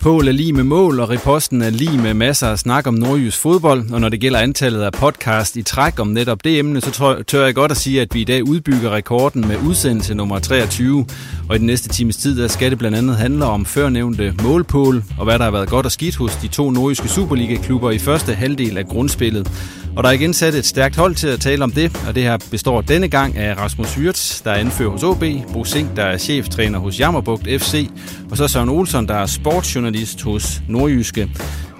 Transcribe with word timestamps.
Pål 0.00 0.28
er 0.28 0.32
lige 0.32 0.52
med 0.52 0.64
mål, 0.64 1.00
og 1.00 1.10
reposten 1.10 1.62
er 1.62 1.70
lige 1.70 1.98
med 1.98 2.14
masser 2.14 2.46
af 2.46 2.58
snak 2.58 2.86
om 2.86 2.94
nordjysk 2.94 3.38
fodbold. 3.38 3.90
Og 3.92 4.00
når 4.00 4.08
det 4.08 4.20
gælder 4.20 4.38
antallet 4.38 4.82
af 4.82 4.92
podcast 4.92 5.56
i 5.56 5.62
træk 5.62 6.00
om 6.00 6.08
netop 6.08 6.44
det 6.44 6.58
emne, 6.58 6.80
så 6.80 7.22
tør 7.26 7.44
jeg 7.44 7.54
godt 7.54 7.70
at 7.70 7.76
sige, 7.76 8.00
at 8.00 8.14
vi 8.14 8.20
i 8.20 8.24
dag 8.24 8.48
udbygger 8.48 8.90
rekorden 8.90 9.48
med 9.48 9.56
udsendelse 9.66 10.14
nummer 10.14 10.38
23. 10.38 11.06
Og 11.48 11.56
i 11.56 11.58
den 11.58 11.66
næste 11.66 11.88
times 11.88 12.16
tid, 12.16 12.38
der 12.38 12.48
skal 12.48 12.70
det 12.70 12.78
blandt 12.78 12.96
andet 12.96 13.16
handle 13.16 13.44
om 13.44 13.66
førnævnte 13.66 14.34
målpål, 14.42 15.04
og 15.18 15.24
hvad 15.24 15.38
der 15.38 15.44
har 15.44 15.50
været 15.50 15.68
godt 15.68 15.86
og 15.86 15.92
skidt 15.92 16.16
hos 16.16 16.36
de 16.36 16.48
to 16.48 16.70
nordjyske 16.70 17.08
Superliga-klubber 17.08 17.90
i 17.90 17.98
første 17.98 18.34
halvdel 18.34 18.78
af 18.78 18.86
grundspillet. 18.86 19.50
Og 19.96 20.02
der 20.02 20.08
er 20.10 20.14
igen 20.14 20.34
sat 20.34 20.54
et 20.54 20.66
stærkt 20.66 20.96
hold 20.96 21.14
til 21.14 21.28
at 21.28 21.40
tale 21.40 21.64
om 21.64 21.72
det, 21.72 22.02
og 22.08 22.14
det 22.14 22.22
her 22.22 22.38
består 22.50 22.80
denne 22.80 23.08
gang 23.08 23.36
af 23.36 23.56
Rasmus 23.56 23.94
Hyrts, 23.94 24.40
der 24.40 24.50
er 24.50 24.54
anfører 24.54 24.90
hos 24.90 25.02
OB, 25.02 25.24
Bo 25.52 25.64
Sink, 25.64 25.96
der 25.96 26.02
er 26.04 26.18
cheftræner 26.18 26.78
hos 26.78 27.00
Jammerbugt 27.00 27.48
FC, 27.58 27.88
og 28.30 28.36
så 28.36 28.48
Søren 28.48 28.68
Olsen, 28.68 29.08
der 29.08 29.14
er 29.14 29.26
sportsjournalist 29.26 29.89
hos 30.24 30.62
Nordjyske. 30.68 31.30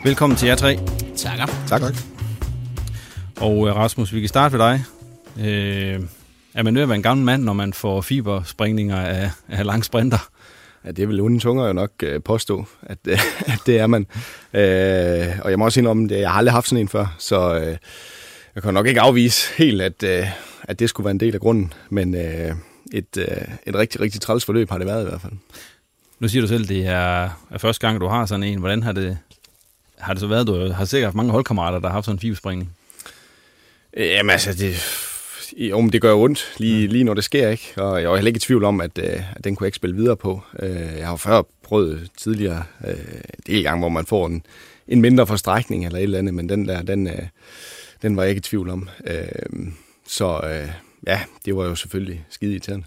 Velkommen 0.05 0.37
til 0.37 0.49
jer 0.49 0.55
tre. 0.55 0.79
Takker. 1.17 1.47
Tak. 1.69 1.81
tak. 1.81 1.95
Og 3.37 3.69
øh, 3.69 3.77
Rasmus, 3.77 4.15
vi 4.15 4.21
kan 4.21 4.29
starte 4.29 4.59
ved 4.59 4.65
dig. 4.65 4.85
Øh, 5.39 6.01
er 6.55 6.63
man 6.63 6.75
nødt 6.75 6.83
at 6.83 6.89
være 6.89 6.97
en 6.97 7.03
gammel 7.03 7.27
mand, 7.27 7.43
når 7.45 7.53
man 7.53 7.73
får 7.73 8.01
fiberspringninger 8.01 9.01
af, 9.01 9.31
af 9.49 9.65
lang 9.65 9.85
sprinter? 9.85 10.29
Ja, 10.85 10.91
det 10.91 11.09
vil 11.09 11.21
onde 11.21 11.39
tunger 11.39 11.67
jo 11.67 11.73
nok 11.73 11.91
øh, 12.03 12.23
påstå, 12.23 12.65
at, 12.83 12.99
øh, 13.09 13.19
at 13.55 13.59
det 13.67 13.79
er 13.79 13.87
man. 13.87 14.07
Øh, 14.55 15.39
og 15.43 15.51
jeg 15.51 15.59
må 15.59 15.65
også 15.65 15.81
indrømme, 15.81 16.15
at 16.15 16.21
jeg 16.21 16.31
har 16.31 16.39
aldrig 16.39 16.53
haft 16.53 16.69
sådan 16.69 16.81
en 16.81 16.89
før, 16.89 17.17
så 17.19 17.55
øh, 17.55 17.77
jeg 18.55 18.63
kan 18.63 18.75
nok 18.75 18.87
ikke 18.87 19.01
afvise 19.01 19.53
helt, 19.57 19.83
at, 19.83 20.03
øh, 20.03 20.27
at 20.63 20.79
det 20.79 20.89
skulle 20.89 21.05
være 21.05 21.15
en 21.15 21.21
del 21.21 21.35
af 21.35 21.41
grunden. 21.41 21.73
Men 21.91 22.15
øh, 22.15 22.55
et, 22.93 23.17
øh, 23.19 23.27
et 23.67 23.75
rigtig, 23.75 24.01
rigtig 24.01 24.21
træls 24.21 24.45
forløb 24.45 24.71
har 24.71 24.79
det 24.79 24.87
været 24.87 25.05
i 25.05 25.09
hvert 25.09 25.21
fald. 25.21 25.33
Nu 26.21 26.29
siger 26.29 26.43
du 26.43 26.49
selv, 26.49 26.69
det 26.69 26.87
er, 26.87 27.31
er 27.51 27.59
første 27.59 27.87
gang, 27.87 28.01
du 28.01 28.07
har 28.07 28.27
sådan 28.27 28.43
en. 28.43 28.59
Hvordan 28.59 28.83
har 28.83 28.93
det, 28.93 29.19
har 29.99 30.13
det 30.13 30.21
så 30.21 30.27
været? 30.27 30.47
Du 30.47 30.73
har 30.73 30.85
sikkert 30.85 31.07
haft 31.07 31.17
mange 31.17 31.33
holdkammerater, 31.33 31.79
der 31.79 31.89
har 31.89 31.93
haft 31.93 32.05
sådan 32.05 32.17
en 32.17 32.21
fiberspringning. 32.21 32.71
Jamen 33.97 34.31
altså, 34.31 34.55
det, 34.55 34.75
jo, 35.57 35.81
men 35.81 35.93
det 35.93 36.03
gør 36.03 36.15
ondt, 36.15 36.55
lige, 36.59 36.87
lige 36.87 37.05
når 37.05 37.15
det 37.15 37.25
sker, 37.25 37.49
ikke? 37.49 37.73
Og 37.77 38.03
jeg 38.03 38.11
var 38.11 38.17
heller 38.17 38.29
ikke 38.29 38.37
i 38.37 38.41
tvivl 38.41 38.65
om, 38.65 38.81
at, 38.81 38.99
øh, 38.99 39.37
at 39.37 39.45
den 39.45 39.57
kunne 39.57 39.65
jeg 39.65 39.69
ikke 39.69 39.77
spille 39.77 39.97
videre 39.97 40.17
på. 40.17 40.43
Øh, 40.59 40.71
jeg 40.71 41.05
har 41.05 41.13
jo 41.13 41.17
før 41.17 41.43
prøvet 41.63 42.11
tidligere 42.17 42.63
øh, 42.87 42.95
del 43.47 43.63
gang, 43.63 43.79
hvor 43.79 43.89
man 43.89 44.07
får 44.07 44.27
en, 44.27 44.43
en 44.89 45.01
mindre 45.01 45.27
forstrækning 45.27 45.87
eller 45.87 45.99
et 45.99 46.03
eller 46.03 46.19
andet, 46.19 46.35
men 46.35 46.49
den 46.49 46.69
der, 46.69 46.83
den, 46.83 47.07
øh, 47.07 47.23
den 48.03 48.17
var 48.17 48.23
jeg 48.23 48.31
ikke 48.31 48.39
i 48.39 48.43
tvivl 48.43 48.71
om. 48.71 48.89
Øh, 49.07 49.73
så 50.07 50.41
øh, 50.45 50.71
ja, 51.07 51.21
det 51.45 51.57
var 51.57 51.65
jo 51.65 51.75
selvfølgelig 51.75 52.25
skide 52.31 52.53
irriterende. 52.53 52.87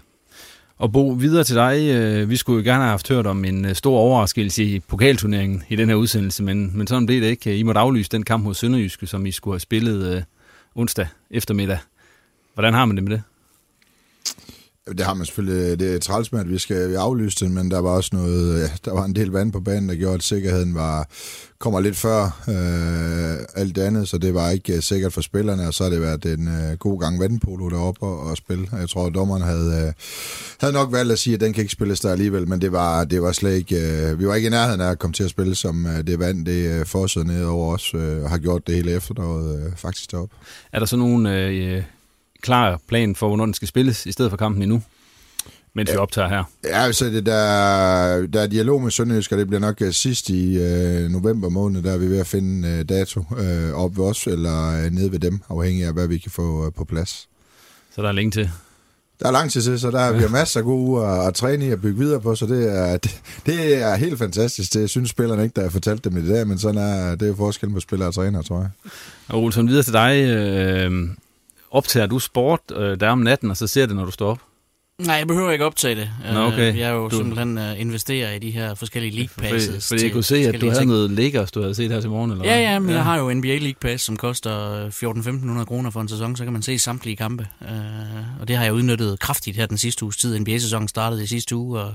Og 0.78 0.92
Bo, 0.92 1.08
videre 1.08 1.44
til 1.44 1.56
dig. 1.56 1.90
Øh, 1.90 2.30
vi 2.30 2.36
skulle 2.36 2.56
jo 2.56 2.70
gerne 2.70 2.82
have 2.82 2.90
haft 2.90 3.08
hørt 3.08 3.26
om 3.26 3.44
en 3.44 3.64
øh, 3.64 3.74
stor 3.74 3.98
overraskelse 3.98 4.64
i 4.64 4.80
pokalturneringen 4.80 5.62
i 5.68 5.76
den 5.76 5.88
her 5.88 5.96
udsendelse, 5.96 6.42
men, 6.42 6.78
men 6.78 6.86
sådan 6.86 7.06
blev 7.06 7.20
det 7.20 7.26
ikke. 7.26 7.50
Øh, 7.50 7.58
I 7.58 7.62
måtte 7.62 7.80
aflyse 7.80 8.10
den 8.10 8.22
kamp 8.22 8.44
hos 8.44 8.56
Sønderjyske, 8.56 9.06
som 9.06 9.26
I 9.26 9.30
skulle 9.30 9.54
have 9.54 9.60
spillet 9.60 10.16
øh, 10.16 10.22
onsdag 10.74 11.06
eftermiddag. 11.30 11.78
Hvordan 12.54 12.74
har 12.74 12.84
man 12.84 12.96
det 12.96 13.04
med 13.04 13.12
det? 13.12 13.22
Det 14.88 15.00
har 15.00 15.14
man 15.14 15.26
selvfølgelig. 15.26 15.72
Øh, 15.72 15.78
det 15.78 15.94
er 15.94 15.98
træls 15.98 16.32
med, 16.32 16.40
at 16.40 16.48
vi 16.48 16.58
skal 16.58 16.96
aflyse 16.96 17.44
den, 17.44 17.54
men 17.54 17.70
der 17.70 17.78
var 17.78 17.90
også 17.90 18.10
noget, 18.12 18.54
øh, 18.54 18.60
ja, 18.60 18.68
der 18.84 18.92
var 18.92 19.04
en 19.04 19.16
del 19.16 19.28
vand 19.28 19.52
på 19.52 19.60
banen, 19.60 19.88
der 19.88 19.94
gjorde, 19.94 20.14
at 20.14 20.22
sikkerheden 20.22 20.74
var, 20.74 21.08
kommer 21.58 21.80
lidt 21.80 21.96
før 21.96 22.24
øh, 22.48 23.46
alt 23.54 23.76
det 23.76 23.82
andet, 23.82 24.08
så 24.08 24.18
det 24.18 24.34
var 24.34 24.50
ikke 24.50 24.74
uh, 24.74 24.80
sikkert 24.80 25.12
for 25.12 25.20
spillerne, 25.20 25.66
og 25.66 25.74
så 25.74 25.84
har 25.84 25.90
det 25.90 26.00
været 26.00 26.24
en 26.24 26.48
uh, 26.48 26.78
god 26.78 27.00
gang 27.00 27.20
vandpolo 27.20 27.68
deroppe 27.68 28.02
og, 28.02 28.20
og 28.20 28.36
spille. 28.36 28.68
Jeg 28.72 28.88
tror, 28.88 29.06
at 29.06 29.14
dommeren 29.14 29.42
havde, 29.42 29.86
uh, 29.86 29.92
havde 30.60 30.74
nok 30.74 30.92
valgt 30.92 31.12
at 31.12 31.18
sige, 31.18 31.34
at 31.34 31.40
den 31.40 31.52
kan 31.52 31.60
ikke 31.60 31.72
spilles 31.72 32.00
der 32.00 32.12
alligevel, 32.12 32.48
men 32.48 32.60
det 32.60 32.72
var, 32.72 33.04
det 33.04 33.22
var 33.22 33.32
slet 33.32 33.54
ikke, 33.54 33.76
uh, 34.12 34.20
vi 34.20 34.26
var 34.26 34.34
ikke 34.34 34.46
i 34.46 34.50
nærheden 34.50 34.80
af 34.80 34.90
at 34.90 34.98
komme 34.98 35.14
til 35.14 35.24
at 35.24 35.30
spille, 35.30 35.54
som 35.54 35.84
uh, 35.84 35.98
det 36.06 36.18
vand, 36.18 36.46
det 36.46 36.80
uh, 36.80 36.86
fossede 36.86 37.26
ned 37.26 37.44
over 37.44 37.74
os, 37.74 37.94
uh, 37.94 38.00
har 38.24 38.38
gjort 38.38 38.66
det 38.66 38.74
hele 38.74 38.92
efteråret 38.92 39.66
uh, 39.66 39.72
faktisk 39.76 40.10
deroppe. 40.10 40.34
Er 40.72 40.78
der 40.78 40.86
så 40.86 40.96
nogle... 40.96 41.48
Uh, 41.78 41.93
klar 42.44 42.80
plan 42.88 43.14
for, 43.14 43.28
hvornår 43.28 43.44
den 43.44 43.54
skal 43.54 43.68
spilles, 43.68 44.06
i 44.06 44.12
stedet 44.12 44.30
for 44.30 44.36
kampen 44.36 44.62
endnu? 44.62 44.82
mens 45.74 45.92
vi 45.92 45.96
optager 45.96 46.28
her. 46.28 46.44
Ja, 46.64 46.92
så 46.92 47.04
det 47.04 47.26
der, 47.26 48.26
der 48.26 48.40
er 48.40 48.46
dialog 48.46 48.82
med 48.82 48.90
Sønderjysk, 48.90 49.32
og 49.32 49.38
det 49.38 49.46
bliver 49.46 49.60
nok 49.60 49.82
sidst 49.90 50.28
i 50.28 50.58
øh, 50.58 51.10
november 51.10 51.48
måned, 51.48 51.82
der 51.82 51.92
er 51.92 51.98
vi 51.98 52.06
ved 52.06 52.18
at 52.18 52.26
finde 52.26 52.68
øh, 52.68 52.84
dato 52.88 53.24
øh, 53.38 53.72
op 53.72 53.96
ved 53.96 54.04
os, 54.04 54.26
eller 54.26 54.84
øh, 54.84 54.90
nede 54.90 55.12
ved 55.12 55.18
dem, 55.18 55.40
afhængig 55.48 55.84
af, 55.84 55.92
hvad 55.92 56.08
vi 56.08 56.18
kan 56.18 56.30
få 56.30 56.66
øh, 56.66 56.72
på 56.72 56.84
plads. 56.84 57.28
Så 57.94 58.02
der 58.02 58.08
er 58.08 58.12
længe 58.12 58.30
til? 58.30 58.50
Der 59.20 59.26
er 59.26 59.32
lang 59.32 59.50
tid 59.50 59.62
til, 59.62 59.80
så 59.80 59.90
der 59.90 60.04
ja. 60.04 60.12
vi 60.12 60.20
har 60.20 60.28
masser 60.40 60.60
af 60.60 60.64
gode 60.64 60.80
uger 60.80 61.06
at 61.06 61.34
træne 61.34 61.66
i 61.66 61.72
og 61.72 61.80
bygge 61.80 61.98
videre 61.98 62.20
på, 62.20 62.34
så 62.34 62.46
det 62.46 62.78
er, 62.78 62.96
det, 63.04 63.20
det 63.46 63.82
er 63.82 63.96
helt 63.96 64.18
fantastisk. 64.18 64.74
Det 64.74 64.90
synes 64.90 65.10
spillerne 65.10 65.42
ikke, 65.42 65.54
der 65.54 65.62
har 65.62 65.70
fortalt 65.70 66.04
dem 66.04 66.16
i 66.16 66.28
dag, 66.28 66.46
men 66.46 66.58
sådan 66.58 66.80
er 66.80 67.14
det 67.14 67.28
er 67.28 67.36
forskellen 67.36 67.74
på 67.74 67.80
spillere 67.80 68.08
og 68.08 68.14
træner, 68.14 68.42
tror 68.42 68.58
jeg. 68.58 68.70
Og 69.28 69.42
Olsen, 69.42 69.68
videre 69.68 69.82
til 69.82 69.92
dig. 69.92 70.24
Øh, 70.24 71.08
optager 71.74 72.06
du 72.06 72.18
sport 72.18 72.60
øh, 72.76 73.00
der 73.00 73.10
om 73.10 73.18
natten, 73.18 73.50
og 73.50 73.56
så 73.56 73.66
ser 73.66 73.86
det, 73.86 73.96
når 73.96 74.04
du 74.04 74.10
står 74.10 74.30
op? 74.30 74.38
Nej, 74.98 75.14
jeg 75.14 75.26
behøver 75.26 75.50
ikke 75.50 75.64
optage 75.64 75.94
det. 75.94 76.10
Nå, 76.32 76.40
okay. 76.40 76.72
Øh, 76.72 76.78
jeg 76.78 76.88
er 76.88 76.92
jo 76.92 77.08
du... 77.08 77.16
simpelthen 77.16 77.58
uh, 77.58 77.80
investerer 77.80 78.32
i 78.32 78.38
de 78.38 78.50
her 78.50 78.74
forskellige 78.74 79.16
league 79.16 79.50
passes. 79.50 79.88
Fordi, 79.88 79.98
fordi 79.98 80.04
jeg 80.04 80.12
kunne 80.12 80.24
se, 80.24 80.36
at 80.36 80.60
du 80.60 80.66
havde 80.66 80.80
ting. 80.80 80.90
noget 80.90 81.10
Lakers, 81.10 81.50
du 81.52 81.60
havde 81.60 81.74
set 81.74 81.90
her 81.90 82.00
til 82.00 82.10
morgen, 82.10 82.30
eller 82.30 82.44
Ja, 82.44 82.60
ja, 82.60 82.78
men 82.78 82.90
ja. 82.90 82.96
jeg 82.96 83.04
har 83.04 83.18
jo 83.18 83.34
NBA 83.34 83.48
League 83.48 83.74
Pass, 83.80 84.04
som 84.04 84.16
koster 84.16 84.88
14-1500 85.60 85.64
kroner 85.64 85.90
for 85.90 86.00
en 86.00 86.08
sæson, 86.08 86.36
så 86.36 86.44
kan 86.44 86.52
man 86.52 86.62
se 86.62 86.78
samtlige 86.78 87.16
kampe. 87.16 87.46
Uh, 87.60 88.40
og 88.40 88.48
det 88.48 88.56
har 88.56 88.64
jeg 88.64 88.72
udnyttet 88.72 89.20
kraftigt 89.20 89.56
her 89.56 89.66
den 89.66 89.78
sidste 89.78 90.04
uges 90.04 90.16
tid. 90.16 90.38
NBA-sæsonen 90.38 90.88
startede 90.88 91.24
i 91.24 91.26
sidste 91.26 91.56
uge, 91.56 91.80
og 91.80 91.94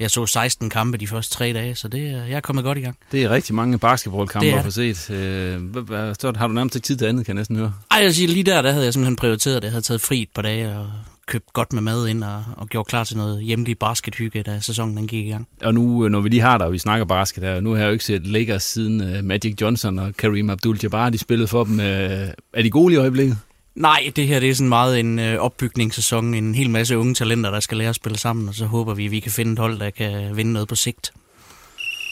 jeg 0.00 0.10
så 0.10 0.26
16 0.26 0.70
kampe 0.70 0.98
de 0.98 1.06
første 1.06 1.34
tre 1.34 1.52
dage, 1.52 1.74
så 1.74 1.88
det, 1.88 2.12
jeg 2.12 2.30
er 2.30 2.40
kommet 2.40 2.64
godt 2.64 2.78
i 2.78 2.80
gang. 2.80 2.96
Det 3.12 3.22
er 3.22 3.30
rigtig 3.30 3.54
mange 3.54 3.78
basketballkampe 3.78 4.52
at 4.52 4.64
få 4.64 4.70
set. 4.70 5.10
Øh, 5.10 6.36
har 6.36 6.46
du 6.46 6.52
nærmest 6.52 6.76
ikke 6.76 6.86
tid 6.86 6.96
til 6.96 7.06
andet, 7.06 7.26
kan 7.26 7.34
jeg 7.34 7.40
næsten 7.40 7.56
høre? 7.56 7.72
Ej, 7.90 7.98
jeg 8.02 8.14
siger, 8.14 8.28
lige 8.28 8.44
der, 8.44 8.62
der 8.62 8.72
havde 8.72 8.84
jeg 8.84 8.92
simpelthen 8.92 9.16
prioriteret 9.16 9.62
det. 9.62 9.66
Jeg 9.66 9.72
havde 9.72 9.84
taget 9.84 10.00
fri 10.00 10.22
et 10.22 10.28
par 10.34 10.42
dage 10.42 10.78
og 10.78 10.86
købt 11.26 11.52
godt 11.52 11.72
med 11.72 11.82
mad 11.82 12.08
ind 12.08 12.24
og, 12.24 12.44
og 12.56 12.68
gjort 12.68 12.86
klar 12.86 13.04
til 13.04 13.16
noget 13.16 13.42
hjemlig 13.42 13.78
baskethygge, 13.78 14.42
da 14.42 14.60
sæsonen 14.60 14.96
den 14.96 15.06
gik 15.06 15.26
i 15.26 15.30
gang. 15.30 15.48
Og 15.62 15.74
nu, 15.74 16.04
øh, 16.04 16.10
når 16.10 16.20
vi 16.20 16.28
lige 16.28 16.42
har 16.42 16.58
der, 16.58 16.64
og 16.64 16.72
vi 16.72 16.78
snakker 16.78 17.04
basket 17.04 17.44
her, 17.44 17.60
nu 17.60 17.70
har 17.70 17.78
jeg 17.78 17.86
jo 17.86 17.92
ikke 17.92 18.04
set 18.04 18.26
Lakers 18.26 18.62
siden 18.62 19.00
uh, 19.00 19.24
Magic 19.24 19.54
Johnson 19.60 19.98
og 19.98 20.16
Kareem 20.16 20.50
Abdul-Jabbar, 20.50 21.10
de 21.10 21.18
spillede 21.18 21.48
for 21.48 21.64
dem. 21.64 21.78
Uh, 21.78 21.84
er 21.84 22.62
de 22.62 22.70
gode 22.70 22.94
i 22.94 22.96
øjeblikket? 22.96 23.38
Nej, 23.74 24.12
det 24.16 24.26
her 24.26 24.40
det 24.40 24.50
er 24.50 24.54
sådan 24.54 24.68
meget 24.68 25.00
en 25.00 25.18
øh, 25.18 25.38
opbygningssæson. 25.38 26.34
En 26.34 26.54
hel 26.54 26.70
masse 26.70 26.98
unge 26.98 27.14
talenter, 27.14 27.50
der 27.50 27.60
skal 27.60 27.78
lære 27.78 27.88
at 27.88 27.94
spille 27.94 28.18
sammen, 28.18 28.48
og 28.48 28.54
så 28.54 28.66
håber 28.66 28.94
vi, 28.94 29.04
at 29.04 29.10
vi 29.10 29.20
kan 29.20 29.32
finde 29.32 29.52
et 29.52 29.58
hold, 29.58 29.78
der 29.78 29.90
kan 29.90 30.36
vinde 30.36 30.52
noget 30.52 30.68
på 30.68 30.74
sigt. 30.74 31.12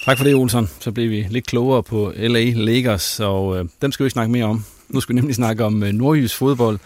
Tak 0.04 0.16
for 0.18 0.24
det, 0.24 0.34
Olsen. 0.34 0.68
Så 0.80 0.92
blev 0.92 1.10
vi 1.10 1.26
lidt 1.30 1.46
klogere 1.46 1.82
på 1.82 2.12
LA 2.16 2.50
Lakers, 2.50 3.20
og 3.20 3.58
øh, 3.58 3.64
dem 3.82 3.92
skal 3.92 4.04
vi 4.04 4.06
ikke 4.06 4.12
snakke 4.12 4.32
mere 4.32 4.44
om. 4.44 4.64
Nu 4.88 5.00
skal 5.00 5.14
vi 5.14 5.20
nemlig 5.20 5.34
snakke 5.34 5.64
om 5.64 5.82
øh, 5.82 5.92
nordjysk 5.92 6.36
fodbold. 6.36 6.78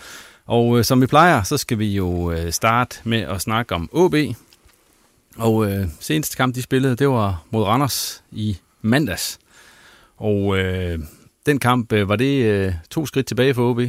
Og 0.46 0.78
øh, 0.78 0.84
som 0.84 1.00
vi 1.00 1.06
plejer, 1.06 1.42
så 1.42 1.56
skal 1.56 1.78
vi 1.78 1.86
jo 1.86 2.32
øh, 2.32 2.52
starte 2.52 2.96
med 3.04 3.20
at 3.20 3.40
snakke 3.40 3.74
om 3.74 3.88
OB. 3.92 4.14
Og 5.36 5.70
øh, 5.70 5.86
seneste 6.00 6.36
kamp, 6.36 6.54
de 6.54 6.62
spillede, 6.62 6.96
det 6.96 7.08
var 7.08 7.42
mod 7.50 7.62
Randers 7.64 8.22
i 8.32 8.58
mandags. 8.82 9.38
Og 10.16 10.58
øh, 10.58 10.98
den 11.46 11.58
kamp, 11.58 11.92
øh, 11.92 12.08
var 12.08 12.16
det 12.16 12.44
øh, 12.44 12.72
to 12.90 13.06
skridt 13.06 13.26
tilbage 13.26 13.54
for 13.54 13.70
OB? 13.70 13.80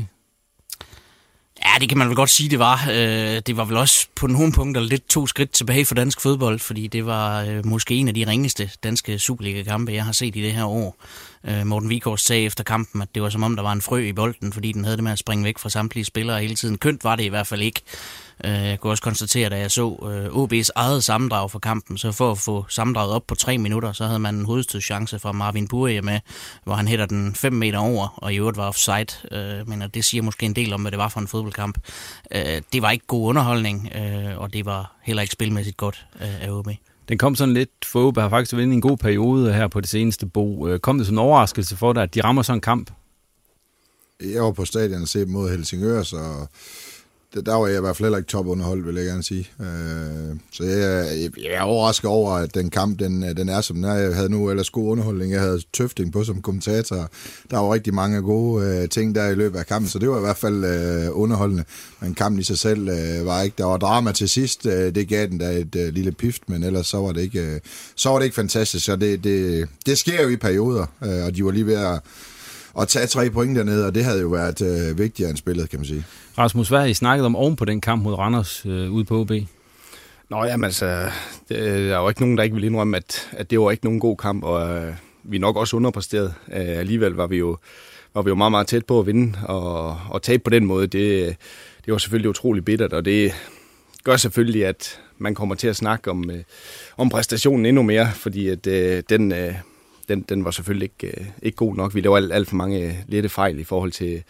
Ja, 1.66 1.80
det 1.80 1.90
kan 1.90 1.98
man 1.98 2.08
vel 2.08 2.16
godt 2.16 2.30
sige, 2.30 2.50
det 2.50 2.60
var. 2.60 2.88
Øh, 2.92 3.42
det 3.48 3.58
var 3.58 3.66
vel 3.66 3.78
også 3.78 4.08
på 4.16 4.28
nogle 4.28 4.52
punkter 4.52 4.82
lidt 4.82 5.10
to 5.10 5.28
skridt 5.28 5.52
tilbage 5.52 5.86
for 5.86 5.96
dansk 5.96 6.22
fodbold, 6.22 6.60
fordi 6.60 6.88
det 6.88 7.06
var 7.06 7.42
øh, 7.42 7.66
måske 7.66 7.96
en 7.96 8.08
af 8.08 8.14
de 8.14 8.28
ringeste 8.28 8.72
danske 8.84 9.20
Superliga-kampe, 9.20 9.94
jeg 9.94 10.06
har 10.06 10.12
set 10.12 10.36
i 10.36 10.42
det 10.42 10.54
her 10.54 10.66
år. 10.66 10.98
Øh, 11.48 11.66
Morten 11.66 11.90
Vikors 11.90 12.22
sagde 12.22 12.44
efter 12.44 12.64
kampen, 12.64 13.02
at 13.02 13.08
det 13.16 13.24
var 13.24 13.30
som 13.30 13.44
om, 13.44 13.56
der 13.56 13.64
var 13.64 13.72
en 13.72 13.82
frø 13.82 14.00
i 14.00 14.14
bolden, 14.14 14.54
fordi 14.54 14.72
den 14.72 14.84
havde 14.84 14.98
det 14.98 15.04
med 15.04 15.12
at 15.12 15.20
springe 15.20 15.44
væk 15.44 15.58
fra 15.58 15.70
samtlige 15.70 16.06
spillere 16.06 16.42
hele 16.42 16.56
tiden. 16.56 16.78
Kønt 16.78 17.04
var 17.04 17.16
det 17.16 17.24
i 17.24 17.28
hvert 17.28 17.48
fald 17.48 17.62
ikke. 17.62 17.82
Øh, 18.44 18.52
jeg 18.52 18.80
kunne 18.80 18.94
også 18.94 19.04
konstatere, 19.04 19.50
da 19.50 19.58
jeg 19.58 19.72
så 19.72 20.10
øh, 20.12 20.44
OB's 20.44 20.70
eget 20.76 21.04
sammendrag 21.04 21.52
for 21.52 21.60
kampen, 21.60 21.98
så 21.98 22.12
for 22.12 22.32
at 22.32 22.38
få 22.38 22.66
sammendraget 22.70 23.14
op 23.14 23.28
på 23.28 23.36
tre 23.36 23.58
minutter, 23.58 23.92
så 23.92 24.06
havde 24.06 24.20
man 24.20 24.36
en 24.36 24.46
hovedstødschance 24.46 25.20
fra 25.20 25.32
Marvin 25.32 25.68
Burie 25.68 26.02
med, 26.02 26.20
hvor 26.64 26.74
han 26.74 26.88
hætter 26.88 27.06
den 27.06 27.36
5 27.36 27.54
meter 27.54 27.80
over, 27.80 28.08
og 28.18 28.34
i 28.34 28.38
øvrigt 28.38 28.58
var 28.58 28.68
offside. 28.68 29.06
Øh, 29.32 29.70
men 29.70 29.84
det 29.94 30.06
siger 30.06 30.22
måske 30.22 30.46
en 30.46 30.56
del 30.56 30.74
om, 30.74 30.82
hvad 30.82 30.92
det 30.92 30.98
var 30.98 31.10
for 31.10 31.20
en 31.20 31.28
fodboldkamp. 31.28 31.78
Det 32.74 32.82
var 32.82 32.92
ikke 32.92 33.08
god 33.08 33.30
underholdning, 33.30 33.92
og 34.38 34.54
det 34.54 34.66
var 34.66 34.96
heller 35.04 35.22
ikke 35.22 35.34
spilmæssigt 35.34 35.78
godt 35.78 36.06
af 36.20 36.52
OB. 36.52 36.68
Den 37.10 37.18
kom 37.18 37.36
sådan 37.36 37.54
lidt, 37.54 37.70
for 37.86 38.08
OB 38.08 38.18
har 38.18 38.30
faktisk 38.30 38.54
været 38.54 38.64
en 38.64 38.82
god 38.82 38.98
periode 38.98 39.54
her 39.54 39.68
på 39.68 39.82
det 39.82 39.90
seneste 39.90 40.26
bo. 40.26 40.68
Kom 40.82 40.98
det 40.98 41.08
sådan 41.08 41.16
en 41.16 41.20
overraskelse 41.20 41.78
for 41.78 41.94
dig, 41.94 42.04
at 42.04 42.16
de 42.16 42.24
rammer 42.24 42.42
sådan 42.42 42.58
en 42.58 42.62
kamp? 42.62 42.92
Jeg 44.22 44.44
var 44.44 44.52
på 44.52 44.66
stadion 44.66 45.02
og 45.02 45.08
se 45.08 45.26
mod 45.26 45.50
Helsingør, 45.50 46.04
så 46.04 46.48
der 47.42 47.56
var 47.56 47.68
jeg 47.68 47.78
i 47.78 47.82
hvert 47.82 47.98
fald 47.98 48.06
heller 48.06 48.18
ikke 48.18 48.28
topunderholdt, 48.30 48.88
vil 48.88 48.96
jeg 48.96 49.06
gerne 49.06 49.24
sige. 49.24 49.50
Øh, 49.60 50.36
så 50.52 50.64
jeg, 50.64 51.06
jeg 51.38 51.54
er 51.54 51.62
overrasket 51.62 52.10
over, 52.10 52.32
at 52.32 52.56
den 52.56 52.70
kamp, 52.70 53.00
den, 53.00 53.22
den 53.38 53.50
er 53.50 53.62
som 53.62 53.76
den 53.76 53.86
er. 53.86 53.94
Jeg 53.94 54.16
havde 54.16 54.30
nu 54.30 54.50
ellers 54.50 54.70
god 54.70 54.92
underholdning. 54.92 55.32
Jeg 55.32 55.42
havde 55.42 55.62
tøfting 55.74 56.14
på 56.14 56.24
som 56.24 56.42
kommentator. 56.42 57.10
Der 57.52 57.58
var 57.58 57.74
rigtig 57.74 57.94
mange 57.94 58.22
gode 58.22 58.66
øh, 58.66 58.90
ting 58.90 59.16
der 59.16 59.28
i 59.28 59.36
løbet 59.36 59.60
af 59.60 59.66
kampen, 59.66 59.90
så 59.90 60.00
det 60.00 60.10
var 60.10 60.18
i 60.18 60.22
hvert 60.22 60.38
fald 60.38 60.66
øh, 60.66 61.20
underholdende. 61.20 61.64
Men 62.00 62.14
kampen 62.16 62.40
i 62.40 62.44
sig 62.44 62.60
selv 62.60 62.90
øh, 62.90 63.26
var 63.26 63.42
ikke... 63.42 63.56
Der 63.58 63.66
var 63.66 63.78
drama 63.78 64.12
til 64.12 64.30
sidst. 64.30 64.66
Øh, 64.66 64.96
det 64.96 65.08
gav 65.08 65.28
den 65.28 65.38
da 65.38 65.52
et 65.52 65.76
øh, 65.76 65.94
lille 65.94 66.12
pift, 66.12 66.50
men 66.50 66.64
ellers 66.64 66.88
så 66.88 66.98
var 66.98 67.12
det 67.12 67.22
ikke, 67.22 67.40
øh, 67.40 67.60
så 67.96 68.10
var 68.10 68.18
det 68.18 68.26
ikke 68.26 68.36
fantastisk. 68.36 68.86
Så 68.86 68.96
det, 68.96 69.24
det, 69.24 69.68
det 69.86 69.98
sker 69.98 70.24
jo 70.24 70.30
i 70.30 70.36
perioder, 70.36 70.86
øh, 71.04 71.26
og 71.26 71.36
de 71.36 71.46
var 71.46 71.52
lige 71.52 71.66
ved 71.66 71.76
at 71.76 72.00
at 72.82 72.88
tage 72.88 73.08
tre 73.08 73.30
point 73.30 73.58
dernede, 73.58 73.88
og 73.88 73.96
det 73.96 74.04
havde 74.04 74.22
jo 74.22 74.28
været 74.28 74.62
øh, 74.62 74.98
vigtigere 74.98 75.30
end 75.30 75.38
spillet, 75.38 75.70
kan 75.70 75.80
man 75.80 75.86
sige. 75.86 76.06
Rasmus, 76.38 76.70
hvad 76.70 76.80
har 76.80 76.86
I 76.86 76.94
snakket 76.94 77.26
om 77.26 77.36
oven 77.36 77.56
på 77.56 77.66
den 77.66 77.82
kamp 77.82 78.04
mod 78.04 78.14
Randers 78.14 78.66
øh, 78.66 78.92
ude 78.92 79.06
på 79.06 79.20
OB? 79.20 79.32
Nå, 80.30 80.44
jamen 80.46 80.64
altså, 80.64 81.10
det, 81.50 81.58
der 81.58 81.98
er 81.98 82.02
jo 82.02 82.10
ikke 82.10 82.22
nogen, 82.22 82.38
der 82.38 82.44
ikke 82.44 82.56
vil 82.56 82.64
indrømme, 82.64 82.98
at, 82.98 83.30
at 83.32 83.52
det 83.52 83.60
var 83.60 83.72
ikke 83.72 83.86
nogen 83.86 84.00
god 84.00 84.18
kamp, 84.18 84.44
og 84.44 84.78
øh, 84.78 84.94
vi 85.24 85.36
er 85.36 85.42
nok 85.42 85.58
også 85.58 85.76
underpræsteret. 85.76 86.34
Øh, 86.54 86.80
alligevel 86.80 87.12
var 87.12 87.28
vi 87.28 87.38
jo 87.38 87.58
var 88.14 88.22
vi 88.22 88.30
jo 88.30 88.36
meget, 88.36 88.52
meget 88.52 88.68
tæt 88.68 88.86
på 88.86 89.00
at 89.00 89.06
vinde, 89.06 89.38
og, 89.44 90.00
og 90.10 90.22
tabe 90.22 90.44
på 90.44 90.50
den 90.50 90.66
måde, 90.66 90.88
det, 90.88 91.36
det 91.86 91.92
var 91.92 91.98
selvfølgelig 91.98 92.30
utrolig 92.30 92.66
bittert, 92.66 92.94
og 92.94 93.06
det 93.06 93.34
gør 94.04 94.18
selvfølgelig, 94.18 94.66
at 94.66 95.00
man 95.18 95.36
kommer 95.36 95.56
til 95.56 95.68
at 95.68 95.76
snakke 95.76 96.12
om, 96.12 96.32
øh, 96.32 96.44
om 96.98 97.10
præstationen 97.10 97.66
endnu 97.66 97.82
mere, 97.82 98.12
fordi 98.12 98.48
at 98.48 98.68
øh, 98.68 99.04
den, 99.10 99.32
øh, 99.32 99.54
den, 100.10 100.22
den 100.22 100.46
var 100.46 100.52
selvfølgelig 100.52 100.92
ikke, 101.02 101.22
øh, 101.22 101.28
ikke 101.42 101.56
god 101.56 101.76
nok. 101.76 101.96
Vi 101.96 102.02
lavede 102.02 102.18
alt, 102.18 102.34
alt 102.34 102.50
for 102.50 102.56
mange 102.56 103.06
lette 103.08 103.30
fejl 103.30 103.60
i 103.60 103.64
forhold 103.64 103.92
til 103.92 104.24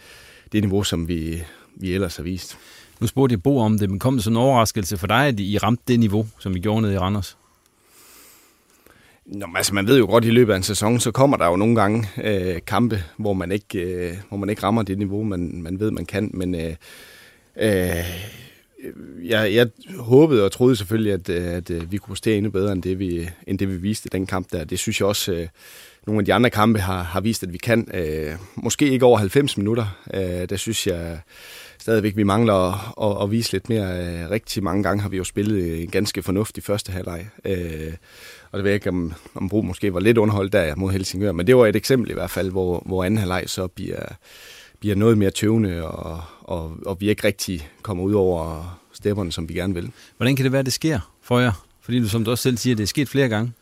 det 0.52 0.62
niveau, 0.62 0.82
som 0.82 1.08
vi, 1.08 1.42
vi 1.76 1.94
ellers 1.94 2.16
har 2.16 2.22
vist. 2.22 2.58
Nu 3.00 3.06
spurgte 3.06 3.32
jeg 3.32 3.42
Bo 3.42 3.58
om 3.58 3.78
det, 3.78 3.90
men 3.90 3.98
kom 3.98 4.14
det 4.14 4.24
sådan 4.24 4.36
en 4.36 4.42
overraskelse 4.42 4.96
for 4.96 5.06
dig, 5.06 5.26
at 5.26 5.40
I 5.40 5.58
ramte 5.58 5.82
det 5.88 6.00
niveau, 6.00 6.26
som 6.38 6.56
I 6.56 6.60
gjorde 6.60 6.82
nede 6.82 6.94
i 6.94 6.98
Randers? 6.98 7.36
Nå, 9.26 9.46
altså 9.56 9.74
man 9.74 9.86
ved 9.86 9.98
jo 9.98 10.06
godt, 10.06 10.24
at 10.24 10.28
i 10.28 10.32
løbet 10.32 10.52
af 10.52 10.56
en 10.56 10.62
sæson, 10.62 11.00
så 11.00 11.10
kommer 11.10 11.36
der 11.36 11.46
jo 11.46 11.56
nogle 11.56 11.80
gange 11.80 12.08
øh, 12.22 12.60
kampe, 12.66 13.04
hvor 13.16 13.32
man, 13.32 13.52
ikke, 13.52 13.78
øh, 13.78 14.16
hvor 14.28 14.36
man 14.36 14.48
ikke 14.48 14.62
rammer 14.62 14.82
det 14.82 14.98
niveau, 14.98 15.22
man, 15.22 15.62
man 15.62 15.80
ved, 15.80 15.90
man 15.90 16.06
kan. 16.06 16.30
Men 16.34 16.54
øh, 16.54 16.74
øh, 17.56 18.04
Øh, 18.86 19.28
jeg, 19.28 19.54
jeg 19.54 19.68
håbede 19.98 20.44
og 20.44 20.52
troede 20.52 20.76
selvfølgelig, 20.76 21.12
at, 21.12 21.28
øh, 21.28 21.46
at, 21.46 21.70
øh, 21.70 21.92
vi 21.92 21.96
kunne 21.96 22.12
præstere 22.12 22.36
endnu 22.36 22.50
bedre, 22.50 22.72
end 22.72 22.82
det, 22.82 22.98
vi, 22.98 23.28
end 23.46 23.58
det 23.58 23.68
vi 23.68 23.76
viste 23.76 24.06
i 24.06 24.12
den 24.12 24.26
kamp 24.26 24.52
der. 24.52 24.64
Det 24.64 24.78
synes 24.78 25.00
jeg 25.00 25.08
også, 25.08 25.32
øh, 25.32 25.48
nogle 26.06 26.20
af 26.20 26.24
de 26.24 26.34
andre 26.34 26.50
kampe 26.50 26.78
har, 26.78 27.02
har 27.02 27.20
vist, 27.20 27.42
at 27.42 27.52
vi 27.52 27.58
kan. 27.58 27.88
Øh, 27.94 28.32
måske 28.56 28.88
ikke 28.88 29.04
over 29.04 29.18
90 29.18 29.56
minutter. 29.56 29.98
Øh, 30.14 30.48
der 30.48 30.56
synes 30.56 30.86
jeg 30.86 31.20
stadigvæk, 31.78 32.16
vi 32.16 32.22
mangler 32.22 32.54
at, 32.54 33.16
at, 33.16 33.22
at 33.22 33.30
vise 33.30 33.52
lidt 33.52 33.68
mere. 33.68 34.30
Rigtig 34.30 34.62
mange 34.62 34.82
gange 34.82 35.02
har 35.02 35.08
vi 35.08 35.16
jo 35.16 35.24
spillet 35.24 35.82
en 35.82 35.90
ganske 35.90 36.22
fornuftig 36.22 36.62
første 36.64 36.92
halvleg. 36.92 37.28
Øh, 37.44 37.92
og 38.50 38.58
det 38.58 38.64
ved 38.64 38.70
jeg 38.70 38.74
ikke, 38.74 38.88
om, 38.88 39.12
om 39.34 39.48
Bro 39.48 39.62
måske 39.62 39.94
var 39.94 40.00
lidt 40.00 40.18
underholdt 40.18 40.52
der 40.52 40.76
mod 40.76 40.92
Helsingør, 40.92 41.32
men 41.32 41.46
det 41.46 41.56
var 41.56 41.66
et 41.66 41.76
eksempel 41.76 42.10
i 42.10 42.14
hvert 42.14 42.30
fald, 42.30 42.50
hvor, 42.50 42.82
hvor 42.86 43.04
anden 43.04 43.18
halvleg 43.18 43.44
så 43.46 43.66
bliver, 43.66 44.02
bliver 44.80 44.96
noget 44.96 45.18
mere 45.18 45.30
tøvende, 45.30 45.84
og, 45.88 46.22
og, 46.46 46.76
og 46.86 47.00
vi 47.00 47.08
ikke 47.08 47.24
rigtig 47.24 47.68
kommer 47.82 48.04
ud 48.04 48.12
over 48.12 48.78
stepperne, 48.92 49.32
som 49.32 49.48
vi 49.48 49.54
gerne 49.54 49.74
vil. 49.74 49.90
Hvordan 50.16 50.36
kan 50.36 50.44
det 50.44 50.52
være, 50.52 50.60
at 50.60 50.66
det 50.66 50.72
sker 50.72 51.12
for 51.22 51.40
jer? 51.40 51.52
Fordi 51.80 52.00
du, 52.00 52.08
som 52.08 52.24
du 52.24 52.30
også 52.30 52.42
selv 52.42 52.56
siger, 52.56 52.76
det 52.76 52.82
er 52.82 52.86
sket 52.86 53.08
flere 53.08 53.28
gange. 53.28 53.52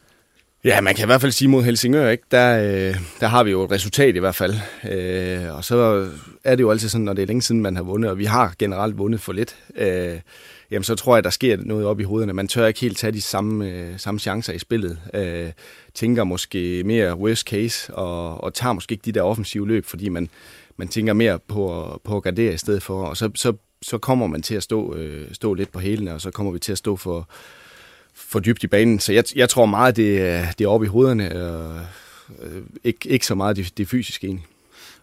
Ja, 0.65 0.81
man 0.81 0.95
kan 0.95 1.05
i 1.05 1.07
hvert 1.07 1.21
fald 1.21 1.33
sige 1.33 1.49
mod 1.49 1.63
Helsingør, 1.63 2.11
ikke? 2.11 2.25
Der, 2.31 2.59
øh, 2.59 2.97
der 3.21 3.27
har 3.27 3.45
vi 3.45 3.51
jo 3.51 3.65
et 3.65 3.71
resultat 3.71 4.17
i 4.17 4.19
hvert 4.19 4.35
fald. 4.35 4.55
Øh, 4.91 5.57
og 5.57 5.65
så 5.65 6.09
er 6.45 6.57
det 6.57 6.63
jo 6.63 6.71
altid 6.71 6.89
sådan, 6.89 7.05
når 7.05 7.13
det 7.13 7.23
er 7.23 7.27
længe 7.27 7.43
siden, 7.43 7.63
man 7.63 7.77
har 7.77 7.83
vundet, 7.83 8.11
og 8.11 8.19
vi 8.19 8.25
har 8.25 8.55
generelt 8.59 8.99
vundet 8.99 9.21
for 9.21 9.33
lidt, 9.33 9.57
øh, 9.77 10.21
jamen 10.71 10.85
så 10.85 10.95
tror 10.95 11.17
jeg, 11.17 11.25
der 11.25 11.31
sker 11.31 11.57
noget 11.57 11.87
op 11.87 12.01
i 12.01 12.03
hovederne. 12.03 12.33
Man 12.33 12.49
tør 12.49 12.67
ikke 12.67 12.81
helt 12.81 12.99
tage 12.99 13.13
de 13.13 13.21
samme, 13.21 13.71
øh, 13.71 13.99
samme 13.99 14.21
chancer 14.21 14.53
i 14.53 14.59
spillet. 14.59 14.99
Øh, 15.15 15.51
tænker 15.95 16.25
måske 16.25 16.83
mere 16.85 17.19
worst 17.19 17.47
case, 17.47 17.95
og, 17.95 18.45
og 18.45 18.55
tager 18.55 18.73
måske 18.73 18.93
ikke 18.93 19.05
de 19.05 19.13
der 19.13 19.23
offensive 19.23 19.69
løb, 19.69 19.87
fordi 19.87 20.09
man, 20.09 20.29
man 20.76 20.88
tænker 20.88 21.12
mere 21.12 21.38
på, 21.38 22.00
på 22.05 22.17
at 22.17 22.23
gardere 22.23 22.55
i 22.55 22.59
stedet 22.59 22.82
for. 22.82 23.05
Og 23.05 23.17
så, 23.17 23.31
så, 23.35 23.53
så 23.82 23.99
kommer 23.99 24.26
man 24.26 24.43
til 24.43 24.55
at 24.55 24.62
stå, 24.62 24.94
øh, 24.94 25.26
stå 25.33 25.54
lidt 25.54 25.73
på 25.73 25.78
hælene, 25.78 26.14
og 26.14 26.21
så 26.21 26.31
kommer 26.31 26.52
vi 26.52 26.59
til 26.59 26.73
at 26.73 26.78
stå 26.78 26.97
for 26.97 27.28
for 28.14 28.40
dybt 28.40 28.64
i 28.64 28.66
banen. 28.66 29.00
Så 29.00 29.12
jeg, 29.12 29.25
jeg 29.37 29.49
tror 29.49 29.66
meget, 29.66 29.97
det, 29.97 30.49
det 30.59 30.64
er 30.64 30.69
oppe 30.69 30.87
i 30.87 30.88
hovederne, 30.88 31.43
og 31.43 31.81
øh, 32.43 32.62
ikke, 32.85 33.09
ikke 33.09 33.26
så 33.26 33.35
meget 33.35 33.57
det, 33.57 33.78
det 33.78 33.88
fysiske 33.88 34.26
egentlig. 34.26 34.47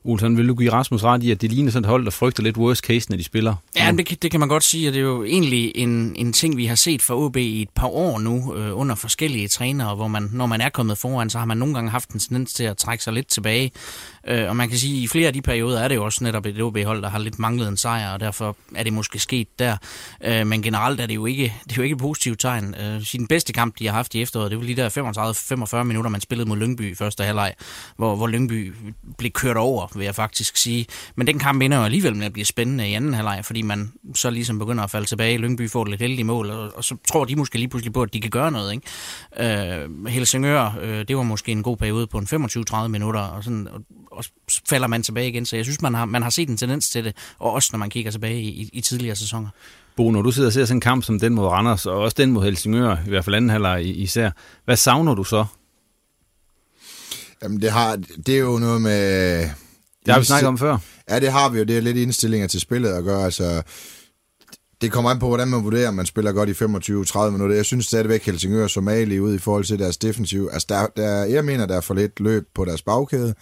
Olsen, 0.04 0.38
vil 0.38 0.48
du 0.48 0.56
give 0.56 0.72
Rasmus 0.72 1.04
ret 1.04 1.24
i, 1.24 1.32
at 1.32 1.42
det 1.42 1.52
ligner 1.52 1.72
sådan 1.72 1.84
et 1.86 1.90
hold, 1.90 2.06
der 2.06 2.12
frygter 2.12 2.44
lidt 2.44 2.58
worst 2.58 2.86
case, 2.86 3.10
når 3.10 3.18
de 3.18 3.24
spiller? 3.24 3.56
Ja, 3.76 3.94
det, 3.98 4.22
det 4.22 4.32
kan 4.32 4.40
man 4.40 4.50
godt 4.50 4.64
sige, 4.64 4.90
og 4.90 4.94
det 4.94 5.00
er 5.00 5.04
jo 5.04 5.24
egentlig 5.24 5.72
en, 5.76 6.14
en 6.16 6.34
ting, 6.34 6.58
vi 6.58 6.66
har 6.66 6.76
set 6.76 7.02
for 7.02 7.16
OB 7.16 7.38
i 7.38 7.62
et 7.62 7.70
par 7.70 7.88
år 7.88 8.20
nu, 8.20 8.56
øh, 8.56 8.78
under 8.78 8.96
forskellige 8.96 9.48
trænere, 9.48 9.96
hvor 9.96 10.08
man, 10.08 10.30
når 10.34 10.46
man 10.46 10.62
er 10.62 10.70
kommet 10.70 10.98
foran, 10.98 11.30
så 11.30 11.38
har 11.38 11.46
man 11.46 11.58
nogle 11.58 11.74
gange 11.74 11.90
haft 11.90 12.10
en 12.10 12.20
tendens 12.20 12.54
til 12.54 12.64
at 12.64 12.78
trække 12.78 13.04
sig 13.04 13.14
lidt 13.14 13.28
tilbage. 13.28 13.72
Øh, 14.28 14.50
og 14.50 14.56
man 14.56 14.70
kan 14.70 14.78
sige, 14.78 14.98
at 14.98 15.04
i 15.04 15.08
flere 15.08 15.28
af 15.28 15.34
de 15.34 15.42
perioder 15.42 15.80
er 15.80 15.88
det 15.88 15.96
jo 15.96 16.06
også 16.06 16.24
netop 16.24 16.46
et 16.46 16.62
OB-hold, 16.62 17.02
der 17.02 17.10
har 17.10 17.20
lidt 17.20 17.40
manglet 17.40 17.68
en 17.68 17.78
sejr, 17.78 18.14
og 18.14 18.20
derfor 18.20 18.56
er 18.76 18.84
det 18.84 18.94
måske 18.94 19.20
sket 19.20 19.60
der. 19.60 19.78
Øh, 20.24 20.48
men 20.48 20.62
generelt 20.62 21.00
er 21.00 21.06
det 21.06 21.16
jo 21.16 21.26
ikke, 21.26 21.54
det 21.64 21.72
er 21.72 21.76
jo 21.78 21.84
ikke 21.84 21.94
et 21.94 22.00
positivt 22.00 22.40
tegn. 22.40 22.76
Øh, 22.76 23.02
den 23.18 23.28
bedste 23.28 23.54
kamp, 23.54 23.80
de 23.80 23.86
har 23.86 23.94
haft 23.94 24.16
i 24.16 24.22
efteråret, 24.22 24.52
det 24.52 24.60
var 24.60 24.66
lige 24.66 24.76
der 24.76 25.80
35-45 25.80 25.84
minutter, 25.84 26.10
man 26.10 26.22
spillede 26.22 26.50
mod 26.50 26.58
Lyngby 26.58 26.92
i 26.92 26.96
første 26.96 27.24
halvleg, 27.24 27.54
hvor, 27.98 28.16
hvor 28.16 28.28
Lyngby 28.28 28.74
blev 29.18 29.32
kørt 29.32 29.58
over 29.58 29.88
vil 29.96 30.06
jeg 30.06 30.16
faktisk 30.16 30.58
sige. 30.58 30.86
Men 31.16 31.28
den 31.28 31.40
kamp 31.40 31.62
ender 31.62 31.78
jo 31.78 31.84
alligevel 31.84 32.16
med 32.16 32.26
at 32.26 32.34
blive 32.34 32.46
spændende 32.46 32.90
i 32.90 32.94
anden 32.94 33.14
halvleg, 33.14 33.42
fordi 33.44 33.62
man 33.62 33.92
så 34.16 34.30
ligesom 34.30 34.60
begynder 34.60 34.84
at 34.84 34.92
falde 34.92 35.06
tilbage. 35.06 35.38
Lyngby 35.38 35.70
får 35.70 35.82
et 35.82 35.90
lidt 35.90 36.02
heldigt 36.02 36.26
mål, 36.26 36.50
og, 36.50 36.72
og 36.76 36.84
så 36.84 36.96
tror 37.08 37.26
de 37.26 37.36
måske 37.36 37.58
lige 37.58 37.68
pludselig 37.68 37.94
på, 37.94 38.02
at 38.02 38.14
de 38.14 38.22
kan 38.22 38.32
gøre 38.32 38.52
noget. 38.52 38.74
Ikke? 38.74 39.84
Øh, 39.84 40.06
Helsingør, 40.08 40.78
øh, 40.82 41.08
det 41.08 41.18
var 41.18 41.24
måske 41.24 41.52
en 41.52 41.64
god 41.64 41.78
periode 41.78 42.08
på 42.08 42.18
en 42.18 42.28
25-30 42.32 42.88
minutter, 42.88 43.22
og, 43.22 43.44
sådan, 43.44 43.68
og, 44.12 44.18
og 44.18 44.26
falder 44.70 44.88
man 44.88 45.04
tilbage 45.04 45.30
igen. 45.30 45.46
Så 45.46 45.56
jeg 45.56 45.66
synes, 45.66 45.82
man 45.82 45.94
har, 45.94 46.06
man 46.06 46.22
har 46.22 46.30
set 46.30 46.50
en 46.50 46.58
tendens 46.58 46.90
til 46.90 47.06
det, 47.06 47.16
og 47.40 47.52
også 47.52 47.70
når 47.72 47.78
man 47.78 47.90
kigger 47.90 48.12
tilbage 48.12 48.42
i, 48.42 48.70
i 48.74 48.82
tidligere 48.82 49.16
sæsoner. 49.16 49.50
Bo, 49.96 50.12
når 50.12 50.22
du 50.22 50.32
sidder 50.32 50.50
og 50.50 50.54
ser 50.54 50.66
sådan 50.66 50.78
en 50.78 50.82
kamp 50.82 51.04
som 51.04 51.20
den 51.20 51.34
mod 51.34 51.46
Randers, 51.46 51.86
og 51.86 52.00
også 52.00 52.16
den 52.18 52.32
mod 52.32 52.44
Helsingør, 52.44 52.98
i 53.06 53.10
hvert 53.10 53.26
fald 53.26 53.36
anden 53.36 53.50
halvleg 53.50 53.86
især, 53.86 54.32
hvad 54.66 54.76
savner 54.76 55.16
du 55.16 55.24
så? 55.24 55.46
Jamen, 57.44 57.62
det, 57.62 57.72
har, 57.72 58.00
det 58.26 58.36
er 58.36 58.40
jo 58.40 58.58
noget 58.58 58.82
med... 58.82 59.40
Det 60.06 60.14
har 60.14 60.20
vi 60.20 60.26
snakket 60.26 60.48
om 60.48 60.58
før. 60.58 60.78
Ja, 61.10 61.20
det 61.20 61.32
har 61.32 61.50
vi 61.50 61.58
jo. 61.58 61.64
Det 61.64 61.78
er 61.78 61.82
lidt 61.82 61.98
indstillinger 61.98 62.48
til 62.48 62.60
spillet 62.60 62.90
at 62.90 63.04
gøre. 63.04 63.26
Altså, 63.26 63.62
det 64.82 64.92
kommer 64.92 65.12
an 65.12 65.20
på, 65.20 65.28
hvordan 65.28 65.48
man 65.48 65.64
vurderer, 65.64 65.88
om 65.88 65.94
man 65.94 66.06
spiller 66.06 66.32
godt 66.32 66.50
i 66.50 66.52
25-30 67.28 67.30
minutter. 67.30 67.56
Jeg 67.56 67.66
synes 67.66 67.86
stadigvæk, 67.86 68.26
Helsingør 68.26 68.68
så 68.68 68.74
Somali 68.74 69.20
ud 69.20 69.36
i 69.36 69.38
forhold 69.38 69.64
til 69.64 69.80
deres 69.80 69.98
defensiv. 69.98 70.50
Altså, 70.54 70.66
der, 70.70 70.88
der, 71.02 71.24
jeg 71.26 71.46
mener, 71.46 71.66
der 71.66 71.78
er 71.78 71.82
for 71.82 71.94
lidt 71.94 72.20
løb 72.20 72.48
på 72.56 72.66
deres 72.66 72.82
bagkæde. 72.82 73.34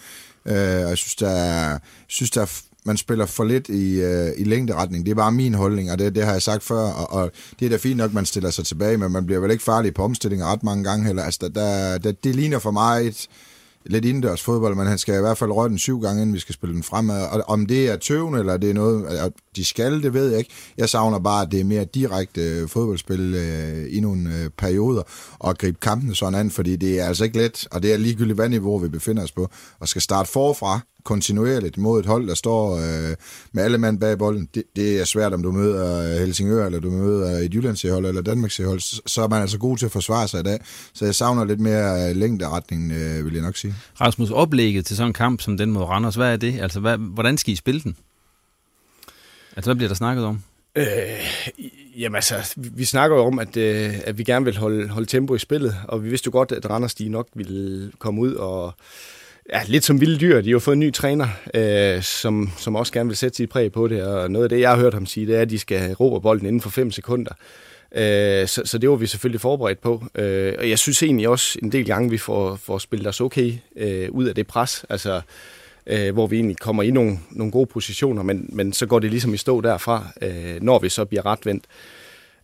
Øh, 0.45 0.83
og 0.83 0.89
jeg 0.89 0.97
synes, 0.97 1.15
der 1.15 1.29
er, 1.29 1.79
synes, 2.07 2.31
der 2.31 2.41
er 2.41 2.61
man 2.85 2.97
spiller 2.97 3.25
for 3.25 3.43
lidt 3.43 3.69
i, 3.69 4.01
øh, 4.01 4.31
i 4.37 4.43
længderetning. 4.43 5.05
Det 5.05 5.11
er 5.11 5.15
bare 5.15 5.31
min 5.31 5.53
holdning, 5.53 5.91
og 5.91 5.99
det, 5.99 6.15
det 6.15 6.25
har 6.25 6.31
jeg 6.31 6.41
sagt 6.41 6.63
før, 6.63 6.81
og, 6.81 7.13
og 7.13 7.31
det 7.59 7.65
er 7.65 7.69
da 7.69 7.77
fint 7.77 7.97
nok, 7.97 8.13
man 8.13 8.25
stiller 8.25 8.49
sig 8.49 8.65
tilbage, 8.65 8.97
men 8.97 9.11
man 9.11 9.25
bliver 9.25 9.39
vel 9.39 9.51
ikke 9.51 9.63
farlig 9.63 9.93
på 9.93 10.03
omstillinger 10.03 10.45
ret 10.45 10.63
mange 10.63 10.83
gange 10.83 11.05
heller. 11.05 11.23
Altså, 11.23 11.39
der, 11.41 11.49
der, 11.49 11.97
der, 11.97 12.11
det 12.11 12.35
ligner 12.35 12.59
for 12.59 12.71
mig 12.71 13.07
et, 13.07 13.27
lidt 13.85 14.05
indendørs 14.05 14.41
fodbold, 14.41 14.75
men 14.75 14.87
han 14.87 14.97
skal 14.97 15.15
i 15.15 15.21
hvert 15.21 15.37
fald 15.37 15.51
røre 15.51 15.69
den 15.69 15.77
syv 15.77 16.01
gange, 16.01 16.21
inden 16.21 16.33
vi 16.33 16.39
skal 16.39 16.55
spille 16.55 16.75
den 16.75 16.83
fremad. 16.83 17.23
Og 17.23 17.43
om 17.47 17.65
det 17.65 17.89
er 17.89 17.95
tøvende, 17.95 18.39
eller 18.39 18.57
det 18.57 18.69
er 18.69 18.73
noget, 18.73 19.33
de 19.59 19.65
skal, 19.65 20.03
det 20.03 20.13
ved 20.13 20.29
jeg 20.29 20.39
ikke. 20.39 20.51
Jeg 20.77 20.89
savner 20.89 21.19
bare, 21.19 21.41
at 21.41 21.51
det 21.51 21.59
er 21.59 21.63
mere 21.63 21.85
direkte 21.85 22.41
øh, 22.41 22.67
fodboldspil 22.67 23.35
øh, 23.35 23.97
i 23.97 23.99
nogle 23.99 24.35
øh, 24.35 24.49
perioder, 24.57 25.03
og 25.39 25.57
gribe 25.57 25.77
kampen 25.81 26.15
sådan 26.15 26.39
an, 26.39 26.51
fordi 26.51 26.75
det 26.75 26.99
er 26.99 27.05
altså 27.05 27.23
ikke 27.23 27.37
let, 27.37 27.67
og 27.71 27.83
det 27.83 27.93
er 27.93 27.97
ligegyldigt, 27.97 28.35
hvad 28.35 28.49
niveau 28.49 28.77
vi 28.77 28.87
befinder 28.87 29.23
os 29.23 29.31
på, 29.31 29.49
og 29.79 29.87
skal 29.87 30.01
starte 30.01 30.31
forfra, 30.31 30.79
kontinuerligt 31.03 31.77
mod 31.77 31.99
et 31.99 32.05
hold, 32.05 32.27
der 32.27 32.35
står 32.35 32.75
øh, 32.75 33.15
med 33.51 33.63
alle 33.63 33.77
mand 33.77 33.99
bag 33.99 34.17
bolden. 34.17 34.47
Det, 34.55 34.63
det 34.75 34.99
er 34.99 35.05
svært, 35.05 35.33
om 35.33 35.43
du 35.43 35.51
møder 35.51 36.13
øh, 36.13 36.19
Helsingør, 36.19 36.65
eller 36.65 36.79
du 36.79 36.89
møder 36.91 37.37
et 37.37 37.53
Jyllandshold 37.53 38.05
eller 38.05 38.21
Danmarks 38.21 38.57
hold, 38.57 38.79
så 39.07 39.21
er 39.21 39.27
man 39.27 39.41
altså 39.41 39.57
god 39.57 39.77
til 39.77 39.85
at 39.85 39.91
forsvare 39.91 40.27
sig 40.27 40.39
i 40.39 40.43
dag. 40.43 40.59
Så 40.93 41.05
jeg 41.05 41.15
savner 41.15 41.45
lidt 41.45 41.59
mere 41.59 42.09
øh, 42.09 42.15
længderetning, 42.15 42.91
øh, 42.91 43.25
vil 43.25 43.33
jeg 43.33 43.43
nok 43.43 43.57
sige. 43.57 43.75
Rasmus, 44.01 44.31
oplægget 44.31 44.85
til 44.85 44.95
sådan 44.95 45.09
en 45.09 45.13
kamp 45.13 45.41
som 45.41 45.57
den 45.57 45.71
mod 45.71 45.83
Randers, 45.83 46.15
hvad 46.15 46.33
er 46.33 46.37
det? 46.37 46.59
Altså, 46.61 46.79
hvad, 46.79 46.97
hvordan 46.97 47.37
skal 47.37 47.53
I 47.53 47.55
spille 47.55 47.81
den? 47.81 47.95
Altså, 49.55 49.69
hvad 49.69 49.75
bliver 49.75 49.87
der 49.87 49.95
snakket 49.95 50.25
om? 50.25 50.43
Øh, 50.75 50.85
jamen 51.97 52.15
altså, 52.15 52.53
vi, 52.55 52.85
snakker 52.85 53.17
jo 53.17 53.25
om, 53.25 53.39
at, 53.39 53.57
øh, 53.57 53.93
at 54.03 54.17
vi 54.17 54.23
gerne 54.23 54.45
vil 54.45 54.57
holde, 54.57 54.89
holde 54.89 55.07
tempo 55.07 55.35
i 55.35 55.39
spillet, 55.39 55.75
og 55.87 56.03
vi 56.03 56.09
vidste 56.09 56.27
jo 56.27 56.31
godt, 56.31 56.51
at 56.51 56.69
Randers 56.69 56.95
de 56.95 57.09
nok 57.09 57.27
ville 57.33 57.91
komme 57.99 58.21
ud 58.21 58.33
og 58.33 58.73
ja, 59.53 59.61
lidt 59.67 59.83
som 59.83 60.01
vilde 60.01 60.19
dyr. 60.19 60.41
De 60.41 60.47
har 60.47 60.51
jo 60.51 60.59
fået 60.59 60.73
en 60.73 60.79
ny 60.79 60.93
træner, 60.93 61.27
øh, 61.53 62.03
som, 62.03 62.51
som 62.57 62.75
også 62.75 62.93
gerne 62.93 63.09
vil 63.09 63.17
sætte 63.17 63.37
sit 63.37 63.49
præg 63.49 63.71
på 63.71 63.87
det, 63.87 64.03
og 64.03 64.31
noget 64.31 64.43
af 64.43 64.49
det, 64.49 64.59
jeg 64.59 64.69
har 64.69 64.77
hørt 64.77 64.93
ham 64.93 65.05
sige, 65.05 65.27
det 65.27 65.35
er, 65.35 65.41
at 65.41 65.49
de 65.49 65.59
skal 65.59 65.93
råbe 65.93 66.21
bolden 66.21 66.47
inden 66.47 66.61
for 66.61 66.69
5 66.69 66.91
sekunder. 66.91 67.31
Øh, 67.95 68.47
så, 68.47 68.61
så 68.65 68.77
det 68.77 68.89
var 68.89 68.95
vi 68.95 69.07
selvfølgelig 69.07 69.41
forberedt 69.41 69.81
på. 69.81 70.03
Øh, 70.15 70.53
og 70.59 70.69
jeg 70.69 70.79
synes 70.79 71.03
egentlig 71.03 71.29
også 71.29 71.59
en 71.63 71.71
del 71.71 71.85
gange, 71.85 72.09
vi 72.09 72.17
får, 72.17 72.55
får 72.55 72.77
spillet 72.77 73.07
os 73.07 73.21
okay 73.21 73.53
øh, 73.75 74.11
ud 74.11 74.25
af 74.25 74.35
det 74.35 74.47
pres. 74.47 74.85
Altså, 74.89 75.15
øh, 75.15 75.21
Øh, 75.89 76.13
hvor 76.13 76.27
vi 76.27 76.35
egentlig 76.35 76.57
kommer 76.57 76.83
i 76.83 76.91
nogle, 76.91 77.19
nogle 77.31 77.51
gode 77.51 77.65
positioner, 77.65 78.23
men, 78.23 78.49
men 78.53 78.73
så 78.73 78.85
går 78.85 78.99
det 78.99 79.09
ligesom 79.09 79.33
i 79.33 79.37
stå 79.37 79.61
derfra, 79.61 80.07
øh, 80.21 80.61
når 80.61 80.79
vi 80.79 80.89
så 80.89 81.05
bliver 81.05 81.25
retvendt 81.25 81.63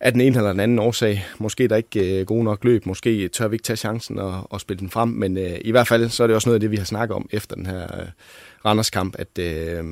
af 0.00 0.12
den 0.12 0.20
ene 0.20 0.36
eller 0.36 0.50
den 0.50 0.60
anden 0.60 0.78
årsag. 0.78 1.24
Måske 1.38 1.68
der 1.68 1.76
ikke 1.76 2.20
øh, 2.20 2.26
gode 2.26 2.44
nok 2.44 2.64
løb, 2.64 2.86
måske 2.86 3.28
tør 3.28 3.48
vi 3.48 3.54
ikke 3.54 3.62
tage 3.62 3.76
chancen 3.76 4.18
og, 4.18 4.52
og 4.52 4.60
spille 4.60 4.80
den 4.80 4.90
frem, 4.90 5.08
men 5.08 5.38
øh, 5.38 5.58
i 5.60 5.70
hvert 5.70 5.88
fald 5.88 6.08
så 6.08 6.22
er 6.22 6.26
det 6.26 6.36
også 6.36 6.48
noget 6.48 6.56
af 6.56 6.60
det, 6.60 6.70
vi 6.70 6.76
har 6.76 6.84
snakket 6.84 7.16
om 7.16 7.28
efter 7.32 7.56
den 7.56 7.66
her 7.66 8.00
øh, 8.00 8.06
Randers-kamp, 8.64 9.16
at, 9.18 9.38
øh, 9.38 9.84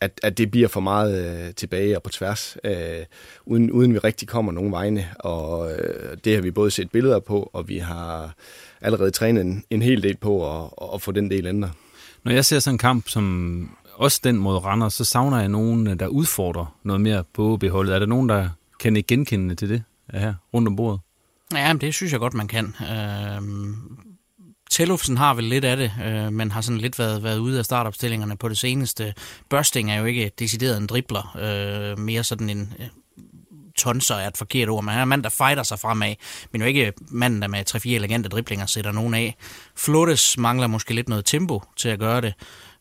at, 0.00 0.20
at 0.22 0.38
det 0.38 0.50
bliver 0.50 0.68
for 0.68 0.80
meget 0.80 1.46
øh, 1.46 1.54
tilbage 1.54 1.96
og 1.96 2.02
på 2.02 2.10
tværs, 2.10 2.56
øh, 2.64 3.04
uden, 3.46 3.70
uden 3.70 3.94
vi 3.94 3.98
rigtig 3.98 4.28
kommer 4.28 4.52
nogen 4.52 4.72
vegne, 4.72 5.08
og 5.18 5.72
øh, 5.72 6.16
det 6.24 6.34
har 6.34 6.42
vi 6.42 6.50
både 6.50 6.70
set 6.70 6.90
billeder 6.90 7.20
på, 7.20 7.50
og 7.52 7.68
vi 7.68 7.78
har 7.78 8.34
allerede 8.80 9.10
trænet 9.10 9.40
en, 9.40 9.64
en 9.70 9.82
hel 9.82 10.02
del 10.02 10.16
på 10.16 10.62
at, 10.62 10.70
at 10.94 11.02
få 11.02 11.12
den 11.12 11.30
del 11.30 11.46
ændret. 11.46 11.70
Når 12.24 12.32
jeg 12.32 12.44
ser 12.44 12.58
sådan 12.58 12.74
en 12.74 12.78
kamp 12.78 13.08
som 13.08 13.76
også 13.94 14.20
den 14.24 14.36
mod 14.36 14.56
Randers, 14.56 14.94
så 14.94 15.04
savner 15.04 15.38
jeg 15.38 15.48
nogen, 15.48 15.86
øh, 15.86 15.98
der 15.98 16.06
udfordrer 16.06 16.76
noget 16.82 17.00
mere 17.00 17.24
på 17.34 17.56
beholdet. 17.56 17.94
Er 17.94 17.98
der 17.98 18.06
nogen, 18.06 18.28
der 18.28 18.48
kan 18.80 18.96
ikke 18.96 19.06
genkende 19.06 19.54
til 19.54 19.68
det 19.68 19.82
her 20.10 20.34
rundt 20.54 20.68
om 20.68 20.76
bordet? 20.76 21.00
Ja, 21.54 21.72
men 21.72 21.80
det 21.80 21.94
synes 21.94 22.12
jeg 22.12 22.20
godt, 22.20 22.34
man 22.34 22.48
kan. 22.48 22.74
Øh, 22.80 23.42
Tellufsen 24.70 25.16
har 25.16 25.34
vel 25.34 25.44
lidt 25.44 25.64
af 25.64 25.76
det, 25.76 25.92
øh, 26.04 26.32
men 26.32 26.50
har 26.50 26.60
sådan 26.60 26.80
lidt 26.80 26.98
været, 26.98 27.22
været 27.22 27.38
ude 27.38 27.58
af 27.58 27.64
startopstillingerne 27.64 28.36
på 28.36 28.48
det 28.48 28.58
seneste. 28.58 29.14
Børsting 29.48 29.90
er 29.90 29.98
jo 29.98 30.04
ikke 30.04 30.30
decideret 30.38 30.76
en 30.76 30.86
dribler, 30.86 31.36
øh, 31.38 31.98
mere 31.98 32.24
sådan 32.24 32.50
en 32.50 32.74
øh, 32.78 32.86
tonser 33.76 34.14
er 34.14 34.28
et 34.28 34.36
forkert 34.36 34.68
ord, 34.68 34.84
men 34.84 34.92
han 34.92 34.98
er 34.98 35.02
en 35.02 35.08
mand, 35.08 35.22
der 35.22 35.28
fighter 35.28 35.62
sig 35.62 35.78
fremad, 35.78 36.14
men 36.52 36.60
jo 36.60 36.66
ikke 36.66 36.92
manden, 37.08 37.42
der 37.42 37.48
med 37.48 37.74
3-4 37.74 37.88
elegante 37.88 38.28
driblinger 38.28 38.66
sætter 38.66 38.92
nogen 38.92 39.14
af. 39.14 39.36
Flottes 39.76 40.38
mangler 40.38 40.66
måske 40.66 40.94
lidt 40.94 41.08
noget 41.08 41.24
tempo 41.24 41.62
til 41.76 41.88
at 41.88 41.98
gøre 41.98 42.20
det. 42.20 42.34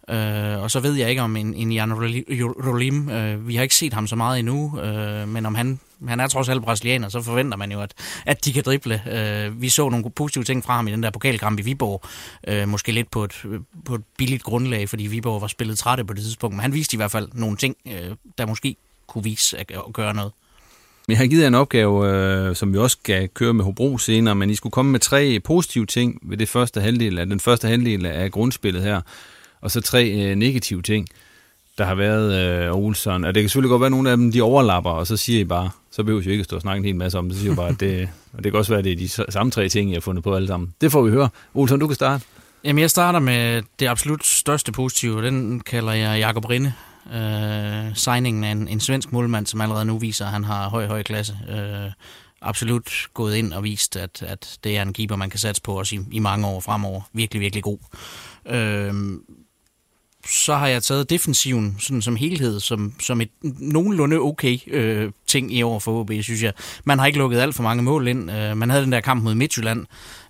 Øh, 0.09 0.61
og 0.61 0.71
så 0.71 0.79
ved 0.79 0.93
jeg 0.93 1.09
ikke 1.09 1.21
om 1.21 1.35
en, 1.35 1.53
en 1.53 1.71
Jan 1.71 1.93
Rolim, 1.93 3.09
øh, 3.09 3.47
vi 3.47 3.55
har 3.55 3.63
ikke 3.63 3.75
set 3.75 3.93
ham 3.93 4.07
så 4.07 4.15
meget 4.15 4.39
endnu, 4.39 4.79
øh, 4.79 5.27
men 5.27 5.45
om 5.45 5.55
han, 5.55 5.79
han 6.07 6.19
er 6.19 6.27
trods 6.27 6.49
alt 6.49 6.63
brasilianer, 6.63 7.09
så 7.09 7.21
forventer 7.21 7.57
man 7.57 7.71
jo, 7.71 7.81
at, 7.81 7.93
at 8.25 8.45
de 8.45 8.53
kan 8.53 8.63
drible. 8.63 9.01
Øh, 9.11 9.61
vi 9.61 9.69
så 9.69 9.89
nogle 9.89 10.11
positive 10.11 10.43
ting 10.43 10.63
fra 10.63 10.75
ham 10.75 10.87
i 10.87 10.91
den 10.91 11.03
der 11.03 11.09
pokalkamp 11.09 11.59
i 11.59 11.61
Viborg, 11.61 12.03
øh, 12.47 12.67
måske 12.67 12.91
lidt 12.91 13.11
på 13.11 13.23
et, 13.23 13.45
på 13.85 13.95
et 13.95 14.03
billigt 14.17 14.43
grundlag, 14.43 14.89
fordi 14.89 15.07
Viborg 15.07 15.41
var 15.41 15.47
spillet 15.47 15.77
trætte 15.77 16.05
på 16.05 16.13
det 16.13 16.23
tidspunkt, 16.23 16.55
men 16.55 16.61
han 16.61 16.73
viste 16.73 16.95
i 16.95 16.97
hvert 16.97 17.11
fald 17.11 17.29
nogle 17.33 17.57
ting, 17.57 17.75
øh, 17.87 18.15
der 18.37 18.45
måske 18.45 18.75
kunne 19.07 19.23
vise 19.23 19.57
at 19.59 19.71
gøre 19.93 20.13
noget. 20.13 20.31
Jeg 21.07 21.17
har 21.17 21.27
givet 21.27 21.41
jer 21.41 21.47
en 21.47 21.55
opgave, 21.55 22.07
øh, 22.09 22.55
som 22.55 22.73
vi 22.73 22.77
også 22.77 22.97
skal 23.03 23.29
køre 23.29 23.53
med 23.53 23.65
Hobro 23.65 23.97
senere, 23.97 24.35
men 24.35 24.49
I 24.49 24.55
skulle 24.55 24.71
komme 24.71 24.91
med 24.91 24.99
tre 24.99 25.39
positive 25.39 25.85
ting 25.85 26.19
ved 26.23 26.37
det 26.37 26.49
første 26.49 26.81
halvdel 26.81 27.19
af, 27.19 27.25
den 27.25 27.39
første 27.39 27.67
halvdel 27.67 28.05
af 28.05 28.31
grundspillet 28.31 28.83
her, 28.83 29.01
og 29.61 29.71
så 29.71 29.81
tre 29.81 30.09
øh, 30.09 30.35
negative 30.35 30.81
ting, 30.81 31.07
der 31.77 31.85
har 31.85 31.95
været 31.95 32.33
øh, 32.67 32.75
Olsen. 32.75 33.25
Og 33.25 33.35
det 33.35 33.43
kan 33.43 33.49
selvfølgelig 33.49 33.69
godt 33.69 33.79
være, 33.81 33.87
at 33.87 33.91
nogle 33.91 34.11
af 34.11 34.17
dem 34.17 34.31
de 34.31 34.41
overlapper, 34.41 34.91
og 34.91 35.07
så 35.07 35.17
siger 35.17 35.39
I 35.39 35.43
bare, 35.43 35.69
så 35.91 36.03
behøver 36.03 36.21
I 36.21 36.29
ikke 36.29 36.41
at 36.41 36.45
stå 36.45 36.55
og 36.55 36.61
snakke 36.61 36.77
en 36.77 36.85
hel 36.85 36.95
masse 36.95 37.17
om 37.17 37.29
det, 37.29 37.35
så 37.35 37.41
siger 37.41 37.53
I 37.53 37.55
bare, 37.55 37.69
at 37.69 37.79
det, 37.79 38.09
og 38.33 38.43
det 38.43 38.51
kan 38.51 38.59
også 38.59 38.71
være, 38.71 38.79
at 38.79 38.85
det 38.85 38.91
er 38.91 39.25
de 39.25 39.31
samme 39.31 39.51
tre 39.51 39.69
ting, 39.69 39.89
jeg 39.89 39.95
har 39.95 40.01
fundet 40.01 40.23
på 40.23 40.35
alle 40.35 40.47
sammen. 40.47 40.73
Det 40.81 40.91
får 40.91 41.01
vi 41.01 41.11
høre. 41.11 41.29
Olsen, 41.53 41.79
du 41.79 41.87
kan 41.87 41.95
starte. 41.95 42.25
Jamen, 42.63 42.81
jeg 42.81 42.89
starter 42.89 43.19
med 43.19 43.61
det 43.79 43.87
absolut 43.87 44.25
største 44.25 44.71
positive. 44.71 45.25
Den 45.25 45.59
kalder 45.59 45.91
jeg 45.91 46.19
Jakob 46.19 46.45
Rinde 46.49 46.73
øh, 47.13 47.95
signingen 47.95 48.43
af 48.43 48.51
en, 48.51 48.67
en 48.67 48.79
svensk 48.79 49.11
målmand, 49.11 49.45
som 49.45 49.61
allerede 49.61 49.85
nu 49.85 49.97
viser, 49.97 50.25
at 50.25 50.31
han 50.31 50.43
har 50.43 50.69
høj, 50.69 50.87
høj 50.87 51.03
klasse. 51.03 51.37
Øh, 51.49 51.91
absolut 52.41 53.07
gået 53.13 53.35
ind 53.35 53.53
og 53.53 53.63
vist, 53.63 53.95
at, 53.95 54.23
at 54.23 54.57
det 54.63 54.77
er 54.77 54.81
en 54.81 54.93
keeper, 54.93 55.15
man 55.15 55.29
kan 55.29 55.39
satse 55.39 55.61
på 55.61 55.79
også 55.79 55.95
i, 55.95 55.99
i 56.11 56.19
mange 56.19 56.47
år 56.47 56.59
fremover. 56.59 57.01
Virkelig, 57.13 57.41
virkelig 57.41 57.63
god. 57.63 57.79
Øh, 58.45 58.93
så 60.27 60.55
har 60.55 60.67
jeg 60.67 60.83
taget 60.83 61.09
defensiven 61.09 61.75
sådan 61.79 62.01
som 62.01 62.15
helhed, 62.15 62.59
som, 62.59 62.93
som 62.99 63.21
et 63.21 63.29
nogenlunde 63.59 64.19
okay 64.19 64.57
øh, 64.67 65.11
ting 65.27 65.53
i 65.53 65.61
år 65.61 65.79
for 65.79 65.99
OB, 65.99 66.11
synes 66.21 66.43
jeg. 66.43 66.53
Man 66.83 66.99
har 66.99 67.05
ikke 67.05 67.19
lukket 67.19 67.39
alt 67.39 67.55
for 67.55 67.63
mange 67.63 67.83
mål 67.83 68.07
ind. 68.07 68.31
Øh, 68.31 68.57
man 68.57 68.69
havde 68.69 68.83
den 68.83 68.91
der 68.91 69.01
kamp 69.01 69.23
mod 69.23 69.35
Midtjylland, 69.35 69.85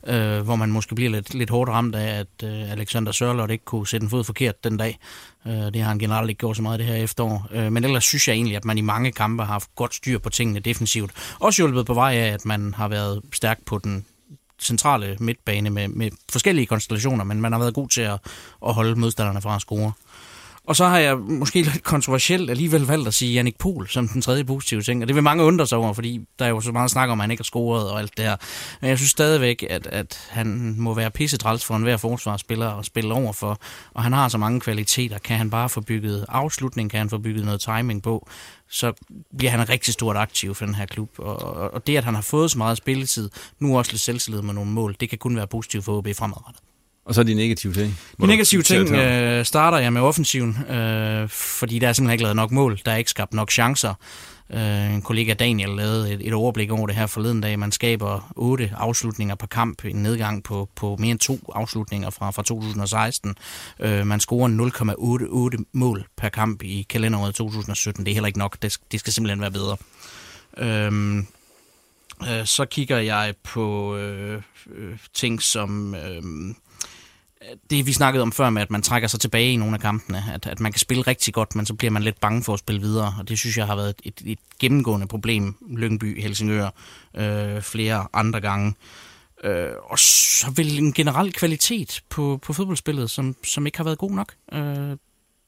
øh, 0.08 0.42
hvor 0.42 0.56
man 0.56 0.72
måske 0.72 0.96
bliver 0.96 1.12
lidt, 1.12 1.34
lidt 1.34 1.50
hårdt 1.50 1.70
ramt 1.70 1.96
af, 1.96 2.20
at 2.20 2.44
øh, 2.44 2.72
Alexander 2.72 3.12
Sørlot 3.12 3.52
ikke 3.52 3.66
kunne 3.66 3.88
sætte 3.88 4.04
en 4.04 4.10
fod 4.10 4.24
forkert 4.24 4.64
den 4.64 4.78
dag. 4.78 5.00
Øh, 5.48 5.54
det 5.54 5.76
har 5.76 5.88
han 5.88 6.00
generelt 6.00 6.30
ikke 6.30 6.40
gjort 6.40 6.56
så 6.56 6.62
meget 6.62 6.80
det 6.80 6.88
her 6.88 6.96
efterår. 6.96 7.48
Øh, 7.52 7.72
men 7.72 7.84
ellers 7.84 8.04
synes 8.04 8.28
jeg 8.28 8.34
egentlig, 8.34 8.58
at 8.58 8.66
man 8.66 8.78
i 8.78 8.82
mange 8.82 9.12
kampe 9.12 9.44
har 9.44 9.54
haft 9.54 9.76
godt 9.76 9.96
styr 9.96 10.20
på 10.20 10.30
tingene 10.30 10.60
defensivt. 10.60 11.12
Også 11.40 11.62
hjulpet 11.62 11.86
på 11.86 11.94
vej 11.94 12.14
af, 12.14 12.34
at 12.34 12.46
man 12.46 12.74
har 12.74 12.88
været 12.88 13.22
stærk 13.34 13.60
på 13.66 13.78
den 13.78 14.06
centrale 14.62 15.18
midtbane 15.20 15.70
med, 15.70 15.88
med 15.88 16.12
forskellige 16.32 16.66
konstellationer, 16.66 17.24
men 17.24 17.42
man 17.42 17.52
har 17.52 17.60
været 17.60 17.74
god 17.74 17.88
til 17.88 18.02
at, 18.02 18.20
at 18.68 18.74
holde 18.74 18.96
modstanderne 18.96 19.42
fra 19.42 19.56
at 19.56 19.62
score. 19.62 19.92
Og 20.68 20.76
så 20.76 20.86
har 20.86 20.98
jeg 20.98 21.18
måske 21.18 21.62
lidt 21.62 21.84
kontroversielt 21.84 22.50
alligevel 22.50 22.82
valgt 22.82 23.08
at 23.08 23.14
sige 23.14 23.34
Jannik 23.34 23.58
Pohl 23.58 23.88
som 23.90 24.08
den 24.08 24.22
tredje 24.22 24.44
positive 24.44 24.82
ting. 24.82 25.02
Og 25.02 25.08
det 25.08 25.16
vil 25.16 25.24
mange 25.24 25.44
undre 25.44 25.68
sig 25.68 25.78
over, 25.78 25.94
fordi 25.94 26.22
der 26.40 26.46
er 26.46 26.50
jo 26.50 26.62
så 26.62 26.72
meget 26.72 26.92
snak 26.92 27.10
om, 27.10 27.20
at 27.20 27.24
han 27.24 27.32
ikke 27.32 27.42
har 27.42 27.46
scoret 27.46 27.92
og 27.92 28.00
alt 28.00 28.18
det 28.18 28.26
her. 28.26 28.36
Men 28.82 28.90
jeg 28.90 28.98
synes 28.98 29.12
stadigvæk, 29.12 29.66
at, 29.70 29.88
at 29.88 30.28
han 30.30 30.76
må 30.78 30.94
være 30.94 31.12
pissetræls 31.12 31.66
for 31.66 31.76
enhver 31.76 31.98
forsvarsspiller 31.98 32.70
at 32.70 32.86
spille 32.86 33.14
over 33.14 33.34
for. 33.34 33.60
Og 33.94 34.04
han 34.04 34.14
har 34.14 34.28
så 34.28 34.38
mange 34.38 34.60
kvaliteter. 34.60 35.18
Kan 35.18 35.38
han 35.38 35.50
bare 35.50 35.70
få 35.70 35.82
bygget 35.82 36.26
afslutning? 36.30 36.92
Kan 36.92 36.98
han 36.98 37.10
få 37.10 37.18
bygget 37.18 37.46
noget 37.46 37.62
timing 37.62 38.04
på? 38.04 38.28
så 38.72 38.94
bliver 39.38 39.52
han 39.52 39.70
rigtig 39.70 39.94
stort 39.94 40.18
aktiv 40.18 40.56
for 40.56 40.66
den 40.66 40.76
her 40.76 40.86
klub. 40.86 41.10
Og, 41.18 41.38
og 41.74 41.88
det, 41.88 41.98
at 41.98 42.04
han 42.04 42.16
har 42.16 42.22
fået 42.22 42.52
så 42.52 42.58
meget 42.58 42.78
spilletid, 42.78 43.30
nu 43.60 43.78
også 43.78 43.92
lidt 43.92 44.02
selvtillid 44.02 44.42
med 44.42 44.54
nogle 44.54 44.72
mål, 44.72 44.96
det 45.00 45.10
kan 45.10 45.18
kun 45.18 45.36
være 45.36 45.48
positivt 45.48 45.86
for 45.86 45.98
OB 45.98 46.08
fremadrettet. 46.16 46.62
Og 47.06 47.16
så 47.16 47.24
de 47.24 47.34
negative 47.34 47.74
ting? 47.74 48.00
De 48.22 48.28
negative 48.28 48.62
ting 48.62 48.90
øh, 48.90 49.46
starter 49.46 49.78
jeg 49.78 49.94
med 49.94 50.02
offensiven, 50.02 50.58
øh, 50.70 51.30
fordi 51.30 51.80
der 51.80 51.88
er 51.88 51.94
simpelthen 51.94 52.12
ikke 52.12 52.24
lavet 52.24 52.36
nok 52.36 52.52
mål. 52.52 52.80
Der 52.86 52.92
er 52.92 52.98
ikke 52.98 53.10
skabt 53.10 53.34
nok 53.34 53.52
chancer. 53.52 53.94
Øh, 54.54 54.94
en 54.94 55.02
kollega 55.02 55.34
Daniel 55.34 55.70
lavede 55.70 56.14
et, 56.14 56.28
et 56.28 56.34
overblik 56.34 56.72
over 56.72 56.88
det 56.88 56.96
her 56.96 57.08
forleden 57.08 57.42
dag. 57.42 57.60
Man 57.60 57.72
skaber 57.72 58.34
otte 58.36 58.72
afslutninger 58.78 59.36
per 59.36 59.48
kamp, 59.48 59.86
en 59.86 59.96
nedgang 59.96 60.44
på, 60.44 60.70
på 60.76 60.96
mere 61.00 61.12
end 61.12 61.20
to 61.20 61.40
afslutninger 61.56 62.10
fra, 62.10 62.32
fra 62.32 62.44
2016. 62.44 63.36
Øh, 63.80 64.08
man 64.08 64.20
scorer 64.20 65.58
0,88 65.58 65.64
mål 65.74 66.06
per 66.18 66.30
kamp 66.30 66.64
i 66.64 66.86
kalenderåret 66.90 67.36
2017. 67.36 68.06
Det 68.06 68.12
er 68.12 68.16
heller 68.16 68.28
ikke 68.28 68.40
nok. 68.40 68.58
Det, 68.62 68.78
det 68.92 69.00
skal 69.00 69.14
simpelthen 69.14 69.42
være 69.42 69.52
bedre. 69.52 69.78
Øh, 70.58 71.24
øh, 72.30 72.46
så 72.46 72.66
kigger 72.66 72.98
jeg 72.98 73.34
på 73.44 73.96
øh, 73.96 74.42
øh, 74.72 74.98
ting 75.14 75.42
som... 75.42 75.96
Øh, 75.96 76.24
det 77.70 77.86
vi 77.86 77.94
snakkede 77.94 78.22
om 78.22 78.32
før 78.32 78.50
med, 78.50 78.62
at 78.62 78.72
man 78.72 78.82
trækker 78.82 79.08
sig 79.08 79.20
tilbage 79.20 79.52
i 79.52 79.56
nogle 79.56 79.74
af 79.76 79.82
kampene, 79.82 80.24
at, 80.34 80.48
at 80.48 80.60
man 80.60 80.72
kan 80.72 80.80
spille 80.80 81.04
rigtig 81.04 81.34
godt, 81.34 81.56
men 81.56 81.66
så 81.66 81.74
bliver 81.74 81.92
man 81.92 82.04
lidt 82.04 82.20
bange 82.20 82.44
for 82.44 82.54
at 82.54 82.60
spille 82.60 82.82
videre, 82.82 83.16
og 83.20 83.30
det 83.30 83.40
synes 83.40 83.58
jeg 83.58 83.66
har 83.66 83.76
været 83.76 83.96
et, 84.04 84.22
et 84.26 84.40
gennemgående 84.60 85.08
problem, 85.08 85.56
Lyngby, 85.78 86.22
Helsingør, 86.22 86.70
øh, 87.16 87.62
flere 87.62 88.08
andre 88.14 88.42
gange. 88.42 88.76
Øh, 89.44 89.72
og 89.84 90.00
så 90.00 90.52
vil 90.56 90.78
en 90.78 90.94
generel 90.94 91.34
kvalitet 91.34 92.02
på, 92.10 92.40
på 92.42 92.54
fodboldspillet, 92.54 93.10
som, 93.10 93.36
som 93.44 93.66
ikke 93.66 93.78
har 93.78 93.84
været 93.84 93.98
god 93.98 94.12
nok. 94.12 94.34
Øh, 94.54 94.98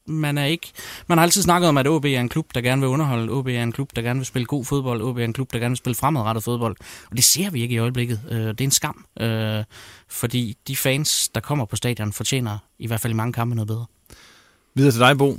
man 0.06 0.38
er 0.38 0.44
ikke... 0.44 0.72
Man 1.06 1.18
har 1.18 1.22
altid 1.22 1.42
snakket 1.42 1.68
om, 1.68 1.78
at 1.78 1.86
OB 1.86 2.04
er 2.04 2.20
en 2.20 2.28
klub, 2.28 2.54
der 2.54 2.60
gerne 2.60 2.82
vil 2.82 2.88
underholde. 2.88 3.32
OB 3.32 3.48
er 3.48 3.62
en 3.62 3.72
klub, 3.72 3.96
der 3.96 4.02
gerne 4.02 4.18
vil 4.18 4.26
spille 4.26 4.46
god 4.46 4.64
fodbold. 4.64 5.02
OB 5.02 5.18
er 5.18 5.24
en 5.24 5.32
klub, 5.32 5.52
der 5.52 5.58
gerne 5.58 5.70
vil 5.70 5.76
spille 5.76 5.94
fremadrettet 5.94 6.44
fodbold. 6.44 6.76
Og 7.10 7.16
det 7.16 7.24
ser 7.24 7.50
vi 7.50 7.62
ikke 7.62 7.74
i 7.74 7.78
øjeblikket. 7.78 8.20
Øh, 8.30 8.38
det 8.38 8.60
er 8.60 8.64
en 8.64 8.70
skam, 8.70 9.04
øh, 9.20 9.64
fordi 10.08 10.56
de 10.68 10.76
fans, 10.76 11.28
der 11.28 11.40
kommer 11.40 11.64
på 11.64 11.76
stadion, 11.76 12.12
fortjener 12.12 12.58
i 12.78 12.86
hvert 12.86 13.00
fald 13.00 13.12
i 13.12 13.16
mange 13.16 13.32
kampe 13.32 13.54
noget 13.54 13.68
bedre. 13.68 13.86
Videre 14.74 14.92
til 14.92 15.00
dig, 15.00 15.18
Bo. 15.18 15.38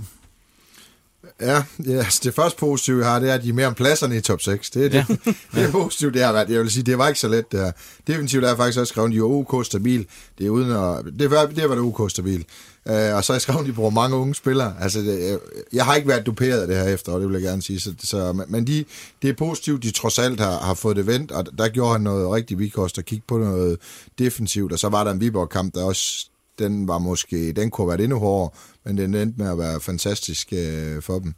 Ja, 1.42 1.64
ja 1.86 1.98
altså 1.98 2.22
det 2.24 2.34
første 2.34 2.60
positive, 2.60 3.00
jeg 3.00 3.12
har, 3.12 3.20
det 3.20 3.30
er, 3.30 3.34
at 3.34 3.44
de 3.44 3.50
er 3.50 3.54
mere 3.54 3.68
om 3.68 3.74
pladserne 3.74 4.18
i 4.18 4.22
top 4.22 4.42
6. 4.42 4.70
Det, 4.70 4.92
det, 4.92 4.98
ja. 4.98 5.32
det 5.56 5.64
er 5.64 5.72
positivt, 5.72 6.14
det 6.14 6.24
har 6.24 6.32
været. 6.34 6.50
Jeg 6.50 6.62
vil 6.62 6.72
sige, 6.72 6.84
det 6.84 6.98
var 6.98 7.08
ikke 7.08 7.20
så 7.20 7.28
let. 7.28 7.52
Det 7.52 7.60
her. 7.60 7.72
Definitivt 8.08 8.44
er 8.44 8.48
jeg 8.48 8.58
faktisk 8.58 8.80
også 8.80 8.92
skrevet, 8.92 9.10
at 9.10 9.14
de 9.14 9.18
er 9.18 9.24
OK 9.24 9.66
stabil. 9.66 10.08
Det 10.38 10.46
er 10.46 10.50
uden 10.50 10.72
at, 10.72 11.20
det 11.20 11.32
var, 11.32 11.46
det 11.46 11.70
var 11.70 11.76
det 11.76 11.84
OK 11.84 12.12
stabil. 12.12 12.46
Uh, 12.90 12.92
og 12.92 13.24
så 13.24 13.34
har 13.34 13.36
jeg 13.36 13.42
skrevet, 13.42 13.60
at 13.60 13.66
de 13.66 13.74
bruger 13.74 13.90
mange 13.90 14.16
unge 14.16 14.36
spillere. 14.36 14.74
Altså, 14.80 15.00
det, 15.00 15.40
jeg 15.74 15.86
har 15.86 15.96
ikke 15.96 16.08
været 16.08 16.26
duperet 16.26 16.62
af 16.62 16.68
det 16.68 16.76
her 16.76 16.84
efter, 16.84 17.12
og 17.12 17.20
det 17.20 17.28
vil 17.28 17.34
jeg 17.34 17.44
gerne 17.44 17.62
sige. 17.62 17.80
Så, 17.80 17.94
så, 18.04 18.44
men 18.48 18.68
de, 18.68 18.86
det 19.22 19.30
er 19.30 19.34
positivt, 19.34 19.84
de 19.84 19.92
trods 19.92 20.20
alt 20.20 20.40
har, 20.40 20.60
har 20.60 20.74
fået 20.74 20.96
det 20.96 21.08
vendt, 21.08 21.32
og 21.32 21.58
der 21.58 21.68
gjorde 21.68 21.92
han 21.92 22.02
noget 22.02 22.32
rigtig 22.32 22.60
Vikost 22.60 22.98
at 22.98 23.06
kigge 23.06 23.24
på 23.28 23.38
noget 23.38 23.78
defensivt, 24.20 24.72
og 24.72 24.80
så 24.80 24.90
var 24.90 25.04
der 25.04 25.12
en 25.12 25.22
Viborg-kamp, 25.22 25.76
der 25.76 25.84
også 25.84 26.30
den 26.60 26.88
var 26.88 26.98
måske, 26.98 27.52
den 27.52 27.72
kunne 27.72 27.86
have 27.86 27.98
været 27.98 28.04
endnu 28.04 28.20
hårdere, 28.20 28.50
men 28.86 28.98
den 28.98 29.14
endte 29.14 29.42
med 29.42 29.52
at 29.52 29.58
være 29.58 29.80
fantastisk 29.80 30.54
øh, 30.54 31.02
for 31.02 31.20
dem. 31.20 31.34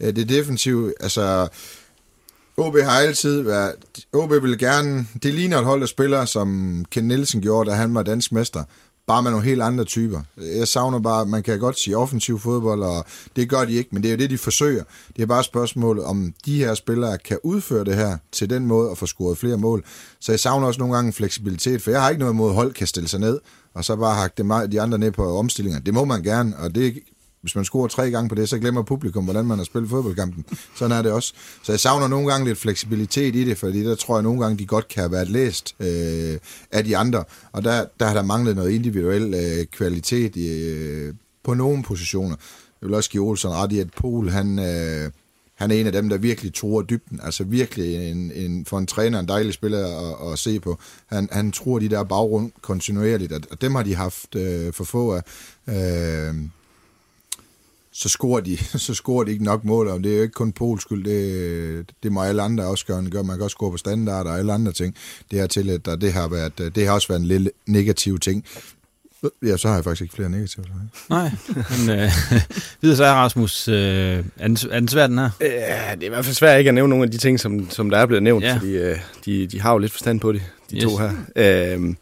Øh, 0.00 0.16
det 0.16 0.28
defensive, 0.28 0.94
altså, 1.00 1.48
OB 2.56 2.76
har 2.78 2.98
altid 3.00 3.42
været, 3.42 3.74
OB 4.12 4.30
vil 4.30 4.58
gerne, 4.58 5.06
det 5.22 5.34
ligner 5.34 5.58
et 5.58 5.64
hold 5.64 5.82
af 5.82 5.88
spillere, 5.88 6.26
som 6.26 6.84
Ken 6.90 7.08
Nielsen 7.08 7.40
gjorde, 7.40 7.70
da 7.70 7.76
han 7.76 7.94
var 7.94 8.02
dansk 8.02 8.32
mester, 8.32 8.64
bare 9.06 9.22
med 9.22 9.30
nogle 9.30 9.46
helt 9.46 9.62
andre 9.62 9.84
typer. 9.84 10.20
Jeg 10.56 10.68
savner 10.68 10.98
bare, 10.98 11.26
man 11.26 11.42
kan 11.42 11.58
godt 11.58 11.78
sige 11.78 11.96
offensiv 11.96 12.38
fodbold, 12.38 12.82
og 12.82 13.04
det 13.36 13.48
gør 13.48 13.64
de 13.64 13.72
ikke, 13.72 13.90
men 13.92 14.02
det 14.02 14.08
er 14.08 14.12
jo 14.12 14.18
det, 14.18 14.30
de 14.30 14.38
forsøger. 14.38 14.84
Det 15.16 15.22
er 15.22 15.26
bare 15.26 15.44
spørgsmålet, 15.44 16.04
om 16.04 16.34
de 16.44 16.58
her 16.58 16.74
spillere 16.74 17.18
kan 17.18 17.38
udføre 17.42 17.84
det 17.84 17.94
her 17.94 18.18
til 18.32 18.50
den 18.50 18.66
måde 18.66 18.90
og 18.90 18.98
få 18.98 19.06
scoret 19.06 19.38
flere 19.38 19.56
mål. 19.56 19.84
Så 20.20 20.32
jeg 20.32 20.40
savner 20.40 20.66
også 20.66 20.80
nogle 20.80 20.94
gange 20.94 21.12
fleksibilitet, 21.12 21.82
for 21.82 21.90
jeg 21.90 22.02
har 22.02 22.10
ikke 22.10 22.20
noget 22.20 22.32
imod, 22.32 22.48
at 22.48 22.54
hold 22.54 22.72
kan 22.72 22.86
stille 22.86 23.08
sig 23.08 23.20
ned, 23.20 23.40
og 23.74 23.84
så 23.84 23.96
bare 23.96 24.14
hakke 24.14 24.68
de 24.72 24.80
andre 24.80 24.98
ned 24.98 25.10
på 25.10 25.38
omstillinger. 25.38 25.80
Det 25.80 25.94
må 25.94 26.04
man 26.04 26.22
gerne, 26.22 26.56
og 26.58 26.74
det 26.74 26.98
hvis 27.46 27.56
man 27.56 27.64
scorer 27.64 27.88
tre 27.88 28.10
gange 28.10 28.28
på 28.28 28.34
det, 28.34 28.48
så 28.48 28.58
glemmer 28.58 28.82
publikum, 28.82 29.24
hvordan 29.24 29.46
man 29.46 29.58
har 29.58 29.64
spillet 29.64 29.90
fodboldkampen. 29.90 30.44
Sådan 30.76 30.98
er 30.98 31.02
det 31.02 31.12
også. 31.12 31.32
Så 31.62 31.72
jeg 31.72 31.80
savner 31.80 32.08
nogle 32.08 32.32
gange 32.32 32.46
lidt 32.46 32.58
fleksibilitet 32.58 33.36
i 33.36 33.44
det, 33.44 33.58
fordi 33.58 33.84
der 33.84 33.94
tror 33.94 34.16
jeg 34.16 34.22
nogle 34.22 34.40
gange, 34.40 34.58
de 34.58 34.66
godt 34.66 34.88
kan 34.88 35.00
have 35.00 35.12
været 35.12 35.28
læst 35.28 35.74
øh, 35.80 36.38
af 36.72 36.84
de 36.84 36.96
andre. 36.96 37.24
Og 37.52 37.64
der, 37.64 37.84
der 38.00 38.06
har 38.06 38.14
der 38.14 38.22
manglet 38.22 38.56
noget 38.56 38.70
individuel 38.70 39.34
øh, 39.34 39.66
kvalitet 39.66 40.36
i, 40.36 40.48
øh, 40.48 41.14
på 41.44 41.54
nogle 41.54 41.82
positioner. 41.82 42.36
Jeg 42.82 42.88
vil 42.88 42.94
også 42.94 43.10
give 43.10 43.22
Olsen 43.22 43.50
ret 43.50 43.72
i, 43.72 43.78
at 43.78 43.90
Poul, 43.96 44.30
han, 44.30 44.58
øh, 44.58 45.10
han 45.54 45.70
er 45.70 45.74
en 45.74 45.86
af 45.86 45.92
dem, 45.92 46.08
der 46.08 46.18
virkelig 46.18 46.54
tror 46.54 46.82
dybden. 46.82 47.20
Altså 47.22 47.44
virkelig 47.44 48.10
en, 48.10 48.32
en, 48.34 48.64
for 48.64 48.78
en 48.78 48.86
træner 48.86 49.20
en 49.20 49.28
dejlig 49.28 49.54
spiller 49.54 49.86
at, 49.86 50.32
at 50.32 50.38
se 50.38 50.60
på. 50.60 50.78
Han, 51.06 51.28
han 51.32 51.52
tror 51.52 51.78
de 51.78 51.88
der 51.88 52.04
baggrund 52.04 52.52
kontinuerligt, 52.62 53.32
og 53.32 53.60
dem 53.60 53.74
har 53.74 53.82
de 53.82 53.94
haft 53.94 54.34
øh, 54.34 54.72
for 54.72 54.84
få 54.84 55.12
af. 55.14 55.22
Øh, 55.68 56.34
så 57.98 58.08
scorer 58.08 58.40
de, 58.40 58.56
så 58.86 58.94
scorer 58.94 59.24
de 59.24 59.32
ikke 59.32 59.44
nok 59.44 59.64
mål, 59.64 59.88
og 59.88 60.04
det 60.04 60.12
er 60.12 60.16
jo 60.16 60.22
ikke 60.22 60.32
kun 60.32 60.52
Pols 60.52 60.82
skyld, 60.82 61.04
det, 61.04 61.92
det 62.02 62.12
må 62.12 62.22
alle 62.22 62.42
andre 62.42 62.64
også 62.64 62.86
gøre. 62.86 63.02
Man 63.02 63.36
kan 63.36 63.42
også 63.42 63.54
score 63.54 63.70
på 63.70 63.76
standard 63.76 64.26
og 64.26 64.38
alle 64.38 64.52
andre 64.52 64.72
ting. 64.72 64.94
Det 65.30 65.40
har 65.40 65.46
til, 65.46 65.70
at 65.70 65.86
det 66.00 66.12
har, 66.12 66.28
været, 66.28 66.74
det 66.74 66.86
har 66.86 66.94
også 66.94 67.08
været 67.08 67.20
en 67.20 67.26
lille 67.26 67.50
negativ 67.66 68.18
ting. 68.18 68.44
Ja, 69.42 69.56
så 69.56 69.68
har 69.68 69.74
jeg 69.74 69.84
faktisk 69.84 70.02
ikke 70.02 70.14
flere 70.14 70.30
negative. 70.30 70.64
Nej, 71.08 71.30
men 71.78 71.98
øh, 71.98 72.10
videre 72.82 72.96
så 72.96 73.04
er 73.04 73.12
Rasmus, 73.12 73.68
øh, 73.68 73.74
er, 73.76 74.48
den, 74.48 74.58
er 74.70 74.80
den 74.80 74.88
svær, 74.88 75.06
den 75.06 75.18
her? 75.18 75.30
Ja, 75.40 75.94
det 75.94 76.02
er 76.02 76.06
i 76.06 76.08
hvert 76.08 76.24
fald 76.24 76.34
svært 76.34 76.58
ikke 76.58 76.68
at 76.68 76.74
nævne 76.74 76.90
nogle 76.90 77.04
af 77.04 77.10
de 77.10 77.18
ting, 77.18 77.40
som, 77.40 77.70
som 77.70 77.90
der 77.90 77.98
er 77.98 78.06
blevet 78.06 78.22
nævnt, 78.22 78.44
ja. 78.44 78.56
fordi 78.56 78.76
øh, 78.76 78.98
de, 79.24 79.46
de 79.46 79.60
har 79.60 79.72
jo 79.72 79.78
lidt 79.78 79.92
forstand 79.92 80.20
på 80.20 80.32
det, 80.32 80.42
de 80.70 80.76
yes. 80.76 80.84
to 80.84 80.96
her. 80.96 81.12
Øh, 81.36 81.94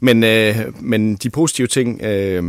men, 0.00 0.24
øh, 0.24 0.56
men 0.80 1.16
de 1.16 1.30
positive 1.30 1.66
ting, 1.66 2.02
øh, 2.02 2.44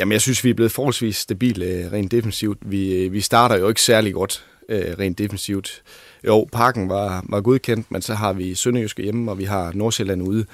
jamen 0.00 0.12
jeg 0.12 0.20
synes, 0.20 0.44
vi 0.44 0.50
er 0.50 0.54
blevet 0.54 0.72
forholdsvis 0.72 1.16
stabile 1.16 1.66
øh, 1.66 1.92
rent 1.92 2.12
defensivt. 2.12 2.58
Vi, 2.60 2.94
øh, 2.94 3.12
vi 3.12 3.20
starter 3.20 3.56
jo 3.56 3.68
ikke 3.68 3.82
særlig 3.82 4.14
godt 4.14 4.44
øh, 4.68 4.98
rent 4.98 5.18
defensivt. 5.18 5.82
Jo, 6.26 6.48
parken 6.52 6.88
var, 6.88 7.24
var 7.28 7.40
godkendt, 7.40 7.90
men 7.90 8.02
så 8.02 8.14
har 8.14 8.32
vi 8.32 8.54
Sønderjyske 8.54 9.02
hjemme, 9.02 9.30
og 9.30 9.38
vi 9.38 9.44
har 9.44 9.72
Nordsjælland 9.74 10.22
ude 10.22 10.46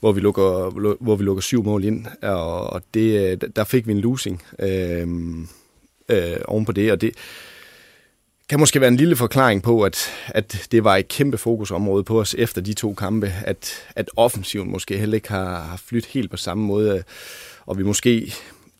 hvor 0.00 0.12
vi 0.12 0.20
lukker, 0.20 0.70
hvor 1.00 1.16
vi 1.16 1.24
lukker 1.24 1.40
syv 1.40 1.64
mål 1.64 1.84
ind, 1.84 2.06
og 2.22 2.82
det, 2.94 3.32
øh, 3.32 3.50
der 3.56 3.64
fik 3.64 3.86
vi 3.86 3.92
en 3.92 4.00
losing 4.00 4.42
øhm, 4.58 5.48
øh, 6.08 6.32
øh, 6.32 6.36
oven 6.44 6.64
på 6.64 6.72
det, 6.72 6.92
og 6.92 7.00
det 7.00 7.14
kan 8.48 8.60
måske 8.60 8.80
være 8.80 8.88
en 8.88 8.96
lille 8.96 9.16
forklaring 9.16 9.62
på, 9.62 9.82
at, 9.82 10.10
at 10.26 10.66
det 10.72 10.84
var 10.84 10.96
et 10.96 11.08
kæmpe 11.08 11.38
fokusområde 11.38 12.04
på 12.04 12.20
os 12.20 12.34
efter 12.38 12.60
de 12.60 12.74
to 12.74 12.94
kampe, 12.94 13.32
at, 13.44 13.72
at 13.96 14.10
offensiven 14.16 14.70
måske 14.70 14.98
heller 14.98 15.14
ikke 15.14 15.28
har, 15.28 15.60
har 15.60 15.76
flyttet 15.76 16.12
helt 16.12 16.30
på 16.30 16.36
samme 16.36 16.64
måde, 16.64 17.02
og 17.66 17.78
vi 17.78 17.82
måske 17.82 18.34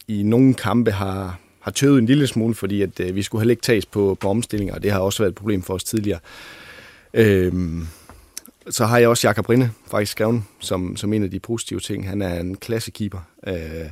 i 0.08 0.22
nogle 0.22 0.54
kampe 0.54 0.90
har, 0.90 1.38
har 1.60 1.70
tøvet 1.70 1.98
en 1.98 2.06
lille 2.06 2.26
smule, 2.26 2.54
fordi 2.54 2.82
at, 2.82 3.00
øh, 3.00 3.14
vi 3.14 3.22
skulle 3.22 3.40
heller 3.40 3.52
ikke 3.52 3.62
tages 3.62 3.86
på, 3.86 4.16
på 4.20 4.28
omstillinger, 4.28 4.74
og 4.74 4.82
det 4.82 4.92
har 4.92 4.98
også 4.98 5.22
været 5.22 5.30
et 5.30 5.34
problem 5.34 5.62
for 5.62 5.74
os 5.74 5.84
tidligere. 5.84 6.20
Øh, 7.14 7.52
så 8.70 8.86
har 8.86 8.98
jeg 8.98 9.08
også 9.08 9.28
Jakob 9.28 9.48
Rinde 9.48 9.70
faktisk 9.90 10.12
skrevet 10.12 10.42
som, 10.60 10.96
som 10.96 11.12
en 11.12 11.22
af 11.22 11.30
de 11.30 11.40
positive 11.40 11.80
ting. 11.80 12.08
Han 12.08 12.22
er 12.22 12.40
en 12.40 12.56
klassekeeper, 12.56 13.18
øh, 13.46 13.90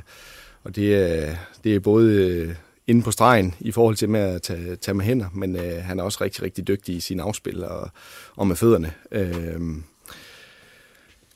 og 0.63 0.75
det 0.75 0.95
er, 0.95 1.35
det 1.63 1.75
er 1.75 1.79
både 1.79 2.13
øh, 2.13 2.55
inde 2.87 3.01
på 3.01 3.11
stregen 3.11 3.55
i 3.59 3.71
forhold 3.71 3.95
til 3.95 4.09
med 4.09 4.19
at 4.19 4.41
tage, 4.41 4.75
tage 4.75 4.95
med 4.95 5.05
hænder, 5.05 5.25
men 5.33 5.55
øh, 5.55 5.83
han 5.83 5.99
er 5.99 6.03
også 6.03 6.17
rigtig, 6.21 6.43
rigtig 6.43 6.67
dygtig 6.67 6.95
i 6.95 6.99
sine 6.99 7.23
afspil 7.23 7.63
og, 7.63 7.89
og 8.35 8.47
med 8.47 8.55
fødderne. 8.55 8.91
Øh, 9.11 9.61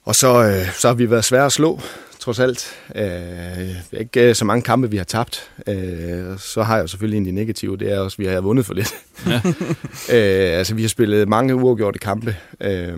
og 0.03 0.15
så, 0.15 0.43
øh, 0.43 0.73
så 0.73 0.87
har 0.87 0.95
vi 0.95 1.09
været 1.09 1.25
svære 1.25 1.45
at 1.45 1.51
slå, 1.51 1.79
trods 2.21 2.39
alt. 2.39 2.75
Øh, 2.95 3.99
ikke 3.99 4.35
så 4.35 4.45
mange 4.45 4.61
kampe, 4.61 4.91
vi 4.91 4.97
har 4.97 5.03
tabt. 5.03 5.51
Øh, 5.67 6.39
så 6.39 6.63
har 6.63 6.77
jeg 6.77 6.89
selvfølgelig 6.89 7.17
en 7.17 7.25
af 7.25 7.31
de 7.31 7.35
negative, 7.35 7.77
det 7.77 7.91
er 7.91 7.99
også, 7.99 8.15
at 8.15 8.19
vi 8.19 8.25
har 8.25 8.41
vundet 8.41 8.65
for 8.65 8.73
lidt. 8.73 8.93
Ja. 9.27 9.41
øh, 10.15 10.57
altså, 10.57 10.75
vi 10.75 10.81
har 10.81 10.89
spillet 10.89 11.29
mange 11.29 11.55
uafgjorte 11.55 11.99
kampe. 11.99 12.35
Øh, 12.61 12.97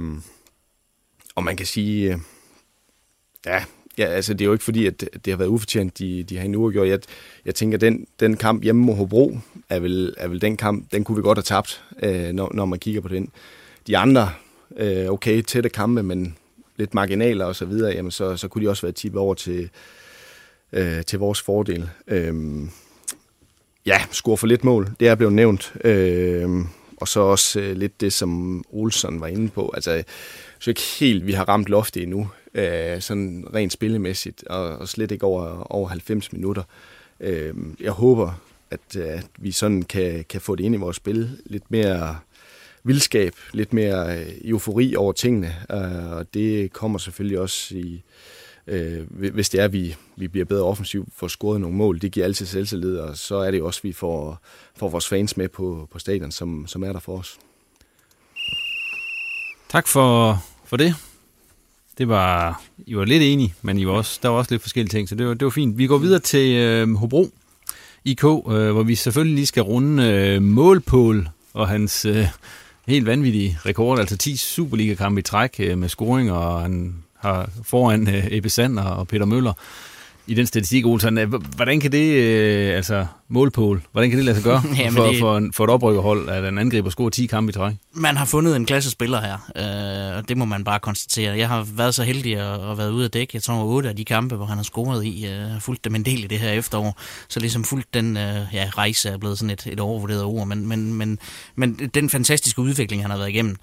og 1.35 1.43
man 1.43 1.55
kan 1.55 1.65
sige, 1.65 2.13
øh, 2.13 2.19
ja, 3.45 3.63
ja, 3.97 4.05
altså 4.05 4.33
det 4.33 4.41
er 4.41 4.45
jo 4.45 4.53
ikke 4.53 4.65
fordi, 4.65 4.85
at 4.85 4.99
det 5.25 5.33
har 5.33 5.37
været 5.37 5.49
ufortjent, 5.49 5.99
de, 5.99 6.23
de 6.23 6.37
har 6.37 6.45
en 6.45 6.55
uafgjort. 6.55 6.87
Jeg, 6.87 6.99
jeg 7.45 7.55
tænker, 7.55 7.77
den, 7.77 8.07
den 8.19 8.37
kamp 8.37 8.63
hjemme 8.63 8.81
mod 8.81 8.95
Hobro 8.95 9.37
er 9.69 9.79
vel, 9.79 10.13
er 10.17 10.27
vel 10.27 10.41
den 10.41 10.57
kamp, 10.57 10.91
den 10.91 11.03
kunne 11.03 11.15
vi 11.15 11.21
godt 11.21 11.37
have 11.37 11.43
tabt, 11.43 11.83
øh, 12.03 12.33
når, 12.33 12.51
når 12.53 12.65
man 12.65 12.79
kigger 12.79 13.01
på 13.01 13.07
den. 13.07 13.31
De 13.87 13.97
andre, 13.97 14.29
øh, 14.77 15.09
okay, 15.09 15.41
tætte 15.41 15.69
kampe, 15.69 16.03
men 16.03 16.37
lidt 16.77 16.93
marginaler 16.93 17.45
og 17.45 17.55
så 17.55 17.65
videre, 17.65 17.91
jamen 17.91 18.11
så, 18.11 18.37
så 18.37 18.47
kunne 18.47 18.65
de 18.65 18.69
også 18.69 18.81
være 18.81 18.91
tippet 18.91 19.21
over 19.21 19.33
til, 19.33 19.69
øh, 20.73 21.03
til 21.03 21.19
vores 21.19 21.41
fordel. 21.41 21.89
Øh, 22.07 22.33
ja, 23.85 24.01
score 24.11 24.37
for 24.37 24.47
lidt 24.47 24.63
mål, 24.63 24.89
det 24.99 25.07
er 25.07 25.15
blevet 25.15 25.33
nævnt. 25.33 25.73
Øh, 25.83 26.49
og 26.97 27.07
så 27.07 27.19
også 27.19 27.59
øh, 27.59 27.75
lidt 27.75 28.01
det, 28.01 28.13
som 28.13 28.63
Olsen 28.69 29.21
var 29.21 29.27
inde 29.27 29.49
på. 29.49 29.71
Altså, 29.73 30.03
så 30.59 30.71
ikke 30.71 30.81
helt, 30.99 31.27
vi 31.27 31.31
har 31.31 31.49
ramt 31.49 31.69
loftet 31.69 32.03
endnu, 32.03 32.29
øh, 32.53 33.01
sådan 33.01 33.45
rent 33.53 33.73
spillemæssigt, 33.73 34.43
og, 34.47 34.77
og 34.77 34.87
slet 34.87 35.11
ikke 35.11 35.25
over, 35.25 35.71
over 35.71 35.87
90 35.87 36.33
minutter. 36.33 36.63
Øh, 37.19 37.53
jeg 37.79 37.91
håber, 37.91 38.41
at, 38.71 38.95
øh, 38.97 39.07
at 39.07 39.27
vi 39.39 39.51
sådan 39.51 39.83
kan, 39.83 40.25
kan 40.29 40.41
få 40.41 40.55
det 40.55 40.63
ind 40.63 40.75
i 40.75 40.77
vores 40.77 40.97
spil, 40.97 41.37
lidt 41.45 41.71
mere 41.71 42.17
vildskab, 42.83 43.33
lidt 43.53 43.73
mere 43.73 44.19
øh, 44.19 44.27
eufori 44.43 44.95
over 44.95 45.13
tingene, 45.13 45.55
øh, 45.71 46.11
og 46.11 46.33
det 46.33 46.73
kommer 46.73 46.99
selvfølgelig 46.99 47.39
også 47.39 47.75
i, 47.75 48.03
øh, 48.67 49.01
hvis 49.09 49.49
det 49.49 49.59
er, 49.59 49.65
at 49.65 49.73
vi, 49.73 49.95
vi 50.15 50.27
bliver 50.27 50.45
bedre 50.45 50.63
offensivt, 50.63 51.09
får 51.15 51.27
scoret 51.27 51.61
nogle 51.61 51.75
mål, 51.75 52.01
det 52.01 52.11
giver 52.11 52.25
altid 52.25 52.45
selvtillid, 52.45 52.97
og 52.97 53.17
så 53.17 53.35
er 53.35 53.51
det 53.51 53.57
jo 53.57 53.65
også, 53.65 53.79
at 53.79 53.83
vi 53.83 53.93
får, 53.93 54.39
får 54.75 54.89
vores 54.89 55.07
fans 55.07 55.37
med 55.37 55.49
på, 55.49 55.87
på 55.91 55.99
stadion, 55.99 56.31
som, 56.31 56.67
som 56.67 56.83
er 56.83 56.93
der 56.93 56.99
for 56.99 57.17
os. 57.17 57.39
Tak 59.69 59.87
for, 59.87 60.43
for 60.65 60.77
det. 60.77 60.95
Det 61.97 62.07
var, 62.07 62.61
I 62.77 62.95
var 62.95 63.05
lidt 63.05 63.23
enige, 63.23 63.53
men 63.61 63.77
I 63.77 63.85
var 63.85 63.93
også, 63.93 64.19
der 64.23 64.29
var 64.29 64.37
også 64.37 64.53
lidt 64.53 64.61
forskellige 64.61 64.89
ting, 64.89 65.09
så 65.09 65.15
det 65.15 65.27
var, 65.27 65.33
det 65.33 65.45
var 65.45 65.51
fint. 65.51 65.77
Vi 65.77 65.87
går 65.87 65.97
videre 65.97 66.19
til 66.19 66.55
øh, 66.55 66.95
Hobro 66.95 67.29
IK, 68.05 68.23
øh, 68.23 68.71
hvor 68.71 68.83
vi 68.83 68.95
selvfølgelig 68.95 69.35
lige 69.35 69.45
skal 69.45 69.63
runde 69.63 70.03
øh, 70.03 70.41
målpål 70.41 71.29
og 71.53 71.67
hans 71.67 72.05
øh, 72.05 72.27
helt 72.87 73.05
vanvittig 73.05 73.57
rekord, 73.65 73.99
altså 73.99 74.17
10 74.17 74.37
Superliga-kampe 74.37 75.19
i 75.19 75.23
træk 75.23 75.55
øh, 75.59 75.77
med 75.77 75.89
scoring, 75.89 76.31
og 76.31 76.61
han 76.61 77.03
har 77.15 77.49
foran 77.63 78.15
øh, 78.15 78.27
Ebbe 78.31 78.49
Sander 78.49 78.83
og 78.83 79.07
Peter 79.07 79.25
Møller 79.25 79.53
i 80.27 80.33
den 80.33 80.45
statistik, 80.47 80.85
Olsen. 80.85 81.17
Hvordan 81.55 81.79
kan 81.79 81.91
det, 81.91 82.13
øh, 82.13 82.75
altså 82.75 83.05
målpål. 83.29 83.81
Hvordan 83.91 84.09
kan 84.09 84.17
det 84.17 84.25
lade 84.25 84.35
sig 84.35 84.43
gøre 84.43 84.61
Jamen, 84.77 84.93
for, 84.93 85.03
det- 85.05 85.19
for, 85.19 85.49
for 85.53 85.63
et 85.63 85.69
oprykkerhold, 85.69 86.29
at 86.29 86.45
en 86.45 86.57
angriber 86.57 86.89
scorer 86.89 87.09
10 87.09 87.25
kampe 87.25 87.49
i 87.49 87.53
træk? 87.53 87.73
Man 87.93 88.17
har 88.17 88.25
fundet 88.25 88.55
en 88.55 88.65
klasse 88.65 88.89
spiller 88.91 89.21
her, 89.21 89.33
øh, 90.11 90.17
og 90.17 90.29
det 90.29 90.37
må 90.37 90.45
man 90.45 90.63
bare 90.63 90.79
konstatere. 90.79 91.37
Jeg 91.37 91.47
har 91.49 91.67
været 91.75 91.95
så 91.95 92.03
heldig 92.03 92.37
at, 92.37 92.71
at 92.71 92.77
være 92.77 92.93
ude 92.93 93.05
af 93.05 93.11
dæk. 93.11 93.33
Jeg 93.33 93.43
tror, 93.43 93.63
otte 93.63 93.89
af 93.89 93.95
de 93.95 94.05
kampe, 94.05 94.35
hvor 94.35 94.45
han 94.45 94.57
har 94.57 94.63
scoret 94.63 95.05
i, 95.05 95.25
øh, 95.27 95.39
har 95.39 95.59
fulgt 95.59 95.85
dem 95.85 95.95
en 95.95 96.05
del 96.05 96.23
i 96.23 96.27
det 96.27 96.39
her 96.39 96.49
efterår. 96.51 96.99
Så 97.29 97.39
ligesom 97.39 97.63
fulgt 97.63 97.93
den 97.93 98.17
øh, 98.17 98.41
ja, 98.53 98.69
rejse 98.77 99.09
er 99.09 99.17
blevet 99.17 99.37
sådan 99.37 99.49
et, 99.49 99.67
et 99.71 99.79
overvurderet 99.79 100.23
ord, 100.23 100.47
men, 100.47 100.67
men, 100.67 100.93
men, 100.93 101.19
men 101.55 101.75
den 101.93 102.09
fantastiske 102.09 102.61
udvikling, 102.61 103.01
han 103.03 103.11
har 103.11 103.17
været 103.17 103.29
igennem. 103.29 103.55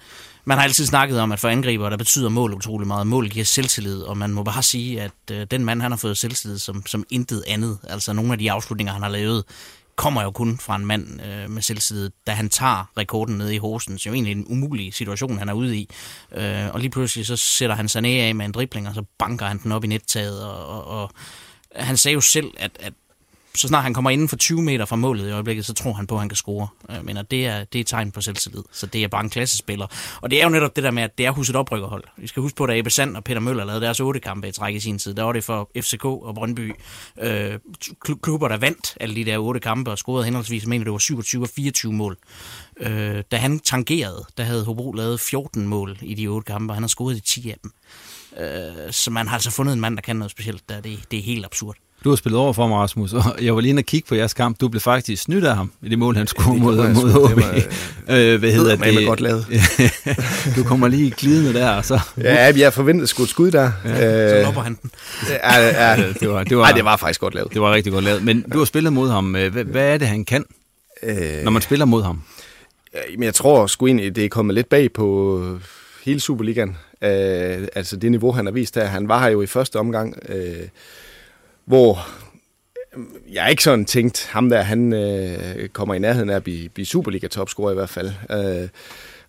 Man 0.45 0.57
har 0.57 0.63
altid 0.63 0.85
snakket 0.85 1.19
om, 1.19 1.31
at 1.31 1.39
for 1.39 1.49
angriber, 1.49 1.89
der 1.89 1.97
betyder 1.97 2.29
mål 2.29 2.53
utrolig 2.53 2.87
meget. 2.87 3.07
Mål 3.07 3.29
giver 3.29 3.45
selvtillid, 3.45 4.01
og 4.01 4.17
man 4.17 4.31
må 4.31 4.43
bare 4.43 4.63
sige, 4.63 5.01
at 5.01 5.11
øh, 5.31 5.47
den 5.51 5.65
mand, 5.65 5.81
han 5.81 5.91
har 5.91 5.97
fået 5.97 6.17
selvtillid 6.17 6.57
som, 6.57 6.85
som 6.85 7.05
intet 7.09 7.43
andet. 7.47 7.77
Altså 7.83 8.13
nogle 8.13 8.31
af 8.31 8.37
de 8.37 8.51
afslutninger, 8.51 8.93
han 8.93 9.01
har 9.01 9.09
lavet, 9.09 9.43
kommer 9.95 10.23
jo 10.23 10.31
kun 10.31 10.57
fra 10.57 10.75
en 10.75 10.85
mand 10.85 11.21
øh, 11.25 11.49
med 11.49 11.61
selvtillid, 11.61 12.09
da 12.27 12.31
han 12.31 12.49
tager 12.49 12.91
rekorden 12.97 13.37
ned 13.37 13.49
i 13.49 13.57
Hosen. 13.57 13.93
Det 13.93 14.05
er 14.05 14.09
jo 14.09 14.13
egentlig 14.13 14.31
en 14.31 14.45
umulig 14.47 14.93
situation, 14.93 15.37
han 15.37 15.49
er 15.49 15.53
ude 15.53 15.77
i. 15.77 15.89
Øh, 16.35 16.67
og 16.73 16.79
lige 16.79 16.89
pludselig 16.89 17.25
så 17.25 17.35
sætter 17.35 17.75
han 17.75 17.89
sig 17.89 18.01
ned 18.01 18.19
af 18.19 18.35
med 18.35 18.45
en 18.45 18.51
dribling, 18.51 18.87
og 18.87 18.95
så 18.95 19.03
banker 19.19 19.45
han 19.45 19.59
den 19.63 19.71
op 19.71 19.83
i 19.83 19.87
nettaget. 19.87 20.43
Og, 20.45 20.65
og, 20.65 20.85
og 20.85 21.11
han 21.75 21.97
sagde 21.97 22.13
jo 22.13 22.21
selv, 22.21 22.51
at, 22.57 22.71
at 22.79 22.93
så 23.55 23.67
snart 23.67 23.83
han 23.83 23.93
kommer 23.93 24.09
inden 24.09 24.29
for 24.29 24.35
20 24.35 24.61
meter 24.61 24.85
fra 24.85 24.95
målet 24.95 25.27
i 25.27 25.31
øjeblikket, 25.31 25.65
så 25.65 25.73
tror 25.73 25.93
han 25.93 26.07
på, 26.07 26.15
at 26.15 26.19
han 26.19 26.29
kan 26.29 26.35
score. 26.35 26.67
Jeg 26.89 27.03
mener, 27.03 27.21
det 27.21 27.45
er, 27.45 27.63
det 27.63 27.79
er 27.79 27.81
et 27.81 27.87
tegn 27.87 28.11
på 28.11 28.21
selvtillid. 28.21 28.63
Så 28.71 28.85
det 28.85 29.03
er 29.03 29.07
bare 29.07 29.23
en 29.23 29.29
klassespiller. 29.29 29.87
Og 30.21 30.31
det 30.31 30.39
er 30.39 30.43
jo 30.43 30.49
netop 30.49 30.75
det 30.75 30.83
der 30.83 30.91
med, 30.91 31.03
at 31.03 31.17
det 31.17 31.25
er 31.25 31.31
huset 31.31 31.55
oprykkerhold. 31.55 32.03
Vi 32.17 32.27
skal 32.27 32.41
huske 32.41 32.55
på, 32.55 32.65
da 32.65 32.77
Ebbe 32.77 32.89
Sand 32.89 33.17
og 33.17 33.23
Peter 33.23 33.41
Møller 33.41 33.63
lavede 33.63 33.81
deres 33.81 33.99
otte 33.99 34.19
kampe 34.19 34.47
i 34.47 34.51
træk 34.51 34.75
i 34.75 34.79
sin 34.79 34.99
tid. 34.99 35.13
Der 35.13 35.23
var 35.23 35.31
det 35.31 35.43
for 35.43 35.69
FCK 35.77 36.05
og 36.05 36.35
Brøndby. 36.35 36.75
Øh, 37.21 37.59
klubber, 38.23 38.47
der 38.47 38.57
vandt 38.57 38.97
alle 38.99 39.15
de 39.15 39.25
der 39.25 39.37
otte 39.37 39.59
kampe 39.59 39.91
og 39.91 39.97
scorede 39.97 40.25
henholdsvis, 40.25 40.65
mener 40.65 40.83
det 40.83 40.91
var 40.91 40.99
27 40.99 41.43
og 41.43 41.49
24 41.49 41.93
mål. 41.93 42.17
Øh, 42.79 43.23
da 43.31 43.37
han 43.37 43.59
tangerede, 43.59 44.25
der 44.37 44.43
havde 44.43 44.65
Hobro 44.65 44.91
lavet 44.91 45.19
14 45.19 45.67
mål 45.67 45.97
i 46.01 46.13
de 46.13 46.27
otte 46.27 46.45
kampe, 46.45 46.71
og 46.71 46.75
han 46.75 46.83
har 46.83 46.87
scoret 46.87 47.15
de 47.15 47.21
10 47.21 47.49
af 47.49 47.57
dem. 47.63 47.71
Øh, 48.39 48.91
så 48.91 49.11
man 49.11 49.27
har 49.27 49.33
altså 49.33 49.51
fundet 49.51 49.73
en 49.73 49.79
mand, 49.79 49.95
der 49.95 50.01
kan 50.01 50.15
noget 50.15 50.31
specielt. 50.31 50.69
Der. 50.69 50.81
Det, 50.81 50.99
det 51.11 51.19
er 51.19 51.23
helt 51.23 51.45
absurd. 51.45 51.75
Du 52.03 52.09
har 52.09 52.15
spillet 52.15 52.39
over 52.39 52.53
for 52.53 52.67
mig, 52.67 52.77
Rasmus, 52.77 53.13
og 53.13 53.23
jeg 53.41 53.55
var 53.55 53.61
lige 53.61 53.69
inde 53.69 53.79
og 53.79 53.85
kigge 53.85 54.07
på 54.07 54.15
jeres 54.15 54.33
kamp. 54.33 54.61
Du 54.61 54.67
blev 54.67 54.81
faktisk 54.81 55.23
snydt 55.23 55.43
af 55.45 55.55
ham 55.55 55.71
i 55.81 55.89
det 55.89 55.99
mål, 55.99 56.15
han 56.15 56.27
skulle 56.27 56.53
det 56.53 56.61
mod, 56.61 56.75
mod. 56.75 57.29
Det 57.29 57.35
var, 57.37 57.55
øh, 58.17 58.39
hvad 58.39 58.51
hedder 58.51 58.71
eddermame 58.73 58.97
det? 58.99 59.07
godt 59.07 59.21
lavet. 59.21 59.45
du 60.55 60.63
kommer 60.63 60.87
lige 60.87 61.11
glidende 61.11 61.53
der, 61.53 61.69
og 61.69 61.85
så... 61.85 61.99
Ja, 62.17 62.53
jeg 62.57 62.73
forventede 62.73 63.07
sgu 63.07 63.23
et 63.23 63.29
skud 63.29 63.51
der. 63.51 63.71
Så 63.85 63.89
Øh, 64.37 64.43
lopper 64.43 64.61
han 64.61 64.77
den. 64.81 64.91
ja, 65.29 65.59
ja, 65.89 66.03
det 66.19 66.29
var, 66.29 66.43
det 66.43 66.57
var, 66.57 66.63
Ej, 66.63 66.71
det 66.71 66.85
var 66.85 66.97
faktisk 66.97 67.19
godt 67.21 67.33
lavet. 67.35 67.53
det 67.53 67.61
var 67.61 67.73
rigtig 67.73 67.93
godt 67.93 68.03
lavet. 68.05 68.23
Men 68.23 68.41
du 68.53 68.57
har 68.57 68.65
spillet 68.65 68.93
mod 68.93 69.09
ham. 69.09 69.35
Øh, 69.35 69.51
Hvad, 69.51 69.63
hvad 69.63 69.93
er 69.93 69.97
det, 69.97 70.07
han 70.07 70.25
kan, 70.25 70.45
Øh, 71.03 71.43
når 71.43 71.51
man 71.51 71.61
spiller 71.61 71.85
mod 71.85 72.03
ham? 72.03 72.21
Men 73.13 73.23
jeg 73.23 73.33
tror 73.33 73.67
sgu 73.67 73.87
egentlig, 73.87 74.15
det 74.15 74.25
er 74.25 74.29
kommet 74.29 74.53
lidt 74.55 74.69
bag 74.69 74.93
på 74.93 75.41
hele 76.05 76.19
Superligaen. 76.19 76.69
Øh, 77.03 77.67
altså 77.75 77.95
det 77.95 78.11
niveau, 78.11 78.31
han 78.31 78.45
har 78.45 78.53
vist 78.53 78.75
her. 78.75 78.85
Han 78.85 79.07
var 79.07 79.19
her 79.23 79.29
jo 79.29 79.41
i 79.41 79.45
første 79.47 79.75
omgang, 79.75 80.15
øh, 80.29 80.35
hvor 81.65 82.07
øh, 82.97 83.03
jeg 83.33 83.49
ikke 83.49 83.63
sådan 83.63 83.85
tænkt, 83.85 84.27
ham 84.31 84.49
der, 84.49 84.61
han 84.61 84.93
øh, 84.93 85.67
kommer 85.69 85.95
i 85.95 85.99
nærheden 85.99 86.29
af 86.29 86.35
at 86.35 86.43
blive, 86.43 86.69
blive 86.69 86.85
Superliga-topscorer 86.85 87.71
i 87.71 87.75
hvert 87.75 87.89
fald. 87.89 88.11
Øh, 88.31 88.69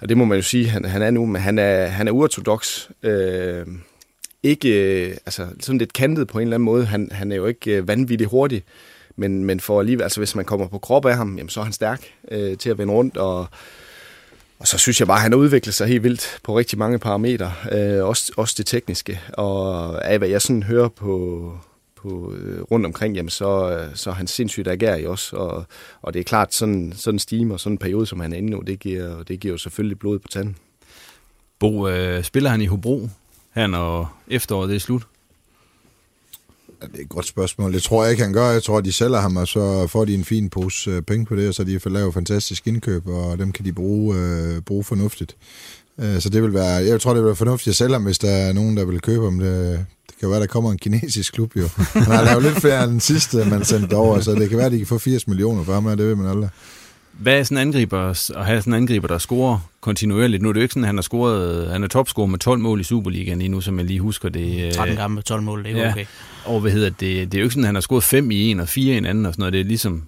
og 0.01 0.09
det 0.09 0.17
må 0.17 0.25
man 0.25 0.39
jo 0.39 0.43
sige, 0.43 0.69
han, 0.69 0.85
han 0.85 1.03
er 1.03 1.11
nu, 1.11 1.27
men 1.27 1.43
han 1.43 1.59
er, 1.59 1.87
han 1.87 2.09
er 2.09 2.13
uortodox. 2.13 2.89
Øh, 3.03 3.67
ikke, 4.43 4.69
øh, 4.69 5.17
altså 5.27 5.47
sådan 5.61 5.79
lidt 5.79 5.93
kantet 5.93 6.29
på 6.29 6.39
en 6.39 6.43
eller 6.43 6.57
anden 6.57 6.65
måde. 6.65 6.85
Han, 6.85 7.09
han 7.13 7.33
er 7.33 7.37
jo 7.37 7.47
ikke 7.47 7.77
øh, 7.77 7.89
vanvittigt 7.89 8.31
hurtig, 8.31 8.63
men, 9.17 9.45
men 9.45 9.61
for 9.61 9.81
alligevel, 9.81 10.03
altså 10.03 10.21
hvis 10.21 10.35
man 10.35 10.45
kommer 10.45 10.67
på 10.67 10.79
krop 10.79 11.07
af 11.07 11.17
ham, 11.17 11.37
jamen, 11.37 11.49
så 11.49 11.61
er 11.61 11.65
han 11.65 11.73
stærk 11.73 12.05
øh, 12.31 12.59
til 12.59 12.71
at 12.71 12.79
vende 12.79 12.95
rundt, 12.95 13.17
og, 13.17 13.47
og 14.59 14.69
så 14.69 14.79
synes 14.79 15.01
jeg 15.01 15.07
bare, 15.07 15.17
at 15.17 15.23
han 15.23 15.33
har 15.33 15.39
udviklet 15.39 15.75
sig 15.75 15.87
helt 15.87 16.03
vildt 16.03 16.39
på 16.43 16.59
rigtig 16.59 16.79
mange 16.79 16.99
parametre, 16.99 17.53
øh, 17.73 18.05
også, 18.05 18.33
også 18.37 18.55
det 18.59 18.67
tekniske, 18.67 19.21
og 19.33 20.05
af 20.05 20.19
hvad 20.19 20.29
jeg 20.29 20.43
sådan 20.43 20.63
hører 20.63 20.89
på, 20.89 21.59
på 22.03 22.35
øh, 22.37 22.63
rundt 22.63 22.87
omkring, 22.87 23.15
jamen 23.15 23.31
så, 23.31 23.71
øh, 23.71 23.97
så 23.97 24.11
er 24.11 24.15
han 24.15 24.27
sindssygt 24.27 24.69
agerig 24.69 25.09
også, 25.09 25.37
og, 25.37 25.65
og 26.03 26.15
det 26.15 26.21
er 26.21 26.25
klart, 26.25 26.55
sådan, 26.55 26.93
sådan 26.97 27.15
en 27.15 27.19
steam 27.19 27.51
og 27.51 27.61
sådan 27.61 27.75
en 27.75 27.79
periode, 27.79 28.07
som 28.07 28.21
han 28.21 28.33
er 28.33 28.37
inde 28.37 28.51
nu, 28.51 28.63
det 28.67 28.79
giver, 28.79 29.23
det 29.23 29.41
giver 29.41 29.55
jo 29.55 29.59
selvfølgelig 29.59 29.99
blod 29.99 30.19
på 30.19 30.29
tanden. 30.29 30.57
Bo, 31.59 31.89
øh, 31.89 32.25
spiller 32.25 32.51
han 32.51 32.61
i 32.61 32.67
Hobro 32.67 33.09
her, 33.55 33.67
når 33.67 34.17
efteråret 34.29 34.69
det 34.69 34.77
er 34.77 34.81
slut? 34.81 35.03
Ja, 36.83 36.87
det 36.87 36.99
er 36.99 37.03
et 37.03 37.09
godt 37.09 37.27
spørgsmål. 37.27 37.73
Det 37.73 37.83
tror 37.83 38.03
jeg 38.03 38.11
ikke, 38.11 38.23
han 38.23 38.33
gør. 38.33 38.51
Jeg 38.51 38.63
tror, 38.63 38.81
de 38.81 38.93
sælger 38.93 39.21
ham, 39.21 39.37
og 39.37 39.49
så 39.49 39.87
får 39.87 40.05
de 40.05 40.15
en 40.15 40.25
fin 40.25 40.51
pose 40.51 40.91
øh, 40.91 41.03
penge 41.03 41.27
på 41.27 41.37
det, 41.37 41.49
og 41.49 41.55
så 41.55 41.65
de 41.65 41.81
får 41.81 41.91
lavet 41.91 42.15
fantastisk 42.15 42.67
indkøb, 42.67 43.07
og 43.07 43.39
dem 43.39 43.53
kan 43.53 43.65
de 43.65 43.73
bruge, 43.73 44.17
øh, 44.17 44.61
bruge 44.61 44.85
fornuftigt. 44.85 45.37
Øh, 45.99 46.21
så 46.21 46.29
det 46.29 46.43
vil 46.43 46.55
være, 46.55 46.85
jeg 46.85 47.01
tror, 47.01 47.15
det 47.15 47.23
vil 47.23 47.27
være 47.27 47.37
fornuftigt 47.37 47.73
at 47.73 47.77
sælge 47.77 47.93
ham, 47.93 48.05
hvis 48.05 48.19
der 48.19 48.31
er 48.31 48.53
nogen, 48.53 48.77
der 48.77 48.85
vil 48.85 49.01
købe 49.01 49.25
ham. 49.25 49.39
Det 49.39 49.87
kan 50.23 50.31
være, 50.31 50.41
der 50.41 50.47
kommer 50.47 50.73
en 50.73 50.79
kinesisk 50.79 51.33
klub 51.33 51.57
jo. 51.57 51.69
Han 51.93 52.03
har 52.03 52.25
lavet 52.25 52.43
lidt 52.43 52.61
flere 52.61 52.85
end 52.85 52.91
den 52.93 53.01
sidste, 53.01 53.45
man 53.45 53.65
sendte 53.65 53.95
over, 53.95 54.21
så 54.21 54.35
det 54.35 54.49
kan 54.49 54.59
være, 54.59 54.67
at 54.67 54.73
de 54.73 54.79
kan 54.79 54.87
få 54.87 54.99
80 54.99 55.29
millioner 55.29 55.65
for 55.65 55.73
ham, 55.75 55.87
og 55.87 55.99
det 55.99 56.07
ved 56.07 56.15
man 56.15 56.27
aldrig. 56.27 56.49
Hvad 57.13 57.39
er 57.39 57.43
sådan 57.43 57.57
en 57.59 57.61
angriber, 57.69 57.99
at 58.39 58.47
have 58.47 58.61
sådan 58.61 58.73
en 58.73 58.77
angriber, 58.77 59.09
der 59.09 59.19
scorer 59.19 59.59
kontinuerligt? 59.81 60.43
Nu 60.43 60.49
er 60.49 60.53
det 60.53 60.61
jo 60.61 60.63
ikke 60.63 60.73
sådan, 60.73 60.85
at 60.85 60.89
han 60.89 60.97
har 60.97 61.03
scoret, 61.03 61.71
han 61.71 61.85
er 61.85 61.89
topscorer 61.89 62.27
med 62.27 62.39
12 62.39 62.61
mål 62.61 62.81
i 62.81 62.85
Superligaen 62.85 63.39
lige 63.39 63.49
nu, 63.49 63.61
som 63.61 63.79
jeg 63.79 63.87
lige 63.87 64.01
husker 64.01 64.29
det. 64.29 64.67
øh, 64.67 64.73
13 64.73 64.97
kampe, 64.97 65.23
12 65.23 65.43
mål, 65.43 65.65
det 65.65 65.73
er 65.73 65.77
ja. 65.77 65.91
okay. 65.91 66.05
Og 66.45 66.61
hvad 66.61 66.71
hedder 66.71 66.91
det? 66.91 67.01
Det 67.01 67.35
er 67.35 67.39
jo 67.39 67.45
ikke 67.45 67.53
sådan, 67.53 67.65
at 67.65 67.69
han 67.69 67.75
har 67.75 67.81
scoret 67.81 68.05
5 68.05 68.31
i 68.31 68.51
en 68.51 68.61
og 68.61 68.69
4 68.69 68.95
i 68.95 68.99
en 68.99 69.07
anden 69.07 69.27
og 69.27 69.33
sådan 69.33 69.41
noget. 69.41 69.53
Det 69.53 69.61
er 69.61 69.65
ligesom 69.65 70.03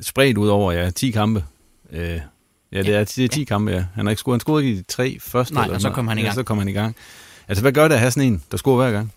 spredt 0.00 0.38
ud 0.38 0.48
over, 0.48 0.72
ja, 0.72 0.90
10 0.90 1.10
kampe. 1.10 1.44
Øh, 1.92 2.00
ja, 2.72 2.82
det 2.82 2.94
er, 2.94 3.04
det 3.04 3.24
er 3.24 3.28
10 3.28 3.44
kampe, 3.44 3.70
ja. 3.72 3.84
Han 3.94 4.06
har 4.06 4.10
ikke 4.10 4.20
scoret, 4.20 4.34
han 4.34 4.40
scorede 4.40 4.64
ikke 4.64 4.76
i 4.76 4.78
de 4.78 4.84
tre 4.88 5.18
første. 5.20 5.54
Nej, 5.54 5.64
eller 5.64 5.74
og 5.74 5.80
så 5.80 5.90
kom 5.90 6.08
han 6.08 6.18
i 6.18 6.22
noget. 6.22 6.26
gang. 6.26 6.36
Ja, 6.36 6.40
så 6.40 6.44
kom 6.46 6.58
han 6.58 6.68
i 6.68 6.72
gang. 6.72 6.96
Altså, 7.48 7.62
hvad 7.62 7.72
gør 7.72 7.88
det 7.88 7.94
at 7.94 8.00
have 8.00 8.10
sådan 8.10 8.32
en, 8.32 8.42
der 8.50 8.56
scorer 8.56 8.76
hver 8.76 8.92
gang? 8.92 9.12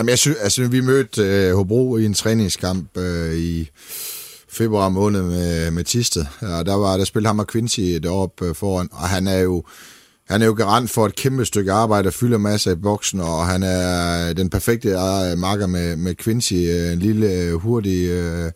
Jamen, 0.00 0.10
jeg 0.10 0.18
synes, 0.18 0.36
altså, 0.40 0.68
vi 0.68 0.80
mødte 0.80 1.22
øh, 1.22 1.56
Hobro 1.56 1.96
i 1.96 2.04
en 2.04 2.14
træningskamp 2.14 2.98
øh, 2.98 3.34
i 3.34 3.70
februar 4.48 4.88
måned 4.88 5.22
med, 5.22 5.70
med 5.70 5.84
Tisted, 5.84 6.24
og 6.40 6.66
der, 6.66 6.74
var, 6.74 6.96
der 6.96 7.04
spillede 7.04 7.28
ham 7.28 7.38
og 7.38 7.46
Quincy 7.46 7.80
deroppe 7.80 8.46
øh, 8.46 8.54
foran, 8.54 8.88
og 8.92 9.08
han 9.08 9.26
er 9.26 9.38
jo 9.38 9.62
han 10.28 10.42
er 10.42 10.46
jo 10.46 10.52
garant 10.52 10.90
for 10.90 11.06
et 11.06 11.14
kæmpe 11.14 11.44
stykke 11.44 11.72
arbejde, 11.72 12.06
og 12.06 12.12
fylder 12.12 12.38
masser 12.38 12.72
i 12.72 12.74
boksen, 12.74 13.20
og 13.20 13.46
han 13.46 13.62
er 13.62 14.32
den 14.32 14.50
perfekte 14.50 14.88
marker 15.36 15.66
med, 15.66 15.96
med 15.96 16.14
Quincy, 16.14 16.54
øh, 16.54 16.92
en 16.92 16.98
lille, 16.98 17.32
øh, 17.32 17.54
hurtig 17.54 18.08
øh, 18.08 18.52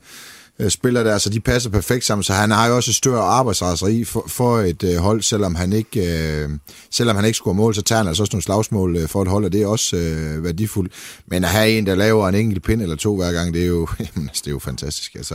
spiller 0.69 1.03
der, 1.03 1.19
så 1.19 1.31
de 1.31 1.41
passer 1.41 1.71
perfekt 1.71 2.05
sammen, 2.05 2.23
så 2.23 2.33
han 2.33 2.51
har 2.51 2.67
jo 2.67 2.77
også 2.77 2.91
et 2.91 2.95
større 2.95 3.23
arbejdsraseri 3.23 4.05
for, 4.05 4.25
for 4.29 4.59
et 4.59 4.85
øh, 4.85 4.97
hold, 4.97 5.23
selvom 5.23 5.55
han 5.55 5.73
ikke 5.73 6.01
øh, 6.43 6.49
selvom 6.91 7.17
han 7.17 7.25
ikke 7.25 7.37
scorer 7.37 7.55
mål, 7.55 7.75
så 7.75 7.83
tager 7.83 7.99
han 7.99 8.09
altså 8.09 8.23
også 8.23 8.31
nogle 8.33 8.43
slagsmål 8.43 8.97
øh, 8.97 9.09
for 9.09 9.23
et 9.23 9.29
hold, 9.29 9.45
og 9.45 9.53
det 9.53 9.63
er 9.63 9.67
også 9.67 9.97
øh, 9.97 10.45
værdifuldt. 10.45 10.93
Men 11.27 11.45
at 11.45 11.51
have 11.51 11.71
en, 11.71 11.87
der 11.87 11.95
laver 11.95 12.29
en 12.29 12.35
enkelt 12.35 12.63
pind 12.63 12.83
eller 12.83 12.97
to 12.97 13.17
hver 13.17 13.33
gang, 13.33 13.55
det 13.55 13.63
er 13.63 13.67
jo, 13.67 13.89
jamen, 14.17 14.29
altså, 14.29 14.43
det 14.45 14.47
er 14.47 14.55
jo 14.55 14.59
fantastisk. 14.59 15.15
Altså, 15.15 15.35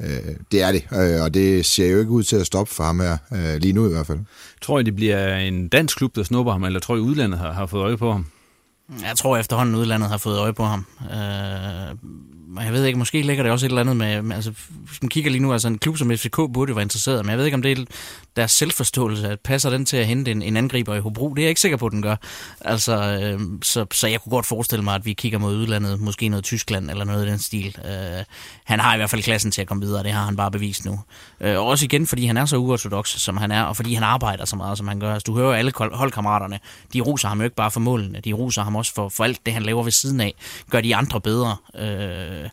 øh, 0.00 0.34
det 0.52 0.62
er 0.62 0.72
det, 0.72 0.84
øh, 0.92 1.22
og 1.22 1.34
det 1.34 1.66
ser 1.66 1.90
jo 1.90 1.98
ikke 1.98 2.10
ud 2.10 2.22
til 2.22 2.36
at 2.36 2.46
stoppe 2.46 2.74
for 2.74 2.84
ham 2.84 3.00
her, 3.00 3.16
øh, 3.32 3.56
lige 3.60 3.72
nu 3.72 3.88
i 3.88 3.92
hvert 3.92 4.06
fald. 4.06 4.18
Tror 4.62 4.78
I, 4.78 4.82
det 4.82 4.96
bliver 4.96 5.36
en 5.36 5.68
dansk 5.68 5.96
klub, 5.96 6.16
der 6.16 6.22
snupper 6.22 6.52
ham, 6.52 6.64
eller 6.64 6.80
tror 6.80 6.96
I, 6.96 7.00
udlandet 7.00 7.38
har, 7.38 7.52
har 7.52 7.66
fået 7.66 7.82
øje 7.82 7.96
på 7.96 8.12
ham? 8.12 8.26
Jeg 9.02 9.16
tror 9.16 9.36
efterhånden, 9.36 9.74
udlandet 9.74 10.08
har 10.08 10.18
fået 10.18 10.38
øje 10.38 10.52
på 10.52 10.64
ham. 10.64 10.86
Øh, 11.00 11.96
jeg 12.62 12.72
ved 12.72 12.84
ikke, 12.84 12.98
måske 12.98 13.22
ligger 13.22 13.42
det 13.42 13.52
også 13.52 13.66
et 13.66 13.70
eller 13.70 13.80
andet 13.80 13.96
med, 13.96 14.22
med 14.22 14.36
altså, 14.36 14.52
hvis 14.68 15.02
man 15.02 15.08
kigger 15.08 15.30
lige 15.30 15.42
nu, 15.42 15.52
altså 15.52 15.68
en 15.68 15.78
klub 15.78 15.98
som 15.98 16.10
FCK 16.16 16.36
burde 16.36 16.76
være 16.76 16.82
interesseret, 16.82 17.24
men 17.24 17.30
jeg 17.30 17.38
ved 17.38 17.44
ikke, 17.44 17.54
om 17.54 17.62
det 17.62 17.78
er 17.78 17.84
deres 18.36 18.52
selvforståelse, 18.52 19.28
at 19.28 19.40
passer 19.40 19.70
den 19.70 19.86
til 19.86 19.96
at 19.96 20.06
hente 20.06 20.30
en, 20.30 20.42
en 20.42 20.56
angriber 20.56 20.94
i 20.94 21.00
Hobro, 21.00 21.34
det 21.34 21.38
er 21.38 21.44
jeg 21.44 21.48
ikke 21.48 21.60
sikker 21.60 21.76
på, 21.76 21.86
at 21.86 21.92
den 21.92 22.02
gør. 22.02 22.16
Altså, 22.60 22.96
øh, 22.96 23.40
så, 23.62 23.86
så 23.92 24.08
jeg 24.08 24.20
kunne 24.20 24.30
godt 24.30 24.46
forestille 24.46 24.84
mig, 24.84 24.94
at 24.94 25.06
vi 25.06 25.12
kigger 25.12 25.38
mod 25.38 25.56
udlandet, 25.56 26.00
måske 26.00 26.28
noget 26.28 26.44
Tyskland 26.44 26.90
eller 26.90 27.04
noget 27.04 27.26
i 27.26 27.30
den 27.30 27.38
stil. 27.38 27.76
Øh, 27.84 28.24
han 28.64 28.80
har 28.80 28.94
i 28.94 28.96
hvert 28.96 29.10
fald 29.10 29.22
klassen 29.22 29.50
til 29.50 29.60
at 29.60 29.66
komme 29.68 29.84
videre, 29.84 30.02
det 30.02 30.12
har 30.12 30.24
han 30.24 30.36
bare 30.36 30.50
bevist 30.50 30.84
nu. 30.84 31.00
Øh, 31.40 31.58
og 31.58 31.66
også 31.66 31.84
igen, 31.84 32.06
fordi 32.06 32.26
han 32.26 32.36
er 32.36 32.44
så 32.44 32.56
uortodox, 32.56 33.08
som 33.08 33.36
han 33.36 33.50
er, 33.50 33.62
og 33.62 33.76
fordi 33.76 33.94
han 33.94 34.02
arbejder 34.02 34.44
så 34.44 34.56
meget, 34.56 34.78
som 34.78 34.88
han 34.88 35.00
gør. 35.00 35.14
Altså, 35.14 35.24
du 35.26 35.36
hører 35.36 35.48
jo 35.48 35.52
alle 35.52 35.72
holdkammeraterne, 35.76 36.58
de 36.92 37.00
roser 37.00 37.28
ham 37.28 37.38
jo 37.38 37.44
ikke 37.44 37.56
bare 37.56 37.70
for 37.70 37.80
målene, 37.80 38.20
de 38.20 38.32
roser 38.32 38.62
ham 38.62 38.76
også 38.76 38.94
for, 38.94 39.08
for 39.08 39.24
alt 39.24 39.46
det, 39.46 39.54
han 39.54 39.62
laver 39.62 39.82
ved 39.82 39.92
siden 39.92 40.20
af, 40.20 40.34
gør 40.70 40.80
de 40.80 40.96
andre 40.96 41.20
bedre. 41.20 41.56
Øh, 41.78 42.43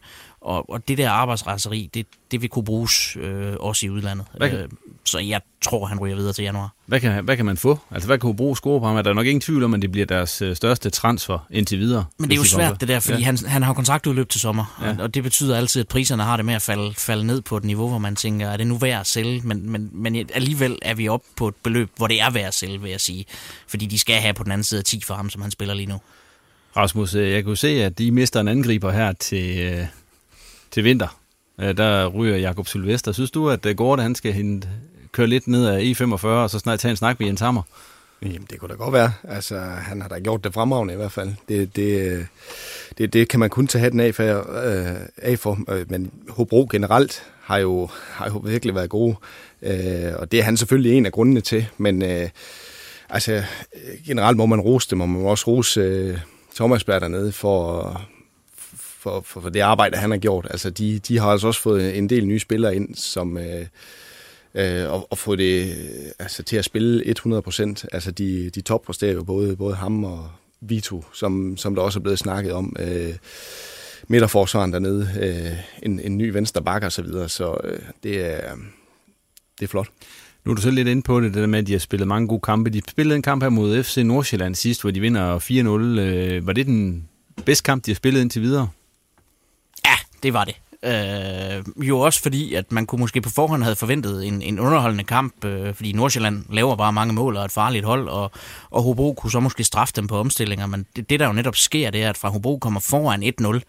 og, 0.42 0.70
og 0.70 0.88
det 0.88 0.98
der 0.98 1.10
arbejdsraseri, 1.10 1.90
det, 1.94 2.06
det 2.32 2.42
vil 2.42 2.50
kunne 2.50 2.66
bruges 2.66 3.16
øh, 3.20 3.54
også 3.60 3.86
i 3.86 3.90
udlandet. 3.90 4.26
Hvad 4.38 4.50
kan- 4.50 4.60
Øh, 4.60 4.70
så 5.06 5.20
jeg 5.20 5.42
tror, 5.62 5.86
han 5.86 6.00
ryger 6.00 6.16
videre 6.16 6.34
til 6.34 6.44
januar. 6.44 6.74
Hvad 6.86 7.00
kan, 7.00 7.24
hvad 7.24 7.38
kan 7.38 7.46
man 7.46 7.58
få? 7.58 7.80
Altså, 7.92 8.08
hvad 8.08 8.18
kan 8.18 8.28
Hobro 8.28 8.56
score 8.56 8.80
på 8.80 8.86
ham? 8.88 8.96
Er 8.98 9.02
der 9.02 9.14
nok 9.14 9.26
ingen 9.26 9.42
tvivl 9.42 9.64
om, 9.64 9.74
at 9.74 9.82
det 9.82 9.92
bliver 9.92 10.06
deres 10.06 10.42
øh, 10.42 10.56
største 10.56 10.90
transfer 10.90 11.48
indtil 11.52 11.80
videre? 11.80 12.06
Men 12.20 12.30
det 12.30 12.36
er 12.36 12.40
jo 12.40 12.44
svært 12.44 12.80
det 12.82 12.88
der, 12.88 13.00
fordi 13.00 13.18
Ja. 13.18 13.24
han, 13.26 13.38
han 13.48 13.64
har 13.64 13.74
kontraktudløb 13.74 14.30
til 14.30 14.42
sommer, 14.42 14.80
Ja. 14.82 14.90
ja. 14.90 14.96
og 15.04 15.14
det 15.14 15.24
betyder 15.24 15.58
altid, 15.58 15.82
at 15.82 15.88
priserne 15.88 16.24
har 16.24 16.36
det 16.36 16.46
med 16.46 16.54
at 16.54 16.62
falde, 16.62 16.94
falde 16.98 17.24
ned 17.28 17.42
på 17.42 17.58
et 17.58 17.64
niveau, 17.64 17.90
hvor 17.90 17.98
man 17.98 18.16
tænker, 18.16 18.50
er 18.50 18.58
det 18.58 18.68
nu 18.68 18.78
værd 18.78 19.00
at 19.00 19.08
sælge? 19.08 19.42
Men, 19.44 19.70
men, 19.70 19.90
men 19.94 20.30
alligevel 20.34 20.80
er 20.82 20.94
vi 20.94 21.08
oppe 21.08 21.28
på 21.36 21.48
et 21.48 21.56
beløb, 21.56 21.90
hvor 21.98 22.08
det 22.08 22.22
er 22.22 22.30
værd 22.30 22.46
at 22.48 22.54
sælge, 22.54 22.82
vil 22.82 22.92
jeg 22.92 23.02
sige. 23.02 23.26
Fordi 23.68 23.86
de 23.86 24.00
skal 24.00 24.16
have 24.16 24.34
på 24.34 24.44
den 24.44 24.52
anden 24.52 24.64
side 24.64 24.78
af 24.80 24.84
10 24.86 25.02
for 25.06 25.14
ham, 25.14 25.30
som 25.30 25.42
han 25.42 25.52
spiller 25.52 25.74
lige 25.74 25.88
nu. 25.88 26.02
Rasmus, 26.78 27.16
øh, 27.16 27.32
jeg 27.32 27.44
kunne 27.44 27.58
se, 27.58 27.68
at 27.68 27.98
de 27.98 28.12
mister 28.12 28.40
en 28.40 28.48
angriber 28.48 28.92
her 28.92 29.12
til, 29.12 29.60
øh, 29.60 29.86
til 30.72 30.84
vinter. 30.84 31.18
Øh, 31.60 31.78
der 31.78 32.08
ryger 32.08 32.38
Jakob 32.38 32.68
Sylvester. 32.68 33.12
Synes 33.12 33.32
du, 33.32 33.50
at 33.50 33.66
øh, 33.66 33.76
Gorte 33.76 34.04
han 34.04 34.16
skal 34.16 34.34
hente, 34.34 34.68
køre 35.12 35.28
lidt 35.28 35.48
ned 35.48 35.66
af 35.66 35.82
E45, 35.82 36.28
og 36.28 36.50
så 36.50 36.60
snart 36.60 36.80
tage 36.80 36.90
en 36.90 36.98
snak 36.98 37.20
med 37.20 37.28
Jens 37.28 37.42
Hammer? 37.42 37.62
Jamen, 38.22 38.48
det 38.50 38.60
kunne 38.60 38.70
da 38.70 38.74
godt 38.74 38.94
være. 38.94 39.14
Altså, 39.24 39.60
han 39.60 40.02
har 40.02 40.08
da 40.08 40.20
gjort 40.20 40.44
det 40.44 40.54
fremragende 40.54 40.94
i 40.94 40.98
hvert 40.98 41.12
fald. 41.12 41.34
Det, 41.50 41.76
det, 41.76 42.12
øh, 42.12 42.26
det, 42.98 43.14
det 43.14 43.28
kan 43.28 43.40
man 43.40 43.50
kun 43.50 43.68
tage 43.68 43.82
hatten 43.82 44.00
af 44.00 44.16
for, 44.16 44.24
øh, 44.64 44.96
af 45.18 45.40
for. 45.40 45.60
Men 45.90 46.12
Hobro 46.30 46.68
generelt 46.72 47.24
har 47.42 47.58
jo, 47.58 47.90
har 48.12 48.26
jo 48.26 48.38
virkelig 48.38 48.76
været 48.76 48.90
gode. 48.90 49.16
Øh, 49.62 50.14
og 50.16 50.32
det 50.32 50.40
er 50.40 50.44
han 50.44 50.58
selvfølgelig 50.58 50.94
en 50.94 51.06
af 51.06 51.12
grundene 51.12 51.42
til. 51.42 51.68
Men 51.78 52.02
øh, 52.02 52.30
altså, 53.10 53.44
generelt 54.06 54.38
må 54.38 54.46
man 54.46 54.62
rose 54.62 54.90
dem, 54.90 55.02
og 55.02 55.10
man 55.10 55.22
må 55.22 55.28
også 55.28 55.48
rose 55.48 55.82
øh, 55.82 56.18
Thomas 56.56 56.84
Berg 56.84 57.02
dernede 57.02 57.32
for, 57.32 58.02
for, 58.76 59.22
for, 59.22 59.42
for 59.42 59.50
det 59.50 59.60
arbejde, 59.60 59.98
han 59.98 60.12
har 60.12 60.18
gjort. 60.18 60.48
Altså, 60.50 60.70
de, 60.70 61.00
de 61.00 61.18
har 61.18 61.32
altså 61.32 61.48
også 61.48 61.62
fået 61.62 61.98
en 61.98 62.10
del 62.10 62.26
nye 62.26 62.40
spillere 62.40 62.76
ind, 62.76 62.96
som... 62.96 63.38
Øh, 63.38 63.66
øh, 64.56 64.92
og, 64.92 65.08
og 65.10 65.18
få 65.18 65.36
det 65.36 65.76
altså, 66.20 66.44
til 66.44 66.58
at 66.58 66.66
spille 66.66 67.08
100 67.08 67.42
procent. 67.42 67.86
Altså, 67.92 68.12
de, 68.12 68.50
de 68.50 68.62
toppræsterer 68.62 69.14
jo 69.14 69.24
både, 69.24 69.56
både 69.56 69.76
ham 69.76 70.04
og 70.04 70.30
Vito, 70.62 71.06
som, 71.14 71.58
som 71.58 71.76
der 71.76 71.82
også 71.82 72.00
er 72.00 72.02
blevet 72.02 72.20
snakket 72.20 72.54
om. 72.54 72.76
Øh, 72.80 73.16
midterforsvaren 74.08 74.74
dernede, 74.74 75.10
øh, 75.22 75.58
en, 75.84 76.00
en 76.00 76.18
ny 76.18 76.30
venstre 76.30 76.62
bakke 76.62 76.88
og 76.88 76.92
så 76.92 77.02
videre, 77.02 77.30
så 77.30 77.58
øh, 77.64 77.80
det, 78.04 78.26
er, 78.26 78.56
det 79.60 79.66
er 79.66 79.68
flot. 79.68 79.88
Nu 80.46 80.52
er 80.52 80.56
du 80.56 80.62
så 80.62 80.72
lidt 80.72 80.88
inde 80.88 81.02
på 81.02 81.22
det, 81.22 81.34
det 81.34 81.42
der 81.42 81.48
med, 81.48 81.60
at 81.60 81.68
de 81.68 81.72
har 81.72 81.80
spillet 81.80 82.08
mange 82.08 82.28
gode 82.28 82.42
kampe. 82.42 82.70
De 82.70 82.82
spillede 82.90 83.16
en 83.16 83.22
kamp 83.22 83.44
her 83.44 83.50
mod 83.50 83.84
FC 83.84 83.98
Nordsjælland 83.98 84.56
sidst, 84.56 84.82
hvor 84.82 84.92
de 84.92 85.00
vinder 85.00 85.40
4-0. 85.40 86.00
Øh, 86.00 86.48
var 86.48 86.54
det 86.54 86.66
den 86.66 87.10
bedste 87.46 87.64
kamp, 87.64 87.86
de 87.86 87.92
har 87.92 87.96
spillet 87.96 88.22
indtil 88.22 88.42
videre? 88.42 88.70
Ja, 89.86 89.96
det 90.24 90.34
var 90.34 90.46
det. 90.46 90.56
Øh, 90.84 91.88
jo 91.88 92.00
også 92.00 92.22
fordi, 92.22 92.54
at 92.54 92.72
man 92.72 92.86
kunne 92.86 93.00
måske 93.00 93.22
på 93.22 93.30
forhånd 93.30 93.64
have 93.64 93.76
forventet 93.76 94.28
en, 94.28 94.42
en 94.42 94.60
underholdende 94.60 95.04
kamp, 95.04 95.46
øh, 95.46 95.74
fordi 95.74 95.92
Nordsjælland 95.92 96.46
laver 96.50 96.76
bare 96.76 96.94
mange 96.94 97.14
mål 97.14 97.38
og 97.38 97.46
et 97.46 97.52
farligt 97.52 97.86
hold, 97.86 98.08
og, 98.08 98.32
og 98.70 98.84
Hobro 98.84 99.14
kunne 99.14 99.32
så 99.32 99.40
måske 99.40 99.64
straffe 99.64 99.94
dem 99.96 100.08
på 100.08 100.18
omstillinger, 100.18 100.68
men 100.68 100.86
det, 100.96 101.10
det 101.10 101.20
der 101.20 101.28
jo 101.28 101.34
netop 101.34 101.56
sker, 101.56 101.92
det 101.92 102.04
er, 102.04 102.10
at 102.10 102.18
fra 102.18 102.30
Hobro 102.30 102.58
kommer 102.58 102.80
foran 102.80 103.24
1-0, 103.42 103.60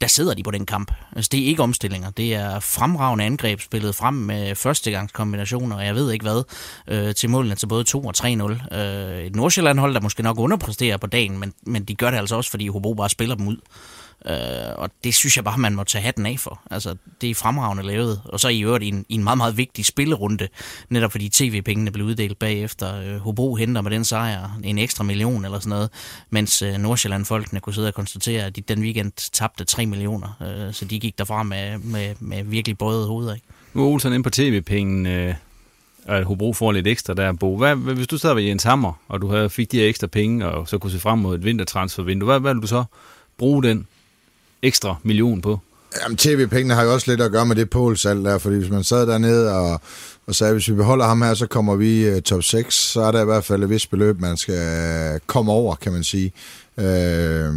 der 0.00 0.06
sidder 0.06 0.34
de 0.34 0.42
på 0.42 0.50
den 0.50 0.66
kamp. 0.66 0.92
Altså, 1.16 1.28
det 1.32 1.40
er 1.40 1.46
ikke 1.46 1.62
omstillinger. 1.62 2.10
Det 2.10 2.34
er 2.34 2.60
fremragende 2.60 3.24
angreb 3.24 3.60
spillet 3.60 3.94
frem 3.94 4.14
med 4.14 4.54
førstegangskombinationer, 4.54 5.76
og 5.76 5.86
jeg 5.86 5.94
ved 5.94 6.12
ikke 6.12 6.22
hvad, 6.22 6.42
øh, 6.88 7.14
til 7.14 7.30
målene 7.30 7.54
til 7.54 7.66
både 7.66 7.84
2 7.84 8.04
og 8.04 8.14
3-0. 8.16 8.74
Øh, 8.76 9.26
et 9.26 9.36
Nordsjælland-hold, 9.36 9.94
der 9.94 10.00
måske 10.00 10.22
nok 10.22 10.38
underpresterer 10.38 10.96
på 10.96 11.06
dagen, 11.06 11.38
men, 11.38 11.52
men 11.62 11.84
de 11.84 11.94
gør 11.94 12.10
det 12.10 12.18
altså 12.18 12.36
også, 12.36 12.50
fordi 12.50 12.68
Hobro 12.68 12.94
bare 12.94 13.08
spiller 13.08 13.34
dem 13.34 13.48
ud. 13.48 13.56
Øh, 14.26 14.34
og 14.76 14.90
det 15.04 15.14
synes 15.14 15.36
jeg 15.36 15.44
bare, 15.44 15.58
man 15.58 15.74
må 15.74 15.84
tage 15.84 16.02
hatten 16.02 16.26
af 16.26 16.36
for. 16.38 16.60
Altså, 16.70 16.96
det 17.20 17.30
er 17.30 17.34
fremragende 17.34 17.82
lavet. 17.82 18.20
Og 18.24 18.40
så 18.40 18.48
i 18.48 18.60
øvrigt 18.60 18.84
i 18.84 18.88
en, 18.88 19.04
i 19.08 19.14
en 19.14 19.24
meget, 19.24 19.38
meget 19.38 19.56
vigtig 19.56 19.84
spillerunde, 19.84 20.48
netop 20.88 21.12
fordi 21.12 21.28
tv-pengene 21.28 21.90
blev 21.90 22.06
uddelt 22.06 22.38
bagefter. 22.38 23.00
Øh, 23.00 23.16
Hobro 23.16 23.54
henter 23.54 23.80
med 23.80 23.90
den 23.90 24.04
sejr 24.04 24.58
en 24.64 24.78
ekstra 24.78 25.04
million 25.04 25.44
eller 25.44 25.58
sådan 25.58 25.70
noget, 25.70 25.90
mens 26.30 26.62
øh, 26.62 26.74
Nordsjælland-folkene 26.74 27.60
kunne 27.60 27.74
sidde 27.74 27.88
og 27.88 27.94
konstatere, 27.94 28.44
at 28.44 28.56
de 28.56 28.60
den 28.60 28.82
weekend 28.82 29.12
tabte 29.32 29.64
3 29.64 29.86
millioner. 29.86 30.28
Øh, 30.42 30.74
så 30.74 30.84
de 30.84 31.00
gik 31.00 31.18
derfra 31.18 31.42
med, 31.42 31.78
med, 31.78 32.14
med 32.20 32.44
virkelig 32.44 32.78
bøjet 32.78 33.06
hoveder. 33.06 33.34
Ikke? 33.34 33.46
Nu 33.74 33.82
er 33.82 33.88
Olsen 33.88 34.12
inde 34.12 34.22
på 34.22 34.30
tv-pengene, 34.30 35.14
øh, 35.14 35.34
og 36.08 36.24
Hobro 36.24 36.52
får 36.52 36.72
lidt 36.72 36.86
ekstra 36.86 37.14
der, 37.14 37.32
Bo. 37.32 37.56
Hvad, 37.56 37.76
hvis 37.76 38.06
du 38.06 38.18
sad 38.18 38.34
ved 38.34 38.42
Jens 38.42 38.62
Hammer, 38.62 38.92
og 39.08 39.22
du 39.22 39.28
havde, 39.28 39.50
fik 39.50 39.72
de 39.72 39.78
her 39.78 39.88
ekstra 39.88 40.06
penge, 40.06 40.46
og 40.46 40.68
så 40.68 40.78
kunne 40.78 40.90
se 40.90 40.98
frem 40.98 41.18
mod 41.18 41.34
et 41.34 41.44
vintertransfervindue, 41.44 42.26
hvad, 42.26 42.40
hvad 42.40 42.50
ville 42.54 42.62
du 42.62 42.66
så 42.66 42.84
bruge 43.38 43.62
den 43.62 43.86
ekstra 44.62 44.94
million 45.02 45.40
på? 45.40 45.60
Jamen, 46.02 46.16
tv-pengene 46.16 46.74
har 46.74 46.82
jo 46.82 46.92
også 46.92 47.10
lidt 47.10 47.20
at 47.20 47.32
gøre 47.32 47.46
med 47.46 47.56
det 47.56 47.70
polsalg 47.70 48.24
der, 48.24 48.38
fordi 48.38 48.56
hvis 48.56 48.70
man 48.70 48.84
sad 48.84 49.06
dernede 49.06 49.52
og, 49.52 49.80
og 50.26 50.34
sagde, 50.34 50.52
hvis 50.52 50.68
vi 50.68 50.74
beholder 50.74 51.04
ham 51.04 51.22
her, 51.22 51.34
så 51.34 51.46
kommer 51.46 51.76
vi 51.76 52.12
uh, 52.12 52.20
top 52.20 52.42
6, 52.42 52.74
så 52.74 53.00
er 53.00 53.12
der 53.12 53.22
i 53.22 53.24
hvert 53.24 53.44
fald 53.44 53.62
et 53.62 53.70
vist 53.70 53.90
beløb, 53.90 54.20
man 54.20 54.36
skal 54.36 54.54
øh, 55.14 55.20
komme 55.26 55.52
over, 55.52 55.74
kan 55.74 55.92
man 55.92 56.04
sige. 56.04 56.32
Øh, 56.78 57.54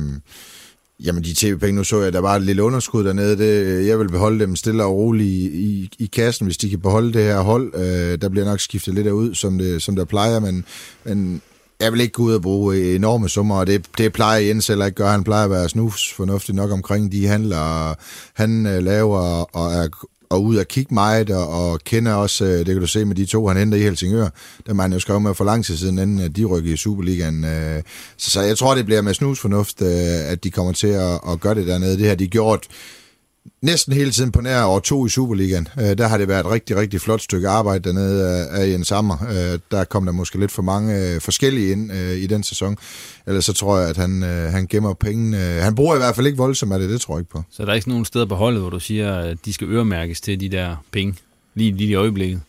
jamen, 0.99 1.23
de 1.23 1.33
tv-penge, 1.33 1.75
nu 1.75 1.83
så 1.83 2.01
jeg, 2.01 2.13
der 2.13 2.19
var 2.19 2.35
et 2.35 2.41
lille 2.41 2.63
underskud 2.63 3.03
dernede, 3.03 3.37
det, 3.37 3.65
øh, 3.65 3.87
jeg 3.87 3.99
vil 3.99 4.09
beholde 4.09 4.39
dem 4.39 4.55
stille 4.55 4.83
og 4.83 4.95
roligt 4.95 5.29
i, 5.29 5.45
i, 5.45 5.89
i 5.99 6.05
kassen, 6.05 6.45
hvis 6.45 6.57
de 6.57 6.69
kan 6.69 6.79
beholde 6.79 7.13
det 7.13 7.23
her 7.23 7.39
hold. 7.39 7.75
Øh, 7.75 8.21
der 8.21 8.29
bliver 8.29 8.45
nok 8.45 8.59
skiftet 8.59 8.93
lidt 8.93 9.07
ud, 9.07 9.35
som 9.35 9.57
det, 9.57 9.81
som 9.81 9.95
der 9.95 10.05
plejer, 10.05 10.39
men, 10.39 10.65
men 11.03 11.41
jeg 11.79 11.91
vil 11.91 12.01
ikke 12.01 12.13
gå 12.13 12.23
ud 12.23 12.33
og 12.33 12.41
bruge 12.41 12.75
øh, 12.75 12.95
enorme 12.95 13.29
summer, 13.29 13.55
og 13.55 13.67
det, 13.67 13.85
det 13.97 14.13
plejer 14.13 14.39
Jens 14.39 14.67
heller 14.67 14.85
ikke 14.85 14.95
gøre. 14.95 15.11
Han 15.11 15.23
plejer 15.23 15.45
at 15.45 15.51
være 15.51 15.69
snus 15.69 16.13
fornuftig 16.13 16.55
nok 16.55 16.71
omkring 16.71 17.11
de 17.11 17.27
handler, 17.27 17.95
han 18.33 18.65
øh, 18.65 18.83
laver 18.83 19.19
og 19.55 19.73
er 19.73 19.87
og 20.31 20.43
ud 20.43 20.55
og 20.55 20.67
kigge 20.67 20.93
meget, 20.93 21.29
og, 21.29 21.47
og 21.47 21.79
kender 21.79 22.13
også, 22.13 22.45
øh, 22.45 22.57
det 22.57 22.65
kan 22.65 22.79
du 22.79 22.87
se 22.87 23.05
med 23.05 23.15
de 23.15 23.25
to, 23.25 23.47
han 23.47 23.57
henter 23.57 23.77
i 23.77 23.81
Helsingør, 23.81 24.29
der 24.67 24.73
man 24.73 24.93
jo 24.93 24.99
skrev 24.99 25.19
med 25.19 25.35
for 25.35 25.43
lang 25.43 25.65
tid 25.65 25.77
siden, 25.77 25.99
inden 25.99 26.19
øh, 26.19 26.29
de 26.29 26.45
rykker 26.45 26.73
i 26.73 26.77
Superligaen. 26.77 27.45
Så, 28.17 28.29
så 28.31 28.41
jeg 28.41 28.57
tror, 28.57 28.75
det 28.75 28.85
bliver 28.85 29.01
med 29.01 29.13
snus 29.13 29.39
fornuft, 29.39 29.81
at 29.81 30.43
de 30.43 30.51
kommer 30.51 30.71
til 30.71 30.87
at, 30.87 31.19
at 31.29 31.39
gøre 31.39 31.55
det 31.55 31.67
dernede. 31.67 31.97
Det 31.97 32.07
har 32.07 32.15
de 32.15 32.27
gjort 32.27 32.67
næsten 33.61 33.93
hele 33.93 34.11
tiden 34.11 34.31
på 34.31 34.41
nær 34.41 34.63
år 34.63 34.79
to 34.79 35.05
i 35.05 35.09
Superligaen. 35.09 35.67
Øh, 35.79 35.97
der 35.97 36.07
har 36.07 36.17
det 36.17 36.27
været 36.27 36.39
et 36.39 36.51
rigtig, 36.51 36.75
rigtig 36.75 37.01
flot 37.01 37.21
stykke 37.21 37.49
arbejde 37.49 37.83
dernede 37.83 38.29
af, 38.29 38.61
af 38.61 38.69
Jens 38.69 38.87
Sammer. 38.87 39.17
Øh, 39.29 39.59
der 39.71 39.83
kom 39.83 40.05
der 40.05 40.11
måske 40.11 40.39
lidt 40.39 40.51
for 40.51 40.61
mange 40.61 41.13
øh, 41.13 41.21
forskellige 41.21 41.71
ind 41.71 41.91
øh, 41.91 42.17
i 42.17 42.27
den 42.27 42.43
sæson. 42.43 42.77
Ellers 43.27 43.45
så 43.45 43.53
tror 43.53 43.79
jeg, 43.79 43.89
at 43.89 43.97
han, 43.97 44.23
øh, 44.23 44.51
han 44.51 44.67
gemmer 44.67 44.93
penge. 44.93 45.37
Øh, 45.37 45.63
han 45.63 45.75
bruger 45.75 45.95
i 45.95 45.97
hvert 45.97 46.15
fald 46.15 46.27
ikke 46.27 46.37
voldsomt 46.37 46.73
af 46.73 46.79
det, 46.79 46.89
det 46.89 47.01
tror 47.01 47.15
jeg 47.15 47.19
ikke 47.19 47.31
på. 47.31 47.43
Så 47.51 47.65
der 47.65 47.69
er 47.69 47.75
ikke 47.75 47.89
nogen 47.89 48.05
steder 48.05 48.25
på 48.25 48.35
holdet, 48.35 48.61
hvor 48.61 48.69
du 48.69 48.79
siger, 48.79 49.15
at 49.15 49.37
de 49.45 49.53
skal 49.53 49.67
øremærkes 49.67 50.21
til 50.21 50.39
de 50.39 50.49
der 50.49 50.75
penge, 50.91 51.15
lige, 51.55 51.71
lige 51.71 51.89
i 51.89 51.95
øjeblikket? 51.95 52.41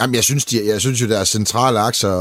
Jamen, 0.00 0.14
jeg 0.14 0.24
synes, 0.24 0.44
de, 0.44 0.66
jeg 0.66 0.80
synes 0.80 1.02
jo, 1.02 1.08
der 1.08 1.18
er 1.18 1.24
centrale 1.24 1.78
akser... 1.78 2.18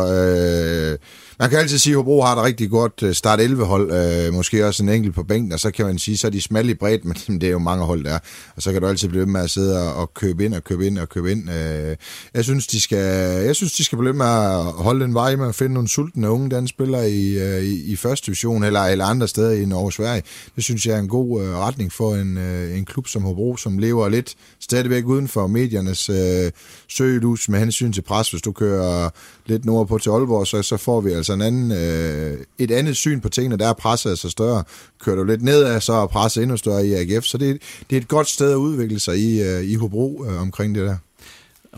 Øh, 0.91 0.97
man 1.39 1.49
kan 1.49 1.59
altid 1.59 1.77
sige, 1.77 1.93
at 1.93 1.95
Hobro 1.95 2.21
har 2.21 2.35
et 2.35 2.43
rigtig 2.43 2.69
godt 2.69 3.03
øh, 3.03 3.13
start 3.13 3.39
11-hold, 3.39 3.91
øh, 3.91 4.33
måske 4.33 4.67
også 4.67 4.83
en 4.83 4.89
enkelt 4.89 5.15
på 5.15 5.23
bænken, 5.23 5.51
og 5.51 5.59
så 5.59 5.71
kan 5.71 5.85
man 5.85 5.99
sige, 5.99 6.17
så 6.17 6.27
er 6.27 6.31
de 6.31 6.41
smalle 6.41 6.71
i 6.71 6.73
bredt, 6.73 7.05
men 7.27 7.41
det 7.41 7.43
er 7.43 7.51
jo 7.51 7.59
mange 7.59 7.85
hold, 7.85 8.03
der 8.03 8.19
Og 8.55 8.61
så 8.61 8.71
kan 8.71 8.81
du 8.81 8.87
altid 8.87 9.07
blive 9.09 9.19
ved 9.19 9.27
med 9.27 9.41
at 9.41 9.49
sidde 9.49 9.93
og, 9.93 10.13
købe 10.13 10.45
ind 10.45 10.53
og 10.53 10.63
købe 10.63 10.87
ind 10.87 10.97
og 10.97 11.09
købe 11.09 11.31
ind. 11.31 11.49
Øh, 11.49 11.95
jeg, 12.33 12.43
synes, 12.43 12.67
de 12.67 12.81
skal, 12.81 12.97
jeg 13.45 13.55
synes, 13.55 13.73
de 13.73 13.83
skal 13.83 13.97
blive 13.97 14.13
med 14.13 14.25
at 14.25 14.63
holde 14.63 15.05
en 15.05 15.13
vej 15.13 15.35
med 15.35 15.47
at 15.47 15.55
finde 15.55 15.73
nogle 15.73 15.89
sultne 15.89 16.29
unge 16.29 16.49
danspillere 16.49 17.11
i, 17.11 17.39
øh, 17.39 17.63
i, 17.63 17.91
i 17.91 17.95
første 17.95 18.25
division 18.25 18.63
eller, 18.63 18.81
eller 18.81 19.05
andre 19.05 19.27
steder 19.27 19.51
i 19.51 19.65
Norge 19.65 19.85
og 19.85 19.93
Sverige. 19.93 20.23
Det 20.55 20.63
synes 20.63 20.85
jeg 20.85 20.95
er 20.95 20.99
en 20.99 21.07
god 21.07 21.43
øh, 21.43 21.57
retning 21.57 21.93
for 21.93 22.15
en, 22.15 22.37
øh, 22.37 22.77
en 22.77 22.85
klub 22.85 23.07
som 23.07 23.21
Hobro, 23.21 23.57
som 23.57 23.77
lever 23.77 24.09
lidt 24.09 24.35
stadigvæk 24.59 25.05
uden 25.05 25.27
for 25.27 25.47
mediernes 25.47 26.09
øh, 26.09 26.51
søgelus 26.87 27.49
med 27.49 27.59
hensyn 27.59 27.93
til 27.93 28.01
pres. 28.01 28.31
Hvis 28.31 28.41
du 28.41 28.51
kører 28.51 29.09
lidt 29.45 29.65
nordpå 29.65 29.97
til 29.97 30.09
Aalborg, 30.09 30.47
så, 30.47 30.61
så 30.61 30.77
får 30.77 31.01
vi 31.01 31.11
altså 31.11 31.26
Altså 31.29 31.45
en 31.45 31.55
anden, 31.55 31.71
øh, 31.71 32.37
et 32.57 32.71
andet 32.71 32.97
syn 32.97 33.19
på 33.19 33.29
tingene. 33.29 33.57
Der 33.57 33.67
er 33.67 33.73
presset 33.73 34.09
altså 34.09 34.29
større. 34.29 34.63
Kører 34.99 35.15
du 35.15 35.23
lidt 35.23 35.41
nedad, 35.41 35.81
så 35.81 35.93
er 35.93 36.07
presset 36.07 36.43
endnu 36.43 36.57
større 36.57 36.87
i 36.87 36.93
AGF. 36.93 37.25
Så 37.25 37.37
det, 37.37 37.61
det 37.89 37.95
er 37.95 38.01
et 38.01 38.07
godt 38.07 38.27
sted 38.27 38.51
at 38.51 38.55
udvikle 38.55 38.99
sig 38.99 39.17
i, 39.17 39.41
øh, 39.41 39.63
i 39.63 39.75
Hobro 39.75 40.25
øh, 40.29 40.41
omkring 40.41 40.75
det 40.75 40.85
der. 40.85 40.97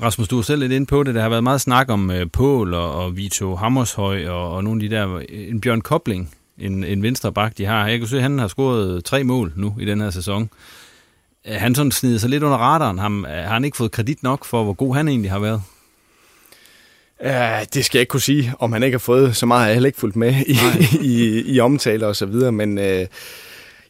Rasmus, 0.02 0.28
du 0.28 0.38
er 0.38 0.42
selv 0.42 0.60
lidt 0.60 0.72
inde 0.72 0.86
på 0.86 1.04
det. 1.04 1.16
Der 1.16 1.22
har 1.22 1.30
været 1.30 1.44
meget 1.44 1.62
snak 1.62 1.90
om 1.90 2.12
øh, 2.12 2.32
Pål 2.32 2.74
og, 2.74 2.92
og 2.92 3.18
Vito 3.18 3.56
Hammershøj 3.56 4.28
og, 4.28 4.52
og 4.52 4.64
nogle 4.64 4.84
af 4.84 4.90
de 4.90 4.96
der... 4.96 5.16
Øh, 5.16 5.24
en 5.30 5.62
Bjørn 5.62 5.82
Kobling, 5.82 6.30
en, 6.58 6.84
en 6.84 7.04
venstre 7.04 7.34
bak, 7.34 7.58
de 7.58 7.66
har. 7.66 7.88
Jeg 7.88 8.00
kan 8.00 8.08
se, 8.08 8.16
at 8.16 8.24
han 8.24 8.40
har 8.40 8.48
scoret 8.48 9.06
tre 9.06 9.24
mål 9.24 9.54
nu 9.56 9.76
i 9.80 9.86
den 9.86 10.02
her 10.02 10.10
sæson. 10.10 10.50
Han 11.46 11.76
sådan 11.76 11.92
snider 11.92 12.18
sig 12.18 12.30
lidt 12.30 12.44
under 12.44 12.58
radaren. 12.58 13.00
Han, 13.00 13.26
øh, 13.26 13.32
har 13.32 13.54
han 13.54 13.66
ikke 13.66 13.78
fået 13.78 13.92
kredit 13.92 14.24
nok 14.24 14.46
for, 14.46 14.64
hvor 14.64 14.74
god 14.74 14.96
han 14.96 15.08
egentlig 15.08 15.32
har 15.32 15.40
været? 15.40 15.62
Ja, 17.24 17.66
det 17.74 17.86
skal 17.86 17.98
jeg 17.98 18.02
ikke 18.02 18.12
kunne 18.12 18.22
sige, 18.22 18.54
om 18.60 18.72
han 18.72 18.84
ikke 18.84 18.96
har 18.96 19.00
fået 19.00 19.36
så 19.36 19.46
meget, 19.46 19.60
har 19.60 19.68
jeg 19.68 19.76
heller 19.76 19.88
ikke 19.88 20.00
fulgt 20.00 20.16
med 20.16 20.34
i, 20.48 20.58
i, 21.16 21.42
i 21.56 21.60
omtaler 21.60 22.08
og 22.08 22.16
så 22.16 22.26
videre, 22.26 22.52
men 22.52 22.78
øh, 22.78 23.06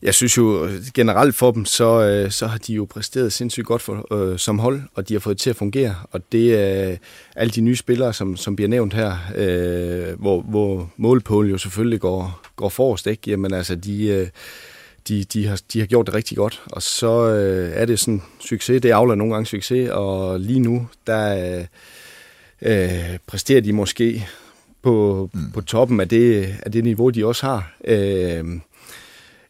jeg 0.02 0.14
synes 0.14 0.38
jo 0.38 0.70
generelt 0.94 1.36
for 1.36 1.52
dem, 1.52 1.66
så, 1.66 2.02
øh, 2.02 2.32
så 2.32 2.48
har 2.48 2.58
de 2.58 2.74
jo 2.74 2.88
præsteret 2.90 3.34
sindssygt 3.34 3.66
godt 3.66 3.82
for, 3.82 4.14
øh, 4.14 4.40
som 4.40 4.60
hold, 4.60 4.82
og 4.96 5.10
de 5.10 5.14
har 5.14 5.20
fået 5.20 5.38
det 5.38 5.42
til 5.42 5.50
at 5.50 5.56
fungere, 5.56 5.96
og 6.12 6.22
det 6.32 6.60
er 6.60 6.90
øh, 6.90 6.98
alle 7.36 7.52
de 7.52 7.62
nye 7.62 7.76
spillere, 7.76 8.14
som, 8.14 8.38
som 8.38 8.56
bliver 8.56 8.70
nævnt 8.70 8.94
her, 8.94 9.18
øh, 9.36 10.20
hvor, 10.20 10.42
hvor 10.42 10.92
målpål 10.98 11.50
jo 11.50 11.58
selvfølgelig 11.58 12.00
går, 12.00 12.42
går 12.56 12.70
forrest, 12.70 13.08
ikke? 13.08 13.22
Jamen 13.28 13.54
altså, 13.54 13.76
de... 13.76 14.08
Øh, 14.08 14.28
de, 15.08 15.24
de, 15.24 15.48
har, 15.48 15.62
de 15.74 15.80
har 15.80 15.88
gjort 15.88 16.06
det 16.06 16.16
rigtig 16.16 16.38
godt, 16.38 16.62
og 16.66 16.82
så 16.82 17.30
øh, 17.30 17.72
er 17.74 17.86
det 17.86 18.00
sådan 18.00 18.22
succes, 18.40 18.82
det 18.82 18.92
afler 18.92 19.16
nogle 19.16 19.34
gange 19.34 19.46
succes, 19.46 19.90
og 19.90 20.40
lige 20.40 20.60
nu, 20.60 20.88
der, 21.08 21.58
øh, 21.60 21.66
øh, 22.62 23.18
præsterer 23.28 23.62
de 23.62 23.74
måske 23.74 24.28
på, 24.82 25.30
mm. 25.34 25.52
på 25.54 25.62
toppen 25.62 26.00
af 26.00 26.10
det, 26.10 26.56
af 26.66 26.72
det 26.72 26.84
niveau, 26.84 27.10
de 27.10 27.26
også 27.26 27.46
har. 27.46 27.74
Øh, 27.86 28.46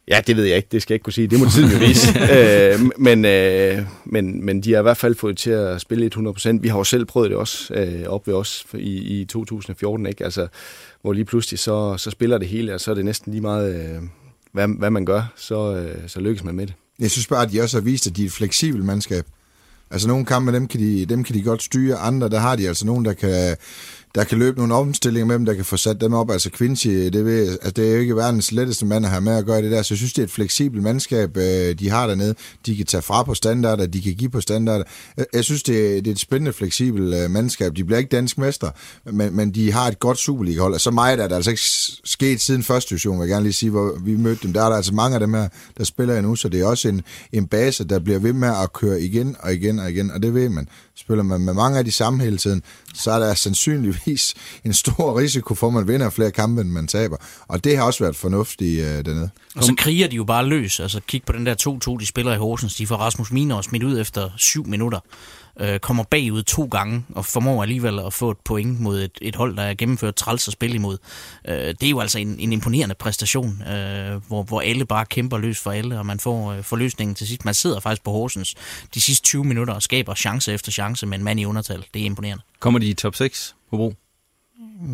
ja, 0.08 0.20
det 0.26 0.36
ved 0.36 0.44
jeg 0.44 0.56
ikke, 0.56 0.68
det 0.72 0.82
skal 0.82 0.94
jeg 0.94 0.96
ikke 0.96 1.04
kunne 1.04 1.12
sige, 1.12 1.26
det 1.26 1.38
må 1.38 1.46
tiden 1.50 1.70
jo 1.70 1.78
vise. 1.78 2.08
øh, 2.36 2.90
men, 2.98 3.24
øh, 3.24 3.78
men, 4.04 4.44
men 4.44 4.60
de 4.60 4.72
har 4.72 4.78
i 4.78 4.82
hvert 4.82 4.96
fald 4.96 5.14
fået 5.14 5.38
til 5.38 5.50
at 5.50 5.80
spille 5.80 6.10
100%. 6.16 6.58
Vi 6.60 6.68
har 6.68 6.78
jo 6.78 6.84
selv 6.84 7.04
prøvet 7.04 7.30
det 7.30 7.38
også 7.38 7.74
øh, 7.74 8.08
op 8.08 8.26
ved 8.26 8.34
os 8.34 8.66
i, 8.74 9.20
i 9.20 9.24
2014, 9.24 10.06
ikke? 10.06 10.24
Altså, 10.24 10.46
hvor 11.02 11.12
lige 11.12 11.24
pludselig 11.24 11.58
så, 11.58 11.96
så 11.96 12.10
spiller 12.10 12.38
det 12.38 12.48
hele, 12.48 12.74
og 12.74 12.80
så 12.80 12.90
er 12.90 12.94
det 12.94 13.04
næsten 13.04 13.32
lige 13.32 13.42
meget, 13.42 13.74
øh, 13.74 14.02
hvad, 14.52 14.68
hvad 14.78 14.90
man 14.90 15.04
gør, 15.04 15.32
så, 15.36 15.74
øh, 15.76 16.08
så 16.08 16.20
lykkes 16.20 16.44
man 16.44 16.54
med 16.54 16.66
det. 16.66 16.74
Jeg 16.98 17.10
synes 17.10 17.26
bare, 17.26 17.42
at 17.42 17.52
de 17.52 17.60
også 17.60 17.76
har 17.76 17.82
vist, 17.82 18.06
at 18.06 18.16
de 18.16 18.22
er 18.22 18.26
et 18.26 18.32
fleksibelt 18.32 18.84
mandskab. 18.84 19.24
Altså 19.90 20.08
nogle 20.08 20.24
kampe, 20.24 20.52
dem 20.52 20.68
kan, 20.68 20.80
de, 20.80 21.06
dem 21.06 21.24
kan 21.24 21.34
de 21.34 21.42
godt 21.42 21.62
styre. 21.62 21.96
Andre, 21.96 22.28
der 22.28 22.38
har 22.38 22.56
de 22.56 22.68
altså 22.68 22.86
nogen, 22.86 23.04
der 23.04 23.12
kan, 23.12 23.56
der 24.14 24.24
kan 24.24 24.38
løbe 24.38 24.58
nogle 24.58 24.74
omstillinger 24.74 25.26
med 25.26 25.34
dem, 25.34 25.44
der 25.44 25.54
kan 25.54 25.64
få 25.64 25.76
sat 25.76 26.00
dem 26.00 26.12
op. 26.12 26.30
Altså 26.30 26.50
Quincy, 26.50 26.88
det, 26.88 27.24
ved, 27.24 27.48
altså, 27.50 27.70
det 27.70 27.88
er 27.88 27.92
jo 27.92 28.00
ikke 28.00 28.16
verdens 28.16 28.52
letteste 28.52 28.86
mand 28.86 29.04
at 29.04 29.10
have 29.10 29.20
med 29.20 29.32
at 29.32 29.46
gøre 29.46 29.62
det 29.62 29.70
der, 29.70 29.82
så 29.82 29.94
jeg 29.94 29.98
synes, 29.98 30.12
det 30.12 30.22
er 30.22 30.26
et 30.26 30.30
fleksibelt 30.30 30.82
mandskab, 30.82 31.36
øh, 31.36 31.74
de 31.78 31.90
har 31.90 32.06
dernede. 32.06 32.34
De 32.66 32.76
kan 32.76 32.86
tage 32.86 33.02
fra 33.02 33.22
på 33.22 33.34
standarder, 33.34 33.86
de 33.86 34.02
kan 34.02 34.14
give 34.14 34.30
på 34.30 34.40
standarder. 34.40 34.84
Jeg, 35.32 35.44
synes, 35.44 35.62
det 35.62 35.86
er, 35.86 35.94
det 35.94 36.06
er 36.06 36.12
et 36.12 36.18
spændende, 36.18 36.52
fleksibelt 36.52 37.14
øh, 37.14 37.30
mandskab. 37.30 37.76
De 37.76 37.84
bliver 37.84 37.98
ikke 37.98 38.08
dansk 38.08 38.38
mester, 38.38 38.70
men, 39.12 39.36
men 39.36 39.50
de 39.50 39.72
har 39.72 39.88
et 39.88 39.98
godt 39.98 40.18
Superliga-hold. 40.18 40.74
Og 40.74 40.80
så 40.80 40.90
meget 40.90 41.20
er 41.20 41.28
der 41.28 41.36
altså 41.36 41.50
ikke 41.50 41.62
sket 42.04 42.40
siden 42.40 42.62
første 42.62 42.90
division, 42.90 43.18
vil 43.18 43.26
jeg 43.26 43.28
gerne 43.28 43.42
lige 43.42 43.52
sige, 43.52 43.70
hvor 43.70 43.98
vi 44.04 44.16
mødte 44.16 44.42
dem. 44.42 44.52
Der 44.52 44.64
er 44.64 44.68
der 44.68 44.76
altså 44.76 44.94
mange 44.94 45.14
af 45.14 45.20
dem 45.20 45.34
her, 45.34 45.48
der 45.78 45.84
spiller 45.84 46.18
endnu, 46.18 46.36
så 46.36 46.48
det 46.48 46.60
er 46.60 46.66
også 46.66 46.88
en, 46.88 47.02
en 47.32 47.46
base, 47.46 47.84
der 47.84 47.98
bliver 47.98 48.18
ved 48.18 48.32
med 48.32 48.48
at 48.48 48.72
køre 48.72 49.00
igen 49.00 49.36
og 49.40 49.54
igen 49.54 49.78
og 49.78 49.90
igen, 49.90 50.10
og 50.10 50.22
det 50.22 50.34
ved 50.34 50.48
man. 50.48 50.68
Spiller 50.96 51.22
man 51.22 51.40
med 51.40 51.54
mange 51.54 51.78
af 51.78 51.84
de 51.84 51.92
samme 51.92 52.22
hele 52.24 52.36
tiden, 52.36 52.62
så 52.94 53.10
er 53.10 53.18
der 53.18 53.34
sandsynligvis 53.34 54.34
en 54.64 54.74
stor 54.74 55.18
risiko 55.18 55.54
for, 55.54 55.66
at 55.66 55.72
man 55.72 55.88
vinder 55.88 56.10
flere 56.10 56.30
kampe, 56.30 56.60
end 56.60 56.70
man 56.70 56.86
taber. 56.86 57.16
Og 57.48 57.64
det 57.64 57.76
har 57.76 57.84
også 57.84 58.04
været 58.04 58.16
fornuftigt 58.16 58.80
øh, 58.80 59.04
dernede. 59.04 59.30
Og 59.56 59.64
så 59.64 59.74
kriger 59.78 60.08
de 60.08 60.16
jo 60.16 60.24
bare 60.24 60.46
løs. 60.46 60.80
Altså 60.80 61.00
kig 61.06 61.22
på 61.26 61.32
den 61.32 61.46
der 61.46 61.80
2-2, 61.94 62.00
de 62.00 62.06
spiller 62.06 62.34
i 62.34 62.36
Horsens. 62.36 62.74
De 62.74 62.86
får 62.86 62.96
Rasmus 62.96 63.32
Miner 63.32 63.62
smidt 63.62 63.82
ud 63.82 64.00
efter 64.00 64.30
syv 64.36 64.66
minutter. 64.66 65.00
Øh, 65.60 65.78
kommer 65.78 66.04
bagud 66.04 66.42
to 66.42 66.64
gange 66.64 67.04
og 67.14 67.24
formår 67.24 67.62
alligevel 67.62 67.98
at 67.98 68.12
få 68.12 68.30
et 68.30 68.36
point 68.44 68.80
mod 68.80 69.00
et, 69.02 69.18
et 69.22 69.36
hold, 69.36 69.56
der 69.56 69.62
er 69.62 69.74
gennemført 69.74 70.14
træls 70.14 70.48
at 70.48 70.52
spille 70.52 70.76
imod. 70.76 70.98
Øh, 71.48 71.54
det 71.54 71.82
er 71.82 71.90
jo 71.90 72.00
altså 72.00 72.18
en, 72.18 72.36
en 72.38 72.52
imponerende 72.52 72.94
præstation, 72.94 73.62
øh, 73.62 74.26
hvor, 74.26 74.42
hvor 74.42 74.60
alle 74.60 74.86
bare 74.86 75.06
kæmper 75.06 75.38
løs 75.38 75.58
for 75.58 75.70
alle, 75.70 75.98
og 75.98 76.06
man 76.06 76.20
får 76.20 76.52
øh, 76.52 76.62
forløsningen 76.62 77.14
til 77.14 77.26
sidst. 77.26 77.44
Man 77.44 77.54
sidder 77.54 77.80
faktisk 77.80 78.04
på 78.04 78.10
Horsens 78.10 78.54
de 78.94 79.00
sidste 79.00 79.24
20 79.24 79.44
minutter 79.44 79.74
og 79.74 79.82
skaber 79.82 80.14
chance 80.14 80.52
efter 80.52 80.72
chance 80.72 81.06
med 81.06 81.18
en 81.18 81.24
mand 81.24 81.40
i 81.40 81.44
undertal. 81.44 81.84
Det 81.94 82.02
er 82.02 82.06
imponerende. 82.06 82.42
Kommer 82.60 82.80
de 82.80 82.86
i 82.86 82.94
top 82.94 83.14
6 83.14 83.54
på 83.70 83.76
Bro? 83.76 83.94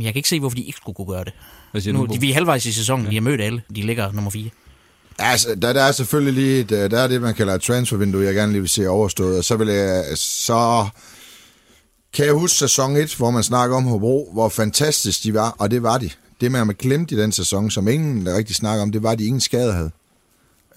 Jeg 0.01 0.12
kan 0.12 0.16
ikke 0.16 0.29
se, 0.29 0.40
hvorfor 0.40 0.57
de 0.57 0.62
ikke 0.62 0.77
skulle 0.77 0.97
kunne 0.97 1.07
gøre 1.07 1.25
det. 1.25 1.33
Hvad 1.71 1.81
siger 1.81 1.95
Nu, 1.95 2.07
du, 2.07 2.14
de, 2.14 2.21
vi 2.21 2.31
er 2.31 2.35
halvvejs 2.35 2.66
i 2.66 2.73
sæsonen, 2.73 3.05
ja. 3.05 3.09
vi 3.09 3.16
har 3.16 3.21
mødt 3.23 3.40
alle. 3.40 3.62
De 3.77 3.83
ligger 3.83 4.12
nummer 4.12 4.31
4. 4.31 4.51
Altså, 5.18 5.55
der, 5.55 5.72
der 5.72 5.83
er 5.83 5.92
selvfølgelig 5.92 6.35
lige 6.35 6.61
et, 6.61 6.72
øh, 6.72 6.90
der 6.90 6.98
er 6.98 7.07
det, 7.07 7.22
man 7.22 7.35
kalder 7.35 7.55
et 7.55 7.62
transfervindue, 7.62 8.24
jeg 8.24 8.35
gerne 8.35 8.52
lige 8.52 8.61
vil 8.61 8.70
se 8.70 8.88
overstået, 8.88 9.38
og 9.38 9.44
så 9.44 9.57
vil 9.57 9.68
jeg, 9.68 10.05
så 10.14 10.88
kan 12.12 12.26
jeg 12.26 12.35
huske 12.35 12.59
sæson 12.59 12.96
1, 12.96 13.14
hvor 13.14 13.31
man 13.31 13.42
snakker 13.42 13.76
om 13.76 13.85
Hobro, 13.85 14.31
hvor 14.33 14.48
fantastisk 14.48 15.22
de 15.22 15.35
var, 15.35 15.55
og 15.59 15.70
det 15.70 15.83
var 15.83 15.98
de. 15.98 16.11
Det 16.40 16.52
man 16.52 16.66
har 16.66 16.72
glemt 16.72 17.12
i 17.12 17.16
den 17.16 17.33
sæson, 17.33 17.70
som 17.70 17.88
ingen 17.88 18.26
der 18.26 18.37
rigtig 18.37 18.57
snakker 18.57 18.83
om, 18.83 18.92
det 18.92 19.02
var, 19.02 19.11
at 19.11 19.18
de 19.18 19.24
ingen 19.24 19.40
skade 19.40 19.72
havde. 19.72 19.90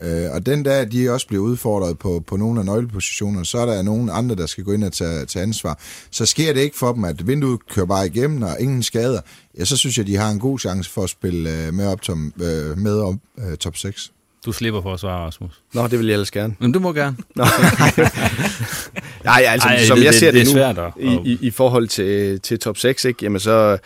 Øh, 0.01 0.31
og 0.31 0.45
den 0.45 0.63
dag, 0.63 0.91
de 0.91 1.09
også 1.09 1.27
bliver 1.27 1.43
udfordret 1.43 1.99
på, 1.99 2.23
på 2.27 2.37
nogle 2.37 2.59
af 2.59 2.65
nøglepositionerne, 2.65 3.45
så 3.45 3.57
er 3.57 3.65
der 3.65 3.81
nogen 3.81 4.09
andre, 4.13 4.35
der 4.35 4.45
skal 4.45 4.63
gå 4.63 4.71
ind 4.71 4.83
og 4.83 4.93
tage, 4.93 5.25
tage 5.25 5.43
ansvar. 5.43 5.79
Så 6.11 6.25
sker 6.25 6.53
det 6.53 6.61
ikke 6.61 6.77
for 6.77 6.93
dem, 6.93 7.03
at 7.03 7.27
vinduet 7.27 7.59
kører 7.69 7.85
bare 7.85 8.07
igennem, 8.07 8.41
og 8.41 8.55
ingen 8.59 8.83
skader. 8.83 9.21
Ja, 9.57 9.65
så 9.65 9.77
synes 9.77 9.97
jeg, 9.97 10.07
de 10.07 10.15
har 10.15 10.31
en 10.31 10.39
god 10.39 10.59
chance 10.59 10.91
for 10.91 11.03
at 11.03 11.09
spille 11.09 11.65
øh, 11.65 11.73
med 11.73 11.87
op, 11.87 12.01
tom, 12.01 12.33
øh, 12.41 12.77
med 12.77 12.99
op 12.99 13.15
øh, 13.39 13.57
top 13.57 13.77
6. 13.77 14.11
Du 14.45 14.51
slipper 14.51 14.81
for 14.81 14.93
at 14.93 14.99
svare, 14.99 15.25
Rasmus. 15.25 15.61
Nå, 15.73 15.87
det 15.87 15.99
vil 15.99 16.05
jeg 16.07 16.13
ellers 16.13 16.31
gerne. 16.31 16.55
Men 16.59 16.71
du 16.71 16.79
må 16.79 16.93
gerne. 16.93 17.17
Nå. 17.35 17.43
Nej, 19.23 19.43
altså, 19.47 19.67
Ej, 19.67 19.83
som 19.85 19.97
det- 19.97 20.03
jeg 20.05 20.11
det- 20.13 20.19
ser 20.19 20.31
det, 20.31 20.33
det 20.33 20.41
er 20.41 20.45
nu, 20.45 20.51
svært 20.51 20.77
at- 20.79 20.93
i, 20.99 21.31
i, 21.31 21.37
i 21.41 21.51
forhold 21.51 21.87
til, 21.87 22.39
til 22.41 22.59
top 22.59 22.77
6, 22.77 23.05
ikke, 23.05 23.19
jamen 23.23 23.39
så, 23.39 23.77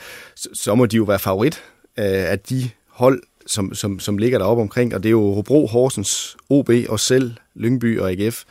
så, 0.54 0.76
må 0.76 0.86
de 0.86 0.98
jo 0.98 1.04
være 1.04 1.20
favorit 1.20 1.56
øh, 2.00 2.06
af 2.06 2.40
de 2.40 2.70
hold, 2.90 3.22
som, 3.48 3.74
som, 3.76 4.00
som 4.00 4.18
ligger 4.18 4.38
deroppe 4.40 4.62
omkring, 4.62 4.96
og 4.96 5.04
det 5.04 5.10
er 5.10 5.12
jo 5.12 5.34
Hobro, 5.34 5.68
Horsens, 5.68 6.38
OB 6.50 6.70
og 6.90 7.00
selv, 7.00 7.32
Lyngby 7.56 8.00
og 8.00 8.12
AGF. 8.12 8.44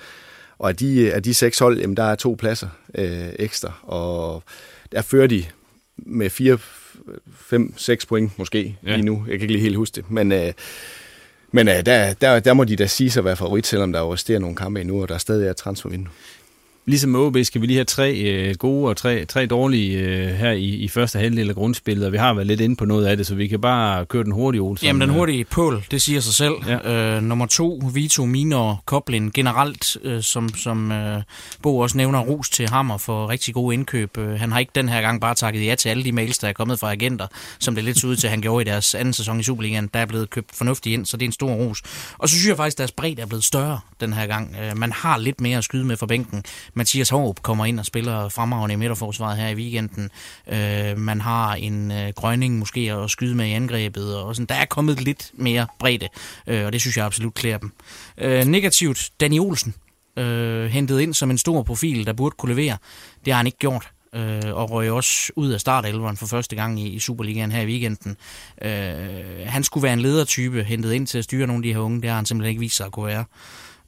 Og 0.58 0.68
af 0.68 0.76
de, 0.76 1.12
af 1.12 1.22
de 1.22 1.34
seks 1.34 1.58
hold, 1.58 1.80
jamen, 1.80 1.96
der 1.96 2.02
er 2.04 2.14
to 2.14 2.36
pladser 2.38 2.68
øh, 2.94 3.28
ekstra, 3.38 3.72
og 3.82 4.42
der 4.92 5.02
fører 5.02 5.26
de 5.26 5.44
med 5.96 6.30
4, 6.30 6.58
5, 7.36 7.74
6 7.76 8.06
point 8.06 8.38
måske 8.38 8.76
ja. 8.86 8.94
lige 8.96 9.04
nu. 9.06 9.14
Jeg 9.28 9.38
kan 9.38 9.42
ikke 9.42 9.46
lige 9.46 9.60
helt 9.60 9.76
huske 9.76 9.94
det, 9.94 10.10
men... 10.10 10.32
Øh, 10.32 10.52
men 11.52 11.68
øh, 11.68 11.86
der, 11.86 12.14
der, 12.14 12.40
der 12.40 12.52
må 12.52 12.64
de 12.64 12.76
da 12.76 12.86
sige 12.86 13.10
sig 13.10 13.20
at 13.20 13.24
være 13.24 13.36
favorit, 13.36 13.66
selvom 13.66 13.92
der 13.92 14.00
jo 14.00 14.12
resterer 14.12 14.38
nogle 14.38 14.56
kampe 14.56 14.80
endnu, 14.80 15.02
og 15.02 15.08
der 15.08 15.18
stadig 15.18 15.48
er 15.48 15.52
transfervindue. 15.52 16.12
Ligesom 16.86 17.14
OB 17.14 17.36
skal 17.42 17.60
vi 17.60 17.66
lige 17.66 17.76
have 17.76 17.84
tre 17.84 18.14
øh, 18.14 18.54
gode 18.54 18.88
og 18.88 18.96
tre, 18.96 19.24
tre 19.24 19.46
dårlige 19.46 19.98
øh, 19.98 20.28
her 20.28 20.50
i, 20.50 20.64
i 20.64 20.88
første 20.88 21.18
halvdel 21.18 21.48
af 21.48 21.54
grundspillet, 21.54 22.06
og 22.06 22.12
vi 22.12 22.18
har 22.18 22.34
været 22.34 22.46
lidt 22.46 22.60
inde 22.60 22.76
på 22.76 22.84
noget 22.84 23.06
af 23.06 23.16
det, 23.16 23.26
så 23.26 23.34
vi 23.34 23.46
kan 23.46 23.60
bare 23.60 24.06
køre 24.06 24.24
den 24.24 24.32
hurtige, 24.32 24.60
Olsen. 24.60 24.86
Jamen, 24.86 25.00
den 25.00 25.10
Øh, 25.10 25.16
hurtige 25.16 25.44
pål, 25.44 25.84
det 25.90 26.02
siger 26.02 26.20
sig 26.20 26.34
selv. 26.34 26.52
Ja. 26.66 27.16
Øh, 27.16 27.22
nummer 27.22 27.46
to, 27.46 27.82
Vito 27.94 28.24
Minor 28.24 28.82
Koblin. 28.84 29.30
Generelt, 29.30 29.96
øh, 30.02 30.22
som, 30.22 30.54
som 30.54 30.92
øh, 30.92 31.22
Bo 31.62 31.78
også 31.78 31.96
nævner, 31.96 32.20
ros 32.20 32.50
til 32.50 32.68
Hammer 32.68 32.98
for 32.98 33.28
rigtig 33.28 33.54
gode 33.54 33.74
indkøb. 33.74 34.18
Øh, 34.18 34.30
han 34.40 34.52
har 34.52 34.58
ikke 34.58 34.72
den 34.74 34.88
her 34.88 35.00
gang 35.00 35.20
bare 35.20 35.34
takket 35.34 35.66
ja 35.66 35.74
til 35.74 35.88
alle 35.88 36.04
de 36.04 36.12
mails, 36.12 36.38
der 36.38 36.48
er 36.48 36.52
kommet 36.52 36.78
fra 36.78 36.92
agenter, 36.92 37.26
som 37.58 37.74
det 37.74 37.84
lidt 37.84 38.00
så 38.00 38.06
ud 38.06 38.16
til, 38.16 38.26
at 38.26 38.30
han 38.30 38.40
gjorde 38.40 38.62
i 38.62 38.64
deres 38.70 38.94
anden 38.94 39.14
sæson 39.14 39.40
i 39.40 39.42
Superligaen. 39.42 39.90
Der 39.94 40.00
er 40.00 40.06
blevet 40.06 40.30
købt 40.30 40.50
fornuftigt 40.54 40.94
ind, 40.94 41.06
så 41.06 41.16
det 41.16 41.24
er 41.24 41.28
en 41.28 41.32
stor 41.32 41.52
ros. 41.54 41.82
Og 42.18 42.28
så 42.28 42.34
synes 42.34 42.48
jeg 42.48 42.56
faktisk, 42.56 42.74
at 42.74 42.78
deres 42.78 42.92
bredde 42.92 43.22
er 43.22 43.26
blevet 43.26 43.44
større 43.44 43.80
den 44.00 44.12
her 44.12 44.26
gang. 44.26 44.56
Øh, 44.62 44.78
man 44.78 44.92
har 44.92 45.18
lidt 45.18 45.40
mere 45.40 45.58
at 45.58 45.64
skyde 45.64 45.84
med 45.84 45.96
fra 45.96 46.06
bænken. 46.06 46.44
Mathias 46.74 47.08
Håb 47.08 47.42
kommer 47.42 47.64
ind 47.64 47.78
og 47.80 47.86
spiller 47.86 48.28
fremragende 48.28 48.72
i 48.72 48.76
midterforsvaret 48.76 49.36
her 49.36 49.48
i 49.48 49.54
weekenden. 49.54 50.10
Øh, 50.48 50.98
man 50.98 51.20
har 51.20 51.54
en 51.54 51.90
øh, 51.90 52.12
grønning 52.16 52.58
måske 52.58 52.92
at 52.92 53.10
skyde 53.10 53.34
med 53.34 53.46
i 53.46 53.52
angrebet. 53.52 54.16
Og 54.16 54.36
sådan. 54.36 54.46
Der 54.46 54.54
er 54.54 54.64
kommet 54.64 55.00
lidt 55.00 55.30
mere 55.34 55.66
bredde, 55.78 56.08
øh, 56.46 56.66
og 56.66 56.72
det 56.72 56.80
synes 56.80 56.96
jeg 56.96 57.06
absolut 57.06 57.34
klæder 57.34 57.58
dem. 57.58 57.72
Øh, 58.18 58.44
negativt, 58.44 59.10
Danny 59.20 59.38
Olsen. 59.38 59.74
Øh, 60.16 60.66
hentet 60.66 61.00
ind 61.00 61.14
som 61.14 61.30
en 61.30 61.38
stor 61.38 61.62
profil, 61.62 62.06
der 62.06 62.12
burde 62.12 62.34
kunne 62.38 62.54
levere. 62.54 62.76
Det 63.24 63.32
har 63.32 63.36
han 63.36 63.46
ikke 63.46 63.58
gjort 63.58 63.90
øh, 64.14 64.54
og 64.54 64.70
røg 64.70 64.90
også 64.90 65.32
ud 65.36 65.50
af 65.50 65.60
startelveren 65.60 66.16
for 66.16 66.26
første 66.26 66.56
gang 66.56 66.80
i, 66.80 66.88
i 66.88 66.98
Superligaen 66.98 67.52
her 67.52 67.62
i 67.62 67.66
weekenden. 67.66 68.16
Øh, 68.62 69.46
han 69.46 69.64
skulle 69.64 69.82
være 69.82 69.92
en 69.92 70.00
ledertype, 70.00 70.64
hentet 70.64 70.92
ind 70.92 71.06
til 71.06 71.18
at 71.18 71.24
styre 71.24 71.46
nogle 71.46 71.58
af 71.58 71.62
de 71.62 71.72
her 71.72 71.80
unge. 71.80 72.02
Det 72.02 72.10
har 72.10 72.16
han 72.16 72.26
simpelthen 72.26 72.50
ikke 72.50 72.60
vist 72.60 72.76
sig 72.76 72.86
at 72.86 72.92
kunne 72.92 73.06
være. 73.06 73.24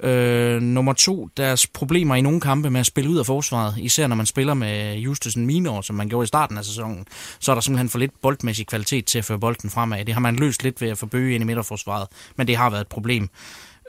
Øh, 0.03 0.63
nummer 0.63 0.93
to, 0.93 1.29
deres 1.37 1.67
problemer 1.67 2.15
i 2.15 2.21
nogle 2.21 2.41
kampe 2.41 2.71
med 2.71 2.81
at 2.81 2.87
spille 2.87 3.11
ud 3.11 3.19
af 3.19 3.27
forsvaret, 3.27 3.75
især 3.79 4.07
når 4.07 4.17
man 4.17 4.27
spiller 4.27 4.55
med 4.55 4.95
Justusen 4.95 5.47
Minor, 5.47 5.81
som 5.81 5.97
man 5.97 6.09
gjorde 6.09 6.25
i 6.25 6.27
starten 6.27 6.59
af 6.59 6.65
sæsonen, 6.65 7.07
så 7.41 7.53
er 7.53 7.55
der 7.55 7.61
simpelthen 7.61 7.89
for 7.89 7.99
lidt 7.99 8.21
boldmæssig 8.23 8.67
kvalitet 8.67 9.05
til 9.05 9.19
at 9.19 9.25
føre 9.25 9.39
bolden 9.39 9.71
fremad. 9.71 10.05
Det 10.05 10.15
har 10.15 10.21
man 10.21 10.37
løst 10.37 10.63
lidt 10.63 10.81
ved 10.81 10.89
at 10.89 10.99
få 10.99 11.07
bøge 11.07 11.35
ind 11.35 11.43
i 11.43 11.47
midterforsvaret, 11.47 12.09
men 12.37 12.47
det 12.47 12.57
har 12.57 12.71
været 12.71 12.81
et 12.81 12.89
problem. 12.89 13.29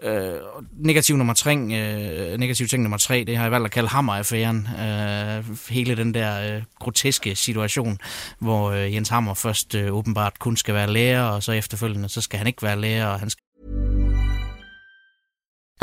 Øh, 0.04 0.34
negativ 0.78 1.18
nummer 1.18 1.34
tre, 1.34 1.58
øh, 1.58 2.38
negativ 2.38 2.68
ting 2.68 2.84
nummer 2.84 2.98
tre, 2.98 3.24
det 3.28 3.38
har 3.38 3.44
jeg 3.44 3.52
valgt 3.52 3.66
at 3.66 3.72
kalde 3.72 3.90
Hammer-affæren. 3.90 4.68
Øh, 4.82 5.58
hele 5.70 5.96
den 5.96 6.14
der 6.14 6.56
øh, 6.56 6.64
groteske 6.80 7.36
situation, 7.36 7.98
hvor 8.40 8.72
øh, 8.72 8.94
Jens 8.94 9.10
Hammer 9.10 9.34
først 9.34 9.76
øh, 9.76 9.94
åbenbart 9.94 10.40
kun 10.40 10.58
skal 10.58 10.74
være 10.74 10.94
lærer, 10.94 11.24
og 11.24 11.44
så 11.44 11.52
efterfølgende, 11.52 12.10
så 12.10 12.22
skal 12.22 12.38
han 12.38 12.48
ikke 12.48 12.64
være 12.64 12.82
lærer, 12.82 13.08
og 13.08 13.20
han 13.20 13.30
skal 13.30 13.45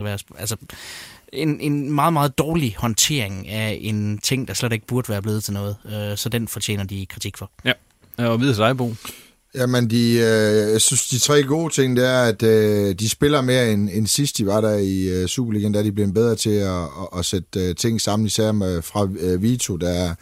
Være, 0.00 0.18
altså, 0.38 0.56
en, 1.32 1.60
en 1.60 1.92
meget, 1.92 2.12
meget 2.12 2.38
dårlig 2.38 2.74
håndtering 2.78 3.48
af 3.48 3.78
en 3.80 4.18
ting, 4.18 4.48
der 4.48 4.54
slet 4.54 4.72
ikke 4.72 4.86
burde 4.86 5.08
være 5.08 5.22
blevet 5.22 5.44
til 5.44 5.52
noget. 5.52 5.76
Øh, 5.84 6.16
så 6.16 6.28
den 6.28 6.48
fortjener 6.48 6.84
de 6.84 7.06
kritik 7.06 7.36
for. 7.36 7.50
Ja, 7.64 7.72
og 8.18 8.40
videre 8.40 8.54
til 8.54 8.62
dig, 8.62 8.76
Bo. 8.76 8.94
Jamen, 9.54 9.90
de, 9.90 10.12
øh, 10.12 10.72
jeg 10.72 10.80
synes, 10.80 11.08
de 11.08 11.18
tre 11.18 11.42
gode 11.42 11.74
ting, 11.74 11.96
det 11.96 12.06
er, 12.06 12.22
at 12.22 12.42
øh, 12.42 12.94
de 12.94 13.08
spiller 13.08 13.40
mere 13.40 13.72
end, 13.72 13.90
end 13.92 14.06
sidst 14.06 14.38
de 14.38 14.46
var 14.46 14.60
der 14.60 14.74
i 14.74 15.08
øh, 15.08 15.28
Superligaen, 15.28 15.74
der 15.74 15.80
er 15.80 15.84
de 15.84 15.92
blevet 15.92 16.14
bedre 16.14 16.34
til 16.34 16.50
at, 16.50 16.82
at, 16.82 17.18
at 17.18 17.24
sætte 17.24 17.60
øh, 17.60 17.74
ting 17.76 18.00
sammen, 18.00 18.26
især 18.26 18.52
med, 18.52 18.82
fra 18.82 19.08
øh, 19.20 19.42
Vito, 19.42 19.76
der 19.76 19.88
er, 19.88 20.14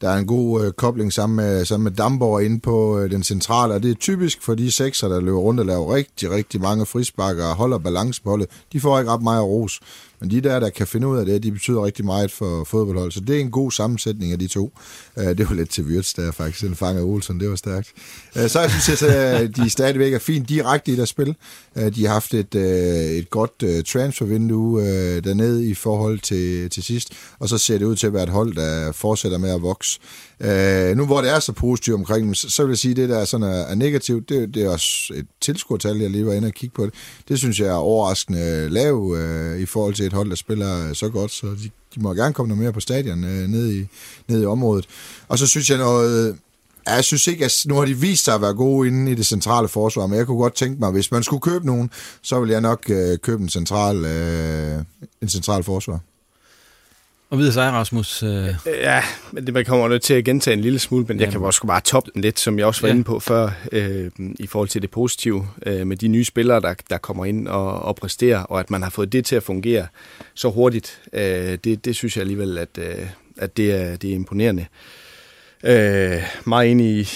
der 0.00 0.10
er 0.10 0.16
en 0.16 0.26
god 0.26 0.64
øh, 0.64 0.72
kobling 0.72 1.12
sammen 1.12 1.36
med, 1.36 1.64
sammen 1.64 1.84
med 1.84 1.92
Damborg 1.92 2.44
inde 2.44 2.60
på 2.60 2.98
øh, 2.98 3.10
den 3.10 3.22
centrale, 3.22 3.74
og 3.74 3.82
det 3.82 3.90
er 3.90 3.94
typisk 3.94 4.42
for 4.42 4.54
de 4.54 4.72
sekser, 4.72 5.08
der 5.08 5.20
løber 5.20 5.38
rundt 5.38 5.60
og 5.60 5.66
laver 5.66 5.94
rigtig, 5.94 6.30
rigtig 6.30 6.60
mange 6.60 6.86
frisbakker 6.86 7.44
og 7.44 7.54
holder 7.54 7.78
balance 7.78 8.22
på 8.22 8.30
holdet. 8.30 8.48
De 8.72 8.80
får 8.80 8.98
ikke 8.98 9.10
ret 9.10 9.22
meget 9.22 9.44
ros, 9.44 9.80
Men 10.20 10.30
de 10.30 10.40
der, 10.40 10.60
der 10.60 10.70
kan 10.70 10.86
finde 10.86 11.08
ud 11.08 11.18
af 11.18 11.26
det, 11.26 11.42
de 11.42 11.52
betyder 11.52 11.84
rigtig 11.84 12.04
meget 12.04 12.30
for 12.32 12.64
fodboldhold. 12.64 13.12
Så 13.12 13.20
det 13.20 13.36
er 13.36 13.40
en 13.40 13.50
god 13.50 13.70
sammensætning 13.70 14.32
af 14.32 14.38
de 14.38 14.46
to. 14.46 14.72
Øh, 15.18 15.38
det 15.38 15.48
var 15.48 15.54
lidt 15.54 15.70
til 15.70 15.84
Wirtz 15.84 16.14
der 16.14 16.32
faktisk, 16.32 16.64
den 16.64 16.74
fanger 16.74 17.02
Olsen, 17.02 17.40
det 17.40 17.50
var 17.50 17.56
stærkt. 17.56 17.92
Øh, 18.36 18.48
så 18.48 18.60
jeg 18.60 18.70
synes 18.70 19.02
at 19.02 19.42
øh, 19.42 19.56
de 19.56 19.70
stadigvæk 19.70 20.12
er 20.12 20.18
fint 20.18 20.48
direkte 20.48 20.92
i 20.92 20.96
deres 20.96 21.08
spil. 21.08 21.34
Øh, 21.76 21.94
de 21.94 22.06
har 22.06 22.12
haft 22.12 22.34
et, 22.34 22.54
øh, 22.54 22.64
et 22.64 23.30
godt 23.30 23.62
øh, 23.62 23.84
transfervindue 23.84 24.82
øh, 24.82 25.24
dernede 25.24 25.66
i 25.68 25.74
forhold 25.74 26.18
til, 26.18 26.70
til 26.70 26.82
sidst, 26.82 27.12
og 27.38 27.48
så 27.48 27.58
ser 27.58 27.78
det 27.78 27.84
ud 27.84 27.96
til 27.96 28.06
at 28.06 28.12
være 28.12 28.22
et 28.22 28.28
hold, 28.28 28.54
der 28.54 28.92
fortsætter 28.92 29.38
med 29.38 29.50
at 29.50 29.62
vokse. 29.62 29.87
Uh, 30.40 30.96
nu 30.96 31.06
hvor 31.06 31.20
det 31.20 31.30
er 31.30 31.40
så 31.40 31.52
positivt 31.52 31.94
omkring 31.94 32.26
dem, 32.26 32.34
så, 32.34 32.50
så 32.50 32.62
vil 32.62 32.70
jeg 32.70 32.78
sige, 32.78 32.90
at 32.90 32.96
det 32.96 33.08
der 33.08 33.24
sådan 33.24 33.46
er, 33.46 33.62
er 33.62 33.74
negativt, 33.74 34.28
det, 34.28 34.54
det 34.54 34.62
er 34.62 34.68
også 34.68 35.12
et 35.16 35.26
tilskuertal, 35.40 35.96
jeg 35.96 36.10
lige 36.10 36.26
var 36.26 36.32
inde 36.32 36.46
og 36.46 36.52
kigge 36.52 36.74
på 36.74 36.86
det. 36.86 36.94
Det 37.28 37.38
synes 37.38 37.60
jeg 37.60 37.68
er 37.68 37.72
overraskende 37.72 38.68
lav 38.68 39.14
øh, 39.18 39.60
i 39.60 39.66
forhold 39.66 39.94
til 39.94 40.06
et 40.06 40.12
hold, 40.12 40.30
der 40.30 40.36
spiller 40.36 40.94
så 40.94 41.08
godt, 41.08 41.30
så 41.30 41.46
de, 41.46 41.70
de 41.94 42.00
må 42.00 42.14
gerne 42.14 42.34
komme 42.34 42.48
noget 42.48 42.62
mere 42.62 42.72
på 42.72 42.80
stadion 42.80 43.24
øh, 43.24 43.48
ned, 43.48 43.72
i, 43.72 43.86
ned 44.28 44.42
i 44.42 44.46
området. 44.46 44.86
Og 45.28 45.38
så 45.38 45.46
synes 45.46 45.70
jeg 45.70 45.78
noget... 45.78 46.38
Jeg 46.86 47.04
synes 47.04 47.26
ikke, 47.26 47.44
at 47.44 47.64
nu 47.66 47.74
har 47.74 47.84
de 47.84 47.94
vist 47.94 48.24
sig 48.24 48.34
at 48.34 48.40
være 48.40 48.54
gode 48.54 48.88
inde 48.88 49.12
i 49.12 49.14
det 49.14 49.26
centrale 49.26 49.68
forsvar, 49.68 50.06
men 50.06 50.18
jeg 50.18 50.26
kunne 50.26 50.38
godt 50.38 50.54
tænke 50.54 50.80
mig, 50.80 50.90
hvis 50.90 51.10
man 51.10 51.22
skulle 51.22 51.40
købe 51.40 51.66
nogen, 51.66 51.90
så 52.22 52.40
ville 52.40 52.52
jeg 52.52 52.60
nok 52.60 52.90
øh, 52.90 53.18
købe 53.18 53.42
en 53.42 53.48
central, 53.48 54.04
øh, 54.04 54.84
en 55.22 55.28
central 55.28 55.64
forsvar. 55.64 56.00
Og 57.30 57.38
videre 57.38 57.52
sig, 57.52 57.72
Rasmus. 57.72 58.22
Øh... 58.22 58.54
Ja, 58.66 59.02
men 59.32 59.46
det 59.46 59.54
man 59.54 59.64
kommer 59.64 59.88
nødt 59.88 60.02
til 60.02 60.14
at 60.14 60.24
gentage 60.24 60.54
en 60.54 60.60
lille 60.60 60.78
smule, 60.78 61.04
men 61.04 61.08
Jamen. 61.08 61.20
jeg 61.20 61.32
kan 61.32 61.40
også 61.40 61.66
bare 61.66 61.80
toppe 61.80 62.10
den 62.14 62.22
lidt, 62.22 62.38
som 62.38 62.58
jeg 62.58 62.66
også 62.66 62.80
var 62.80 62.88
ja. 62.88 62.94
inde 62.94 63.04
på 63.04 63.20
før, 63.20 63.50
øh, 63.72 64.10
i 64.18 64.46
forhold 64.46 64.68
til 64.68 64.82
det 64.82 64.90
positive, 64.90 65.46
øh, 65.66 65.86
med 65.86 65.96
de 65.96 66.08
nye 66.08 66.24
spillere, 66.24 66.60
der, 66.60 66.74
der 66.90 66.98
kommer 66.98 67.24
ind 67.24 67.48
og, 67.48 67.82
og 67.82 67.96
præsterer, 67.96 68.38
og 68.42 68.60
at 68.60 68.70
man 68.70 68.82
har 68.82 68.90
fået 68.90 69.12
det 69.12 69.24
til 69.24 69.36
at 69.36 69.42
fungere 69.42 69.86
så 70.34 70.50
hurtigt. 70.50 71.00
Øh, 71.12 71.58
det, 71.64 71.84
det 71.84 71.96
synes 71.96 72.16
jeg 72.16 72.20
alligevel, 72.20 72.58
at, 72.58 72.78
øh, 72.78 73.06
at 73.36 73.56
det, 73.56 73.72
er, 73.72 73.96
det 73.96 74.10
er 74.10 74.14
imponerende. 74.14 74.66
Øh, 75.64 76.22
meget 76.44 76.70
enig 76.70 76.86
i, 76.86 77.08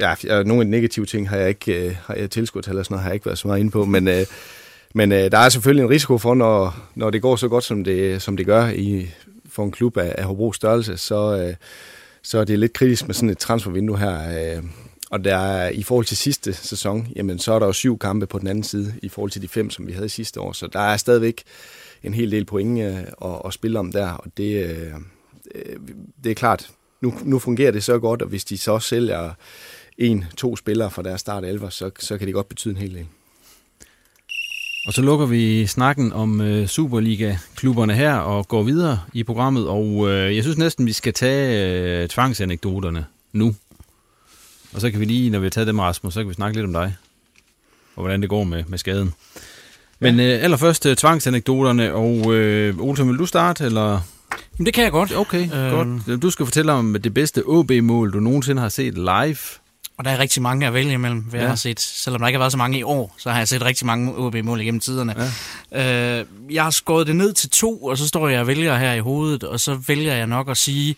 ja, 0.00 0.14
nogle 0.42 0.60
af 0.60 0.64
de 0.64 0.70
negative 0.70 1.06
ting 1.06 1.28
har 1.28 1.36
jeg 1.36 1.48
ikke 1.48 1.86
øh, 1.86 1.96
har 2.06 2.14
jeg 2.14 2.30
tilskudt, 2.30 2.68
eller 2.68 2.82
sådan 2.82 2.94
noget 2.94 3.02
har 3.02 3.10
jeg 3.10 3.14
ikke 3.14 3.26
været 3.26 3.38
så 3.38 3.48
meget 3.48 3.60
inde 3.60 3.70
på, 3.70 3.84
men... 3.84 4.08
Øh, 4.08 4.26
men 4.96 5.12
øh, 5.12 5.30
der 5.30 5.38
er 5.38 5.48
selvfølgelig 5.48 5.84
en 5.84 5.90
risiko 5.90 6.18
for, 6.18 6.34
når, 6.34 6.76
når 6.94 7.10
det 7.10 7.22
går 7.22 7.36
så 7.36 7.48
godt, 7.48 7.64
som 7.64 7.84
det, 7.84 8.22
som 8.22 8.36
det 8.36 8.46
gør 8.46 8.68
i, 8.68 9.08
for 9.54 9.64
en 9.64 9.70
klub 9.70 9.96
af, 9.96 10.14
af 10.18 10.24
Hobro 10.24 10.52
størrelse, 10.52 10.96
så, 10.96 11.36
øh, 11.36 11.54
så 12.22 12.38
er 12.38 12.44
det 12.44 12.58
lidt 12.58 12.72
kritisk 12.72 13.06
med 13.06 13.14
sådan 13.14 13.30
et 13.30 13.38
transfervindue 13.38 13.98
her. 13.98 14.56
Øh, 14.56 14.64
og 15.10 15.24
der 15.24 15.36
er, 15.36 15.68
i 15.68 15.82
forhold 15.82 16.04
til 16.06 16.16
sidste 16.16 16.52
sæson, 16.52 17.08
jamen, 17.16 17.38
så 17.38 17.52
er 17.52 17.58
der 17.58 17.66
jo 17.66 17.72
syv 17.72 17.98
kampe 17.98 18.26
på 18.26 18.38
den 18.38 18.46
anden 18.46 18.64
side, 18.64 18.94
i 19.02 19.08
forhold 19.08 19.30
til 19.30 19.42
de 19.42 19.48
fem, 19.48 19.70
som 19.70 19.86
vi 19.86 19.92
havde 19.92 20.08
sidste 20.08 20.40
år. 20.40 20.52
Så 20.52 20.66
der 20.66 20.80
er 20.80 20.96
stadigvæk 20.96 21.42
en 22.02 22.14
hel 22.14 22.30
del 22.30 22.44
point 22.44 22.80
øh, 22.80 22.98
at, 22.98 23.40
at 23.44 23.52
spille 23.52 23.78
om 23.78 23.92
der, 23.92 24.10
og 24.10 24.26
det, 24.36 24.64
øh, 24.64 24.92
det 26.24 26.30
er 26.30 26.34
klart, 26.34 26.70
nu, 27.00 27.14
nu 27.24 27.38
fungerer 27.38 27.70
det 27.70 27.84
så 27.84 27.98
godt, 27.98 28.22
og 28.22 28.28
hvis 28.28 28.44
de 28.44 28.58
så 28.58 28.78
sælger 28.78 29.30
en, 29.98 30.24
to 30.36 30.56
spillere 30.56 30.90
fra 30.90 31.02
deres 31.02 31.20
start 31.20 31.44
11, 31.44 31.70
så, 31.70 31.90
så 31.98 32.18
kan 32.18 32.26
det 32.26 32.34
godt 32.34 32.48
betyde 32.48 32.74
en 32.74 32.80
hel 32.80 32.94
del. 32.94 33.06
Og 34.86 34.92
så 34.92 35.02
lukker 35.02 35.26
vi 35.26 35.66
snakken 35.66 36.12
om 36.12 36.40
øh, 36.40 36.66
Superliga-klubberne 36.66 37.94
her 37.94 38.14
og 38.14 38.48
går 38.48 38.62
videre 38.62 39.00
i 39.12 39.22
programmet. 39.22 39.68
Og 39.68 40.10
øh, 40.10 40.36
jeg 40.36 40.42
synes 40.42 40.58
næsten, 40.58 40.86
vi 40.86 40.92
skal 40.92 41.12
tage 41.12 42.02
øh, 42.02 42.08
tvangsanekdoterne 42.08 43.06
nu. 43.32 43.54
Og 44.74 44.80
så 44.80 44.90
kan 44.90 45.00
vi 45.00 45.04
lige, 45.04 45.30
når 45.30 45.38
vi 45.38 45.44
har 45.44 45.50
taget 45.50 45.66
dem, 45.66 45.78
Rasmus, 45.78 46.14
så 46.14 46.20
kan 46.20 46.28
vi 46.28 46.34
snakke 46.34 46.56
lidt 46.56 46.66
om 46.66 46.72
dig. 46.72 46.96
Og 47.96 48.02
hvordan 48.02 48.20
det 48.20 48.30
går 48.30 48.44
med, 48.44 48.64
med 48.68 48.78
skaden. 48.78 49.14
Men 49.98 50.20
øh, 50.20 50.44
allerførst 50.44 50.86
øh, 50.86 50.96
tvangsanekdoterne, 50.96 51.94
og 51.94 52.34
øh, 52.34 52.78
Olsen, 52.78 53.08
vil 53.08 53.18
du 53.18 53.26
starte, 53.26 53.64
eller... 53.64 54.00
Jamen, 54.58 54.66
det 54.66 54.74
kan 54.74 54.84
jeg 54.84 54.92
godt. 54.92 55.16
Okay, 55.16 55.44
øh... 55.54 55.70
godt. 55.70 56.22
Du 56.22 56.30
skal 56.30 56.46
fortælle 56.46 56.72
om 56.72 56.96
det 57.04 57.14
bedste 57.14 57.42
OB-mål, 57.46 58.12
du 58.12 58.20
nogensinde 58.20 58.62
har 58.62 58.68
set 58.68 58.94
live. 58.94 59.36
Og 59.96 60.04
der 60.04 60.10
er 60.10 60.18
rigtig 60.18 60.42
mange 60.42 60.66
at 60.66 60.74
vælge 60.74 60.92
imellem, 60.92 61.20
hvad 61.20 61.40
ja. 61.40 61.44
jeg 61.44 61.50
har 61.50 61.56
set. 61.56 61.80
Selvom 61.80 62.20
der 62.20 62.28
ikke 62.28 62.36
har 62.36 62.42
været 62.42 62.52
så 62.52 62.58
mange 62.58 62.78
i 62.78 62.82
år, 62.82 63.14
så 63.18 63.30
har 63.30 63.38
jeg 63.38 63.48
set 63.48 63.62
rigtig 63.62 63.86
mange 63.86 64.16
OB-mål 64.16 64.60
igennem 64.60 64.80
tiderne. 64.80 65.14
Ja. 65.72 66.20
Øh, 66.20 66.26
jeg 66.50 66.62
har 66.64 66.70
skåret 66.70 67.06
det 67.06 67.16
ned 67.16 67.32
til 67.32 67.50
to, 67.50 67.84
og 67.84 67.98
så 67.98 68.08
står 68.08 68.28
jeg 68.28 68.40
og 68.40 68.46
vælger 68.46 68.76
her 68.76 68.92
i 68.92 69.00
hovedet, 69.00 69.44
og 69.44 69.60
så 69.60 69.74
vælger 69.74 70.14
jeg 70.14 70.26
nok 70.26 70.50
at 70.50 70.56
sige, 70.56 70.96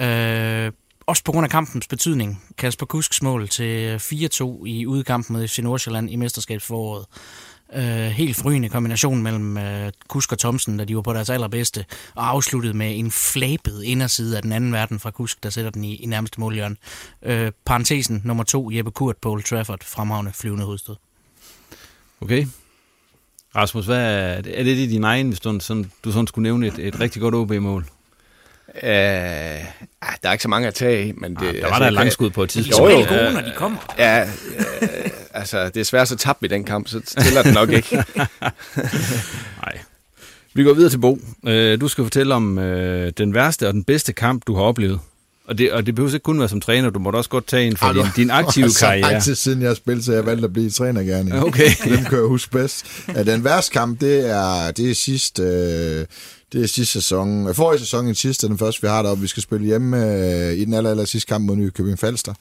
øh, 0.00 0.72
også 1.06 1.24
på 1.24 1.32
grund 1.32 1.44
af 1.44 1.50
kampens 1.50 1.86
betydning, 1.86 2.42
Kasper 2.58 2.86
Kusks 2.86 3.22
mål 3.22 3.48
til 3.48 3.96
4-2 3.96 4.64
i 4.66 4.86
udkampen 4.86 5.36
mod 5.36 5.48
FC 5.48 5.58
Nordsjælland 5.58 6.10
i 6.10 6.16
mesterskabsforåret 6.16 7.06
øh, 7.74 7.82
helt 7.82 8.36
frygende 8.36 8.68
kombination 8.68 9.22
mellem 9.22 9.58
øh, 9.58 9.92
Kusk 10.08 10.32
og 10.32 10.38
Thomsen, 10.38 10.76
da 10.76 10.84
de 10.84 10.96
var 10.96 11.02
på 11.02 11.12
deres 11.12 11.30
allerbedste, 11.30 11.84
og 12.14 12.28
afsluttet 12.28 12.76
med 12.76 12.98
en 12.98 13.10
flabet 13.10 13.82
inderside 13.82 14.36
af 14.36 14.42
den 14.42 14.52
anden 14.52 14.72
verden 14.72 15.00
fra 15.00 15.10
Kusk, 15.10 15.42
der 15.42 15.50
sætter 15.50 15.70
den 15.70 15.84
i, 15.84 15.96
i 15.96 16.06
nærmeste 16.06 16.40
målhjørn. 16.40 16.76
Øh, 17.22 17.52
parentesen 17.64 18.22
nummer 18.24 18.44
to, 18.44 18.70
Jeppe 18.70 18.90
Kurt 18.90 19.16
på 19.16 19.30
Old 19.30 19.42
Trafford, 19.42 19.84
fremragende 19.84 20.32
flyvende 20.34 20.64
hovedstød. 20.64 20.96
Okay. 22.20 22.46
Rasmus, 23.56 23.86
hvad 23.86 23.98
er, 23.98 24.42
er 24.54 24.62
det 24.62 24.76
i 24.76 24.86
din 24.86 25.04
egen, 25.04 25.28
hvis 25.28 25.40
du 25.40 25.60
sådan, 25.60 25.90
du 26.04 26.12
sådan 26.12 26.26
skulle 26.26 26.42
nævne 26.42 26.66
et, 26.66 26.78
et 26.78 27.00
rigtig 27.00 27.22
godt 27.22 27.34
OB-mål? 27.34 27.84
Uh, 28.74 28.82
der 28.82 30.28
er 30.28 30.32
ikke 30.32 30.42
så 30.42 30.48
mange 30.48 30.68
at 30.68 30.74
tage 30.74 31.08
i, 31.08 31.12
men 31.12 31.34
det... 31.34 31.46
Ah, 31.46 31.54
der 31.54 31.60
var 31.60 31.66
altså, 31.66 31.80
der 31.80 31.86
et 31.86 31.92
langskud 31.92 32.30
på 32.30 32.42
et 32.42 32.50
tidspunkt. 32.50 32.90
De 32.90 32.96
er 32.96 32.98
jo 32.98 33.06
gode, 33.08 33.32
når 33.32 33.40
de 33.40 33.52
kommer. 33.56 33.78
Ja, 33.98 34.22
uh, 34.22 34.88
altså, 35.34 35.68
det 35.68 35.76
er 35.76 35.84
svært 35.84 36.08
så 36.08 36.16
tabt 36.16 36.44
i 36.44 36.46
den 36.46 36.64
kamp, 36.64 36.88
så 36.88 37.00
tæller 37.00 37.42
den 37.42 37.54
nok 37.54 37.70
ikke. 37.70 37.96
Nej. 39.64 39.78
Vi 40.54 40.64
går 40.64 40.74
videre 40.74 40.90
til 40.90 40.98
Bo. 40.98 41.18
Uh, 41.42 41.50
du 41.80 41.88
skal 41.88 42.04
fortælle 42.04 42.34
om 42.34 42.58
uh, 42.58 42.64
den 43.18 43.34
værste 43.34 43.68
og 43.68 43.74
den 43.74 43.84
bedste 43.84 44.12
kamp, 44.12 44.42
du 44.46 44.54
har 44.54 44.62
oplevet. 44.62 45.00
Og 45.48 45.58
det, 45.58 45.72
og 45.72 45.86
det 45.86 45.94
behøver 45.94 46.14
ikke 46.14 46.24
kun 46.24 46.38
være 46.38 46.48
som 46.48 46.60
træner, 46.60 46.90
du 46.90 46.98
må 46.98 47.10
også 47.10 47.30
godt 47.30 47.46
tage 47.46 47.66
en 47.66 47.76
for 47.76 47.92
din, 47.92 48.04
din 48.16 48.30
aktive 48.30 48.70
karriere. 48.80 49.20
Det 49.20 49.28
er 49.28 49.34
siden 49.34 49.62
jeg 49.62 49.76
spillede, 49.76 50.04
så 50.04 50.12
jeg 50.12 50.26
valgte 50.26 50.44
at 50.44 50.52
blive 50.52 50.70
træner 50.70 51.02
gerne. 51.02 51.44
Okay. 51.44 51.70
Dem 51.84 52.04
kan 52.04 52.18
jeg 52.18 52.26
huske 52.26 52.50
bedst. 52.50 52.86
Den 53.26 53.44
værste 53.44 53.72
kamp, 53.72 54.00
det 54.00 54.30
er, 54.30 54.70
det 54.70 54.90
er 54.90 54.94
sidst... 54.94 55.40
Øh, 55.40 56.06
det 56.56 56.64
er 56.64 56.68
sidste 56.68 56.92
sæson. 56.92 57.54
Forrige 57.54 57.78
sæson 57.78 58.08
i 58.08 58.14
sidste, 58.14 58.48
den 58.48 58.58
første 58.58 58.82
vi 58.82 58.88
har 58.88 59.02
deroppe. 59.02 59.22
Vi 59.22 59.26
skal 59.26 59.42
spille 59.42 59.66
hjemme 59.66 60.04
øh, 60.04 60.52
i 60.52 60.64
den 60.64 60.74
aller, 60.74 60.90
aller 60.90 61.04
sidste 61.04 61.28
kamp 61.28 61.46
mod 61.46 61.56
Nykøbing 61.56 61.98
Falster. 61.98 62.34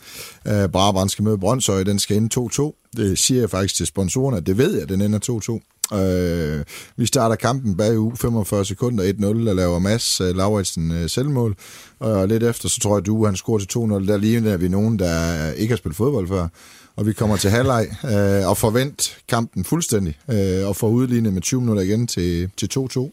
Øh, 0.47 0.69
Brabrand 0.69 1.09
skal 1.09 1.23
møde 1.23 1.37
Brøndshøj, 1.37 1.83
den 1.83 1.99
skal 1.99 2.17
ende 2.17 2.39
2-2. 2.39 2.91
Det 2.97 3.19
siger 3.19 3.39
jeg 3.39 3.49
faktisk 3.49 3.75
til 3.75 3.85
sponsorerne, 3.85 4.39
det 4.39 4.57
ved 4.57 4.79
jeg, 4.79 4.89
den 4.89 5.01
ender 5.01 5.59
2-2. 5.91 5.97
Øh, 5.97 6.63
vi 6.97 7.05
starter 7.05 7.35
kampen 7.35 7.77
bag 7.77 7.99
u 7.99 8.15
45 8.15 8.65
sekunder 8.65 9.03
1-0 9.03 9.45
der 9.45 9.53
laver 9.53 9.79
Mads 9.79 10.21
øh, 10.21 10.35
Lauritsen 10.35 10.91
øh, 10.91 11.09
selvmål. 11.09 11.55
Og 11.99 12.27
lidt 12.27 12.43
efter, 12.43 12.69
så 12.69 12.79
tror 12.79 12.97
jeg, 12.97 13.05
du 13.05 13.25
han 13.25 13.35
scorer 13.35 13.59
til 13.59 13.79
2-0. 13.79 14.07
Der 14.07 14.17
lige 14.17 14.59
vi 14.59 14.67
nogen, 14.67 14.99
der 14.99 15.51
ikke 15.51 15.71
har 15.71 15.77
spillet 15.77 15.97
fodbold 15.97 16.27
før. 16.27 16.47
Og 16.95 17.05
vi 17.05 17.13
kommer 17.13 17.37
til 17.37 17.49
halvleg 17.49 17.87
øh, 18.03 18.49
og 18.49 18.57
forvent 18.57 19.17
kampen 19.27 19.63
fuldstændig. 19.63 20.17
Øh, 20.31 20.67
og 20.67 20.75
får 20.75 20.89
udlignet 20.89 21.33
med 21.33 21.41
20 21.41 21.61
minutter 21.61 21.83
igen 21.83 22.07
til, 22.07 22.49
til 22.57 22.69
2-2 22.79 23.11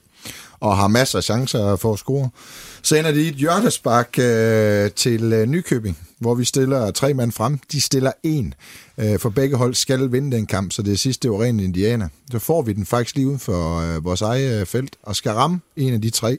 og 0.61 0.77
har 0.77 0.89
masser 0.89 1.19
af 1.19 1.25
chancer 1.25 1.77
for 1.77 1.93
at 1.93 1.99
score. 1.99 2.31
Så 2.83 2.97
ender 2.97 3.13
de 3.13 3.29
et 3.29 3.35
hjørnespark 3.35 4.19
øh, 4.19 4.91
til 4.91 5.33
øh, 5.33 5.47
Nykøbing, 5.47 5.99
hvor 6.19 6.35
vi 6.35 6.45
stiller 6.45 6.91
tre 6.91 7.15
mand 7.15 7.33
frem. 7.33 7.59
De 7.73 7.81
stiller 7.81 8.13
en, 8.23 8.55
øh, 8.99 9.19
for 9.19 9.31
begge 9.31 9.57
hold 9.57 9.75
skal 9.75 10.13
vinde 10.13 10.37
den 10.37 10.47
kamp, 10.47 10.73
så 10.73 10.83
det 10.83 11.01
sidste, 11.01 11.23
det 11.23 11.31
var 11.31 11.43
ren 11.43 11.61
indianer. 11.61 12.09
Så 12.31 12.39
får 12.39 12.63
vi 12.63 12.73
den 12.73 12.87
faktisk 12.87 13.17
lige 13.17 13.27
uden 13.27 13.39
for 13.39 13.81
øh, 13.81 14.05
vores 14.05 14.23
eget 14.23 14.61
øh, 14.61 14.67
felt, 14.67 14.97
og 15.03 15.17
skal 15.17 15.33
ramme 15.33 15.61
en 15.77 15.95
af 15.95 16.01
de 16.01 16.11
tre. 16.11 16.39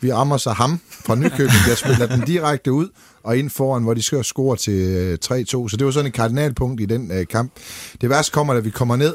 Vi 0.00 0.12
rammer 0.12 0.36
så 0.36 0.50
ham 0.50 0.80
fra 0.90 1.14
Nykøbing, 1.14 1.64
der 1.68 1.74
spiller 1.74 2.06
den 2.06 2.20
direkte 2.20 2.72
ud, 2.72 2.88
og 3.22 3.38
ind 3.38 3.50
foran, 3.50 3.82
hvor 3.82 3.94
de 3.94 4.02
skal 4.02 4.24
score 4.24 4.56
til 4.56 4.72
øh, 4.72 5.18
3-2. 5.24 5.44
Så 5.44 5.76
det 5.78 5.84
var 5.84 5.90
sådan 5.90 6.08
et 6.08 6.14
kardinalpunkt 6.14 6.80
i 6.80 6.86
den 6.86 7.10
øh, 7.10 7.26
kamp. 7.26 7.52
Det 8.00 8.10
værste 8.10 8.32
kommer, 8.32 8.54
da 8.54 8.60
vi 8.60 8.70
kommer 8.70 8.96
ned, 8.96 9.14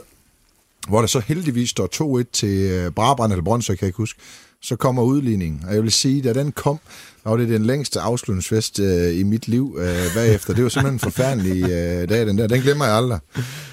hvor 0.90 1.00
der 1.00 1.08
så 1.08 1.20
heldigvis 1.20 1.70
står 1.70 2.22
2-1 2.22 2.24
til 2.34 2.58
øh, 2.72 2.92
Brabrand 2.92 3.32
eller 3.32 3.44
Brøndshøj, 3.44 3.76
kan 3.76 3.86
jeg 3.86 3.88
ikke 3.88 3.98
huske. 3.98 4.20
Så 4.62 4.76
kommer 4.76 5.04
udligningen, 5.04 5.64
og 5.68 5.74
jeg 5.74 5.84
vil 5.84 5.92
sige, 5.92 6.22
da 6.22 6.34
den 6.34 6.52
kom, 6.52 6.80
var 7.26 7.38
det 7.38 7.50
den 7.50 7.66
længste 7.66 8.00
afslutningsfest 8.00 8.80
øh, 8.80 9.20
i 9.20 9.24
mit 9.24 9.48
liv 9.48 9.78
øh, 9.80 10.14
bagefter. 10.16 10.54
Det 10.54 10.64
var 10.64 10.70
simpelthen 10.70 10.96
en 10.96 11.00
forfærdelig 11.00 11.64
øh, 11.64 12.10
dag, 12.10 12.28
den 12.28 12.38
der. 12.38 12.48
Den 12.48 12.62
glemmer 12.62 12.86
jeg 12.86 12.96
aldrig. 12.96 13.20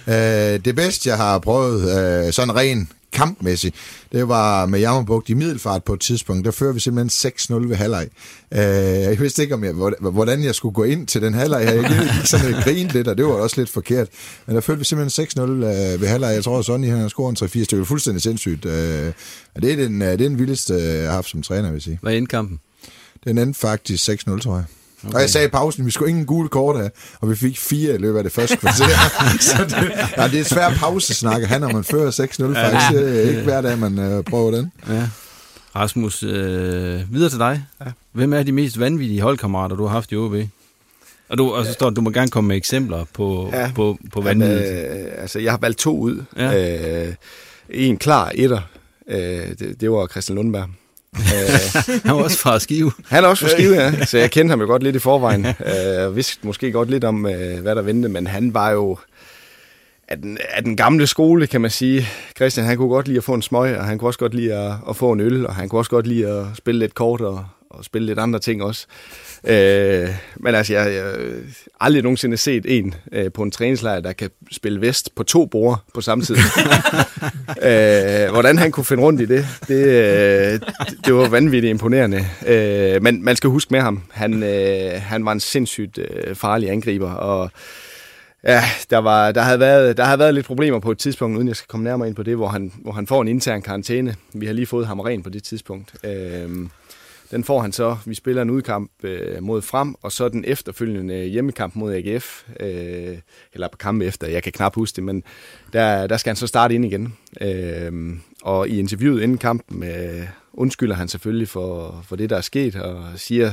Øh, 0.07 0.65
det 0.65 0.77
bedste, 0.77 1.09
jeg 1.09 1.17
har 1.17 1.39
prøvet, 1.39 1.83
øh, 2.27 2.33
sådan 2.33 2.57
ren 2.57 2.89
kampmæssigt, 3.17 3.75
det 4.13 4.29
var 4.29 4.67
med 4.67 4.81
Jammerbugt 4.81 5.29
i 5.29 5.35
Middelfart 5.35 5.85
på 5.85 5.95
et 5.95 6.01
tidspunkt. 6.01 6.45
Der 6.45 6.51
fører 6.51 6.73
vi 6.73 6.81
simpelthen 6.81 7.33
6-0 7.33 7.69
ved 7.69 7.77
halvleg. 7.77 8.09
Øh, 8.53 8.61
jeg 8.61 9.21
vidste 9.21 9.43
ikke, 9.43 9.55
om 9.55 9.65
jeg, 9.65 9.73
hvordan 10.01 10.45
jeg 10.45 10.55
skulle 10.55 10.75
gå 10.75 10.85
ind 10.85 11.07
til 11.07 11.23
den 11.23 11.35
halvleg. 11.35 11.65
Jeg 11.65 11.85
gik 11.85 12.27
sådan 12.27 12.55
et 12.55 12.65
grin 12.65 12.87
lidt, 12.87 13.09
og 13.09 13.19
det 13.19 13.25
var 13.25 13.33
også 13.33 13.61
lidt 13.61 13.71
forkert. 13.71 14.09
Men 14.47 14.55
der 14.55 14.61
førte 14.61 14.79
vi 14.79 14.85
simpelthen 14.85 15.27
6-0 15.27 15.41
øh, 15.41 15.61
ved 16.01 16.09
halvleg. 16.09 16.35
Jeg 16.35 16.45
tror, 16.45 16.59
at 16.59 16.65
Sonny 16.65 16.89
han 16.89 16.99
har 16.99 17.09
scoret 17.09 17.43
en 17.43 17.47
3-4 17.47 17.65
stykker. 17.65 17.85
Fuldstændig 17.85 18.23
sindssygt. 18.23 18.65
Øh, 18.65 19.13
det, 19.63 19.73
er 19.73 19.77
den, 19.77 20.01
det 20.01 20.09
er 20.09 20.17
den 20.17 20.39
vildeste, 20.39 20.75
jeg 20.75 21.07
har 21.07 21.13
haft 21.13 21.31
som 21.31 21.43
træner, 21.43 21.63
vil 21.63 21.77
jeg 21.77 21.83
sige. 21.83 21.99
Hvad 22.03 22.13
er 22.13 22.17
indkampen? 22.17 22.61
Den 23.25 23.39
endte 23.39 23.61
faktisk 23.61 24.09
6-0, 24.09 24.41
tror 24.41 24.57
jeg. 24.57 24.65
Okay. 25.05 25.15
Og 25.15 25.21
jeg 25.21 25.31
sagde 25.31 25.47
i 25.47 25.51
pausen, 25.51 25.87
vi 25.87 25.91
skulle 25.91 26.09
ingen 26.09 26.27
gule 26.27 26.49
kort 26.49 26.77
af, 26.77 26.91
og 27.21 27.31
vi 27.31 27.37
fik 27.37 27.59
fire 27.59 27.95
i 27.95 27.99
løbet 27.99 28.19
af 28.19 28.25
det 28.25 28.33
første 28.33 28.57
kvarter. 28.57 28.87
så 29.41 29.65
det, 29.65 29.93
ja, 30.17 30.29
det 30.29 30.37
er 30.37 30.41
et 30.41 30.47
svært 30.47 30.73
pausesnak 30.77 31.43
at 31.43 31.49
have, 31.49 31.61
når 31.61 31.73
man 31.73 31.85
fører 31.85 32.11
6-0 32.11 32.17
faktisk. 32.17 33.03
Det 33.03 33.25
er 33.25 33.29
ikke 33.29 33.43
hver 33.43 33.61
dag, 33.61 33.79
man 33.79 33.99
uh, 33.99 34.25
prøver 34.25 34.51
den. 34.51 34.73
Ja. 34.89 35.09
Rasmus, 35.77 36.23
øh, 36.23 37.13
videre 37.13 37.31
til 37.31 37.39
dig. 37.39 37.65
Ja. 37.81 37.91
Hvem 38.13 38.33
er 38.33 38.43
de 38.43 38.53
mest 38.53 38.81
vanvittige 38.81 39.21
holdkammerater, 39.21 39.77
du 39.77 39.87
har 39.87 39.93
haft 39.93 40.13
i 40.13 40.17
OB? 40.17 40.35
Og, 41.29 41.39
du, 41.39 41.55
og 41.55 41.67
så 41.67 41.73
står 41.73 41.91
du 41.91 42.01
må 42.01 42.11
gerne 42.11 42.31
komme 42.31 42.49
med 42.49 42.57
eksempler 42.57 43.05
på, 43.13 43.51
ja. 43.53 43.71
på, 43.75 43.99
på 44.13 44.21
vanvittigt. 44.21 44.71
Øh, 44.71 45.07
altså, 45.19 45.39
jeg 45.39 45.53
har 45.53 45.59
valgt 45.59 45.79
to 45.79 45.99
ud. 45.99 46.25
Ja. 46.37 47.07
Øh, 47.07 47.15
en 47.71 47.97
klar 47.97 48.33
etter, 48.35 48.61
øh, 49.09 49.19
det, 49.59 49.81
det 49.81 49.91
var 49.91 50.07
Christian 50.07 50.37
Lundberg. 50.37 50.69
Han 52.05 52.17
var 52.17 52.23
også 52.23 52.39
fra 52.39 52.59
Skive. 52.59 52.93
Han 53.09 53.25
er 53.25 53.29
også 53.29 53.45
fra 53.45 53.51
Skive, 53.51 53.75
ja. 53.75 54.05
Så 54.05 54.19
jeg 54.19 54.31
kendte 54.31 54.53
ham 54.53 54.61
jo 54.61 54.67
godt 54.67 54.83
lidt 54.83 54.97
i 54.97 54.99
forvejen. 54.99 55.47
Øh, 55.47 56.17
vidste 56.17 56.47
måske 56.47 56.73
godt 56.73 56.91
lidt 56.91 57.05
om, 57.05 57.27
øh, 57.27 57.61
hvad 57.63 57.75
der 57.75 57.83
ventede, 57.83 58.13
men 58.13 58.27
han 58.27 58.55
var 58.55 58.71
jo 58.71 58.99
af 60.09 60.19
den, 60.19 60.39
af 60.51 60.63
den 60.63 60.77
gamle 60.77 61.07
skole, 61.07 61.47
kan 61.47 61.61
man 61.61 61.71
sige. 61.71 62.09
Christian, 62.37 62.67
han 62.67 62.77
kunne 62.77 62.89
godt 62.89 63.09
lide 63.09 63.19
at 63.19 63.25
få 63.25 63.35
en 63.35 63.43
smøg, 63.43 63.79
og 63.79 63.85
han 63.85 63.99
kunne 63.99 64.09
også 64.09 64.19
godt 64.19 64.35
lide 64.35 64.55
at, 64.55 64.73
at 64.89 64.97
få 64.97 65.13
en 65.13 65.21
øl, 65.21 65.47
og 65.47 65.55
han 65.55 65.69
kunne 65.69 65.81
også 65.81 65.91
godt 65.91 66.07
lide 66.07 66.29
at 66.29 66.47
spille 66.55 66.79
lidt 66.79 66.95
kort 66.95 67.21
og, 67.21 67.45
og 67.79 67.85
spille 67.85 68.07
lidt 68.07 68.19
andre 68.19 68.39
ting 68.39 68.63
også. 68.63 68.87
Øh, 69.45 70.09
men 70.37 70.55
altså, 70.55 70.73
jeg, 70.73 70.95
jeg 70.95 71.05
har 71.05 71.17
aldrig 71.81 72.03
nogensinde 72.03 72.37
set 72.37 72.79
en 72.79 72.95
øh, 73.13 73.33
på 73.33 73.43
en 73.43 73.51
træningslejr, 73.51 74.01
der 74.01 74.13
kan 74.13 74.31
spille 74.51 74.81
vest 74.81 75.15
på 75.15 75.23
to 75.23 75.47
borde 75.47 75.81
på 75.95 76.01
samme 76.01 76.25
tid. 76.25 76.37
øh, 77.69 78.33
hvordan 78.33 78.59
han 78.59 78.71
kunne 78.71 78.85
finde 78.85 79.03
rundt 79.03 79.21
i 79.21 79.27
det, 79.27 79.47
det, 79.69 79.87
øh, 79.87 80.61
det 81.07 81.15
var 81.15 81.29
vanvittigt 81.29 81.71
imponerende. 81.71 82.27
Øh, 82.47 83.03
men 83.03 83.25
man 83.25 83.37
skal 83.37 83.51
huske 83.51 83.75
med 83.75 83.81
ham, 83.81 84.03
han, 84.11 84.43
øh, 84.43 85.03
han 85.03 85.25
var 85.25 85.33
en 85.33 85.41
sindssygt 85.41 85.99
øh, 85.99 86.35
farlig 86.35 86.71
angriber, 86.71 87.11
og 87.11 87.51
Ja, 88.47 88.63
der, 88.91 88.99
var, 88.99 89.33
der, 89.33 89.43
havde 89.43 89.61
været, 89.61 89.97
der 89.97 90.05
havde 90.05 90.19
været 90.19 90.35
lidt 90.35 90.47
problemer 90.47 90.79
på 90.79 90.91
et 90.91 90.99
tidspunkt, 90.99 91.37
uden 91.37 91.49
jeg 91.49 91.57
skal 91.57 91.69
komme 91.69 91.85
nærmere 91.85 92.09
ind 92.09 92.17
på 92.17 92.23
det, 92.23 92.37
hvor 92.37 92.49
han, 92.49 92.73
hvor 92.83 92.93
han 92.93 93.07
får 93.07 93.23
en 93.23 93.29
intern 93.29 93.63
karantæne. 93.63 94.15
Vi 94.35 94.47
har 94.47 94.53
lige 94.53 94.67
fået 94.67 94.87
ham 94.87 95.01
ren 95.01 95.23
på 95.23 95.31
det 95.31 95.43
tidspunkt. 95.43 95.95
Øhm, 96.05 96.71
den 97.31 97.45
får 97.45 97.61
han 97.61 97.73
så. 97.73 97.97
Vi 98.07 98.15
spiller 98.15 98.43
en 98.43 98.51
udkamp 98.51 98.91
øh, 99.03 99.43
mod 99.43 99.63
Frem, 99.63 99.95
og 100.03 100.13
så 100.13 100.29
den 100.29 100.45
efterfølgende 100.47 101.15
øh, 101.15 101.27
hjemmekamp 101.27 101.77
mod 101.77 101.95
AGF. 101.95 102.43
Øh, 102.61 103.19
eller 103.53 103.69
på 103.69 103.77
kamp 103.77 104.03
efter, 104.03 104.27
jeg 104.27 104.43
kan 104.43 104.53
knap 104.53 104.75
huske 104.75 104.97
det, 104.97 105.05
men 105.05 105.23
der, 105.73 106.07
der 106.07 106.17
skal 106.17 106.31
han 106.31 106.37
så 106.37 106.47
starte 106.47 106.75
ind 106.75 106.85
igen. 106.85 107.15
Øh, 107.41 108.19
og 108.43 108.69
i 108.69 108.79
interviewet 108.79 109.23
inden 109.23 109.39
kampen 109.39 109.83
øh, 109.83 110.27
undskylder 110.53 110.95
han 110.95 111.09
selvfølgelig 111.09 111.49
for, 111.49 112.01
for 112.09 112.17
det, 112.17 112.31
der 112.31 112.37
er 112.37 112.41
sket, 112.41 112.77
og 112.77 113.05
siger 113.17 113.53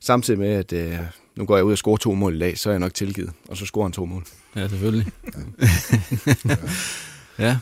samtidig 0.00 0.40
med, 0.40 0.52
at 0.52 0.72
øh, 0.72 0.98
nu 1.36 1.44
går 1.44 1.56
jeg 1.56 1.64
ud 1.64 1.72
og 1.72 1.78
scorer 1.78 1.96
to 1.96 2.14
mål 2.14 2.36
i 2.36 2.38
dag, 2.38 2.58
så 2.58 2.68
er 2.68 2.72
jeg 2.72 2.80
nok 2.80 2.94
tilgivet. 2.94 3.30
Og 3.48 3.56
så 3.56 3.66
scorer 3.66 3.84
han 3.84 3.92
to 3.92 4.04
mål. 4.04 4.24
Ja, 4.56 4.68
selvfølgelig. 4.68 5.06
ja. 7.38 7.56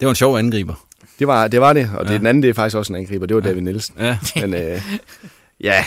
Det 0.00 0.06
var 0.06 0.10
en 0.10 0.16
sjov 0.16 0.38
angriber. 0.38 0.86
Det 1.22 1.28
var 1.28 1.48
det, 1.48 1.60
var 1.60 1.72
det 1.72 1.90
og 1.96 2.06
ja. 2.06 2.12
det, 2.12 2.20
den 2.20 2.26
anden 2.26 2.42
det 2.42 2.50
er 2.50 2.54
faktisk 2.54 2.76
også 2.76 2.92
en 2.92 2.96
angriber. 2.96 3.26
Det 3.26 3.36
var 3.36 3.42
ja. 3.42 3.48
David 3.48 3.62
Nielsen. 3.62 3.94
Ja. 3.98 4.18
Men 4.40 4.54
øh, 4.54 4.82
ja, 5.60 5.84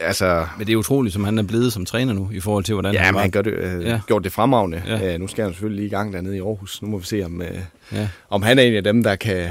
altså... 0.00 0.46
Men 0.58 0.66
det 0.66 0.72
er 0.72 0.76
utroligt, 0.76 1.12
som 1.12 1.24
han 1.24 1.38
er 1.38 1.42
blevet 1.42 1.72
som 1.72 1.84
træner 1.84 2.12
nu, 2.12 2.30
i 2.32 2.40
forhold 2.40 2.64
til, 2.64 2.74
hvordan 2.74 2.92
ja, 2.94 3.00
han 3.00 3.14
var. 3.14 3.20
han 3.20 3.30
gør 3.30 3.42
det, 3.42 3.52
øh, 3.52 3.84
ja. 3.84 4.00
gjort 4.06 4.24
det 4.24 4.32
fremragende. 4.32 4.82
Ja. 4.86 5.14
Øh, 5.14 5.20
nu 5.20 5.26
skal 5.26 5.44
han 5.44 5.52
selvfølgelig 5.52 5.76
lige 5.76 5.86
i 5.86 5.90
gang 5.90 6.12
dernede 6.12 6.36
i 6.36 6.40
Aarhus. 6.40 6.82
Nu 6.82 6.88
må 6.88 6.98
vi 6.98 7.04
se, 7.04 7.22
om, 7.24 7.42
øh, 7.42 7.48
ja. 7.92 8.08
om 8.30 8.42
han 8.42 8.58
er 8.58 8.62
en 8.62 8.74
af 8.74 8.84
dem, 8.84 9.02
der 9.02 9.16
kan... 9.16 9.50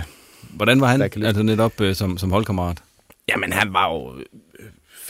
Hvordan 0.50 0.82
var 0.82 0.88
han 0.88 1.02
altså 1.02 1.44
netop 1.44 1.82
øh, 1.82 1.96
som, 1.96 2.18
som 2.18 2.32
holdkammerat? 2.32 2.78
Jamen, 3.30 3.54
han 3.54 3.74
var 3.74 3.94
jo 3.94 4.14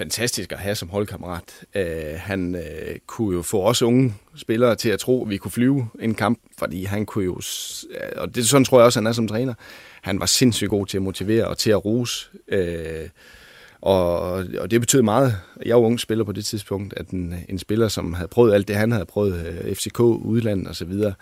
fantastisk 0.02 0.52
at 0.52 0.58
have 0.58 0.76
som 0.76 0.90
holdkammerat. 0.90 1.44
Øh, 1.76 2.16
han 2.18 2.56
øh, 2.56 3.00
kunne 3.08 3.36
jo 3.36 3.42
få 3.42 3.64
os 3.64 3.82
unge 3.82 4.14
spillere 4.36 4.76
til 4.76 4.90
at 4.90 5.00
tro, 5.00 5.24
at 5.24 5.30
vi 5.30 5.38
kunne 5.38 5.52
flyve 5.52 5.88
en 6.00 6.16
kamp, 6.16 6.40
fordi 6.58 6.84
han 6.84 7.06
kunne 7.06 7.26
jo, 7.26 7.42
øh, 7.90 8.10
og 8.18 8.36
det 8.36 8.48
sådan 8.48 8.66
tror 8.66 8.80
jeg 8.80 8.86
også, 8.86 9.00
han 9.00 9.08
er 9.08 9.12
som 9.12 9.28
træner, 9.28 9.54
han 10.02 10.20
var 10.20 10.26
sindssygt 10.26 10.70
god 10.70 10.86
til 10.86 10.98
at 10.98 11.04
motivere 11.04 11.48
og 11.48 11.58
til 11.58 11.72
at 11.72 11.86
rose. 11.86 12.30
Øh, 12.48 13.10
og, 13.82 14.22
og 14.60 14.72
det 14.72 14.82
betød 14.82 15.02
meget. 15.02 15.36
Jeg 15.66 15.76
var 15.76 15.82
ung 15.82 16.00
spiller 16.00 16.24
på 16.24 16.32
det 16.32 16.46
tidspunkt, 16.46 16.94
at 16.98 17.10
en, 17.10 17.36
en 17.50 17.60
spiller, 17.60 17.88
som 17.88 18.14
havde 18.14 18.28
prøvet 18.28 18.54
alt 18.54 18.68
det, 18.68 18.76
han 18.76 18.92
havde 18.92 19.06
prøvet, 19.06 19.46
øh, 19.46 19.76
FCK, 19.76 20.00
udlandet 20.00 20.68
og 20.68 20.76
så 20.76 20.86
videre, 20.86 21.14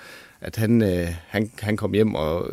at 0.41 0.55
han, 0.55 0.81
øh, 0.81 1.07
han, 1.27 1.51
han 1.59 1.77
kom 1.77 1.93
hjem 1.93 2.15
og 2.15 2.51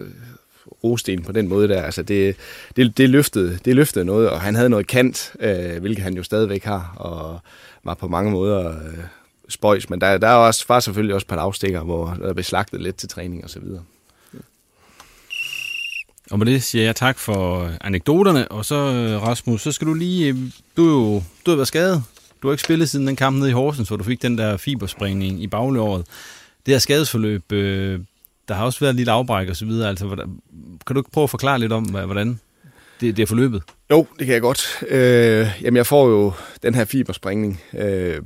brosten 0.87 1.23
på 1.23 1.33
den 1.33 1.49
måde 1.49 1.69
der. 1.69 1.83
Altså 1.83 2.03
det, 2.03 2.37
det, 2.77 2.99
det, 2.99 3.11
løftede, 3.11 3.59
det 3.65 3.77
løftede 3.77 4.05
noget, 4.05 4.31
og 4.31 4.41
han 4.41 4.55
havde 4.55 4.69
noget 4.69 4.87
kant, 4.87 5.33
øh, 5.41 5.81
hvilket 5.81 6.05
han 6.05 6.15
jo 6.15 6.23
stadigvæk 6.23 6.65
har, 6.65 6.93
og 6.97 7.41
var 7.85 7.95
på 7.95 8.09
mange 8.09 8.31
måder 8.31 8.69
øh, 8.69 8.99
spøjs. 9.49 9.91
Men 9.91 10.01
der, 10.01 10.19
der 10.19 10.29
er 10.29 10.35
også, 10.35 10.65
var 10.69 10.81
selvfølgelig 10.81 11.15
også 11.15 11.25
et 11.25 11.29
par 11.29 11.37
afstikker, 11.37 11.81
hvor 11.81 12.17
der 12.23 12.33
blev 12.33 12.45
slagtet 12.45 12.83
lidt 12.83 12.97
til 12.97 13.09
træning 13.09 13.45
og 13.45 13.51
så 13.51 13.61
videre. 13.61 13.83
Og 16.31 16.39
med 16.39 16.47
det 16.47 16.63
siger 16.63 16.85
jeg 16.85 16.97
tak 16.97 17.19
for 17.19 17.65
øh, 17.65 17.73
anekdoterne, 17.81 18.49
og 18.49 18.65
så 18.65 18.75
øh, 18.75 19.23
Rasmus, 19.23 19.63
så 19.63 19.73
skal 19.73 19.87
du 19.87 19.95
lige, 19.95 20.29
øh, 20.29 20.37
du, 20.77 20.89
er 20.89 20.93
jo, 20.93 21.23
du 21.47 21.51
har 21.51 21.57
været 21.57 21.69
skadet. 21.69 22.03
Du 22.43 22.49
har 22.49 22.53
ikke 22.53 22.63
spillet 22.63 22.91
siden 22.91 23.07
den 23.07 23.17
kamp 23.17 23.37
nede 23.37 23.51
i 23.51 23.53
Horsens, 23.53 23.89
hvor 23.89 23.97
du 23.97 24.05
fik 24.05 24.23
den 24.23 24.39
der 24.39 24.57
fibersprængning 24.57 25.43
i 25.43 25.47
baglåret. 25.47 26.07
Det 26.67 26.75
her 26.75 26.79
skadesforløb, 26.79 27.53
øh, 27.53 28.01
der 28.49 28.55
har 28.55 28.65
også 28.65 28.81
været 28.81 28.91
en 28.91 28.97
lille 28.97 29.13
afbræk 29.13 29.49
og 29.49 29.57
så 29.57 29.65
videre. 29.65 29.89
Altså, 29.89 30.07
hvordan, 30.07 30.41
kan 30.87 30.95
du 30.95 31.01
ikke 31.01 31.11
prøve 31.11 31.25
at 31.25 31.31
forklare 31.31 31.59
lidt 31.59 31.73
om, 31.73 31.85
hvordan 31.85 32.41
det, 33.01 33.17
det 33.17 33.23
er 33.23 33.27
forløbet? 33.27 33.63
Jo, 33.91 34.07
det 34.19 34.27
kan 34.27 34.35
jeg 34.35 34.43
godt. 34.43 34.85
Øh, 34.89 35.49
jamen, 35.63 35.77
jeg 35.77 35.87
får 35.87 36.09
jo 36.09 36.33
den 36.63 36.75
her 36.75 36.85
fiberspringning, 36.85 37.61
øh, 37.79 38.17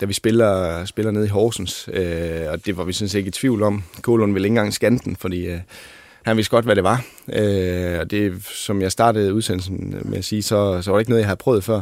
da 0.00 0.06
vi 0.06 0.12
spiller, 0.12 0.84
spiller 0.84 1.12
nede 1.12 1.24
i 1.24 1.28
Horsens, 1.28 1.88
øh, 1.92 2.50
og 2.50 2.66
det 2.66 2.76
var 2.76 2.84
vi 2.84 2.92
sådan 2.92 3.08
set 3.08 3.18
ikke 3.18 3.28
i 3.28 3.32
tvivl 3.32 3.62
om. 3.62 3.82
Kålund 4.02 4.32
ville 4.32 4.46
ikke 4.46 4.52
engang 4.52 4.72
scanne 4.72 4.98
den, 4.98 5.16
fordi 5.16 5.46
øh, 5.46 5.58
han 6.22 6.36
vidste 6.36 6.50
godt, 6.50 6.64
hvad 6.64 6.76
det 6.76 6.84
var. 6.84 7.04
Øh, 7.32 7.98
og 8.00 8.10
det, 8.10 8.44
som 8.44 8.82
jeg 8.82 8.92
startede 8.92 9.34
udsendelsen 9.34 10.02
med 10.04 10.18
at 10.18 10.24
sige, 10.24 10.42
så, 10.42 10.82
så 10.82 10.90
var 10.90 10.98
det 10.98 11.02
ikke 11.02 11.10
noget, 11.10 11.20
jeg 11.20 11.28
havde 11.28 11.36
prøvet 11.36 11.64
før. 11.64 11.80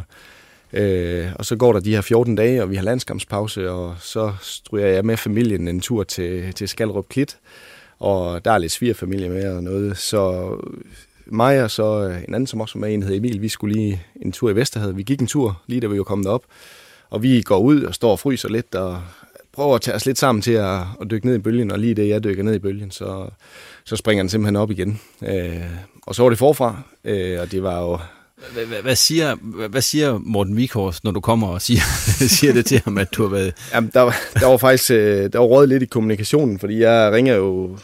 Øh, 0.73 1.27
og 1.35 1.45
så 1.45 1.55
går 1.55 1.73
der 1.73 1.79
de 1.79 1.93
her 1.93 2.01
14 2.01 2.35
dage, 2.35 2.61
og 2.61 2.69
vi 2.69 2.75
har 2.75 2.83
landskampspause, 2.83 3.71
og 3.71 3.95
så 3.99 4.33
stryger 4.41 4.87
jeg 4.87 5.05
med 5.05 5.17
familien 5.17 5.67
en 5.67 5.81
tur 5.81 6.03
til, 6.03 6.53
til 6.53 6.67
Skalrup 6.67 7.09
Klit, 7.09 7.37
og 7.99 8.45
der 8.45 8.51
er 8.51 8.57
lidt 8.57 8.71
svigerfamilie 8.71 9.29
med 9.29 9.55
og 9.55 9.63
noget, 9.63 9.97
så 9.97 10.49
mig 11.25 11.63
og 11.63 11.71
så 11.71 12.07
øh, 12.09 12.23
en 12.27 12.33
anden, 12.33 12.47
som 12.47 12.61
også 12.61 12.79
var 12.79 12.87
med, 12.87 12.93
en 12.93 13.03
hed 13.03 13.15
Emil, 13.15 13.41
vi 13.41 13.49
skulle 13.49 13.75
lige 13.75 14.03
en 14.21 14.31
tur 14.31 14.49
i 14.49 14.55
Vesterhavet. 14.55 14.97
Vi 14.97 15.03
gik 15.03 15.21
en 15.21 15.27
tur, 15.27 15.61
lige 15.67 15.81
da 15.81 15.87
vi 15.87 15.97
var 15.97 16.03
kommet 16.03 16.27
op, 16.27 16.43
og 17.09 17.23
vi 17.23 17.41
går 17.41 17.59
ud 17.59 17.83
og 17.83 17.95
står 17.95 18.11
og 18.11 18.19
fryser 18.19 18.49
lidt, 18.49 18.75
og 18.75 19.01
prøver 19.51 19.75
at 19.75 19.81
tage 19.81 19.95
os 19.95 20.05
lidt 20.05 20.17
sammen 20.17 20.41
til 20.41 20.51
at, 20.51 20.79
at 21.01 21.11
dykke 21.11 21.25
ned 21.27 21.35
i 21.35 21.39
bølgen, 21.39 21.71
og 21.71 21.79
lige 21.79 21.93
det 21.93 22.09
jeg 22.09 22.23
dykker 22.23 22.43
ned 22.43 22.55
i 22.55 22.59
bølgen, 22.59 22.91
så, 22.91 23.27
så 23.85 23.95
springer 23.95 24.23
den 24.23 24.29
simpelthen 24.29 24.55
op 24.55 24.71
igen. 24.71 25.01
Øh, 25.27 25.61
og 26.07 26.15
så 26.15 26.23
var 26.23 26.29
det 26.29 26.39
forfra, 26.39 26.81
øh, 27.03 27.41
og 27.41 27.51
det 27.51 27.63
var 27.63 27.81
jo 27.81 27.99
hvad 28.81 28.95
siger, 28.95 29.35
hvad 29.67 29.81
siger 29.81 30.19
Morten 30.23 30.57
Vikhorst, 30.57 31.03
når 31.03 31.11
du 31.11 31.19
kommer 31.19 31.47
og 31.47 31.61
siger, 31.61 31.81
siger 32.37 32.53
det 32.53 32.65
til 32.65 32.81
ham, 32.83 32.97
at 32.97 33.13
du 33.13 33.21
har 33.21 33.29
været... 33.29 33.53
Jamen, 33.73 33.91
der, 33.93 34.11
der 34.33 34.45
var 34.47 34.57
faktisk 34.57 34.91
øh, 34.91 35.33
der 35.33 35.39
var 35.39 35.45
råd 35.45 35.67
lidt 35.67 35.83
i 35.83 35.85
kommunikationen, 35.85 36.59
fordi 36.59 36.79
jeg 36.79 37.11
ringer 37.11 37.35
jo... 37.35 37.77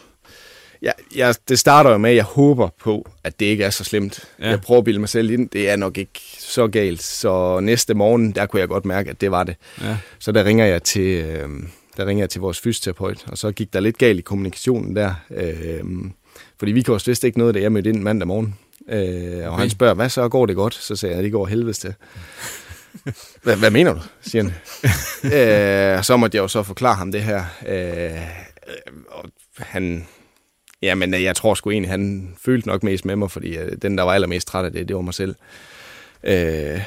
Jeg, 0.82 0.92
jeg, 1.16 1.34
det 1.48 1.58
starter 1.58 1.90
jo 1.90 1.98
med, 1.98 2.10
at 2.10 2.16
jeg 2.16 2.24
håber 2.24 2.68
på, 2.80 3.08
at 3.24 3.40
det 3.40 3.46
ikke 3.46 3.64
er 3.64 3.70
så 3.70 3.84
slemt. 3.84 4.24
Ja. 4.40 4.48
Jeg 4.48 4.60
prøver 4.60 4.78
at 4.78 4.84
bilde 4.84 5.00
mig 5.00 5.08
selv 5.08 5.30
ind. 5.30 5.48
Det 5.48 5.70
er 5.70 5.76
nok 5.76 5.98
ikke 5.98 6.20
så 6.38 6.66
galt. 6.66 7.02
Så 7.02 7.60
næste 7.60 7.94
morgen, 7.94 8.32
der 8.32 8.46
kunne 8.46 8.60
jeg 8.60 8.68
godt 8.68 8.84
mærke, 8.84 9.10
at 9.10 9.20
det 9.20 9.30
var 9.30 9.44
det. 9.44 9.56
Ja. 9.82 9.96
Så 10.18 10.32
der 10.32 10.44
ringer 10.44 10.66
jeg 10.66 10.82
til... 10.82 11.24
Øh, 11.24 11.48
der 11.96 12.06
ringer 12.06 12.22
jeg 12.22 12.30
til 12.30 12.40
vores 12.40 12.60
fysioterapeut, 12.60 13.24
og 13.26 13.38
så 13.38 13.52
gik 13.52 13.72
der 13.72 13.80
lidt 13.80 13.98
galt 13.98 14.18
i 14.18 14.22
kommunikationen 14.22 14.96
der. 14.96 15.14
Øh, 15.30 15.84
fordi 16.58 16.72
vi 16.72 16.84
vidste 17.06 17.26
ikke 17.26 17.38
noget, 17.38 17.54
da 17.54 17.60
jeg 17.60 17.72
mødte 17.72 17.90
ind 17.90 18.02
mandag 18.02 18.28
morgen. 18.28 18.54
Øh, 18.88 19.46
og 19.46 19.52
okay. 19.52 19.60
han 19.60 19.70
spørger, 19.70 19.94
hvad 19.94 20.08
så 20.08 20.28
går 20.28 20.46
det 20.46 20.56
godt? 20.56 20.74
Så 20.74 20.96
sagde 20.96 21.14
jeg, 21.14 21.24
det 21.24 21.32
går 21.32 21.46
helvedes 21.46 21.78
til. 21.78 21.94
hvad, 23.42 23.56
hvad 23.56 23.70
mener 23.70 23.92
du, 23.94 24.00
siger 24.20 24.42
han. 24.42 24.52
øh, 25.98 26.04
så 26.04 26.16
måtte 26.16 26.36
jeg 26.36 26.42
jo 26.42 26.48
så 26.48 26.62
forklare 26.62 26.94
ham 26.94 27.12
det 27.12 27.22
her. 27.22 27.44
Øh, 27.68 28.20
og 29.08 29.24
han, 29.58 30.06
jamen, 30.82 31.14
jeg 31.14 31.36
tror 31.36 31.54
sgu 31.54 31.70
egentlig, 31.70 31.90
han 31.90 32.34
følte 32.44 32.68
nok 32.68 32.82
mest 32.82 33.04
med 33.04 33.16
mig, 33.16 33.30
fordi 33.30 33.56
øh, 33.56 33.72
den, 33.82 33.98
der 33.98 34.04
var 34.04 34.12
allermest 34.12 34.48
træt 34.48 34.64
af 34.64 34.72
det, 34.72 34.88
det 34.88 34.96
var 34.96 35.02
mig 35.02 35.14
selv. 35.14 35.34
Øh, 36.24 36.80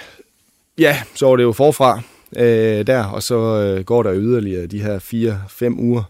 ja, 0.78 1.02
så 1.16 1.28
var 1.28 1.36
det 1.36 1.44
jo 1.44 1.52
forfra 1.52 2.02
øh, 2.38 2.88
der, 2.88 3.04
og 3.04 3.24
så 3.24 3.36
øh, 3.36 3.84
går 3.84 4.04
der 4.04 4.16
yderligere 4.16 4.66
de 4.66 4.82
her 4.82 5.00
fire-fem 5.00 5.80
uger, 5.80 6.04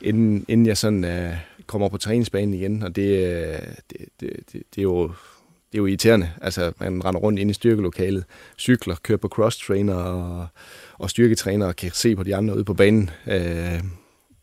inden, 0.00 0.44
inden 0.48 0.66
jeg 0.66 0.76
sådan... 0.76 1.04
Øh, 1.04 1.34
kommer 1.68 1.88
på 1.88 1.98
træningsbanen 1.98 2.54
igen, 2.54 2.82
og 2.82 2.96
det, 2.96 3.60
det, 3.90 3.98
det, 4.20 4.30
det, 4.52 4.62
det 4.74 4.78
er 4.78 4.82
jo 4.82 5.12
det 5.72 5.78
er 5.78 5.78
jo 5.78 5.86
irriterende. 5.86 6.30
Altså, 6.40 6.72
man 6.80 7.04
render 7.04 7.20
rundt 7.20 7.38
ind 7.38 7.50
i 7.50 7.54
styrkelokalet, 7.54 8.24
cykler, 8.58 8.96
kører 9.02 9.18
på 9.18 9.28
cross-trainer 9.28 9.94
og, 9.94 10.46
og 10.98 11.10
styrketræner 11.10 11.66
og 11.66 11.76
kan 11.76 11.90
se 11.94 12.16
på 12.16 12.22
de 12.22 12.36
andre 12.36 12.56
ude 12.56 12.64
på 12.64 12.74
banen. 12.74 13.10
Øh, 13.26 13.80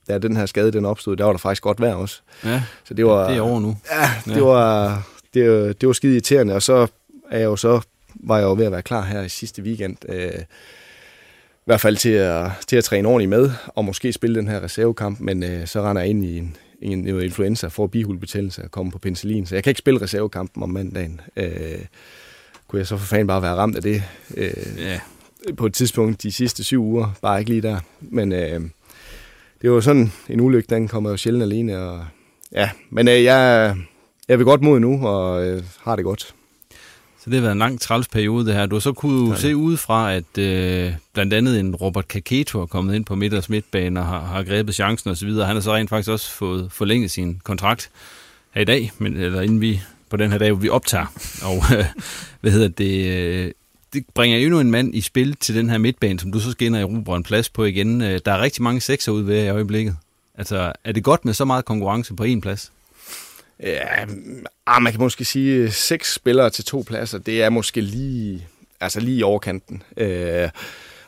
da 0.08 0.18
den 0.18 0.38
her 0.38 0.46
skade 0.46 0.72
den 0.72 0.86
opstod, 0.86 1.16
der 1.16 1.24
var 1.24 1.32
der 1.32 1.38
faktisk 1.38 1.64
godt 1.64 1.80
vejr 1.80 1.94
også. 1.94 2.22
Ja, 2.44 2.64
så 2.84 2.94
det, 2.94 3.06
var, 3.06 3.28
det 3.28 3.38
er 3.38 3.42
over 3.42 3.60
nu. 3.60 3.78
Ja, 3.92 4.10
det, 4.26 4.36
ja. 4.36 4.42
Var, 4.42 5.08
det, 5.34 5.82
det 5.82 5.88
var 5.88 5.94
skide 5.94 6.14
irriterende, 6.14 6.56
og 6.56 6.62
så 6.62 6.88
er 7.32 7.38
jeg 7.38 7.46
jo 7.46 7.56
så, 7.56 7.82
var 8.16 8.38
jeg 8.38 8.46
jo 8.46 8.54
ved 8.54 8.66
at 8.66 8.72
være 8.72 8.82
klar 8.82 9.02
her 9.02 9.22
i 9.22 9.30
sidste 9.30 9.62
weekend. 9.62 9.98
Øh, 10.10 10.42
i 11.58 11.66
hvert 11.66 11.82
fald 11.82 11.98
til 11.98 12.10
at, 12.10 12.52
til 12.68 12.76
at 12.76 12.84
træne 12.84 13.08
ordentligt 13.08 13.30
med, 13.30 13.52
og 13.68 13.86
måske 13.86 14.14
spille 14.14 14.36
den 14.36 14.48
her 14.48 14.64
reservekamp, 14.64 15.20
men 15.20 15.44
øh, 15.44 15.68
så 15.68 15.82
render 15.82 16.02
jeg 16.02 16.10
ind 16.10 16.26
i 16.26 16.38
en, 16.38 16.58
en, 16.82 17.08
influenza, 17.08 17.68
får 17.68 17.88
bihulebetændelse 17.88 18.64
og 18.64 18.72
kommer 18.72 18.92
på 18.92 19.00
penicillin. 19.00 19.46
Så 19.46 19.56
jeg 19.56 19.64
kan 19.64 19.72
ikke 19.72 19.80
spille 19.80 20.02
reservekampen 20.02 20.64
om 20.64 20.70
mandagen. 20.70 21.22
Øh, 21.36 21.86
kunne 22.68 22.80
jeg 22.80 22.88
så 22.88 22.98
for 22.98 23.06
fanden 23.06 23.28
bare 23.28 23.42
være 23.42 23.56
ramt 23.56 23.76
af 23.76 23.82
det 23.82 24.04
øh, 24.38 24.54
ja. 24.78 25.00
på 25.58 25.66
et 25.66 25.74
tidspunkt 25.74 26.24
de 26.24 26.32
sidste 26.32 26.64
syv 26.64 26.84
uger. 26.84 27.18
Bare 27.22 27.40
ikke 27.40 27.52
lige 27.52 27.62
der. 27.62 27.80
Men 28.00 28.32
øh, 28.32 28.62
det 29.62 29.72
var 29.72 29.80
sådan 29.80 30.12
en 30.30 30.42
ulykke, 30.42 30.68
den 30.70 30.88
kommer 30.88 31.10
jo 31.10 31.18
sjældent 31.18 31.44
alene. 31.44 31.80
Og, 31.80 32.06
ja, 32.52 32.70
men 32.90 33.08
øh, 33.08 33.24
jeg, 33.24 33.76
jeg 34.28 34.38
vil 34.38 34.46
godt 34.46 34.62
mod 34.62 34.80
nu, 34.80 35.08
og 35.08 35.48
øh, 35.48 35.64
har 35.82 35.96
det 35.96 36.06
godt. 36.06 36.35
Så 37.26 37.30
det 37.32 37.38
har 37.38 37.42
været 37.42 37.52
en 37.52 37.60
lang 37.60 37.82
træls 37.82 38.08
periode 38.08 38.46
det 38.46 38.54
her. 38.54 38.66
Du 38.66 38.76
har 38.76 38.80
så 38.80 38.94
kunne 38.94 39.30
ja. 39.30 39.38
se 39.40 39.56
udefra, 39.56 40.14
at 40.14 40.38
øh, 40.38 40.94
blandt 41.14 41.34
andet 41.34 41.60
en 41.60 41.76
Robert 41.76 42.08
Kaketo 42.08 42.62
er 42.62 42.66
kommet 42.66 42.96
ind 42.96 43.06
på 43.06 43.16
midters 43.16 43.50
midtbane 43.50 44.00
og 44.00 44.06
har, 44.06 44.20
har 44.20 44.44
grebet 44.44 44.76
chancen 44.76 45.12
osv. 45.12 45.30
Han 45.30 45.56
har 45.56 45.60
så 45.60 45.76
rent 45.76 45.90
faktisk 45.90 46.10
også 46.10 46.32
fået 46.32 46.72
forlænget 46.72 47.12
sin 47.12 47.42
kontrakt 47.44 47.90
her 48.52 48.62
i 48.62 48.66
dag, 48.66 48.92
men, 48.98 49.18
eller 49.18 49.42
inden 49.42 49.62
vi 49.62 49.82
på 50.10 50.18
den 50.18 50.32
her 50.32 50.38
dag, 50.38 50.52
hvor 50.52 50.62
vi 50.62 50.70
optager. 50.70 51.06
Og 51.50 51.78
øh, 51.78 51.86
hvad 52.42 52.52
hedder 52.52 52.68
det? 52.68 53.08
Øh, 53.08 53.52
det 53.94 54.06
bringer 54.14 54.38
endnu 54.38 54.60
en 54.60 54.72
mand 54.72 54.96
i 54.96 55.02
spil 55.02 55.36
til 55.36 55.56
den 55.56 55.70
her 55.70 55.78
midtbane, 55.78 56.20
som 56.20 56.32
du 56.32 56.40
så 56.40 56.56
og 56.62 56.80
erobre 56.80 57.18
en 57.18 57.24
plads 57.24 57.50
på 57.50 57.64
igen. 57.64 58.02
Øh, 58.02 58.20
der 58.26 58.32
er 58.32 58.42
rigtig 58.42 58.64
mange 58.64 58.82
sekser 58.82 59.12
ude 59.12 59.28
ved 59.28 59.44
i 59.44 59.50
øjeblikket. 59.50 59.96
Altså, 60.36 60.74
er 60.84 60.92
det 60.92 61.04
godt 61.04 61.26
med 61.26 61.34
så 61.34 61.46
meget 61.46 61.66
konkurrence 61.66 62.14
på 62.14 62.24
én 62.24 62.40
plads? 62.40 62.72
Ja, 63.60 64.06
ah, 64.66 64.82
man 64.82 64.94
kan 64.94 65.02
måske 65.02 65.26
sige, 65.26 65.56
øh, 65.56 65.72
seks 65.72 66.14
spillere 66.14 66.50
til 66.50 66.66
to 66.66 66.84
pladser, 66.88 67.18
det 67.18 67.44
er 67.44 67.50
måske 67.50 67.82
lige, 67.82 68.48
altså 68.82 69.00
lige 69.00 69.18
i 69.18 69.24
overkanten. 69.24 69.84
Øh, 69.98 70.50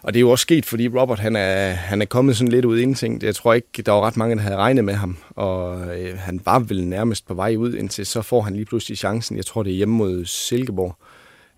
og 0.03 0.13
det 0.13 0.19
er 0.19 0.21
jo 0.21 0.29
også 0.29 0.41
sket, 0.41 0.65
fordi 0.65 0.87
Robert 0.87 1.19
han 1.19 1.35
er, 1.35 1.69
han 1.71 2.01
er 2.01 2.05
kommet 2.05 2.37
sådan 2.37 2.51
lidt 2.51 2.65
ud 2.65 2.79
ingenting. 2.79 3.23
Jeg 3.23 3.35
tror 3.35 3.53
ikke, 3.53 3.81
der 3.85 3.91
var 3.91 4.01
ret 4.01 4.17
mange, 4.17 4.35
der 4.35 4.41
havde 4.41 4.55
regnet 4.55 4.83
med 4.83 4.93
ham. 4.93 5.17
Og 5.29 5.97
øh, 5.97 6.17
han 6.19 6.41
var 6.45 6.59
vel 6.59 6.87
nærmest 6.87 7.27
på 7.27 7.33
vej 7.33 7.55
ud, 7.55 7.73
indtil 7.73 8.05
så 8.05 8.21
får 8.21 8.41
han 8.41 8.53
lige 8.53 8.65
pludselig 8.65 8.97
chancen. 8.97 9.37
Jeg 9.37 9.45
tror, 9.45 9.63
det 9.63 9.71
er 9.71 9.75
hjemme 9.75 9.95
mod 9.95 10.25
Silkeborg. 10.25 10.95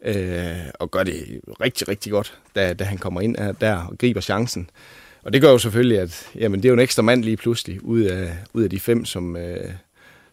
Øh, 0.05 0.57
og 0.79 0.91
gør 0.91 1.03
det 1.03 1.39
rigtig, 1.61 1.87
rigtig 1.87 2.11
godt, 2.11 2.39
da, 2.55 2.73
da 2.73 2.83
han 2.83 2.97
kommer 2.97 3.21
ind 3.21 3.35
der 3.61 3.75
og 3.75 3.97
griber 3.97 4.21
chancen. 4.21 4.69
Og 5.23 5.33
det 5.33 5.41
gør 5.41 5.51
jo 5.51 5.57
selvfølgelig, 5.57 5.99
at 5.99 6.27
jamen, 6.35 6.59
det 6.59 6.65
er 6.65 6.69
jo 6.69 6.73
en 6.73 6.79
ekstra 6.79 7.01
mand 7.01 7.23
lige 7.23 7.37
pludselig, 7.37 7.83
ud 7.83 8.01
af, 8.01 8.37
ud 8.53 8.63
af 8.63 8.69
de 8.69 8.79
fem, 8.79 9.05
som, 9.05 9.35
øh, 9.35 9.71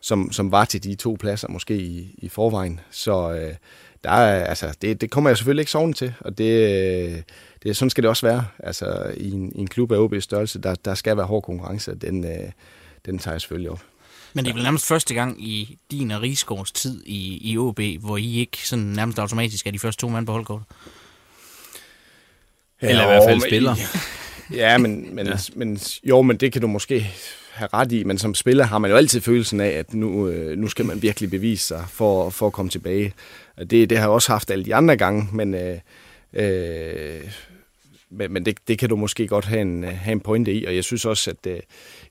som, 0.06 0.32
som 0.32 0.52
var 0.52 0.64
til 0.64 0.84
de 0.84 0.94
to 0.94 1.16
pladser 1.20 1.48
måske 1.48 1.76
i, 1.76 2.14
i 2.18 2.28
forvejen. 2.28 2.80
Så 2.90 3.32
øh, 3.32 3.54
der 4.04 4.10
er, 4.10 4.44
altså, 4.44 4.74
det, 4.82 5.00
det 5.00 5.10
kommer 5.10 5.30
jeg 5.30 5.36
selvfølgelig 5.36 5.62
ikke 5.62 5.70
sovende 5.70 5.96
til, 5.96 6.14
og 6.20 6.38
det, 6.38 7.24
det, 7.62 7.76
sådan 7.76 7.90
skal 7.90 8.02
det 8.02 8.08
også 8.08 8.26
være. 8.26 8.46
Altså, 8.58 9.12
i, 9.16 9.30
en, 9.30 9.52
i 9.54 9.60
en 9.60 9.66
klub 9.66 9.92
af 9.92 10.06
OB's 10.06 10.20
størrelse, 10.20 10.58
der, 10.58 10.74
der 10.74 10.94
skal 10.94 11.16
være 11.16 11.26
hård 11.26 11.42
konkurrence, 11.42 11.94
den, 11.94 12.24
øh, 12.24 12.50
den 13.06 13.18
tager 13.18 13.34
jeg 13.34 13.40
selvfølgelig 13.40 13.70
op. 13.70 13.82
Men 14.32 14.44
det 14.44 14.50
er 14.50 14.54
vel 14.54 14.62
nærmest 14.62 14.86
første 14.86 15.14
gang 15.14 15.44
i 15.44 15.78
din 15.90 16.10
og 16.10 16.22
Rigsgaards 16.22 16.72
tid 16.72 17.02
i, 17.06 17.50
i 17.52 17.58
OB, 17.58 17.80
hvor 18.00 18.16
I 18.16 18.34
ikke 18.34 18.68
sådan 18.68 18.84
nærmest 18.84 19.18
automatisk 19.18 19.66
er 19.66 19.70
de 19.70 19.78
første 19.78 20.00
to 20.00 20.08
mand 20.08 20.26
på 20.26 20.32
holdkortet? 20.32 20.66
Eller 22.80 23.02
i 23.02 23.06
hvert 23.06 23.22
fald 23.28 23.40
spiller. 23.40 23.74
Ja, 24.54 24.78
men, 24.78 25.14
men, 25.14 25.26
ja. 25.26 25.32
men, 25.54 25.78
jo, 26.04 26.22
men 26.22 26.36
det 26.36 26.52
kan 26.52 26.62
du 26.62 26.68
måske 26.68 27.12
have 27.52 27.68
ret 27.72 27.92
i, 27.92 28.04
men 28.04 28.18
som 28.18 28.34
spiller 28.34 28.64
har 28.64 28.78
man 28.78 28.90
jo 28.90 28.96
altid 28.96 29.20
følelsen 29.20 29.60
af, 29.60 29.68
at 29.68 29.94
nu, 29.94 30.28
øh, 30.28 30.58
nu 30.58 30.68
skal 30.68 30.84
man 30.84 31.02
virkelig 31.02 31.30
bevise 31.30 31.66
sig 31.66 31.84
for, 31.88 32.30
for 32.30 32.46
at 32.46 32.52
komme 32.52 32.70
tilbage. 32.70 33.14
Det, 33.58 33.90
det 33.90 33.92
har 33.98 34.04
jeg 34.04 34.08
også 34.08 34.32
haft 34.32 34.50
alle 34.50 34.64
de 34.64 34.74
andre 34.74 34.96
gange, 34.96 35.28
men, 35.32 35.54
øh, 35.54 35.78
øh, 36.32 37.30
men, 38.10 38.32
men 38.32 38.46
det, 38.46 38.58
det 38.68 38.78
kan 38.78 38.88
du 38.88 38.96
måske 38.96 39.26
godt 39.26 39.44
have 39.44 39.60
en, 39.60 39.84
have 39.84 40.12
en 40.12 40.20
pointe 40.20 40.52
i, 40.52 40.64
og 40.64 40.76
jeg 40.76 40.84
synes 40.84 41.04
også, 41.04 41.30
at 41.30 41.52
øh, 41.52 41.60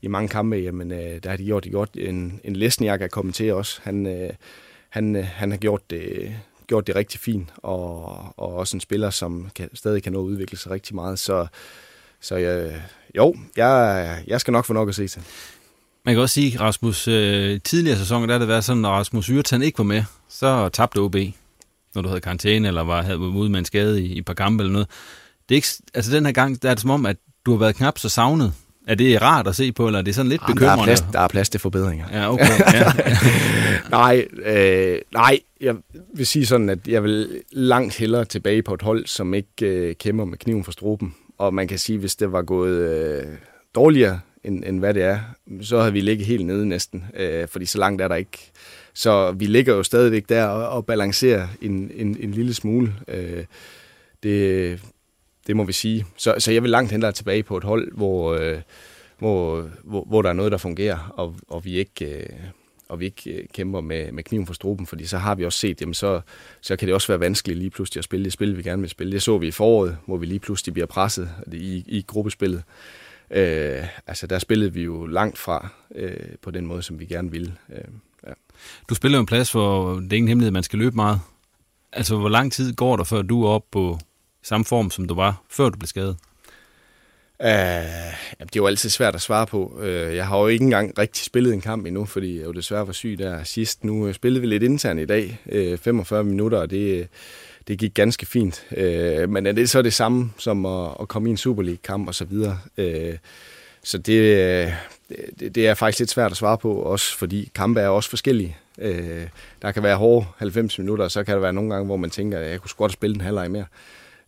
i 0.02 0.08
mange 0.08 0.30
kampe, 0.30 0.56
jamen, 0.56 0.92
øh, 0.92 1.24
der 1.24 1.30
har 1.30 1.38
de 1.38 1.46
gjort 1.46 1.64
det 1.64 1.72
godt. 1.72 1.90
En, 1.96 2.42
en 2.44 2.56
Lesniak 2.56 3.02
er 3.02 3.08
kommet 3.08 3.36
til 3.36 3.54
også. 3.54 3.80
Han, 3.84 4.08
øh, 4.08 4.30
han, 4.90 5.16
øh, 5.16 5.26
han 5.26 5.52
har 5.52 5.58
gjort 5.58 5.90
det, 5.90 6.36
gjort 6.68 6.88
det 6.88 6.96
rigtig 6.96 7.20
fint, 7.20 7.50
og, 7.58 8.04
og 8.38 8.54
også 8.56 8.78
en 8.78 8.82
spiller, 8.82 9.10
som 9.10 9.50
kan, 9.56 9.70
stadig 9.74 10.04
kan 10.04 10.14
nå 10.14 10.20
at 10.20 10.24
udvikle 10.24 10.58
sig 10.58 10.72
rigtig 10.72 10.96
meget. 10.96 11.20
Så, 11.20 11.48
så 12.26 12.36
jeg, 12.36 12.82
jo, 13.18 13.36
jeg, 13.58 14.24
jeg 14.28 14.42
skal 14.42 14.52
nok 14.52 14.66
få 14.66 14.74
nok 14.74 14.90
at 14.90 14.96
se 14.96 15.08
til. 15.08 15.22
Man 16.06 16.16
kan 16.16 16.22
også 16.22 16.34
sige, 16.34 16.60
Rasmus, 16.60 17.08
øh, 17.08 17.60
tidligere 17.64 17.98
sæsoner, 17.98 18.26
der 18.26 18.34
har 18.34 18.40
det 18.40 18.48
været 18.48 18.64
sådan, 18.64 18.86
at 18.86 18.92
Rasmus 18.92 19.28
Yrtan 19.28 19.62
ikke 19.62 19.78
var 19.78 19.84
med, 19.84 20.04
så 20.30 20.70
tabte 20.70 21.00
OB, 21.00 21.16
når 21.96 22.02
du 22.02 22.08
havde 22.08 22.22
karantæne, 22.22 22.68
eller 22.68 22.84
var, 22.84 23.02
havde 23.02 23.20
ude 23.20 23.50
med 23.50 23.60
en 23.60 23.66
skade 23.66 24.04
i, 24.04 24.06
i 24.06 24.18
et 24.18 24.26
par 24.26 24.34
kampe 24.34 24.64
eller 24.64 24.72
noget. 24.72 24.88
Det 25.50 25.56
er 25.56 25.58
ikke, 25.58 25.68
altså 25.94 26.16
den 26.16 26.26
her 26.26 26.34
gang, 26.34 26.62
der 26.62 26.70
er 26.70 26.74
det 26.74 26.82
som 26.82 26.90
om, 26.90 27.06
at 27.06 27.18
du 27.46 27.52
har 27.52 27.58
været 27.58 27.76
knap 27.76 27.98
så 27.98 28.10
savnet. 28.10 28.54
Er 28.88 28.96
det 28.96 29.22
rart 29.22 29.48
at 29.48 29.56
se 29.56 29.72
på, 29.72 29.88
eller 29.88 30.00
er 30.00 30.04
det 30.04 30.16
sådan 30.16 30.30
lidt 30.30 30.42
Jamen, 30.42 30.56
bekymrende? 30.56 30.76
Der 30.76 30.82
er, 30.82 30.86
plads, 30.86 31.06
der 31.14 31.20
er 31.20 31.28
plads 31.28 31.50
til 31.50 31.60
forbedringer. 31.60 32.06
Ja, 32.12 32.34
okay. 32.34 32.46
Ja. 32.74 32.92
nej, 33.98 34.28
øh, 34.46 35.00
nej, 35.14 35.40
jeg 35.62 35.76
vil 36.14 36.28
sige 36.28 36.46
sådan, 36.46 36.70
at 36.70 36.88
jeg 36.88 37.04
vil 37.04 37.42
langt 37.52 37.96
hellere 37.96 38.26
tilbage 38.26 38.64
på 38.64 38.74
et 38.74 38.82
hold, 38.82 39.06
som 39.06 39.34
ikke 39.34 39.66
øh, 39.66 39.96
kæmper 39.96 40.26
med 40.26 40.38
kniven 40.38 40.64
for 40.64 40.72
struben. 40.72 41.16
Og 41.38 41.54
man 41.54 41.68
kan 41.68 41.80
sige, 41.80 42.00
hvis 42.00 42.16
det 42.16 42.32
var 42.32 42.42
gået 42.42 42.78
øh, 42.78 43.26
dårligere, 43.76 44.20
end, 44.44 44.64
end 44.66 44.80
hvad 44.80 44.94
det 44.94 45.04
er, 45.04 45.20
så 45.62 45.80
havde 45.80 45.94
vi 45.94 46.02
ligget 46.02 46.28
helt 46.28 46.46
nede 46.46 46.66
næsten, 46.66 47.06
øh, 47.14 47.48
fordi 47.48 47.66
så 47.66 47.78
langt 47.78 48.02
er 48.02 48.08
der 48.08 48.16
ikke. 48.16 48.52
Så 48.94 49.32
vi 49.32 49.46
ligger 49.46 49.76
jo 49.76 49.84
stadigvæk 49.84 50.30
der 50.30 50.46
og, 50.46 50.70
og 50.70 50.86
balancerer 50.86 51.48
en, 51.62 51.92
en, 51.96 52.18
en 52.20 52.32
lille 52.32 52.54
smule. 52.54 52.94
Øh, 53.08 53.46
det, 54.24 54.82
det 55.48 55.56
må 55.56 55.64
vi 55.64 55.74
sige. 55.74 56.06
Så, 56.18 56.36
så 56.38 56.52
jeg 56.52 56.64
vil 56.64 56.72
langt 56.72 56.92
hellere 56.92 57.12
tilbage 57.12 57.44
på 57.44 57.58
et 57.58 57.64
hold, 57.64 57.92
hvor, 57.92 58.34
øh, 58.34 58.62
hvor, 59.20 59.70
hvor, 59.84 60.04
hvor 60.04 60.22
der 60.22 60.30
er 60.30 60.34
noget, 60.34 60.52
der 60.52 60.58
fungerer, 60.58 61.14
og, 61.18 61.36
og 61.48 61.66
vi 61.66 61.78
ikke... 61.78 62.06
Øh, 62.06 62.30
og 62.96 63.00
vi 63.00 63.06
ikke 63.06 63.32
øh, 63.32 63.48
kæmper 63.54 63.82
med, 63.82 64.12
med 64.12 64.24
kniven 64.24 64.46
for 64.46 64.54
struben, 64.54 64.86
fordi 64.86 65.06
så 65.06 65.18
har 65.18 65.36
vi 65.36 65.46
også 65.46 65.60
set, 65.60 65.82
jamen 65.82 65.94
så, 65.94 66.22
så 66.62 66.76
kan 66.76 66.88
det 66.88 66.96
også 66.96 67.08
være 67.08 67.20
vanskeligt 67.20 67.60
lige 67.60 67.70
pludselig 67.70 68.00
at 68.00 68.04
spille 68.04 68.24
det 68.24 68.34
spil, 68.34 68.58
vi 68.58 68.64
gerne 68.64 68.82
vil 68.82 68.90
spille. 68.90 69.14
Det 69.14 69.22
så 69.22 69.38
vi 69.38 69.48
i 69.48 69.52
foråret, 69.52 69.98
hvor 70.06 70.18
vi 70.18 70.26
lige 70.26 70.40
pludselig 70.40 70.74
bliver 70.74 70.86
presset 70.86 71.30
i, 71.54 71.84
i 71.88 72.04
gruppespillet. 72.08 72.64
Øh, 73.32 73.84
altså 74.08 74.28
der 74.28 74.40
spillede 74.40 74.74
vi 74.74 74.84
jo 74.84 75.06
langt 75.06 75.38
fra 75.38 75.68
øh, 75.96 76.18
på 76.42 76.52
den 76.52 76.66
måde, 76.66 76.82
som 76.82 77.00
vi 77.00 77.06
gerne 77.06 77.32
ville. 77.32 77.54
Øh, 77.70 77.84
ja. 78.28 78.34
Du 78.90 78.96
spiller 78.96 79.18
jo 79.18 79.20
en 79.20 79.26
plads, 79.26 79.52
hvor 79.52 79.94
det 79.94 80.14
er 80.14 80.18
ingen 80.18 80.28
hemmelighed, 80.28 80.52
man 80.52 80.64
skal 80.64 80.80
løbe 80.80 80.96
meget. 80.96 81.20
Altså 81.92 82.18
hvor 82.18 82.30
lang 82.30 82.52
tid 82.52 82.74
går 82.74 82.98
der, 82.98 83.04
før 83.04 83.22
du 83.22 83.44
er 83.44 83.50
oppe 83.50 83.68
på 83.72 84.00
samme 84.44 84.66
form, 84.66 84.92
som 84.92 85.08
du 85.08 85.14
var, 85.14 85.44
før 85.50 85.70
du 85.70 85.78
blev 85.78 85.88
skadet? 85.88 86.18
Uh, 87.40 87.48
det 88.40 88.56
er 88.56 88.56
jo 88.56 88.68
altid 88.68 88.90
svært 88.90 89.16
at 89.16 89.22
svare 89.22 89.48
på. 89.48 89.80
Uh, 89.80 90.16
jeg 90.16 90.28
har 90.28 90.40
jo 90.40 90.48
ikke 90.48 90.64
engang 90.64 91.00
rigtig 91.00 91.26
spillet 91.26 91.54
en 91.54 91.62
kamp 91.62 91.86
endnu, 91.86 92.06
fordi 92.06 92.38
jeg 92.38 92.46
jo 92.46 92.52
desværre 92.52 92.88
var 92.88 92.94
syg 92.94 93.16
der 93.20 93.44
sidst. 93.44 93.84
Nu 93.84 94.08
uh, 94.08 94.14
spillede 94.14 94.42
vi 94.42 94.48
lidt 94.48 94.64
internt 94.64 95.00
i 95.00 95.06
dag, 95.06 95.40
øh, 95.50 95.74
uh, 95.74 95.80
45 95.80 96.24
minutter, 96.24 96.58
og 96.58 96.70
det, 96.70 97.08
det 97.68 97.80
gik 97.80 97.94
ganske 97.94 98.26
fint. 98.26 98.66
Uh, 98.72 99.30
men 99.30 99.46
er 99.46 99.52
det 99.52 99.70
så 99.70 99.82
det 99.82 99.94
samme 99.94 100.32
som 100.38 100.66
at, 100.66 100.90
at 101.02 101.08
komme 101.08 101.30
i 101.30 101.32
en 101.32 101.38
Super 101.38 101.64
League-kamp 101.64 102.08
og 102.08 102.16
så 102.16 102.26
videre? 102.26 102.60
Uh, 102.78 103.18
så 103.84 103.98
det, 103.98 104.74
det, 105.40 105.56
det 105.56 105.68
er 105.68 105.74
faktisk 105.74 106.00
lidt 106.00 106.10
svært 106.10 106.32
at 106.32 106.38
svare 106.38 106.58
på, 106.58 106.74
også 106.74 107.18
fordi 107.18 107.52
kampe 107.56 107.80
er 107.80 107.88
også 107.88 108.10
forskellige. 108.10 108.58
Uh, 108.78 109.28
der 109.62 109.72
kan 109.72 109.84
være 109.84 109.98
hårde 109.98 110.26
90 110.38 110.80
minutter, 110.80 111.06
og 111.06 111.12
så 111.12 111.24
kan 111.24 111.34
der 111.34 111.42
være 111.42 111.54
nogle 111.54 111.74
gange, 111.74 111.86
hvor 111.86 111.98
man 111.98 112.10
tænker, 112.10 112.40
at 112.40 112.52
jeg 112.52 112.62
kunne 112.62 112.72
godt 112.78 112.92
spille 112.92 113.16
en 113.16 113.22
halvleg 113.22 113.52
mere. 113.52 113.66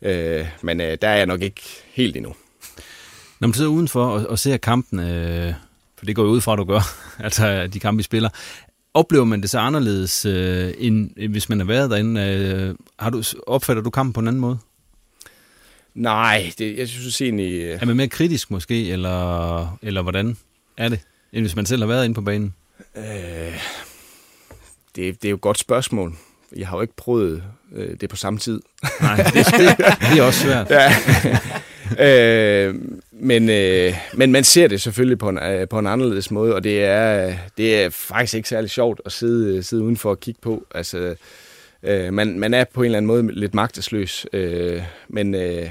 Uh, 0.02 0.48
men 0.62 0.80
uh, 0.80 0.88
der 1.02 1.08
er 1.08 1.16
jeg 1.16 1.26
nok 1.26 1.42
ikke 1.42 1.62
helt 1.94 2.18
endnu. 2.18 2.36
Når 3.40 3.48
man 3.48 3.54
sidder 3.54 3.70
udenfor 3.70 4.06
og, 4.06 4.28
og 4.30 4.40
ser 4.40 4.58
kampen, 4.58 5.00
øh, 5.00 5.54
for 5.98 6.06
det 6.06 6.16
går 6.16 6.24
jo 6.24 6.30
ud 6.30 6.42
fra, 6.42 6.54
at 6.54 6.58
du 6.58 6.64
gør, 6.64 6.82
altså 7.26 7.68
de 7.68 7.80
kampe, 7.80 7.98
vi 7.98 8.04
spiller, 8.04 8.30
oplever 8.94 9.26
man 9.26 9.42
det 9.42 9.50
så 9.50 9.60
anderledes, 9.60 10.26
øh, 10.26 10.74
end 10.78 11.30
hvis 11.30 11.50
man 11.50 11.60
har 11.60 11.66
været 11.66 11.90
derinde? 11.90 12.22
Øh, 12.22 12.76
har 13.00 13.10
du, 13.10 13.24
opfatter 13.48 13.84
du 13.84 13.90
kampen 13.90 14.14
på 14.14 14.20
en 14.20 14.28
anden 14.28 14.42
måde? 14.42 14.58
Nej, 15.96 16.52
det, 16.58 16.78
jeg 16.78 16.88
synes 16.88 17.22
egentlig... 17.22 17.62
Øh... 17.62 17.80
Er 17.82 17.86
man 17.86 17.96
mere 17.96 18.08
kritisk 18.08 18.52
måske, 18.52 18.92
eller, 18.92 19.78
eller 19.82 20.02
hvordan 20.02 20.38
er 20.78 20.90
det, 20.90 21.00
end 21.34 21.44
hvis 21.44 21.56
man 21.56 21.66
selv 21.66 21.82
har 21.82 21.88
været 21.88 22.06
inde 22.06 22.16
på 22.16 22.22
banen? 22.22 22.54
Øh, 22.98 23.04
det, 24.96 25.22
det 25.22 25.26
er 25.26 25.30
jo 25.30 25.36
et 25.36 25.42
godt 25.42 25.60
spørgsmål. 25.60 26.16
Jeg 26.56 26.68
har 26.68 26.78
jo 26.78 26.82
ikke 26.82 26.96
prøvet 26.96 27.44
øh, 27.74 27.98
det 28.02 28.10
på 28.10 28.16
samme 28.16 28.40
tid. 28.40 28.62
Nej, 29.02 29.16
det, 29.34 29.46
det, 29.46 29.78
det 29.78 30.20
er 30.20 30.24
også 30.24 30.40
svært. 30.40 30.70
ja 30.70 30.96
øh, 32.00 32.76
men, 33.12 33.50
øh, 33.50 33.94
men 34.14 34.32
man 34.32 34.44
ser 34.44 34.68
det 34.68 34.82
selvfølgelig 34.82 35.18
på 35.18 35.30
en, 35.30 35.38
øh, 35.38 35.68
på 35.68 35.80
en 35.80 35.88
anderledes 35.88 36.32
måde, 36.32 36.56
og 36.56 36.64
det 36.64 36.84
er, 36.84 37.34
det 37.58 37.84
er 37.84 37.90
faktisk 37.90 38.34
ikke 38.34 38.50
særlig 38.50 38.70
sjovt 38.70 39.02
at 39.06 39.12
sidde, 39.12 39.58
øh, 39.58 39.64
sidde 39.64 39.84
udenfor 39.84 40.10
og 40.10 40.20
kigge 40.20 40.42
på. 40.42 40.66
Altså, 40.76 41.16
øh, 41.84 42.14
man, 42.14 42.40
man 42.40 42.54
er 42.54 42.64
på 42.74 42.82
en 42.82 42.86
eller 42.86 42.98
anden 42.98 43.08
måde 43.08 43.32
lidt 43.40 43.54
magtesløs, 43.54 44.26
øh, 44.34 44.82
men, 45.08 45.36
øh, 45.36 45.70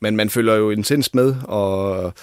men 0.00 0.16
man 0.16 0.30
følger 0.30 0.54
jo 0.54 0.70
intens 0.70 1.14
med 1.14 1.34
og 1.44 2.14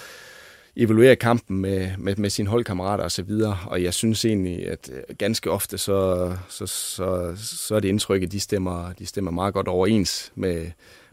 evaluerer 0.76 1.14
kampen 1.14 1.58
med, 1.58 1.90
med, 1.98 2.16
med 2.16 2.30
sine 2.30 2.48
holdkammerater 2.48 3.04
og 3.04 3.10
så 3.10 3.22
videre, 3.22 3.58
og 3.66 3.82
jeg 3.82 3.94
synes 3.94 4.24
egentlig, 4.24 4.68
at 4.68 4.90
øh, 4.92 5.16
ganske 5.18 5.50
ofte 5.50 5.78
så, 5.78 6.32
så, 6.48 6.66
så, 6.66 7.32
så 7.36 7.74
er 7.74 7.80
det 7.80 7.88
indtryk, 7.88 8.22
at 8.22 8.32
de 8.32 8.40
stemmer, 8.40 8.92
de 8.92 9.06
stemmer 9.06 9.30
meget 9.30 9.54
godt 9.54 9.68
overens 9.68 10.32
med, 10.34 10.66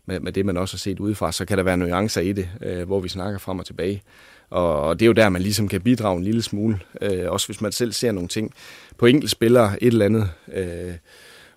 med, 0.07 0.19
med 0.19 0.31
det, 0.31 0.45
man 0.45 0.57
også 0.57 0.75
har 0.75 0.79
set 0.79 0.99
udefra, 0.99 1.31
så 1.31 1.45
kan 1.45 1.57
der 1.57 1.63
være 1.63 1.77
nuancer 1.77 2.21
i 2.21 2.33
det, 2.33 2.49
øh, 2.61 2.87
hvor 2.87 2.99
vi 2.99 3.09
snakker 3.09 3.39
frem 3.39 3.59
og 3.59 3.65
tilbage. 3.65 4.03
Og, 4.49 4.81
og 4.81 4.99
det 4.99 5.05
er 5.05 5.07
jo 5.07 5.13
der, 5.13 5.29
man 5.29 5.41
ligesom 5.41 5.67
kan 5.67 5.81
bidrage 5.81 6.17
en 6.17 6.23
lille 6.23 6.41
smule. 6.41 6.79
Øh, 7.01 7.31
også 7.31 7.47
hvis 7.47 7.61
man 7.61 7.71
selv 7.71 7.91
ser 7.91 8.11
nogle 8.11 8.27
ting 8.27 8.53
på 8.97 9.05
enkelte 9.05 9.31
spillere, 9.31 9.83
et 9.83 9.87
eller 9.87 10.05
andet, 10.05 10.29
øh, 10.53 10.93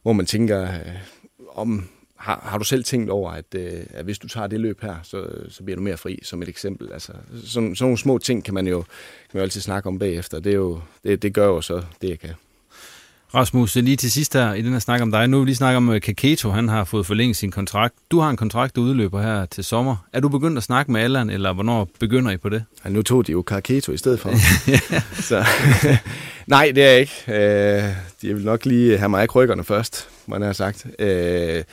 hvor 0.02 0.12
man 0.12 0.26
tænker, 0.26 0.62
øh, 0.62 0.96
om 1.54 1.88
har, 2.16 2.40
har 2.44 2.58
du 2.58 2.64
selv 2.64 2.84
tænkt 2.84 3.10
over, 3.10 3.30
at, 3.30 3.54
øh, 3.54 3.82
at 3.90 4.04
hvis 4.04 4.18
du 4.18 4.28
tager 4.28 4.46
det 4.46 4.60
løb 4.60 4.82
her, 4.82 4.96
så, 5.02 5.26
så 5.48 5.62
bliver 5.62 5.76
du 5.76 5.82
mere 5.82 5.96
fri, 5.96 6.18
som 6.22 6.42
et 6.42 6.48
eksempel? 6.48 6.92
Altså, 6.92 7.12
sådan, 7.44 7.76
sådan 7.76 7.76
nogle 7.80 7.98
små 7.98 8.18
ting 8.18 8.44
kan 8.44 8.54
man 8.54 8.66
jo, 8.66 8.82
kan 8.82 9.30
man 9.32 9.40
jo 9.40 9.42
altid 9.42 9.60
snakke 9.60 9.86
om 9.86 9.98
bagefter. 9.98 10.40
Det, 10.40 10.50
er 10.50 10.56
jo, 10.56 10.80
det, 11.04 11.22
det 11.22 11.34
gør 11.34 11.46
jo 11.46 11.60
så 11.60 11.82
det, 12.02 12.08
jeg 12.08 12.18
kan. 12.18 12.34
Rasmus, 13.34 13.74
lige 13.74 13.96
til 13.96 14.10
sidst 14.10 14.34
her 14.34 14.54
i 14.54 14.62
den 14.62 14.72
her 14.72 14.78
snak 14.78 15.00
om 15.00 15.10
dig. 15.10 15.28
Nu 15.28 15.36
vil 15.36 15.44
vi 15.44 15.48
lige 15.48 15.56
snakke 15.56 15.76
om 15.76 15.90
øh, 15.90 16.00
Kaketo. 16.00 16.50
Han 16.50 16.68
har 16.68 16.84
fået 16.84 17.06
forlænget 17.06 17.36
sin 17.36 17.50
kontrakt. 17.50 17.94
Du 18.10 18.20
har 18.20 18.30
en 18.30 18.36
kontrakt, 18.36 18.76
der 18.76 18.82
udløber 18.82 19.22
her 19.22 19.46
til 19.46 19.64
sommer. 19.64 19.96
Er 20.12 20.20
du 20.20 20.28
begyndt 20.28 20.56
at 20.56 20.62
snakke 20.62 20.92
med 20.92 21.00
Allan, 21.00 21.30
eller 21.30 21.52
hvornår 21.52 21.88
begynder 22.00 22.30
I 22.30 22.36
på 22.36 22.48
det? 22.48 22.64
Ja, 22.84 22.90
nu 22.90 23.02
tog 23.02 23.26
de 23.26 23.32
jo 23.32 23.42
Kaketo 23.42 23.92
i 23.92 23.96
stedet 23.96 24.20
for. 24.20 24.30
så, 25.28 25.44
nej, 26.46 26.72
det 26.74 26.84
er 26.84 26.90
jeg 26.90 27.00
ikke. 27.00 27.12
Øh, 27.28 27.94
de 28.22 28.34
vil 28.34 28.44
nok 28.44 28.64
lige 28.64 28.98
have 28.98 29.08
mig 29.08 29.28
krykkerne 29.28 29.64
først, 29.64 30.08
man 30.26 30.42
har 30.42 30.52
sagt. 30.52 30.86
Øh, 30.98 31.64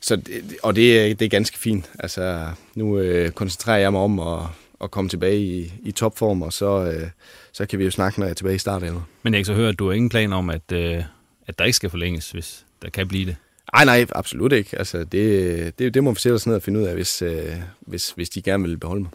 så, 0.00 0.20
og 0.62 0.76
det, 0.76 1.18
det 1.18 1.24
er 1.24 1.30
ganske 1.30 1.58
fint. 1.58 1.90
Altså, 1.98 2.46
nu 2.74 2.98
øh, 2.98 3.30
koncentrerer 3.30 3.78
jeg 3.78 3.92
mig 3.92 4.00
om 4.00 4.20
at, 4.20 4.38
at 4.84 4.90
komme 4.90 5.10
tilbage 5.10 5.38
i, 5.38 5.72
i 5.82 5.92
topform, 5.92 6.42
og 6.42 6.52
så, 6.52 6.84
øh, 6.84 7.08
så 7.52 7.66
kan 7.66 7.78
vi 7.78 7.84
jo 7.84 7.90
snakke, 7.90 8.18
når 8.20 8.26
jeg 8.26 8.30
er 8.30 8.34
tilbage 8.34 8.54
i 8.54 8.58
starten. 8.58 8.98
Men 9.22 9.34
jeg 9.34 9.38
kan 9.38 9.44
så 9.44 9.54
høre, 9.54 9.68
at 9.68 9.78
du 9.78 9.86
har 9.86 9.92
ingen 9.92 10.08
plan 10.08 10.32
om, 10.32 10.50
at, 10.50 10.72
øh, 10.72 11.02
at 11.46 11.58
der 11.58 11.64
ikke 11.64 11.76
skal 11.76 11.90
forlænges, 11.90 12.30
hvis 12.30 12.66
der 12.82 12.90
kan 12.90 13.08
blive 13.08 13.26
det. 13.26 13.36
Nej, 13.74 13.84
nej, 13.84 14.06
absolut 14.14 14.52
ikke. 14.52 14.78
Altså, 14.78 15.04
det, 15.04 15.78
det, 15.78 15.94
det 15.94 16.04
må 16.04 16.12
vi 16.12 16.18
sætte 16.18 16.34
os 16.34 16.46
ned 16.46 16.54
og 16.54 16.62
finde 16.62 16.80
ud 16.80 16.84
af, 16.84 16.94
hvis, 16.94 17.22
øh, 17.22 17.52
hvis, 17.80 18.10
hvis 18.10 18.30
de 18.30 18.42
gerne 18.42 18.64
vil 18.64 18.76
beholde 18.78 19.02
mig. 19.02 19.10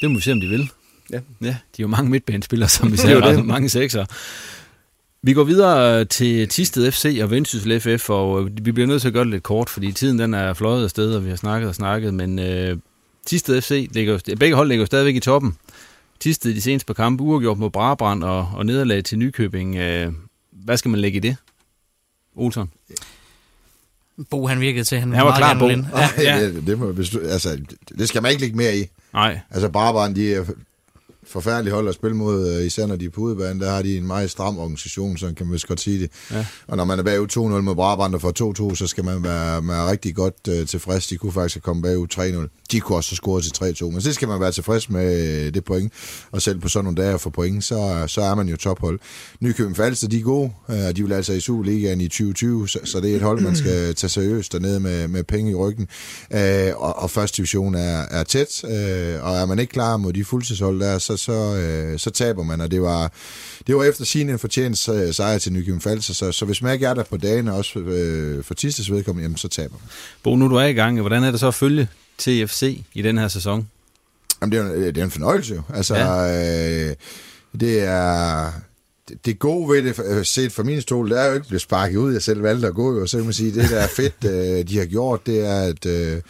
Det 0.00 0.10
må 0.10 0.16
vi 0.16 0.22
se, 0.22 0.32
om 0.32 0.40
de 0.40 0.48
vil. 0.48 0.70
Ja. 1.12 1.20
ja 1.42 1.46
de 1.46 1.52
er 1.52 1.82
jo 1.82 1.86
mange 1.86 2.10
midtbanespillere, 2.10 2.68
som 2.68 2.92
vi 2.92 2.96
ser, 3.06 3.42
mange 3.42 3.68
sekser. 3.68 4.04
Vi 5.22 5.32
går 5.32 5.44
videre 5.44 6.04
til 6.04 6.48
Tisted 6.48 6.92
FC 6.92 7.18
og 7.22 7.30
Vendsyssel 7.30 7.80
FF, 7.80 8.10
og 8.10 8.42
øh, 8.42 8.50
vi 8.62 8.72
bliver 8.72 8.86
nødt 8.86 9.00
til 9.00 9.08
at 9.08 9.14
gøre 9.14 9.24
det 9.24 9.30
lidt 9.30 9.42
kort, 9.42 9.70
fordi 9.70 9.92
tiden 9.92 10.18
den 10.18 10.34
er 10.34 10.54
fløjet 10.54 10.84
afsted, 10.84 11.14
og 11.14 11.24
vi 11.24 11.28
har 11.28 11.36
snakket 11.36 11.68
og 11.68 11.74
snakket, 11.74 12.14
men 12.14 12.38
øh, 12.38 12.78
Tisted 13.26 13.60
FC, 13.60 13.88
ligger, 13.90 14.34
begge 14.40 14.56
hold 14.56 14.68
ligger 14.68 14.82
jo 14.82 14.86
stadigvæk 14.86 15.14
i 15.14 15.20
toppen. 15.20 15.56
Tisted 16.20 16.54
de 16.54 16.60
seneste 16.60 16.86
par 16.86 16.94
kampe, 16.94 17.22
uafgjort 17.22 17.58
mod 17.58 17.70
Brabrand 17.70 18.24
og, 18.24 18.50
og 18.54 18.66
nederlag 18.66 19.04
til 19.04 19.18
Nykøbing. 19.18 19.76
Øh, 19.76 20.12
hvad 20.52 20.76
skal 20.76 20.88
man 20.88 21.00
lægge 21.00 21.16
i 21.16 21.20
det? 21.20 21.36
Olsen? 22.36 22.70
Bo, 24.30 24.46
han 24.46 24.60
virkede 24.60 24.84
til, 24.84 24.98
han, 24.98 25.12
han 25.12 25.26
var 25.26 25.36
klar, 25.36 25.58
Bo. 25.58 25.68
Ja, 25.68 26.08
ja. 26.18 26.46
Det, 26.46 26.66
det, 26.66 26.78
må, 26.78 26.92
hvis 26.92 27.10
du, 27.10 27.20
altså, 27.20 27.58
det 27.98 28.08
skal 28.08 28.22
man 28.22 28.30
ikke 28.30 28.40
lægge 28.40 28.56
mere 28.56 28.76
i. 28.76 28.84
Nej. 29.12 29.40
Altså, 29.50 29.68
Brabrand, 29.68 30.14
de 30.14 30.34
er 30.34 30.44
forfærdeligt 31.28 31.74
hold 31.74 31.88
at 31.88 31.94
spille 31.94 32.16
mod, 32.16 32.48
øh, 32.48 32.66
især 32.66 32.86
når 32.86 32.96
de 32.96 33.04
er 33.04 33.10
på 33.10 33.20
udebane, 33.20 33.60
der 33.60 33.70
har 33.70 33.82
de 33.82 33.96
en 33.96 34.06
meget 34.06 34.30
stram 34.30 34.58
organisation, 34.58 35.16
så 35.16 35.32
kan 35.36 35.46
man 35.46 35.52
vist 35.52 35.66
godt 35.66 35.80
sige 35.80 36.00
det. 36.00 36.10
Ja. 36.30 36.46
Og 36.66 36.76
når 36.76 36.84
man 36.84 36.98
er 36.98 37.02
bagud 37.02 37.28
2-0 37.28 37.38
mod 37.38 37.74
Brabant 37.74 38.14
og 38.14 38.20
får 38.20 38.70
2-2, 38.72 38.74
så 38.74 38.86
skal 38.86 39.04
man 39.04 39.24
være, 39.24 39.68
være 39.68 39.90
rigtig 39.90 40.14
godt 40.14 40.34
uh, 40.48 40.66
tilfreds. 40.66 41.06
De 41.06 41.16
kunne 41.16 41.32
faktisk 41.32 41.62
komme 41.62 41.82
bagud 41.82 42.06
3-0. 42.14 42.64
De 42.72 42.80
kunne 42.80 42.98
også 42.98 43.14
score 43.14 43.40
til 43.40 43.84
3-2, 43.84 43.90
men 43.90 44.00
så 44.00 44.12
skal 44.12 44.28
man 44.28 44.40
være 44.40 44.52
tilfreds 44.52 44.90
med 44.90 45.46
øh, 45.46 45.54
det 45.54 45.64
point. 45.64 45.92
Og 46.30 46.42
selv 46.42 46.58
på 46.58 46.68
sådan 46.68 46.84
nogle 46.84 47.02
dage 47.02 47.18
for 47.18 47.30
point, 47.30 47.64
så, 47.64 48.04
så 48.06 48.20
er 48.20 48.34
man 48.34 48.48
jo 48.48 48.56
tophold. 48.56 48.98
Nykøbing 49.40 49.76
Falster, 49.76 50.08
de 50.08 50.18
er 50.18 50.22
gode. 50.22 50.52
Uh, 50.68 50.74
de 50.74 51.02
vil 51.02 51.12
altså 51.12 51.32
i 51.32 51.40
Superligaen 51.40 52.00
i 52.00 52.08
2020, 52.08 52.68
så, 52.68 52.78
så 52.84 53.00
det 53.00 53.12
er 53.12 53.16
et 53.16 53.22
hold, 53.22 53.40
man 53.40 53.56
skal 53.56 53.94
tage 53.94 54.10
seriøst 54.10 54.52
dernede 54.52 54.80
med, 54.80 55.08
med 55.08 55.24
penge 55.24 55.50
i 55.50 55.54
ryggen. 55.54 55.88
Uh, 56.30 56.38
og, 56.76 56.98
og 56.98 57.10
første 57.10 57.36
division 57.36 57.74
er, 57.74 58.02
er 58.10 58.24
tæt, 58.24 58.64
uh, 58.64 58.70
og 59.26 59.36
er 59.36 59.46
man 59.46 59.58
ikke 59.58 59.72
klar 59.72 59.96
mod 59.96 60.12
de 60.12 60.24
fuldtidshold 60.24 60.80
der, 60.80 60.98
så, 60.98 61.15
så, 61.16 61.90
uh, 61.92 61.98
så 61.98 62.10
taber 62.10 62.42
man, 62.42 62.60
og 62.60 62.70
det 62.70 62.82
var, 62.82 63.12
det 63.66 63.76
var 63.76 63.84
efter 63.84 64.04
sin 64.04 64.30
en 64.30 64.38
fortjent 64.38 64.78
sejr 65.14 65.38
til 65.38 65.52
Nykøbing 65.52 65.82
Falster, 65.82 66.14
så, 66.14 66.32
så 66.32 66.44
hvis 66.44 66.62
man 66.62 66.72
ikke 66.72 66.86
er 66.86 66.94
der 66.94 67.04
på 67.04 67.16
dagen, 67.16 67.48
også 67.48 67.78
uh, 67.78 68.44
for 68.44 68.54
Tistes 68.54 68.90
vedkommende, 68.90 69.22
jamen, 69.22 69.36
så 69.36 69.48
taber 69.48 69.74
man. 69.74 69.88
Bo, 70.22 70.36
nu 70.36 70.48
du 70.48 70.54
er 70.54 70.64
i 70.64 70.72
gang, 70.72 71.00
hvordan 71.00 71.24
er 71.24 71.30
det 71.30 71.40
så 71.40 71.48
at 71.48 71.54
følge 71.54 71.88
TFC 72.18 72.84
i 72.94 73.02
den 73.02 73.18
her 73.18 73.28
sæson? 73.28 73.68
Jamen, 74.40 74.52
det 74.52 74.60
er, 74.60 74.92
det 74.92 74.98
er 74.98 75.04
en 75.04 75.10
fornøjelse 75.10 75.54
jo. 75.54 75.62
Altså, 75.74 75.96
ja. 75.96 76.88
øh, 76.88 76.94
det 77.60 77.82
er... 77.82 78.52
Det, 79.24 79.38
gode 79.38 79.68
ved 79.68 79.82
det, 79.82 80.00
øh, 80.06 80.24
set 80.24 80.52
fra 80.52 80.62
min 80.62 80.80
stol, 80.80 81.10
det 81.10 81.20
er 81.20 81.26
jo 81.26 81.34
ikke 81.34 81.48
blevet 81.48 81.62
sparket 81.62 81.96
ud. 81.96 82.12
Jeg 82.12 82.22
selv 82.22 82.42
valgte 82.42 82.68
at 82.68 82.74
gå, 82.74 83.00
og 83.00 83.08
så 83.08 83.16
kan 83.16 83.24
man 83.24 83.32
sige, 83.32 83.54
det 83.54 83.70
der 83.70 83.78
er 83.78 83.86
fedt, 83.86 84.14
øh, 84.32 84.68
de 84.68 84.78
har 84.78 84.84
gjort, 84.84 85.26
det 85.26 85.46
er, 85.46 85.60
at, 85.60 85.86
øh, 85.86 86.22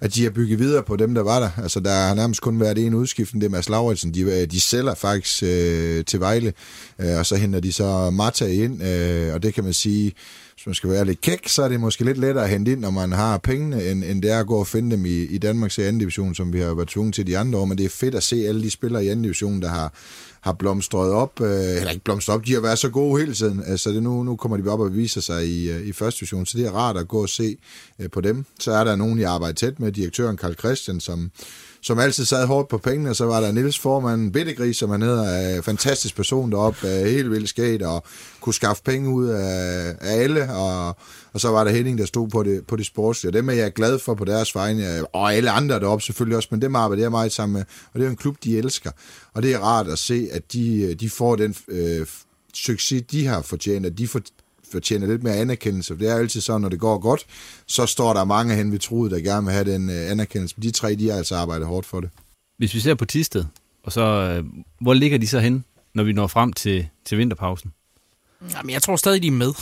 at 0.00 0.14
de 0.14 0.22
har 0.22 0.30
bygget 0.30 0.58
videre 0.58 0.82
på 0.82 0.96
dem, 0.96 1.14
der 1.14 1.22
var 1.22 1.40
der. 1.40 1.50
Altså, 1.62 1.80
der 1.80 1.90
har 1.90 2.14
nærmest 2.14 2.40
kun 2.40 2.60
været 2.60 2.78
en 2.78 2.94
udskiftning, 2.94 3.40
det 3.40 3.46
er 3.46 3.50
Mads 3.50 3.68
Lauritsen. 3.68 4.14
De, 4.14 4.20
øh, 4.20 4.50
de 4.50 4.60
sælger 4.60 4.94
faktisk 4.94 5.42
øh, 5.42 6.04
til 6.04 6.20
Vejle, 6.20 6.52
øh, 6.98 7.18
og 7.18 7.26
så 7.26 7.36
henter 7.36 7.60
de 7.60 7.72
så 7.72 8.10
Marta 8.10 8.46
ind, 8.46 8.82
øh, 8.82 9.34
og 9.34 9.42
det 9.42 9.54
kan 9.54 9.64
man 9.64 9.72
sige, 9.72 10.12
hvis 10.54 10.66
man 10.66 10.74
skal 10.74 10.90
være 10.90 11.04
lidt 11.04 11.20
kæk, 11.20 11.48
så 11.48 11.62
er 11.62 11.68
det 11.68 11.80
måske 11.80 12.04
lidt 12.04 12.18
lettere 12.18 12.44
at 12.44 12.50
hente 12.50 12.72
ind, 12.72 12.80
når 12.80 12.90
man 12.90 13.12
har 13.12 13.38
pengene, 13.38 13.90
end, 13.90 14.04
end 14.04 14.22
det 14.22 14.30
er 14.30 14.40
at 14.40 14.46
gå 14.46 14.56
og 14.56 14.66
finde 14.66 14.96
dem 14.96 15.06
i, 15.06 15.22
i 15.22 15.38
Danmarks 15.38 15.78
anden 15.78 15.98
division, 15.98 16.34
som 16.34 16.52
vi 16.52 16.60
har 16.60 16.74
været 16.74 16.88
tvunget 16.88 17.14
til 17.14 17.26
de 17.26 17.38
andre 17.38 17.58
år. 17.58 17.64
Men 17.64 17.78
det 17.78 17.84
er 17.84 17.90
fedt 17.90 18.14
at 18.14 18.22
se 18.22 18.36
alle 18.48 18.62
de 18.62 18.70
spillere 18.70 19.04
i 19.04 19.08
anden 19.08 19.22
division, 19.22 19.62
der 19.62 19.68
har, 19.68 19.92
har 20.40 20.52
blomstret 20.52 21.12
op, 21.12 21.40
øh, 21.40 21.50
eller 21.50 21.90
ikke 21.90 22.04
blomstret 22.04 22.34
op, 22.34 22.46
de 22.46 22.54
har 22.54 22.60
været 22.60 22.78
så 22.78 22.88
gode 22.88 23.20
hele 23.20 23.34
tiden. 23.34 23.62
Altså 23.66 23.90
det 23.90 24.02
nu, 24.02 24.22
nu 24.22 24.36
kommer 24.36 24.56
de 24.56 24.68
op 24.70 24.80
og 24.80 24.96
viser 24.96 25.20
sig 25.20 25.46
i, 25.46 25.70
øh, 25.70 25.86
i 25.86 25.92
første 25.92 26.20
division, 26.20 26.46
så 26.46 26.58
det 26.58 26.66
er 26.66 26.70
rart 26.70 26.96
at 26.96 27.08
gå 27.08 27.22
og 27.22 27.28
se 27.28 27.56
øh, 27.98 28.10
på 28.10 28.20
dem. 28.20 28.44
Så 28.60 28.72
er 28.72 28.84
der 28.84 28.96
nogen, 28.96 29.18
jeg 29.18 29.30
arbejder 29.30 29.54
tæt 29.54 29.80
med, 29.80 29.92
direktøren 29.92 30.36
Karl 30.36 30.54
Christian, 30.54 31.00
som, 31.00 31.30
som 31.82 31.98
altid 31.98 32.24
sad 32.24 32.46
hårdt 32.46 32.68
på 32.68 32.78
pengene, 32.78 33.14
så 33.14 33.24
var 33.24 33.40
der 33.40 33.52
Niels 33.52 33.78
Formand 33.78 34.32
Bittegris, 34.32 34.76
som 34.76 34.90
han 34.90 35.02
hedder, 35.02 35.56
en 35.56 35.62
fantastisk 35.62 36.16
person 36.16 36.52
deroppe, 36.52 36.86
helt 36.88 37.30
vildt 37.30 37.48
skægt, 37.48 37.82
og 37.82 38.04
kunne 38.40 38.54
skaffe 38.54 38.82
penge 38.82 39.08
ud 39.08 39.26
af, 39.26 39.94
af 40.00 40.22
alle, 40.22 40.52
og, 40.52 40.96
og 41.32 41.40
så 41.40 41.48
var 41.48 41.64
der 41.64 41.70
Henning, 41.70 41.98
der 41.98 42.06
stod 42.06 42.28
på 42.28 42.42
det, 42.42 42.66
på 42.66 42.76
det 42.76 42.86
sportslige, 42.86 43.30
og 43.30 43.34
dem 43.34 43.48
er 43.48 43.52
jeg 43.52 43.72
glad 43.72 43.98
for 43.98 44.14
på 44.14 44.24
deres 44.24 44.54
vegne, 44.54 45.06
og 45.06 45.34
alle 45.34 45.50
andre 45.50 45.80
deroppe 45.80 46.04
selvfølgelig 46.04 46.36
også, 46.36 46.48
men 46.50 46.62
dem 46.62 46.76
arbejder 46.76 47.02
jeg 47.02 47.10
meget 47.10 47.32
sammen 47.32 47.54
med, 47.54 47.64
og 47.92 48.00
det 48.00 48.06
er 48.06 48.10
en 48.10 48.16
klub, 48.16 48.36
de 48.44 48.58
elsker, 48.58 48.90
og 49.34 49.42
det 49.42 49.54
er 49.54 49.58
rart 49.58 49.88
at 49.88 49.98
se, 49.98 50.28
at 50.32 50.52
de, 50.52 50.94
de 50.94 51.10
får 51.10 51.36
den 51.36 51.54
øh, 51.68 52.06
succes, 52.54 53.02
de 53.10 53.26
har 53.26 53.42
fortjent, 53.42 53.86
at 53.86 53.98
de 53.98 54.08
får, 54.08 54.20
fortjener 54.72 55.06
lidt 55.06 55.22
mere 55.22 55.34
anerkendelse. 55.34 55.98
Det 55.98 56.08
er 56.08 56.14
altid 56.16 56.40
sådan, 56.40 56.60
når 56.60 56.68
det 56.68 56.80
går 56.80 56.98
godt, 56.98 57.26
så 57.66 57.86
står 57.86 58.12
der 58.12 58.24
mange 58.24 58.54
hen 58.54 58.72
ved 58.72 58.78
truet, 58.78 59.10
der 59.10 59.20
gerne 59.20 59.46
vil 59.46 59.54
have 59.54 59.72
den 59.72 59.90
øh, 59.90 60.10
anerkendelse. 60.10 60.54
Men 60.58 60.62
de 60.62 60.70
tre, 60.70 60.94
de 60.94 61.08
har 61.10 61.16
altså 61.16 61.36
arbejdet 61.36 61.66
hårdt 61.66 61.86
for 61.86 62.00
det. 62.00 62.10
Hvis 62.58 62.74
vi 62.74 62.80
ser 62.80 62.94
på 62.94 63.04
Tisted, 63.04 63.44
og 63.82 63.92
så, 63.92 64.00
øh, 64.00 64.44
hvor 64.80 64.94
ligger 64.94 65.18
de 65.18 65.26
så 65.26 65.40
hen, 65.40 65.64
når 65.94 66.02
vi 66.02 66.12
når 66.12 66.26
frem 66.26 66.52
til, 66.52 66.88
til 67.04 67.18
vinterpausen? 67.18 67.72
Jamen, 68.52 68.70
jeg 68.70 68.82
tror 68.82 68.96
stadig, 68.96 69.22
de 69.22 69.26
er 69.26 69.30
med. 69.30 69.52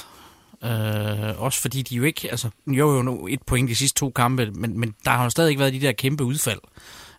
Øh, 0.65 1.43
også 1.43 1.61
fordi 1.61 1.83
de 1.83 1.95
jo 1.95 2.03
ikke, 2.03 2.31
altså, 2.31 2.51
jo 2.67 2.97
jo 2.97 3.03
nu 3.03 3.27
et 3.27 3.43
point 3.47 3.69
de 3.69 3.75
sidste 3.75 4.01
to 4.01 4.11
kampe, 4.11 4.51
men, 4.51 4.81
men 4.81 4.95
der 5.05 5.11
har 5.11 5.25
jo 5.25 5.31
stadig 5.31 5.51
ikke 5.51 5.61
været 5.61 5.73
de 5.73 5.81
der 5.81 5.93
kæmpe 5.93 6.25
udfald. 6.25 6.61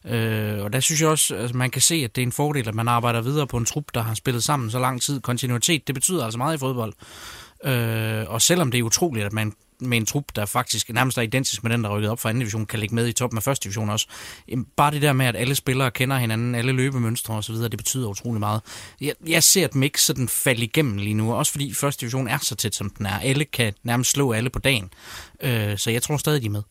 Øh, 0.06 0.64
og 0.64 0.74
der 0.74 0.80
synes 0.80 1.02
jeg 1.02 1.10
også, 1.10 1.36
at 1.36 1.42
altså, 1.42 1.58
man 1.58 1.72
kan 1.72 1.82
se, 1.82 1.96
at 1.96 2.16
det 2.16 2.22
er 2.22 2.26
en 2.26 2.32
fordel, 2.32 2.68
at 2.68 2.76
man 2.76 2.88
arbejder 2.88 3.22
videre 3.22 3.48
på 3.48 3.58
en 3.58 3.66
trup, 3.66 3.84
der 3.94 4.02
har 4.02 4.14
spillet 4.14 4.44
sammen 4.44 4.72
så 4.72 4.80
lang 4.80 5.02
tid. 5.02 5.22
Kontinuitet, 5.22 5.88
det 5.88 5.96
betyder 5.96 6.26
altså 6.26 6.38
meget 6.38 6.56
i 6.56 6.60
fodbold. 6.60 6.94
Øh, 7.64 8.26
og 8.28 8.42
selvom 8.42 8.72
det 8.72 8.80
er 8.80 8.84
utroligt, 8.84 9.26
at 9.26 9.34
man 9.34 9.54
med 9.80 9.98
en 9.98 10.06
trup, 10.06 10.24
der 10.36 10.46
faktisk 10.46 10.90
nærmest 10.90 11.18
er 11.18 11.22
identisk 11.22 11.64
med 11.64 11.72
den, 11.72 11.84
der 11.84 11.90
rykkede 11.90 12.12
op 12.12 12.20
fra 12.20 12.30
anden 12.30 12.40
division, 12.40 12.66
kan 12.66 12.80
ligge 12.80 12.96
med 12.96 13.08
i 13.08 13.14
toppen 13.14 13.38
af 13.38 13.44
første 13.44 13.64
division 13.64 13.90
også. 13.90 14.08
Bare 14.78 14.92
det 14.92 15.02
der 15.02 15.14
med, 15.14 15.26
at 15.26 15.36
alle 15.36 15.56
spillere 15.56 15.92
kender 15.92 16.18
hinanden, 16.18 16.56
alle 16.56 16.72
løbemønstre 16.72 17.34
osv., 17.34 17.56
det 17.56 17.78
betyder 17.78 18.08
utrolig 18.08 18.40
meget. 18.40 18.62
Jeg, 19.02 19.14
jeg 19.28 19.44
ser 19.44 19.68
dem 19.68 19.84
ikke 19.84 20.02
sådan 20.02 20.28
falde 20.28 20.64
igennem 20.64 20.98
lige 20.98 21.14
nu, 21.14 21.34
også 21.34 21.52
fordi 21.52 21.74
første 21.74 22.02
division 22.02 22.28
er 22.28 22.38
så 22.38 22.56
tæt, 22.56 22.76
som 22.76 22.90
den 22.90 23.06
er. 23.06 23.20
Alle 23.20 23.46
kan 23.46 23.74
nærmest 23.84 24.12
slå 24.12 24.32
alle 24.32 24.50
på 24.50 24.60
dagen. 24.60 24.90
Øh, 25.42 25.78
så 25.78 25.92
jeg 25.92 26.04
tror 26.04 26.18
stadig, 26.18 26.42
de 26.42 26.48
er 26.48 26.52
med. 26.52 26.64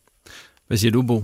Hvad 0.67 0.77
siger 0.77 0.91
du, 0.91 1.01
Bo? 1.01 1.23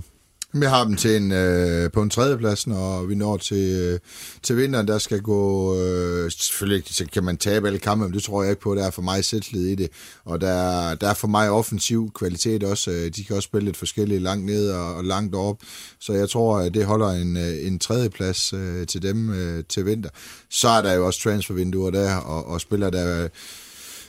Vi 0.56 0.66
har 0.66 0.84
dem 0.84 0.96
til 0.96 1.16
en, 1.16 1.32
øh, 1.32 1.90
på 1.90 2.02
en 2.02 2.10
tredjeplads, 2.10 2.66
og 2.66 3.08
vi 3.08 3.14
når 3.14 3.36
til, 3.36 3.80
øh, 3.80 3.98
til 4.42 4.56
vinteren, 4.56 4.88
der 4.88 4.98
skal 4.98 5.20
gå... 5.20 5.74
Øh, 5.78 6.30
selvfølgelig 6.30 6.84
så 6.86 7.06
kan 7.12 7.24
man 7.24 7.36
tabe 7.36 7.66
alle 7.66 7.78
kampe, 7.78 8.04
men 8.04 8.14
det 8.14 8.22
tror 8.22 8.42
jeg 8.42 8.50
ikke 8.50 8.62
på. 8.62 8.74
Der 8.74 8.86
er 8.86 8.90
for 8.90 9.02
mig 9.02 9.24
selvtillid 9.24 9.66
i 9.66 9.74
det. 9.74 9.90
Og 10.24 10.40
der, 10.40 10.94
der 10.94 11.08
er 11.08 11.14
for 11.14 11.28
mig 11.28 11.50
offensiv 11.50 12.10
kvalitet 12.14 12.64
også. 12.64 12.90
Øh, 12.90 13.10
de 13.16 13.24
kan 13.24 13.36
også 13.36 13.46
spille 13.46 13.64
lidt 13.64 13.76
forskelligt 13.76 14.22
langt 14.22 14.46
ned 14.46 14.70
og, 14.70 14.94
og 14.94 15.04
langt 15.04 15.34
op. 15.34 15.56
Så 16.00 16.12
jeg 16.12 16.28
tror, 16.28 16.58
at 16.58 16.74
det 16.74 16.84
holder 16.84 17.08
en, 17.08 17.36
øh, 17.36 17.66
en 17.66 17.78
tredjeplads 17.78 18.52
øh, 18.52 18.86
til 18.86 19.02
dem 19.02 19.30
øh, 19.30 19.64
til 19.68 19.86
vinter. 19.86 20.10
Så 20.50 20.68
er 20.68 20.82
der 20.82 20.92
jo 20.92 21.06
også 21.06 21.20
transfervinduer 21.20 21.90
der, 21.90 22.16
og, 22.16 22.46
og 22.46 22.60
spiller 22.60 22.90
der 22.90 23.28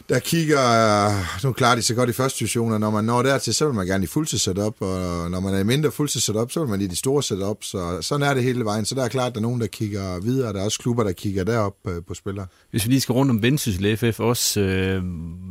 der 0.10 0.20
kigger, 0.20 0.60
nu 1.44 1.54
klarer 1.54 1.76
de 1.76 1.82
så 1.82 1.96
godt 1.96 2.10
i 2.10 2.14
første 2.14 2.40
division, 2.40 2.72
og 2.72 2.80
når 2.80 2.90
man 2.90 3.06
når 3.06 3.22
dertil, 3.22 3.54
så 3.54 3.66
vil 3.66 3.74
man 3.74 3.88
gerne 3.88 4.04
i 4.04 4.08
fuldtids 4.08 4.42
setup, 4.42 4.76
og 4.80 5.32
når 5.32 5.40
man 5.40 5.54
er 5.54 5.60
i 5.60 5.64
mindre 5.64 5.92
fuldtids 5.92 6.24
setup, 6.24 6.52
så 6.52 6.60
vil 6.60 6.70
man 6.70 6.82
i 6.82 6.88
de 6.88 6.96
store 6.96 7.24
setup, 7.24 7.58
så 7.62 7.98
sådan 8.02 8.28
er 8.28 8.34
det 8.34 8.44
hele 8.44 8.66
vejen. 8.66 8.86
Så 8.86 8.96
der 8.96 9.04
er 9.04 9.08
klart, 9.08 9.28
at 9.28 9.34
der 9.34 9.40
er 9.40 9.42
nogen, 9.42 9.62
der 9.62 9.68
kigger 9.68 10.20
videre, 10.20 10.54
der 10.54 10.60
er 10.60 10.66
også 10.66 10.80
klubber, 10.80 11.04
der 11.04 11.12
kigger 11.12 11.44
derop 11.44 11.76
øh, 11.88 11.94
på 12.08 12.14
spillere. 12.14 12.46
Hvis 12.72 12.86
vi 12.86 12.90
lige 12.92 13.02
skal 13.02 13.14
rundt 13.14 13.30
om 13.30 13.42
Vendsyssel 13.42 13.98
FF 13.98 14.20
også, 14.20 14.60
øh, 14.60 15.04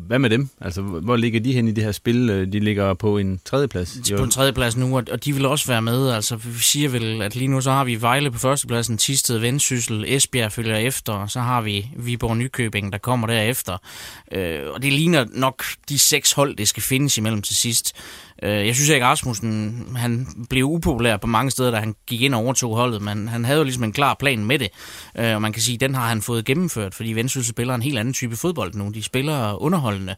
hvad 0.06 0.18
med 0.18 0.30
dem? 0.30 0.48
Altså, 0.60 0.82
hvor 0.82 1.16
ligger 1.16 1.40
de 1.40 1.52
hen 1.52 1.68
i 1.68 1.72
det 1.72 1.84
her 1.84 1.92
spil? 1.92 2.30
Øh, 2.30 2.52
de 2.52 2.60
ligger 2.60 2.94
på 2.94 3.18
en 3.18 3.40
tredjeplads. 3.44 3.98
På 4.16 4.24
en 4.24 4.30
tredjeplads 4.30 4.76
nu, 4.76 4.96
og 4.96 5.24
de 5.24 5.32
vil 5.32 5.46
også 5.46 5.66
være 5.66 5.82
med. 5.82 6.10
Altså, 6.10 6.36
vi 6.36 6.58
siger 6.58 6.88
vel, 6.88 7.22
at 7.22 7.36
lige 7.36 7.48
nu 7.48 7.60
så 7.60 7.70
har 7.70 7.84
vi 7.84 8.00
Vejle 8.00 8.30
på 8.30 8.38
førstepladsen, 8.38 8.98
Tisted, 8.98 9.38
Vendsyssel, 9.38 10.04
Esbjerg 10.06 10.52
følger 10.52 10.76
efter, 10.76 11.12
og 11.12 11.30
så 11.30 11.40
har 11.40 11.60
vi 11.60 11.88
Viborg 11.96 12.36
Nykøbing, 12.36 12.92
der 12.92 12.98
kommer 12.98 13.26
derefter. 13.26 13.78
Øh, 14.32 14.43
Øh, 14.44 14.72
og 14.74 14.82
det 14.82 14.92
ligner 14.92 15.24
nok 15.32 15.64
de 15.88 15.98
seks 15.98 16.32
hold, 16.32 16.56
det 16.56 16.68
skal 16.68 16.82
findes 16.82 17.18
imellem 17.18 17.42
til 17.42 17.56
sidst. 17.56 17.92
Øh, 18.42 18.66
jeg 18.66 18.74
synes 18.74 18.88
ikke, 18.88 19.06
Rasmussen 19.06 19.86
han 19.96 20.26
blev 20.50 20.64
upopulær 20.64 21.16
på 21.16 21.26
mange 21.26 21.50
steder, 21.50 21.70
da 21.70 21.76
han 21.76 21.94
gik 22.06 22.22
ind 22.22 22.34
og 22.34 22.40
overtog 22.40 22.76
holdet, 22.76 23.02
men 23.02 23.28
han 23.28 23.44
havde 23.44 23.58
jo 23.58 23.64
ligesom 23.64 23.84
en 23.84 23.92
klar 23.92 24.14
plan 24.14 24.44
med 24.44 24.58
det. 24.58 24.68
Øh, 25.18 25.34
og 25.34 25.42
man 25.42 25.52
kan 25.52 25.62
sige, 25.62 25.74
at 25.74 25.80
den 25.80 25.94
har 25.94 26.08
han 26.08 26.22
fået 26.22 26.44
gennemført, 26.44 26.94
fordi 26.94 27.12
Vendsyssel 27.12 27.50
spiller 27.50 27.74
en 27.74 27.82
helt 27.82 27.98
anden 27.98 28.14
type 28.14 28.36
fodbold 28.36 28.74
nu. 28.74 28.90
De 28.94 29.02
spiller 29.02 29.62
underholdende. 29.62 30.14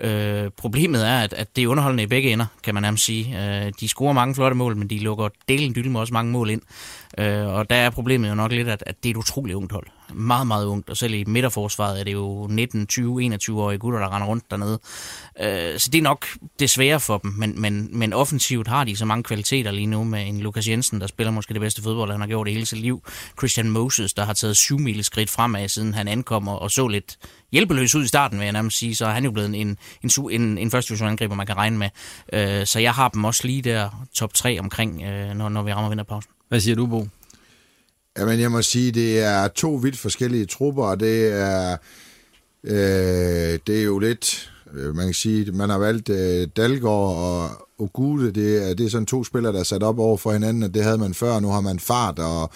Øh, 0.00 0.50
problemet 0.56 1.08
er, 1.08 1.20
at, 1.20 1.32
at 1.32 1.56
det 1.56 1.64
er 1.64 1.68
underholdende 1.68 2.02
i 2.02 2.06
begge 2.06 2.32
ender, 2.32 2.46
kan 2.62 2.74
man 2.74 2.82
nærmest 2.82 3.04
sige. 3.04 3.24
Øh, 3.44 3.72
de 3.80 3.88
scorer 3.88 4.12
mange 4.12 4.34
flotte 4.34 4.56
mål, 4.56 4.76
men 4.76 4.90
de 4.90 4.98
lukker 4.98 5.28
delen 5.48 5.74
dyld 5.74 5.88
med 5.88 6.00
også 6.00 6.14
mange 6.14 6.32
mål 6.32 6.50
ind. 6.50 6.62
Øh, 7.18 7.46
og 7.46 7.70
der 7.70 7.76
er 7.76 7.90
problemet 7.90 8.28
jo 8.28 8.34
nok 8.34 8.52
lidt, 8.52 8.68
at, 8.68 8.82
at 8.86 9.02
det 9.02 9.08
er 9.08 9.10
et 9.10 9.16
utroligt 9.16 9.56
ungt 9.56 9.72
hold. 9.72 9.86
Meget, 10.14 10.46
meget 10.46 10.66
ungt, 10.66 10.90
og 10.90 10.96
selv 10.96 11.14
i 11.14 11.24
midterforsvaret 11.24 12.00
er 12.00 12.04
det 12.04 12.12
jo 12.12 12.46
19, 12.50 12.86
20, 12.86 13.34
21-årige 13.34 13.78
gutter, 13.78 14.00
der 14.00 14.14
render 14.14 14.28
rundt 14.28 14.50
dernede. 14.50 14.78
Øh, 15.40 15.78
så 15.78 15.90
det 15.92 15.98
er 15.98 16.02
nok 16.02 16.26
det 16.58 16.70
svære 16.70 17.00
for 17.00 17.18
dem, 17.18 17.30
men, 17.30 17.60
men, 17.60 17.88
men 17.92 18.12
offensivt 18.12 18.68
har 18.68 18.84
de 18.84 18.96
så 18.96 19.04
mange 19.04 19.22
kvaliteter 19.22 19.70
lige 19.70 19.86
nu 19.86 20.04
med 20.04 20.28
en 20.28 20.40
Lukas 20.40 20.68
Jensen, 20.68 21.00
der 21.00 21.06
spiller 21.06 21.30
måske 21.30 21.54
det 21.54 21.60
bedste 21.60 21.82
fodbold, 21.82 22.10
han 22.10 22.20
har 22.20 22.28
gjort 22.28 22.46
det 22.46 22.54
hele 22.54 22.66
sit 22.66 22.78
liv. 22.78 23.02
Christian 23.38 23.70
Moses, 23.70 24.14
der 24.14 24.24
har 24.24 24.32
taget 24.32 24.56
syv 24.56 24.78
mil 24.78 25.04
skridt 25.04 25.30
fremad, 25.30 25.68
siden 25.68 25.94
han 25.94 26.08
ankom 26.08 26.48
og 26.48 26.70
så 26.70 26.88
lidt 26.88 27.18
hjælpeløs 27.52 27.94
ud 27.94 28.04
i 28.04 28.08
starten, 28.08 28.38
vil 28.38 28.44
jeg 28.44 28.52
nærmest 28.52 28.78
sige, 28.78 28.94
så 28.96 29.06
er 29.06 29.10
han 29.10 29.24
jo 29.24 29.30
blevet 29.30 29.54
en, 29.54 29.78
en, 30.02 30.10
en, 30.30 30.58
en 30.58 30.70
første 30.70 30.88
division 30.88 31.08
angriber, 31.08 31.34
man 31.34 31.46
kan 31.46 31.56
regne 31.56 31.78
med. 31.78 31.88
Øh, 32.32 32.66
så 32.66 32.80
jeg 32.80 32.94
har 32.94 33.08
dem 33.08 33.24
også 33.24 33.46
lige 33.46 33.62
der 33.62 34.06
top 34.14 34.34
3 34.34 34.60
omkring, 34.60 35.02
øh, 35.02 35.34
når, 35.34 35.48
når 35.48 35.62
vi 35.62 35.72
rammer 35.72 35.88
vinterpausen. 35.88 36.30
Hvad 36.48 36.60
siger 36.60 36.76
du, 36.76 36.86
Bo? 36.86 37.08
Jamen, 38.18 38.40
jeg 38.40 38.50
må 38.50 38.62
sige, 38.62 38.92
det 38.92 39.20
er 39.20 39.48
to 39.48 39.74
vidt 39.74 39.98
forskellige 39.98 40.46
trupper, 40.46 40.84
og 40.84 41.00
det 41.00 41.32
er, 41.32 41.76
øh, 42.64 43.58
det 43.66 43.78
er 43.78 43.82
jo 43.82 43.98
lidt, 43.98 44.52
øh, 44.74 44.96
man 44.96 45.04
kan 45.04 45.14
sige, 45.14 45.52
man 45.52 45.70
har 45.70 45.78
valgt 45.78 46.08
øh, 46.08 46.48
Dalgaard 46.56 47.16
og 47.16 47.50
Ogude, 47.78 48.32
det 48.32 48.68
er, 48.68 48.74
det 48.74 48.86
er 48.86 48.90
sådan 48.90 49.06
to 49.06 49.24
spillere, 49.24 49.52
der 49.52 49.58
er 49.58 49.64
sat 49.64 49.82
op 49.82 49.98
over 49.98 50.16
for 50.16 50.32
hinanden, 50.32 50.62
og 50.62 50.74
det 50.74 50.84
havde 50.84 50.98
man 50.98 51.14
før, 51.14 51.40
nu 51.40 51.48
har 51.48 51.60
man 51.60 51.78
fart 51.78 52.18
og, 52.18 52.50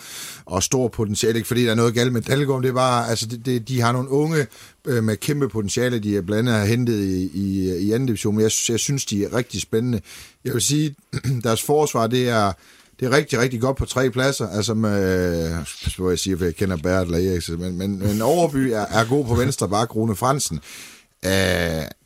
og 0.44 0.62
stor 0.62 0.88
potentiale, 0.88 1.36
ikke 1.36 1.48
fordi 1.48 1.64
der 1.64 1.70
er 1.70 1.74
noget 1.74 1.94
galt 1.94 2.12
med 2.12 2.22
Dalgaard, 2.22 2.62
det 2.62 2.68
er 2.68 2.74
bare, 2.74 3.08
altså 3.08 3.26
det, 3.26 3.46
det, 3.46 3.68
de 3.68 3.80
har 3.80 3.92
nogle 3.92 4.10
unge 4.10 4.46
øh, 4.86 5.04
med 5.04 5.16
kæmpe 5.16 5.48
potentiale, 5.48 5.98
de 5.98 6.16
er 6.16 6.22
blandt 6.22 6.48
andet 6.48 6.68
hentet 6.68 7.00
i, 7.04 7.30
i, 7.34 7.76
i 7.78 7.92
anden 7.92 8.06
division, 8.06 8.34
men 8.34 8.42
jeg, 8.42 8.50
jeg 8.68 8.80
synes, 8.80 9.06
de 9.06 9.24
er 9.24 9.34
rigtig 9.34 9.60
spændende. 9.60 10.00
Jeg 10.44 10.54
vil 10.54 10.62
sige, 10.62 10.94
deres 11.44 11.62
forsvar, 11.62 12.06
det 12.06 12.28
er, 12.28 12.52
det 13.00 13.06
er 13.06 13.16
rigtig, 13.16 13.38
rigtig 13.38 13.60
godt 13.60 13.76
på 13.76 13.84
tre 13.84 14.10
pladser. 14.10 14.48
Altså 14.48 14.74
med, 14.74 15.48
hvad 15.98 16.08
jeg 16.08 16.18
siger, 16.18 16.36
for 16.36 16.44
jeg 16.44 16.54
kender 16.54 16.76
Bert 16.76 17.06
eller 17.06 17.30
Eriksen, 17.30 17.60
men, 17.60 17.78
men, 17.78 17.98
men 17.98 18.22
Overby 18.22 18.56
er, 18.56 18.86
er 18.90 19.08
god 19.08 19.24
på 19.24 19.34
venstre 19.34 19.68
bak, 19.68 19.96
Rune 19.96 20.16
Fransen. 20.16 20.60
Uh, 21.26 21.30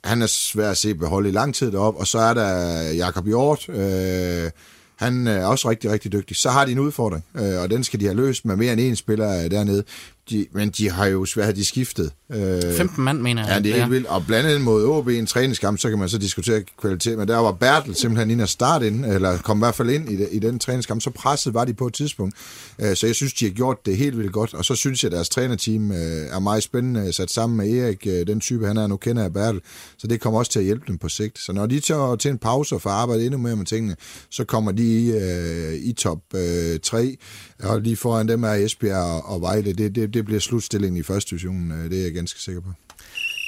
han 0.05 0.23
er 0.23 0.27
svær 0.27 0.71
at 0.71 0.77
se 0.77 0.95
beholde 0.95 1.29
i 1.29 1.33
lang 1.33 1.55
tid 1.55 1.73
deroppe, 1.73 2.01
og 2.01 2.07
så 2.07 2.19
er 2.19 2.35
der 2.35 2.81
Jakob 2.91 3.27
Hjort, 3.27 3.69
uh, 3.69 4.51
han 4.97 5.27
er 5.27 5.47
også 5.47 5.71
rigtig, 5.71 5.91
rigtig 5.91 6.13
dygtig. 6.13 6.37
Så 6.37 6.51
har 6.51 6.65
de 6.65 6.73
en 6.73 6.79
udfordring, 6.79 7.25
øh, 7.37 7.61
og 7.61 7.71
den 7.71 7.85
skal 7.85 8.01
de 8.01 8.05
have 8.05 8.17
løst 8.17 8.45
med 8.45 8.57
mere 8.57 8.73
end 8.73 8.93
én 8.93 8.95
spiller 8.95 9.45
øh, 9.45 9.51
dernede. 9.51 9.85
De, 10.31 10.47
men 10.53 10.71
de 10.71 10.91
har 10.91 11.07
jo 11.07 11.25
svært, 11.25 11.57
de 11.57 11.65
skiftet. 11.65 12.11
Øh, 12.33 12.77
15 12.77 13.05
mand, 13.05 13.21
mener 13.21 13.43
jeg. 13.43 13.51
Ja, 13.51 13.59
det 13.59 13.71
er 13.71 13.77
helt 13.77 13.91
vildt. 13.91 14.07
Og 14.07 14.27
blandt 14.27 14.47
andet 14.49 14.61
mod 14.61 14.85
OB 14.85 15.09
i 15.09 15.19
en 15.19 15.27
træningskamp, 15.27 15.79
så 15.79 15.89
kan 15.89 15.99
man 15.99 16.09
så 16.09 16.19
diskutere 16.19 16.63
kvalitet. 16.81 17.19
Men 17.19 17.29
der 17.29 17.37
var 17.37 17.53
Bertel 17.53 17.95
simpelthen 17.95 18.31
ind 18.31 18.41
og 18.41 18.49
starte 18.49 18.87
ind, 18.87 19.05
eller 19.05 19.39
kom 19.39 19.59
i 19.59 19.61
hvert 19.61 19.75
fald 19.75 19.91
ind 19.91 20.09
i, 20.09 20.25
i 20.31 20.39
den 20.39 20.59
træningskamp. 20.59 21.03
Så 21.03 21.11
presset 21.11 21.55
var 21.55 21.65
de 21.65 21.75
på 21.75 21.87
et 21.87 21.95
tidspunkt. 21.95 22.35
Øh, 22.79 22.97
så 22.97 23.07
jeg 23.07 23.15
synes, 23.15 23.33
de 23.33 23.45
har 23.45 23.53
gjort 23.53 23.87
det 23.87 23.97
helt 23.97 24.19
vildt 24.19 24.33
godt. 24.33 24.55
Og 24.55 24.65
så 24.65 24.75
synes 24.75 25.03
jeg, 25.03 25.09
at 25.09 25.17
deres 25.17 25.29
trænerteam 25.29 25.93
øh, 25.93 25.99
er 26.31 26.39
meget 26.39 26.63
spændende 26.63 27.13
sat 27.13 27.31
sammen 27.31 27.57
med 27.57 27.79
Erik, 27.79 28.07
øh, 28.07 28.27
den 28.27 28.41
type 28.41 28.67
han 28.67 28.77
er. 28.77 28.87
Nu 28.87 28.97
kender 28.97 29.23
jeg 29.23 29.33
Bertel. 29.33 29.61
Så 29.99 30.07
det 30.07 30.21
kommer 30.21 30.39
også 30.39 30.53
til 30.53 30.59
at 30.59 30.65
hjælpe 30.65 30.85
dem 30.89 30.99
på 30.99 31.09
sigt. 31.09 31.39
Så 31.39 31.53
når 31.53 31.67
de 31.67 31.81
tager 31.81 32.17
til 32.17 32.31
en 32.31 32.39
pause 32.39 32.75
og 32.75 32.83
får 32.83 32.91
arbejde 32.91 33.25
endnu 33.25 33.39
mere 33.39 33.57
med 33.57 33.67
tingene, 33.67 33.97
så 34.31 34.45
kommer 34.45 34.73
de 34.73 34.83
i, 34.83 35.11
øh, 35.11 35.75
i 35.75 35.93
top 35.93 36.19
øh, 36.35 36.81
3. 36.83 37.17
Og 37.63 37.81
lige 37.81 37.97
foran 37.97 38.29
dem 38.29 38.45
er 38.45 38.53
Esbjerg 38.53 39.25
og 39.25 39.41
Vejle. 39.41 39.73
Det, 39.73 39.95
det, 39.95 40.14
det 40.15 40.25
bliver 40.25 40.41
slutstillingen 40.41 41.01
i 41.01 41.03
første 41.03 41.31
division. 41.31 41.73
Øh, 41.73 41.91
det 41.91 41.99
er 41.99 42.03
jeg 42.03 42.15
ganske 42.15 42.41
sikker 42.41 42.61
på. 42.61 42.69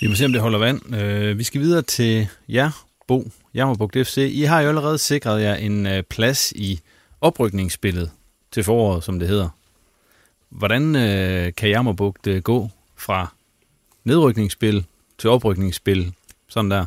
Vi 0.00 0.06
må 0.06 0.14
se, 0.14 0.24
om 0.24 0.32
det 0.32 0.40
holder 0.40 0.58
vand. 0.58 0.94
Øh, 0.94 1.38
vi 1.38 1.44
skal 1.44 1.60
videre 1.60 1.82
til 1.82 2.28
jer, 2.48 2.84
Bo, 3.06 3.30
Jammerbugt 3.54 3.96
FC. 4.06 4.16
I 4.32 4.42
har 4.42 4.60
jo 4.60 4.68
allerede 4.68 4.98
sikret 4.98 5.42
jer 5.42 5.54
en 5.54 5.86
øh, 5.86 6.02
plads 6.02 6.52
i 6.52 6.80
oprykningsspillet 7.20 8.10
til 8.52 8.64
foråret, 8.64 9.04
som 9.04 9.18
det 9.18 9.28
hedder. 9.28 9.48
Hvordan 10.50 10.96
øh, 10.96 11.52
kan 11.54 11.68
Jammerbugt 11.68 12.26
øh, 12.26 12.42
gå 12.42 12.70
fra 12.96 13.34
nedrykningsspil 14.04 14.84
til 15.18 15.30
oprykningsspil, 15.30 16.12
sådan 16.48 16.70
der? 16.70 16.86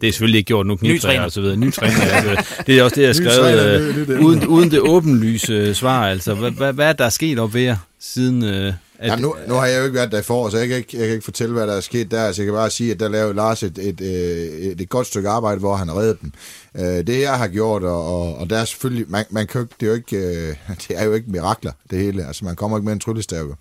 Det 0.00 0.08
er 0.08 0.12
selvfølgelig 0.12 0.38
ikke 0.38 0.48
gjort 0.48 0.66
nu, 0.66 0.76
knivtræner 0.76 1.24
og 1.24 1.32
så 1.32 1.40
videre. 1.40 1.56
Ny 1.56 1.72
træner, 1.72 2.00
altså, 2.00 2.62
det 2.66 2.78
er 2.78 2.82
også 2.82 2.94
det, 2.96 3.02
jeg 3.02 3.08
har 3.08 3.14
skrevet, 3.14 4.08
øh, 4.08 4.24
uden, 4.24 4.46
uden 4.46 4.70
det 4.70 4.80
åbenlyse 4.80 5.74
svar. 5.74 6.08
Altså, 6.08 6.34
hvad, 6.34 6.50
hvad, 6.50 6.72
hvad 6.72 6.88
er 6.88 6.92
der 6.92 7.08
sket 7.08 7.38
op 7.38 7.54
ved 7.54 7.60
jer, 7.60 7.76
siden... 8.00 8.44
Øh, 8.44 8.72
at, 8.98 9.08
Jamen, 9.10 9.22
nu, 9.22 9.34
nu 9.48 9.54
har 9.54 9.66
jeg 9.66 9.78
jo 9.78 9.84
ikke 9.84 9.94
været 9.94 10.12
der 10.12 10.18
i 10.18 10.22
forår, 10.22 10.48
så 10.48 10.58
jeg 10.58 10.68
kan, 10.68 10.76
ikke, 10.76 10.98
jeg 10.98 11.06
kan 11.06 11.14
ikke 11.14 11.24
fortælle, 11.24 11.52
hvad 11.52 11.66
der 11.66 11.72
er 11.72 11.80
sket 11.80 12.10
der. 12.10 12.32
Så 12.32 12.42
jeg 12.42 12.46
kan 12.46 12.54
bare 12.54 12.70
sige, 12.70 12.92
at 12.92 13.00
der 13.00 13.08
lavede 13.08 13.34
Lars 13.34 13.62
et, 13.62 13.78
et, 13.78 14.00
et, 14.00 14.80
et, 14.80 14.88
godt 14.88 15.06
stykke 15.06 15.28
arbejde, 15.28 15.60
hvor 15.60 15.76
han 15.76 15.92
reddede 15.92 16.18
dem. 16.22 16.32
Øh, 16.76 17.06
det 17.06 17.20
jeg 17.20 17.38
har 17.38 17.48
gjort, 17.48 17.82
og, 17.82 18.06
og, 18.06 18.38
og 18.38 18.50
der 18.50 18.58
er 18.58 18.64
selvfølgelig... 18.64 19.06
Man, 19.08 19.24
man 19.30 19.46
kan, 19.46 19.68
det, 19.80 19.86
er 19.86 19.90
jo 19.90 19.94
ikke, 19.94 20.16
øh, 20.16 20.54
det 20.88 21.00
er 21.00 21.04
jo 21.04 21.12
ikke 21.12 21.30
mirakler, 21.30 21.72
det 21.90 21.98
hele. 21.98 22.26
Altså, 22.26 22.44
man 22.44 22.56
kommer 22.56 22.78
ikke 22.78 22.84
med 22.84 22.92
en 22.92 23.00
tryllestav. 23.00 23.56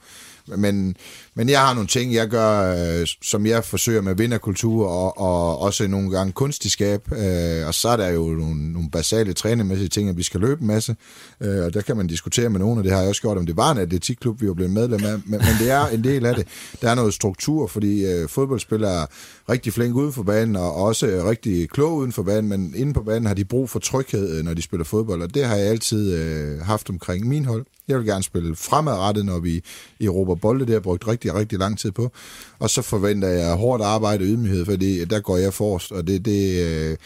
Men, 0.47 0.95
men 1.33 1.49
jeg 1.49 1.59
har 1.59 1.73
nogle 1.73 1.87
ting, 1.87 2.13
jeg 2.13 2.27
gør, 2.27 2.75
øh, 2.75 3.07
som 3.21 3.45
jeg 3.45 3.63
forsøger 3.63 4.01
med 4.01 4.15
vinderkultur, 4.15 4.87
og, 4.87 5.17
og 5.17 5.61
også 5.61 5.87
nogle 5.87 6.09
gange 6.09 6.33
kunstigskab. 6.33 7.11
Øh, 7.11 7.67
og 7.67 7.73
så 7.73 7.89
er 7.89 7.97
der 7.97 8.07
jo 8.07 8.23
nogle, 8.23 8.73
nogle 8.73 8.89
basale 8.91 9.33
trænemæssige 9.33 9.89
ting, 9.89 10.09
at 10.09 10.17
vi 10.17 10.23
skal 10.23 10.39
løbe 10.39 10.61
en 10.61 10.67
masse. 10.67 10.95
Øh, 11.41 11.65
og 11.65 11.73
der 11.73 11.81
kan 11.81 11.97
man 11.97 12.07
diskutere 12.07 12.49
med 12.49 12.59
nogen, 12.59 12.77
og 12.77 12.83
det 12.83 12.91
har 12.91 12.99
jeg 12.99 13.09
også 13.09 13.21
gjort, 13.21 13.37
om 13.37 13.45
det 13.45 13.57
var 13.57 13.71
en 13.71 13.77
atletikklub, 13.77 14.41
vi 14.41 14.47
var 14.47 14.53
blevet 14.53 14.73
medlem 14.73 15.05
af. 15.05 15.19
Men, 15.25 15.39
men 15.39 15.55
det 15.59 15.71
er 15.71 15.87
en 15.87 16.03
del 16.03 16.25
af 16.25 16.35
det. 16.35 16.47
Der 16.81 16.89
er 16.89 16.95
noget 16.95 17.13
struktur, 17.13 17.67
fordi 17.67 18.05
øh, 18.05 18.29
fodboldspillere 18.29 19.01
er 19.01 19.05
rigtig 19.49 19.73
flink 19.73 19.95
uden 19.95 20.13
for 20.13 20.23
banen, 20.23 20.55
og 20.55 20.75
også 20.75 21.05
rigtig 21.29 21.69
klog 21.69 21.95
uden 21.95 22.11
for 22.11 22.23
banen, 22.23 22.49
men 22.49 22.73
inde 22.75 22.93
på 22.93 23.03
banen 23.03 23.25
har 23.25 23.33
de 23.33 23.45
brug 23.45 23.69
for 23.69 23.79
tryghed, 23.79 24.37
øh, 24.37 24.45
når 24.45 24.53
de 24.53 24.61
spiller 24.61 24.83
fodbold, 24.83 25.21
og 25.21 25.33
det 25.33 25.45
har 25.45 25.55
jeg 25.55 25.67
altid 25.67 26.13
øh, 26.13 26.61
haft 26.61 26.89
omkring 26.89 27.27
min 27.27 27.45
hold. 27.45 27.65
Jeg 27.87 27.97
vil 27.97 28.05
gerne 28.05 28.23
spille 28.23 28.55
fremadrettet, 28.55 29.25
når 29.25 29.39
vi 29.39 29.63
i 29.99 30.05
Europa 30.05 30.34
Bolde, 30.35 30.65
det 30.65 30.73
har 30.73 30.79
brugt 30.79 31.07
rigtig, 31.07 31.35
rigtig 31.35 31.59
lang 31.59 31.79
tid 31.79 31.91
på. 31.91 32.11
Og 32.59 32.69
så 32.69 32.81
forventer 32.81 33.27
jeg 33.27 33.53
hårdt 33.53 33.83
arbejde 33.83 34.21
og 34.21 34.27
ydmyghed, 34.27 34.65
fordi 34.65 35.05
der 35.05 35.19
går 35.19 35.37
jeg 35.37 35.53
forrest, 35.53 35.91
og 35.91 36.07
det, 36.07 36.25
det, 36.25 36.63
øh, 36.65 36.97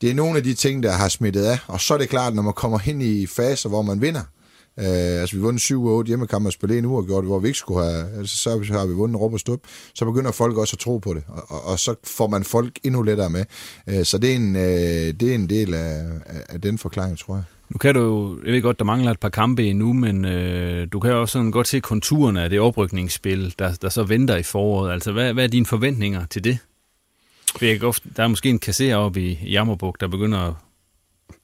det 0.00 0.10
er 0.10 0.14
nogle 0.14 0.36
af 0.36 0.42
de 0.42 0.54
ting, 0.54 0.82
der 0.82 0.92
har 0.92 1.08
smittet 1.08 1.44
af. 1.44 1.58
Og 1.66 1.80
så 1.80 1.94
er 1.94 1.98
det 1.98 2.08
klart, 2.08 2.34
når 2.34 2.42
man 2.42 2.52
kommer 2.52 2.78
hen 2.78 3.00
i 3.00 3.26
faser, 3.26 3.68
hvor 3.68 3.82
man 3.82 4.00
vinder, 4.00 4.22
Uh, 4.76 5.20
altså 5.20 5.36
vi 5.36 5.42
vundet 5.42 5.62
7-8 5.62 6.06
hjemmekampe 6.06 6.48
og 6.48 6.52
spillede 6.52 6.78
en 6.78 6.84
uge 6.84 6.98
og 6.98 7.22
det, 7.22 7.28
hvor 7.30 7.38
vi 7.38 7.48
ikke 7.48 7.58
skulle 7.58 7.84
have, 7.84 8.18
altså, 8.18 8.36
så 8.36 8.72
har 8.72 8.86
vi 8.86 8.92
vundet 8.92 9.20
råb 9.20 9.32
og 9.32 9.40
stup, 9.40 9.60
så 9.94 10.04
begynder 10.04 10.32
folk 10.32 10.56
også 10.56 10.74
at 10.74 10.78
tro 10.78 10.98
på 10.98 11.14
det, 11.14 11.22
og, 11.28 11.42
og, 11.48 11.64
og 11.64 11.78
så 11.78 11.94
får 12.04 12.28
man 12.28 12.44
folk 12.44 12.78
endnu 12.84 13.02
lettere 13.02 13.30
med. 13.30 13.44
Uh, 13.86 14.02
så 14.02 14.18
det 14.18 14.30
er, 14.30 14.36
en, 14.36 14.56
uh, 14.56 14.62
det 15.20 15.22
er 15.22 15.34
en 15.34 15.48
del 15.48 15.74
af, 15.74 16.04
af 16.48 16.60
den 16.60 16.78
forklaring, 16.78 17.18
tror 17.18 17.34
jeg. 17.34 17.44
Nu 17.68 17.78
kan 17.78 17.94
du, 17.94 18.38
jeg 18.44 18.52
ved 18.52 18.62
godt, 18.62 18.78
der 18.78 18.84
mangler 18.84 19.10
et 19.10 19.20
par 19.20 19.28
kampe 19.28 19.64
endnu, 19.66 19.92
men 19.92 20.24
øh, 20.24 20.88
du 20.92 21.00
kan 21.00 21.10
jo 21.10 21.20
også 21.20 21.32
sådan 21.32 21.50
godt 21.50 21.68
se 21.68 21.80
konturerne 21.80 22.42
af 22.42 22.50
det 22.50 22.60
oprykningsspil, 22.60 23.54
der, 23.58 23.78
der 23.82 23.88
så 23.88 24.02
venter 24.02 24.36
i 24.36 24.42
foråret. 24.42 24.92
Altså, 24.92 25.12
hvad, 25.12 25.32
hvad 25.32 25.44
er 25.44 25.48
dine 25.48 25.66
forventninger 25.66 26.26
til 26.26 26.44
det? 26.44 26.58
For 27.56 27.64
jeg 27.64 27.78
kan 27.78 27.88
ofte, 27.88 28.08
der 28.16 28.22
er 28.22 28.28
måske 28.28 28.48
en 28.50 28.58
kasser 28.58 28.96
oppe 28.96 29.20
i 29.20 29.38
Jammerbuk, 29.50 30.00
der 30.00 30.08
begynder 30.08 30.38
at 30.38 30.54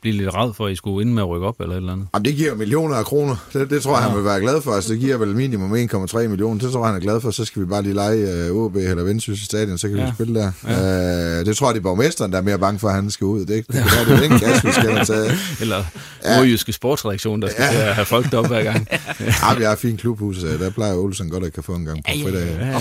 blive 0.02 0.16
lidt 0.16 0.34
ræd 0.34 0.52
for, 0.54 0.66
at 0.66 0.72
I 0.72 0.76
skulle 0.76 1.06
ind 1.06 1.14
med 1.14 1.22
at 1.22 1.28
rykke 1.28 1.46
op 1.46 1.60
eller 1.60 1.74
et 1.74 1.76
eller 1.76 1.92
andet? 1.92 2.06
Jamen, 2.14 2.24
det 2.24 2.36
giver 2.36 2.54
millioner 2.54 2.96
af 2.96 3.04
kroner. 3.04 3.36
Det, 3.52 3.70
det 3.70 3.82
tror 3.82 3.92
jeg, 3.92 4.02
ja. 4.02 4.08
han 4.08 4.16
vil 4.16 4.24
være 4.24 4.40
glad 4.40 4.62
for. 4.62 4.72
Altså, 4.72 4.92
det 4.92 5.00
giver 5.00 5.16
vel 5.16 5.36
minimum 5.36 5.74
1,3 5.74 6.28
millioner. 6.28 6.60
Det 6.60 6.72
tror 6.72 6.80
jeg, 6.80 6.86
han 6.86 6.96
er 6.96 7.00
glad 7.00 7.20
for. 7.20 7.30
Så 7.30 7.44
skal 7.44 7.62
vi 7.62 7.66
bare 7.66 7.82
lige 7.82 7.94
lege 7.94 8.50
OB 8.50 8.76
eller 8.76 9.02
Vendsyssel 9.02 9.46
stadion, 9.46 9.78
så 9.78 9.88
kan 9.88 9.96
ja. 9.96 10.04
vi 10.04 10.10
spille 10.14 10.40
der. 10.40 10.52
Ja. 10.64 11.40
Uh, 11.40 11.46
det 11.46 11.56
tror 11.56 11.66
jeg, 11.66 11.74
det 11.74 11.80
er 11.80 11.82
borgmesteren, 11.82 12.32
der 12.32 12.38
er 12.38 12.42
mere 12.42 12.58
bange 12.58 12.78
for, 12.78 12.88
at 12.88 12.94
han 12.94 13.10
skal 13.10 13.24
ud. 13.24 13.40
Det, 13.40 13.48
det 13.48 13.74
være, 13.74 14.04
det 14.04 14.24
er 14.24 14.28
den 14.28 14.38
kasse, 14.38 14.66
vi 14.66 14.72
skal 14.72 15.06
taget. 15.06 15.32
Eller 15.60 15.84
ja. 16.24 16.36
nordjyske 16.36 16.72
sportsredaktion, 16.72 17.42
der 17.42 17.48
skal 17.48 17.62
ja. 17.62 17.92
have 17.92 18.04
folk 18.04 18.30
deroppe 18.30 18.48
hver 18.48 18.62
gang. 18.62 18.88
ja, 19.20 19.54
vi 19.58 19.64
har 19.64 19.72
et 19.72 19.78
fint 19.78 20.00
klubhus. 20.00 20.38
Der 20.38 20.70
plejer 20.70 20.94
Olsen 20.94 21.30
godt 21.30 21.44
at 21.44 21.52
kan 21.52 21.62
få 21.62 21.72
en 21.74 21.84
gang 21.84 22.04
på 22.04 22.10
fredag. 22.22 22.46
Ja, 22.46 22.66
ja, 22.66 22.72
ja. 22.72 22.80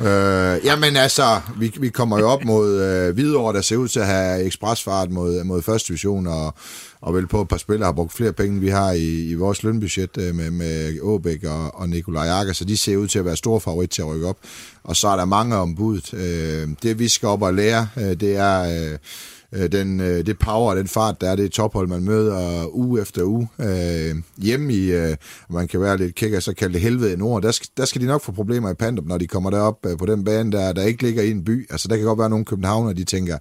Øh, 0.00 0.64
jamen 0.64 0.96
altså, 0.96 1.40
vi, 1.58 1.72
vi 1.80 1.88
kommer 1.88 2.18
jo 2.18 2.28
op 2.28 2.44
mod 2.44 2.80
øh, 2.80 3.14
Hvidovre, 3.14 3.52
der 3.52 3.60
ser 3.60 3.76
ud 3.76 3.88
til 3.88 4.00
at 4.00 4.06
have 4.06 4.44
ekspresfart 4.44 5.10
mod, 5.10 5.44
mod 5.44 5.62
første 5.62 5.88
division, 5.88 6.26
og, 6.26 6.54
og 7.00 7.14
vel 7.14 7.26
på 7.26 7.40
et 7.40 7.48
par 7.48 7.56
spillere 7.56 7.86
har 7.86 7.92
brugt 7.92 8.12
flere 8.12 8.32
penge, 8.32 8.52
end 8.52 8.60
vi 8.60 8.68
har 8.68 8.92
i, 8.92 9.30
i 9.30 9.34
vores 9.34 9.62
lønbudget 9.62 10.18
øh, 10.18 10.34
med, 10.34 10.50
med 10.50 11.00
Åbæk 11.00 11.44
og, 11.44 11.80
og 11.80 11.88
Nikolaj 11.88 12.24
Jakker, 12.24 12.52
så 12.52 12.64
de 12.64 12.76
ser 12.76 12.96
ud 12.96 13.08
til 13.08 13.18
at 13.18 13.24
være 13.24 13.36
store 13.36 13.60
favorit 13.60 13.90
til 13.90 14.02
at 14.02 14.08
rykke 14.08 14.26
op. 14.26 14.38
Og 14.84 14.96
så 14.96 15.08
er 15.08 15.16
der 15.16 15.24
mange 15.24 15.56
ombud. 15.56 16.00
Øh, 16.12 16.68
det 16.82 16.98
vi 16.98 17.08
skal 17.08 17.28
op 17.28 17.42
og 17.42 17.54
lære, 17.54 17.88
øh, 17.96 18.20
det 18.20 18.36
er... 18.36 18.92
Øh, 18.92 18.98
øh, 19.52 19.72
den, 19.72 20.00
øh, 20.00 20.26
det 20.26 20.38
power 20.38 20.70
og 20.70 20.76
den 20.76 20.88
fart, 20.88 21.20
der 21.20 21.30
er 21.30 21.36
det 21.36 21.52
tophold, 21.52 21.88
man 21.88 22.04
møder 22.04 22.66
uge 22.72 23.00
efter 23.00 23.22
uge. 23.22 23.48
Øh, 23.60 24.16
hjemme 24.38 24.72
i, 24.72 24.92
øh, 24.92 25.16
man 25.50 25.68
kan 25.68 25.80
være 25.80 25.96
lidt 25.96 26.14
kækker, 26.14 26.40
så 26.40 26.54
kalde 26.54 26.74
det 26.74 26.80
helvede 26.80 27.12
i 27.12 27.16
nord, 27.16 27.42
der 27.42 27.50
skal, 27.50 27.68
der 27.76 27.84
skal 27.84 28.00
de 28.00 28.06
nok 28.06 28.22
få 28.22 28.32
problemer 28.32 28.70
i 28.70 28.74
Pandrup, 28.74 29.06
når 29.06 29.18
de 29.18 29.26
kommer 29.26 29.50
derop 29.50 29.86
øh, 29.86 29.98
på 29.98 30.06
den 30.06 30.24
bane, 30.24 30.52
der, 30.52 30.72
der 30.72 30.82
ikke 30.82 31.02
ligger 31.02 31.22
i 31.22 31.30
en 31.30 31.44
by. 31.44 31.66
Altså 31.70 31.88
der 31.88 31.96
kan 31.96 32.04
godt 32.04 32.18
være 32.18 32.30
nogle 32.30 32.44
københavner, 32.44 32.92
de 32.92 33.04
tænker, 33.04 33.38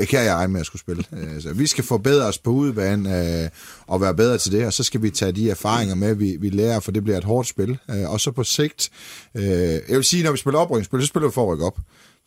ikke 0.00 0.16
her 0.16 0.22
jeg 0.22 0.50
med 0.50 0.60
at 0.60 0.66
skulle 0.66 0.80
spille. 0.80 1.04
Øh, 1.12 1.34
altså, 1.34 1.52
vi 1.52 1.66
skal 1.66 1.84
forbedre 1.84 2.26
os 2.26 2.38
på 2.38 2.50
udebane 2.50 3.42
øh, 3.42 3.48
og 3.86 4.00
være 4.00 4.14
bedre 4.14 4.38
til 4.38 4.52
det, 4.52 4.66
og 4.66 4.72
så 4.72 4.82
skal 4.82 5.02
vi 5.02 5.10
tage 5.10 5.32
de 5.32 5.50
erfaringer 5.50 5.94
med, 5.94 6.14
vi, 6.14 6.36
vi 6.40 6.50
lærer, 6.50 6.80
for 6.80 6.92
det 6.92 7.04
bliver 7.04 7.18
et 7.18 7.24
hårdt 7.24 7.48
spil. 7.48 7.78
Øh, 7.90 8.10
og 8.10 8.20
så 8.20 8.30
på 8.30 8.44
sigt, 8.44 8.90
øh, 9.34 9.44
jeg 9.44 9.96
vil 9.96 10.04
sige, 10.04 10.24
når 10.24 10.32
vi 10.32 10.38
spiller 10.38 10.58
oprykningsspil, 10.58 11.00
så 11.00 11.06
spiller 11.06 11.28
vi 11.28 11.32
for 11.32 11.42
at 11.42 11.48
rykke 11.48 11.64
op 11.64 11.78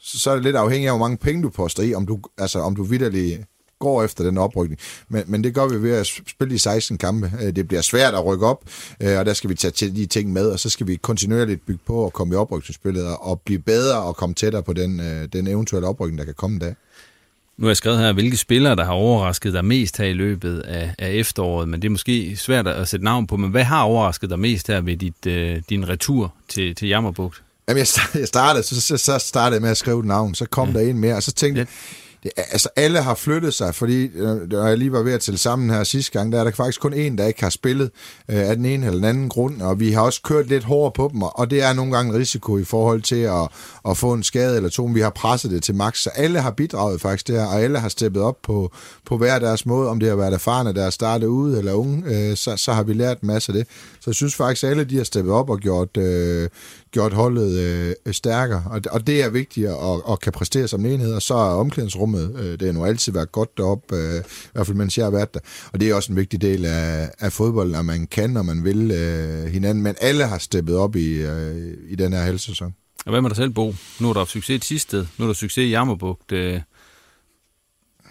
så, 0.01 0.19
så 0.19 0.31
er 0.31 0.35
det 0.35 0.43
lidt 0.43 0.55
afhængigt 0.55 0.89
af, 0.89 0.97
hvor 0.97 1.07
mange 1.07 1.17
penge 1.17 1.43
du 1.43 1.49
poster 1.49 1.83
i, 1.83 1.93
om 1.93 2.05
du, 2.05 2.19
altså, 2.37 2.59
om 2.59 2.75
du 2.75 2.83
vidderlig 2.83 3.45
går 3.79 4.03
efter 4.03 4.23
den 4.23 4.37
oprykning. 4.37 4.79
Men, 5.09 5.23
men 5.27 5.43
det 5.43 5.53
gør 5.53 5.67
vi 5.67 5.83
ved 5.83 5.91
at 5.91 6.07
spille 6.27 6.53
de 6.53 6.59
16 6.59 6.97
kampe. 6.97 7.31
Øh, 7.41 7.55
det 7.55 7.67
bliver 7.67 7.81
svært 7.81 8.13
at 8.13 8.25
rykke 8.25 8.45
op, 8.45 8.63
øh, 9.01 9.19
og 9.19 9.25
der 9.25 9.33
skal 9.33 9.49
vi 9.49 9.55
tage 9.55 9.71
til 9.71 9.95
de 9.95 10.05
ting 10.05 10.33
med, 10.33 10.49
og 10.49 10.59
så 10.59 10.69
skal 10.69 10.87
vi 10.87 10.95
kontinuerligt 10.95 11.65
bygge 11.65 11.79
på 11.85 11.95
og 11.95 12.13
komme 12.13 12.33
i 12.33 12.37
oprykningsspillet 12.37 13.05
og 13.19 13.41
blive 13.41 13.59
bedre 13.59 14.01
og 14.01 14.15
komme 14.15 14.35
tættere 14.35 14.63
på 14.63 14.73
den, 14.73 14.99
øh, 14.99 15.27
den 15.33 15.47
eventuelle 15.47 15.87
oprykning, 15.87 16.17
der 16.17 16.25
kan 16.25 16.33
komme 16.33 16.59
der. 16.59 16.73
Nu 17.57 17.65
har 17.65 17.69
jeg 17.69 17.77
skrevet 17.77 17.99
her, 17.99 18.13
hvilke 18.13 18.37
spillere, 18.37 18.75
der 18.75 18.83
har 18.83 18.93
overrasket 18.93 19.53
dig 19.53 19.65
mest 19.65 19.97
her 19.97 20.05
i 20.05 20.13
løbet 20.13 20.59
af, 20.59 20.95
af 20.97 21.11
efteråret, 21.11 21.69
men 21.69 21.81
det 21.81 21.87
er 21.87 21.91
måske 21.91 22.37
svært 22.37 22.67
at 22.67 22.87
sætte 22.87 23.03
navn 23.03 23.27
på, 23.27 23.37
men 23.37 23.51
hvad 23.51 23.63
har 23.63 23.83
overrasket 23.83 24.29
dig 24.29 24.39
mest 24.39 24.67
her 24.67 24.81
ved 24.81 24.97
dit, 24.97 25.25
øh, 25.27 25.61
din 25.69 25.89
retur 25.89 26.33
til, 26.49 26.75
til 26.75 26.87
Jammerbugt? 26.87 27.43
Jamen, 27.69 27.85
jeg 28.13 28.27
startede, 28.27 28.63
så, 28.63 28.81
så, 28.81 28.97
så 28.97 29.19
startede 29.19 29.53
jeg 29.53 29.61
med 29.61 29.69
at 29.69 29.77
skrive 29.77 29.99
et 29.99 30.05
navn, 30.05 30.35
så 30.35 30.45
kom 30.45 30.67
ja. 30.67 30.73
der 30.73 30.89
en 30.89 30.97
mere, 30.97 31.15
og 31.15 31.23
så 31.23 31.31
tænkte 31.31 31.59
jeg, 31.59 31.67
det, 32.23 32.31
altså 32.35 32.69
alle 32.75 33.01
har 33.01 33.15
flyttet 33.15 33.53
sig, 33.53 33.75
fordi 33.75 34.05
øh, 34.05 34.49
når 34.51 34.67
jeg 34.67 34.77
lige 34.77 34.91
var 34.91 35.01
ved 35.01 35.13
at 35.13 35.21
tælle 35.21 35.37
sammen 35.37 35.69
her 35.69 35.83
sidste 35.83 36.11
gang, 36.11 36.31
der 36.31 36.39
er 36.39 36.43
der 36.43 36.51
faktisk 36.51 36.81
kun 36.81 36.93
en, 36.93 37.17
der 37.17 37.25
ikke 37.25 37.41
har 37.41 37.49
spillet 37.49 37.91
øh, 38.29 38.49
af 38.49 38.55
den 38.55 38.65
ene 38.65 38.85
eller 38.85 38.97
den 38.97 39.05
anden 39.05 39.29
grund, 39.29 39.61
og 39.61 39.79
vi 39.79 39.91
har 39.91 40.01
også 40.01 40.21
kørt 40.23 40.47
lidt 40.47 40.63
hårdere 40.63 40.91
på 40.91 41.09
dem, 41.13 41.21
og 41.21 41.51
det 41.51 41.63
er 41.63 41.73
nogle 41.73 41.91
gange 41.91 42.13
en 42.13 42.19
risiko 42.19 42.57
i 42.57 42.63
forhold 42.63 43.01
til 43.01 43.15
at, 43.15 43.47
at 43.89 43.97
få 43.97 44.13
en 44.13 44.23
skade 44.23 44.55
eller 44.55 44.69
to, 44.69 44.87
men 44.87 44.95
vi 44.95 45.01
har 45.01 45.09
presset 45.09 45.51
det 45.51 45.63
til 45.63 45.75
max, 45.75 45.97
så 45.97 46.09
alle 46.09 46.39
har 46.39 46.51
bidraget 46.51 47.01
faktisk 47.01 47.27
der, 47.27 47.45
og 47.45 47.61
alle 47.61 47.79
har 47.79 47.89
steppet 47.89 48.21
op 48.21 48.37
på, 48.43 48.71
på 49.05 49.17
hver 49.17 49.39
deres 49.39 49.65
måde, 49.65 49.89
om 49.89 49.99
det 49.99 50.09
har 50.09 50.15
været 50.15 50.33
erfarne, 50.33 50.73
der 50.73 50.85
er 50.85 50.89
startet 50.89 51.27
ude 51.27 51.57
eller 51.57 51.73
unge, 51.73 52.03
øh, 52.05 52.37
så, 52.37 52.57
så 52.57 52.73
har 52.73 52.83
vi 52.83 52.93
lært 52.93 53.21
en 53.21 53.27
masse 53.27 53.51
af 53.51 53.57
det. 53.57 53.67
Så 53.99 54.03
jeg 54.09 54.15
synes 54.15 54.35
faktisk, 54.35 54.63
at 54.63 54.69
alle 54.69 54.83
de 54.83 54.97
har 54.97 55.03
steppet 55.03 55.33
op 55.33 55.49
og 55.49 55.59
gjort, 55.59 55.97
øh, 55.97 56.49
gjort 56.91 57.13
holdet 57.13 57.51
øh, 57.59 58.13
stærkere, 58.13 58.63
og, 58.65 58.81
og 58.91 59.07
det 59.07 59.23
er 59.23 59.29
vigtigt 59.29 59.67
at, 59.67 59.75
at 60.11 60.19
kan 60.19 60.31
præstere 60.31 60.67
som 60.67 60.85
en 60.85 60.91
enhed, 60.91 61.13
og 61.13 61.21
så 61.21 61.33
er 61.33 61.53
omklædningsrummet, 61.53 62.08
øh, 62.17 62.59
det 62.59 62.61
har 62.61 62.71
nu 62.71 62.85
altid 62.85 63.13
været 63.13 63.31
godt 63.31 63.57
deroppe, 63.57 63.95
øh, 63.95 64.19
i 64.19 64.49
hvert 64.53 64.65
fald 64.65 64.77
mens 64.77 64.97
jeg 64.97 65.05
har 65.05 65.11
været 65.11 65.33
der, 65.33 65.39
og 65.73 65.79
det 65.79 65.89
er 65.89 65.95
også 65.95 66.11
en 66.11 66.15
vigtig 66.15 66.41
del 66.41 66.65
af, 66.65 67.11
af 67.19 67.33
fodbold, 67.33 67.75
at 67.75 67.85
man 67.85 68.07
kan, 68.07 68.37
og 68.37 68.45
man 68.45 68.63
vil 68.63 68.91
øh, 68.91 69.45
hinanden, 69.45 69.83
men 69.83 69.95
alle 70.01 70.27
har 70.27 70.37
steppet 70.37 70.75
op 70.75 70.95
i, 70.95 71.21
i 71.89 71.95
den 71.95 72.13
her 72.13 72.21
halvsæson. 72.21 72.75
Og 73.05 73.11
hvad 73.11 73.21
med 73.21 73.29
dig 73.29 73.37
selv, 73.37 73.49
Bo? 73.49 73.75
Nu 73.99 74.09
er 74.09 74.13
der 74.13 74.25
succes 74.25 74.55
i 74.55 74.59
Tisted, 74.59 75.05
nu 75.17 75.25
er 75.25 75.27
der 75.27 75.33
succes 75.33 75.63
i 75.63 75.69
Jammerbugt. 75.69 76.31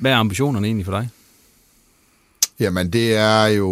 Hvad 0.01 0.12
er 0.12 0.16
ambitionerne 0.16 0.66
egentlig 0.66 0.84
for 0.86 0.92
dig? 0.92 1.09
Jamen, 2.61 2.92
det 2.92 3.14
er 3.14 3.46
jo 3.46 3.70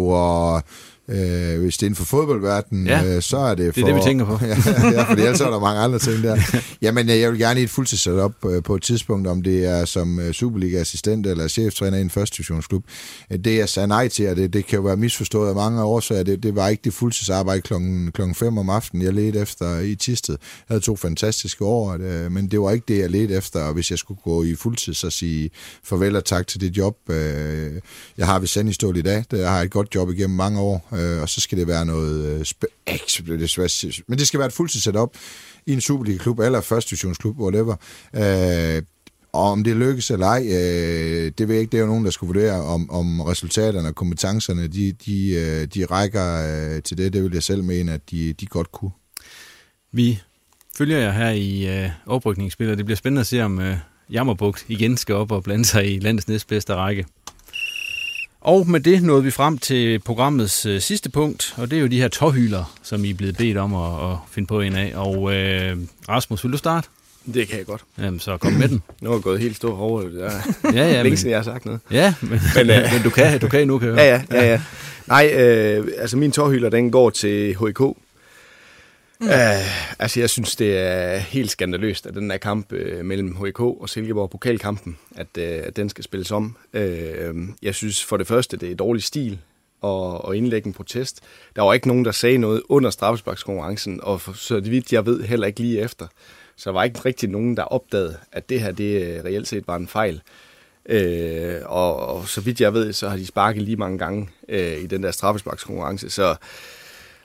at 0.55 0.63
Øh, 1.09 1.61
hvis 1.61 1.77
det 1.77 1.83
er 1.83 1.87
inden 1.87 1.95
for 1.95 2.05
fodboldverdenen, 2.05 2.87
ja, 2.87 3.15
øh, 3.15 3.21
så 3.21 3.37
er 3.37 3.55
det 3.55 3.73
for... 3.73 3.81
Det 3.81 3.89
er 3.89 3.93
det, 3.93 3.95
vi 3.95 4.01
tænker 4.09 4.25
på. 4.25 4.39
ja, 4.45 4.91
ja, 4.91 5.03
fordi 5.03 5.21
ellers 5.21 5.41
er 5.41 5.49
der 5.49 5.59
mange 5.59 5.81
andre 5.81 5.99
ting 5.99 6.23
der. 6.23 6.37
Jamen, 6.81 7.09
øh, 7.09 7.19
jeg 7.19 7.31
vil 7.31 7.39
gerne 7.39 7.59
i 7.59 7.63
et 7.63 7.69
fuldtidssetup 7.69 8.45
øh, 8.45 8.63
på 8.63 8.75
et 8.75 8.83
tidspunkt, 8.83 9.27
om 9.27 9.41
det 9.41 9.65
er 9.65 9.85
som 9.85 10.19
øh, 10.19 10.33
Superliga-assistent 10.33 11.27
eller 11.27 11.47
cheftræner 11.47 11.97
i 11.97 12.01
en 12.01 12.09
første 12.09 12.37
divisionsklub. 12.37 12.83
Det 13.29 13.57
jeg 13.57 13.69
sagde 13.69 13.87
nej 13.87 14.07
til, 14.07 14.29
og 14.29 14.35
det, 14.35 14.53
det 14.53 14.65
kan 14.65 14.75
jo 14.77 14.83
være 14.83 14.97
misforstået 14.97 15.49
af 15.49 15.55
mange 15.55 15.83
årsager, 15.83 16.23
det, 16.23 16.43
det 16.43 16.55
var 16.55 16.67
ikke 16.67 16.81
det 16.83 16.93
fuldtidsarbejde 16.93 17.61
klokken, 17.61 18.11
klokken 18.11 18.35
5 18.35 18.57
om 18.57 18.69
aftenen, 18.69 19.05
jeg 19.05 19.13
ledte 19.13 19.39
efter 19.39 19.79
i 19.79 19.95
Tisted. 19.95 20.37
Jeg 20.41 20.73
havde 20.73 20.81
to 20.81 20.95
fantastiske 20.95 21.65
år, 21.65 21.97
men 22.29 22.47
det 22.47 22.61
var 22.61 22.71
ikke 22.71 22.85
det, 22.87 22.99
jeg 22.99 23.09
ledte 23.09 23.35
efter, 23.35 23.59
og 23.59 23.73
hvis 23.73 23.91
jeg 23.91 23.99
skulle 23.99 24.19
gå 24.23 24.43
i 24.43 24.55
fuldtid, 24.55 24.93
så 24.93 25.09
sige 25.09 25.49
farvel 25.83 26.15
og 26.15 26.25
tak 26.25 26.47
til 26.47 26.61
det 26.61 26.77
job, 26.77 26.95
jeg 28.17 28.25
har 28.25 28.39
ved 28.39 28.47
Sandistål 28.47 28.97
i 28.97 29.01
dag. 29.01 29.23
Jeg 29.31 29.51
har 29.51 29.61
et 29.61 29.71
godt 29.71 29.95
job 29.95 30.09
igennem 30.09 30.35
mange 30.37 30.59
år, 30.59 30.87
øh, 30.97 31.21
og 31.21 31.29
så 31.29 31.41
skal 31.41 31.57
det 31.57 31.67
være 31.67 31.85
noget... 31.85 32.25
Øh, 32.25 32.41
sp- 32.41 32.77
det 33.27 33.49
svært, 33.49 33.83
men 34.07 34.19
det 34.19 34.27
skal 34.27 34.37
være 34.39 34.47
et 34.47 34.53
fuldtids 34.53 34.83
setup 34.83 35.17
i 35.65 35.73
en 35.73 35.81
Superliga-klub 35.81 36.39
eller 36.39 36.61
første 36.61 36.89
divisionsklub, 36.89 37.39
whatever. 37.39 37.75
Øh, 38.15 38.81
og 39.33 39.51
om 39.51 39.63
det 39.63 39.75
lykkes 39.75 40.11
eller 40.11 40.27
ej, 40.27 40.43
øh, 40.45 41.31
det 41.37 41.47
ved 41.47 41.55
jeg 41.55 41.61
ikke. 41.61 41.71
Det 41.71 41.77
er 41.77 41.81
jo 41.81 41.87
nogen, 41.87 42.05
der 42.05 42.11
skulle 42.11 42.33
vurdere, 42.33 42.61
om, 42.61 42.89
om 42.89 43.21
resultaterne 43.21 43.87
og 43.87 43.95
kompetencerne, 43.95 44.67
de, 44.67 44.91
de, 44.91 45.29
øh, 45.29 45.67
de 45.67 45.85
rækker 45.85 46.75
øh, 46.75 46.83
til 46.83 46.97
det. 46.97 47.13
Det 47.13 47.23
vil 47.23 47.33
jeg 47.33 47.43
selv 47.43 47.63
mene, 47.63 47.93
at 47.93 48.11
de, 48.11 48.33
de 48.33 48.45
godt 48.45 48.71
kunne. 48.71 48.91
Vi 49.91 50.21
følger 50.77 50.97
jer 50.97 51.11
her 51.11 51.29
i 51.29 51.83
øh, 51.83 51.89
oprykningsspillet. 52.05 52.77
Det 52.77 52.85
bliver 52.85 52.97
spændende 52.97 53.19
at 53.19 53.27
se, 53.27 53.41
om 53.41 53.59
øh, 53.59 53.77
Jammerbugt 54.09 54.65
igen 54.67 54.97
skal 54.97 55.15
op 55.15 55.31
og 55.31 55.43
blande 55.43 55.65
sig 55.65 55.95
i 55.95 55.99
landets 55.99 56.27
næstbedste 56.27 56.75
række. 56.75 57.05
Og 58.41 58.69
med 58.69 58.79
det 58.79 59.03
nåede 59.03 59.23
vi 59.23 59.31
frem 59.31 59.57
til 59.57 59.99
programmets 59.99 60.65
øh, 60.65 60.81
sidste 60.81 61.09
punkt, 61.09 61.53
og 61.57 61.71
det 61.71 61.77
er 61.77 61.81
jo 61.81 61.87
de 61.87 62.01
her 62.01 62.07
tårhyler, 62.07 62.77
som 62.83 63.05
I 63.05 63.09
er 63.09 63.13
blevet 63.13 63.37
bedt 63.37 63.57
om 63.57 63.75
at, 63.75 64.11
at 64.11 64.17
finde 64.31 64.47
på 64.47 64.61
en 64.61 64.75
af. 64.75 64.93
Og 64.95 65.33
øh, 65.35 65.77
Rasmus, 66.09 66.43
vil 66.43 66.51
du 66.51 66.57
starte? 66.57 66.87
Det 67.33 67.47
kan 67.47 67.57
jeg 67.57 67.65
godt. 67.65 67.81
Jamen, 67.99 68.19
så 68.19 68.37
kom 68.37 68.53
med 68.53 68.67
den. 68.67 68.81
Nu 69.01 69.09
er 69.09 69.13
jeg 69.13 69.21
gået 69.21 69.39
helt 69.39 69.55
stor 69.55 69.77
over 69.79 70.01
det. 70.01 70.13
Der. 70.13 70.31
Ja, 70.73 70.87
ja. 70.93 71.03
Længe 71.03 71.17
siden 71.17 71.29
jeg 71.29 71.37
har 71.37 71.43
sagt 71.43 71.65
noget. 71.65 71.79
Ja, 71.91 72.13
men, 72.21 72.29
men, 72.55 72.69
øh, 72.75 72.83
men 72.93 73.03
du 73.03 73.09
kan, 73.09 73.39
du 73.39 73.47
kan 73.47 73.67
nu, 73.67 73.79
kan 73.79 73.87
jeg 73.89 73.97
Ja, 73.97 74.37
ja, 74.37 74.43
ja. 74.45 74.51
ja. 74.51 74.61
Nej, 75.07 75.33
øh, 75.33 75.87
altså 75.97 76.17
min 76.17 76.31
tårhyler, 76.31 76.69
den 76.69 76.91
går 76.91 77.09
til 77.09 77.55
HK. 77.55 77.81
Mm. 79.19 79.27
Uh, 79.27 80.01
altså, 80.01 80.19
jeg 80.19 80.29
synes, 80.29 80.55
det 80.55 80.77
er 80.77 81.17
helt 81.17 81.51
skandaløst, 81.51 82.05
at 82.05 82.15
den 82.15 82.29
der 82.29 82.37
kamp 82.37 82.71
uh, 82.71 83.05
mellem 83.05 83.35
HK 83.35 83.59
og 83.59 83.89
Silkeborg, 83.89 84.29
pokalkampen, 84.29 84.97
at, 85.15 85.27
uh, 85.37 85.43
at 85.43 85.75
den 85.75 85.89
skal 85.89 86.03
spilles 86.03 86.31
om. 86.31 86.57
Uh, 86.73 86.81
jeg 87.61 87.75
synes 87.75 88.03
for 88.03 88.17
det 88.17 88.27
første, 88.27 88.57
det 88.57 88.71
er 88.71 88.75
dårlig 88.75 89.03
stil 89.03 89.39
at, 89.83 90.21
at 90.29 90.35
indlægge 90.35 90.67
en 90.67 90.73
protest. 90.73 91.21
Der 91.55 91.61
var 91.61 91.73
ikke 91.73 91.87
nogen, 91.87 92.05
der 92.05 92.11
sagde 92.11 92.37
noget 92.37 92.61
under 92.69 92.89
straffesparkskonkurrencen, 92.89 93.99
og 94.03 94.21
for, 94.21 94.33
så 94.33 94.59
vidt 94.59 94.93
jeg 94.93 95.05
ved 95.05 95.23
heller 95.23 95.47
ikke 95.47 95.59
lige 95.59 95.81
efter. 95.81 96.07
Så 96.55 96.69
der 96.69 96.73
var 96.73 96.83
ikke 96.83 96.99
rigtig 97.05 97.29
nogen, 97.29 97.57
der 97.57 97.63
opdagede, 97.63 98.17
at 98.31 98.49
det 98.49 98.61
her 98.61 98.71
det 98.71 99.21
reelt 99.25 99.47
set 99.47 99.67
var 99.67 99.75
en 99.75 99.87
fejl. 99.87 100.21
Uh, 100.89 101.71
og, 101.71 101.95
og 101.95 102.27
så 102.27 102.41
vidt 102.41 102.61
jeg 102.61 102.73
ved, 102.73 102.93
så 102.93 103.09
har 103.09 103.17
de 103.17 103.25
sparket 103.25 103.61
lige 103.61 103.77
mange 103.77 103.97
gange 103.97 104.29
uh, 104.49 104.83
i 104.83 104.85
den 104.85 105.03
der 105.03 105.11
straffesparkskonkurrence. 105.11 106.09
Så 106.09 106.35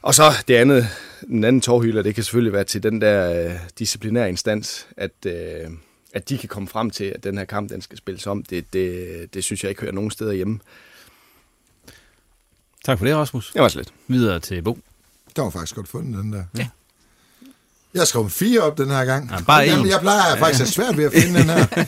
og 0.02 0.14
så 0.14 0.22
det 0.48 0.54
andet, 0.54 0.86
den 1.26 1.44
anden 1.44 1.62
tårhylder, 1.62 2.02
det 2.02 2.14
kan 2.14 2.24
selvfølgelig 2.24 2.52
være 2.52 2.64
til 2.64 2.82
den 2.82 3.00
der 3.00 3.46
øh, 3.46 3.58
disciplinære 3.78 4.28
instans, 4.28 4.86
at, 4.96 5.26
øh, 5.26 5.70
at 6.12 6.28
de 6.28 6.38
kan 6.38 6.48
komme 6.48 6.68
frem 6.68 6.90
til, 6.90 7.04
at 7.04 7.24
den 7.24 7.38
her 7.38 7.44
kamp, 7.44 7.70
den 7.70 7.82
skal 7.82 7.98
spilles 7.98 8.26
om. 8.26 8.42
Det, 8.42 8.72
det, 8.72 9.34
det 9.34 9.44
synes 9.44 9.62
jeg 9.64 9.68
ikke 9.68 9.80
hører 9.80 9.92
nogen 9.92 10.10
steder 10.10 10.32
hjemme. 10.32 10.60
Tak 12.84 12.98
for 12.98 13.06
det, 13.06 13.16
Rasmus. 13.16 13.52
Det 13.52 13.62
var 13.62 13.68
slet. 13.68 13.92
Videre 14.06 14.40
til 14.40 14.62
Bo. 14.62 14.78
Det 15.36 15.44
var 15.44 15.50
faktisk 15.50 15.74
godt 15.74 15.88
fundet, 15.88 16.24
den 16.24 16.32
der. 16.32 16.44
Ja. 16.58 16.68
Jeg 17.94 18.06
skrev 18.06 18.30
fire 18.30 18.60
op 18.60 18.78
den 18.78 18.90
her 18.90 19.04
gang. 19.04 19.30
Ja, 19.30 19.42
bare 19.46 19.60
Jamen, 19.60 19.84
en. 19.84 19.90
jeg 19.90 20.00
plejer 20.00 20.36
faktisk 20.36 20.62
at 20.62 20.68
svært 20.68 20.96
ved 20.96 21.04
at 21.04 21.12
finde 21.22 21.38
den 21.38 21.50
her. 21.50 21.84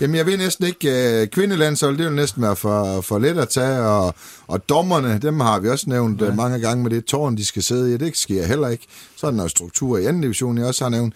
Jamen, 0.00 0.16
jeg 0.16 0.26
ved 0.26 0.36
næsten 0.36 0.66
ikke, 0.66 1.20
uh, 1.22 1.28
kvindelandshold, 1.28 1.98
det 1.98 2.06
vil 2.06 2.14
næsten 2.14 2.42
være 2.42 2.56
for, 2.56 3.00
for 3.00 3.18
let 3.18 3.38
at 3.38 3.48
tage, 3.48 3.80
og, 3.80 4.14
og 4.46 4.68
dommerne, 4.68 5.18
dem 5.18 5.40
har 5.40 5.60
vi 5.60 5.68
også 5.68 5.90
nævnt 5.90 6.20
ja. 6.20 6.28
uh, 6.28 6.36
mange 6.36 6.60
gange 6.60 6.82
med 6.82 6.90
det 6.90 7.04
tårn, 7.04 7.36
de 7.36 7.44
skal 7.44 7.62
sidde 7.62 7.94
i, 7.94 7.96
det 7.96 8.16
sker 8.16 8.46
heller 8.46 8.68
ikke. 8.68 8.86
Så 9.16 9.26
er 9.26 9.30
der 9.30 9.36
noget 9.36 9.50
struktur 9.50 9.98
i 9.98 10.06
anden 10.06 10.22
division, 10.22 10.58
jeg 10.58 10.66
også 10.66 10.84
har 10.84 10.90
nævnt. 10.90 11.14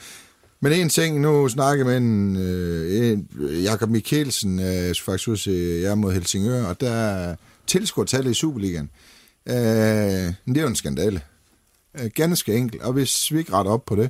Men 0.60 0.72
en 0.72 0.88
ting, 0.88 1.20
nu 1.20 1.48
snakker 1.48 1.84
med 1.84 1.96
en, 1.96 2.36
uh, 2.36 3.10
en 3.10 3.28
Jakob 3.62 3.90
Mikkelsen, 3.90 4.58
uh, 4.58 4.96
faktisk 5.04 5.28
ud 5.28 5.36
se 5.36 5.80
jer 5.82 5.94
mod 5.94 6.12
Helsingør, 6.12 6.64
og 6.64 6.80
der 6.80 6.90
er 6.90 7.36
tilskuertallet 7.66 8.30
i 8.30 8.34
Superligaen. 8.34 8.90
Uh, 9.46 9.54
det 9.54 10.56
er 10.56 10.62
jo 10.62 10.68
en 10.68 10.76
skandale. 10.76 11.20
Uh, 12.00 12.06
ganske 12.14 12.54
enkelt, 12.54 12.82
og 12.82 12.92
hvis 12.92 13.32
vi 13.32 13.38
ikke 13.38 13.52
retter 13.52 13.72
op 13.72 13.84
på 13.84 13.96
det, 13.96 14.02
øh, 14.02 14.08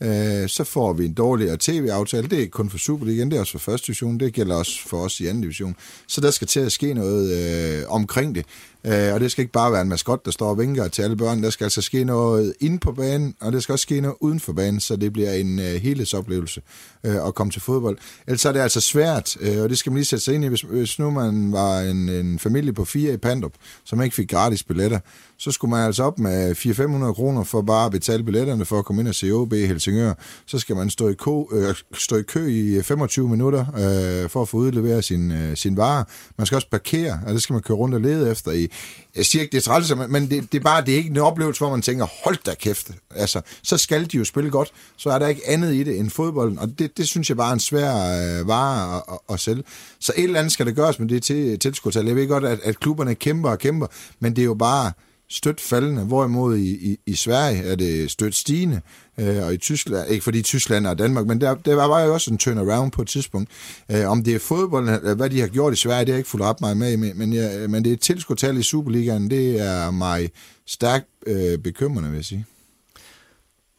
Øh, 0.00 0.48
så 0.48 0.64
får 0.64 0.92
vi 0.92 1.04
en 1.04 1.14
dårligere 1.14 1.56
tv-aftale. 1.60 2.28
Det 2.28 2.32
er 2.32 2.40
ikke 2.40 2.50
kun 2.50 2.70
for 2.70 2.78
Superligaen, 2.78 3.30
det 3.30 3.36
er 3.36 3.40
også 3.40 3.52
for 3.52 3.58
første 3.58 3.86
division, 3.86 4.20
det 4.20 4.32
gælder 4.32 4.56
også 4.56 4.88
for 4.88 4.96
os 4.96 5.20
i 5.20 5.26
anden 5.26 5.42
division. 5.42 5.76
Så 6.08 6.20
der 6.20 6.30
skal 6.30 6.46
til 6.46 6.60
at 6.60 6.72
ske 6.72 6.94
noget 6.94 7.32
øh, 7.32 7.84
omkring 7.88 8.34
det. 8.34 8.46
Øh, 8.86 9.14
og 9.14 9.20
det 9.20 9.30
skal 9.30 9.42
ikke 9.42 9.52
bare 9.52 9.72
være 9.72 9.82
en 9.82 9.88
maskot, 9.88 10.24
der 10.24 10.30
står 10.30 10.48
og 10.48 10.58
vinker 10.58 10.88
til 10.88 11.02
alle 11.02 11.16
børn. 11.16 11.42
Der 11.42 11.50
skal 11.50 11.64
altså 11.64 11.82
ske 11.82 12.04
noget 12.04 12.54
inde 12.60 12.78
på 12.78 12.92
banen, 12.92 13.34
og 13.40 13.52
det 13.52 13.62
skal 13.62 13.72
også 13.72 13.82
ske 13.82 14.00
noget 14.00 14.16
uden 14.20 14.40
for 14.40 14.52
banen, 14.52 14.80
så 14.80 14.96
det 14.96 15.12
bliver 15.12 15.32
en 15.32 15.58
øh, 15.58 15.74
helhedsoplevelse 15.74 16.60
øh, 17.04 17.26
at 17.26 17.34
komme 17.34 17.50
til 17.50 17.62
fodbold. 17.62 17.98
Ellers 18.26 18.44
er 18.44 18.52
det 18.52 18.60
altså 18.60 18.80
svært, 18.80 19.36
øh, 19.40 19.62
og 19.62 19.68
det 19.68 19.78
skal 19.78 19.92
man 19.92 19.96
lige 19.96 20.04
sætte 20.04 20.24
sig 20.24 20.34
ind 20.34 20.44
i, 20.44 20.48
hvis, 20.48 20.60
hvis 20.60 20.98
nu 20.98 21.10
man 21.10 21.52
var 21.52 21.80
en, 21.80 22.08
en 22.08 22.38
familie 22.38 22.72
på 22.72 22.84
fire 22.84 23.12
i 23.12 23.16
Pandrup, 23.16 23.52
som 23.84 24.02
ikke 24.02 24.16
fik 24.16 24.30
gratis 24.30 24.62
billetter, 24.62 24.98
så 25.38 25.50
skulle 25.50 25.70
man 25.70 25.86
altså 25.86 26.02
op 26.02 26.18
med 26.18 26.56
400-500 26.56 27.12
kroner 27.12 27.44
for 27.44 27.62
bare 27.62 27.86
at 27.86 27.92
betale 27.92 28.24
billetterne 28.24 28.64
for 28.64 28.78
at 28.78 28.84
komme 28.84 29.02
ind 29.02 29.08
og 29.08 29.14
se 29.14 29.30
OB 29.30 29.52
i 29.52 29.66
Helsingør. 29.66 30.12
Så 30.46 30.58
skal 30.58 30.76
man 30.76 30.90
stå 30.90 31.08
i, 31.08 31.14
ko, 31.14 31.50
øh, 31.52 31.74
stå 31.94 32.16
i 32.16 32.22
kø 32.22 32.46
i 32.46 32.74
øh, 32.74 32.82
25 32.82 33.28
minutter 33.28 33.60
øh, 33.60 34.30
for 34.30 34.42
at 34.42 34.48
få 34.48 34.56
udleveret 34.56 35.04
sin, 35.04 35.32
øh, 35.32 35.56
sin 35.56 35.76
vare. 35.76 36.04
Man 36.38 36.46
skal 36.46 36.56
også 36.56 36.68
parkere, 36.70 37.20
og 37.26 37.34
det 37.34 37.42
skal 37.42 37.52
man 37.52 37.62
køre 37.62 37.76
rundt 37.76 37.94
og 37.94 38.00
lede 38.00 38.30
efter 38.30 38.52
i. 38.52 38.68
Jeg 39.16 39.26
siger 39.26 39.42
ikke, 39.42 39.52
det 39.52 39.58
er 39.58 39.62
træls, 39.62 39.92
men 40.08 40.30
det, 40.30 40.52
det, 40.52 40.58
er 40.58 40.62
bare 40.62 40.84
det 40.84 40.94
er 40.94 40.96
ikke 40.96 41.10
en 41.10 41.16
oplevelse, 41.18 41.60
hvor 41.60 41.70
man 41.70 41.82
tænker, 41.82 42.06
hold 42.24 42.36
da 42.46 42.54
kæft. 42.54 42.90
Altså, 43.14 43.40
så 43.62 43.76
skal 43.76 44.12
de 44.12 44.16
jo 44.16 44.24
spille 44.24 44.50
godt. 44.50 44.72
Så 44.96 45.10
er 45.10 45.18
der 45.18 45.26
ikke 45.26 45.48
andet 45.48 45.74
i 45.74 45.82
det 45.82 45.98
end 45.98 46.10
fodbolden, 46.10 46.58
og 46.58 46.78
det, 46.78 46.96
det 46.96 47.08
synes 47.08 47.28
jeg 47.28 47.36
bare 47.36 47.48
er 47.48 47.52
en 47.52 47.60
svær 47.60 47.90
øh, 47.90 48.48
vare 48.48 48.96
at, 48.96 49.02
at, 49.12 49.34
at 49.34 49.40
sælge. 49.40 49.62
Så 50.00 50.12
et 50.16 50.24
eller 50.24 50.38
andet 50.38 50.52
skal 50.52 50.66
det 50.66 50.76
gøres 50.76 50.98
med 50.98 51.08
det 51.08 51.22
til 51.22 51.58
tilskuertal. 51.58 52.06
Jeg 52.06 52.16
ved 52.16 52.28
godt, 52.28 52.44
at, 52.44 52.60
at 52.62 52.80
klubberne 52.80 53.14
kæmper 53.14 53.50
og 53.50 53.58
kæmper, 53.58 53.86
men 54.20 54.36
det 54.36 54.42
er 54.42 54.46
jo 54.46 54.54
bare 54.54 54.92
stødt 55.34 55.60
faldende, 55.60 56.04
hvorimod 56.04 56.56
i, 56.56 56.92
i, 56.92 56.98
i 57.06 57.14
Sverige 57.14 57.62
er 57.62 57.76
det 57.76 58.10
stødt 58.10 58.34
stigende, 58.34 58.80
øh, 59.18 59.46
og 59.46 59.54
i 59.54 59.56
Tyskland, 59.56 60.10
ikke 60.10 60.24
fordi 60.24 60.42
Tyskland 60.42 60.86
og 60.86 60.98
Danmark, 60.98 61.26
men 61.26 61.40
der, 61.40 61.54
der 61.54 61.74
var 61.74 62.00
jo 62.00 62.12
også 62.12 62.30
en 62.30 62.38
turnaround 62.38 62.92
på 62.92 63.02
et 63.02 63.08
tidspunkt. 63.08 63.50
Øh, 63.90 64.08
om 64.08 64.24
det 64.24 64.34
er 64.34 64.38
fodbold, 64.38 65.14
hvad 65.14 65.30
de 65.30 65.40
har 65.40 65.48
gjort 65.48 65.72
i 65.72 65.76
Sverige, 65.76 66.00
det 66.00 66.08
har 66.08 66.14
jeg 66.14 66.18
ikke 66.18 66.30
fulgt 66.30 66.46
op 66.46 66.60
mig 66.60 66.76
med 66.76 66.96
men, 66.96 67.32
jeg, 67.32 67.70
men 67.70 67.84
det 67.84 67.92
er 67.92 67.96
tilskudtal 67.96 68.56
i 68.56 68.62
Superligaen, 68.62 69.30
det 69.30 69.60
er 69.60 69.90
mig 69.90 70.30
stærkt 70.66 71.06
øh, 71.26 71.58
bekymrende, 71.58 72.10
vil 72.10 72.16
jeg 72.16 72.24
sige. 72.24 72.46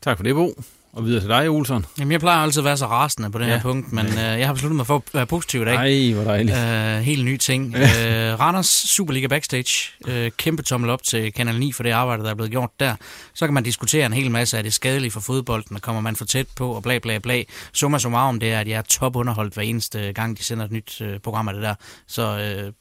Tak 0.01 0.17
for 0.17 0.23
det, 0.23 0.35
Bo. 0.35 0.53
Og 0.95 1.05
videre 1.05 1.21
til 1.21 1.29
dig, 1.29 1.49
Olsen. 1.49 1.85
Jamen, 1.99 2.11
jeg 2.11 2.19
plejer 2.19 2.39
altid 2.43 2.59
at 2.59 2.65
være 2.65 2.77
så 2.77 2.85
rasende 2.85 3.31
på 3.31 3.37
det 3.37 3.45
ja. 3.45 3.55
her 3.55 3.61
punkt, 3.61 3.93
men 3.93 4.05
øh, 4.05 4.17
jeg 4.17 4.45
har 4.45 4.53
besluttet 4.53 4.75
mig 4.75 4.87
for 4.87 4.95
at 4.95 5.01
være 5.13 5.25
positiv 5.25 5.61
i 5.61 5.65
dag. 5.65 5.75
Ej, 5.75 6.13
hvor 6.13 6.23
dejligt. 6.23 6.57
Øh, 6.57 6.99
helt 6.99 7.25
ny 7.25 7.37
ting. 7.37 7.75
øh, 7.75 8.39
Randers 8.39 8.67
Superliga 8.67 9.27
Backstage. 9.27 9.91
Øh, 10.07 10.31
kæmpe 10.37 10.63
tommel 10.63 10.89
op 10.89 11.03
til 11.03 11.33
Kanal 11.33 11.59
9 11.59 11.71
for 11.71 11.83
det 11.83 11.91
arbejde, 11.91 12.23
der 12.23 12.29
er 12.29 12.33
blevet 12.33 12.51
gjort 12.51 12.69
der. 12.79 12.95
Så 13.33 13.47
kan 13.47 13.53
man 13.53 13.63
diskutere 13.63 14.05
en 14.05 14.13
hel 14.13 14.31
masse, 14.31 14.57
er 14.57 14.61
det 14.61 14.73
skadeligt 14.73 15.13
for 15.13 15.19
fodbolden, 15.19 15.75
og 15.75 15.81
kommer 15.81 16.01
man 16.01 16.15
for 16.15 16.25
tæt 16.25 16.47
på, 16.55 16.71
og 16.71 16.83
bla 16.83 16.99
bla 16.99 17.17
bla. 17.17 17.43
Summa 17.73 17.99
summarum, 17.99 18.39
det 18.39 18.53
er, 18.53 18.59
at 18.59 18.67
jeg 18.67 18.77
er 18.77 18.81
top 18.81 19.15
underholdt 19.15 19.53
hver 19.53 19.63
eneste 19.63 20.13
gang, 20.13 20.37
de 20.37 20.43
sender 20.43 20.65
et 20.65 20.71
nyt 20.71 21.01
øh, 21.01 21.19
program 21.19 21.47
af 21.47 21.53
det 21.53 21.63
der. 21.63 21.75
Så 22.07 22.39
øh, 22.39 22.73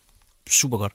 super 0.51 0.79
godt. 0.79 0.93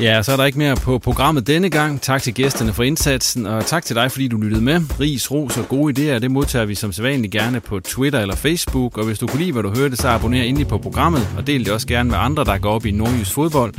Ja, 0.00 0.22
så 0.22 0.32
er 0.32 0.36
der 0.36 0.44
ikke 0.44 0.58
mere 0.58 0.76
på 0.76 0.98
programmet 0.98 1.46
denne 1.46 1.70
gang. 1.70 2.00
Tak 2.00 2.22
til 2.22 2.34
gæsterne 2.34 2.72
for 2.72 2.82
indsatsen, 2.82 3.46
og 3.46 3.66
tak 3.66 3.84
til 3.84 3.96
dig, 3.96 4.12
fordi 4.12 4.28
du 4.28 4.36
lyttede 4.36 4.62
med. 4.62 4.80
Ris, 5.00 5.30
ros 5.30 5.58
og 5.58 5.68
gode 5.68 6.14
idéer, 6.14 6.18
det 6.18 6.30
modtager 6.30 6.64
vi 6.64 6.74
som 6.74 6.92
sædvanligt 6.92 7.32
gerne 7.32 7.60
på 7.60 7.80
Twitter 7.80 8.20
eller 8.20 8.34
Facebook. 8.34 8.98
Og 8.98 9.04
hvis 9.04 9.18
du 9.18 9.26
kunne 9.26 9.40
lide, 9.40 9.52
hvad 9.52 9.62
du 9.62 9.74
hørte, 9.76 9.96
så 9.96 10.08
abonner 10.08 10.42
endelig 10.42 10.68
på 10.68 10.78
programmet, 10.78 11.28
og 11.36 11.46
del 11.46 11.64
det 11.64 11.72
også 11.72 11.86
gerne 11.86 12.10
med 12.10 12.18
andre, 12.18 12.44
der 12.44 12.58
går 12.58 12.70
op 12.70 12.86
i 12.86 12.90
nordjysk 12.90 13.32
fodbold. 13.32 13.74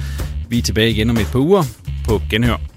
Vi 0.49 0.57
er 0.57 0.61
tilbage 0.61 0.89
igen 0.89 1.09
om 1.09 1.17
et 1.17 1.27
par 1.31 1.39
uger 1.39 1.63
på 2.05 2.21
Genhør. 2.29 2.76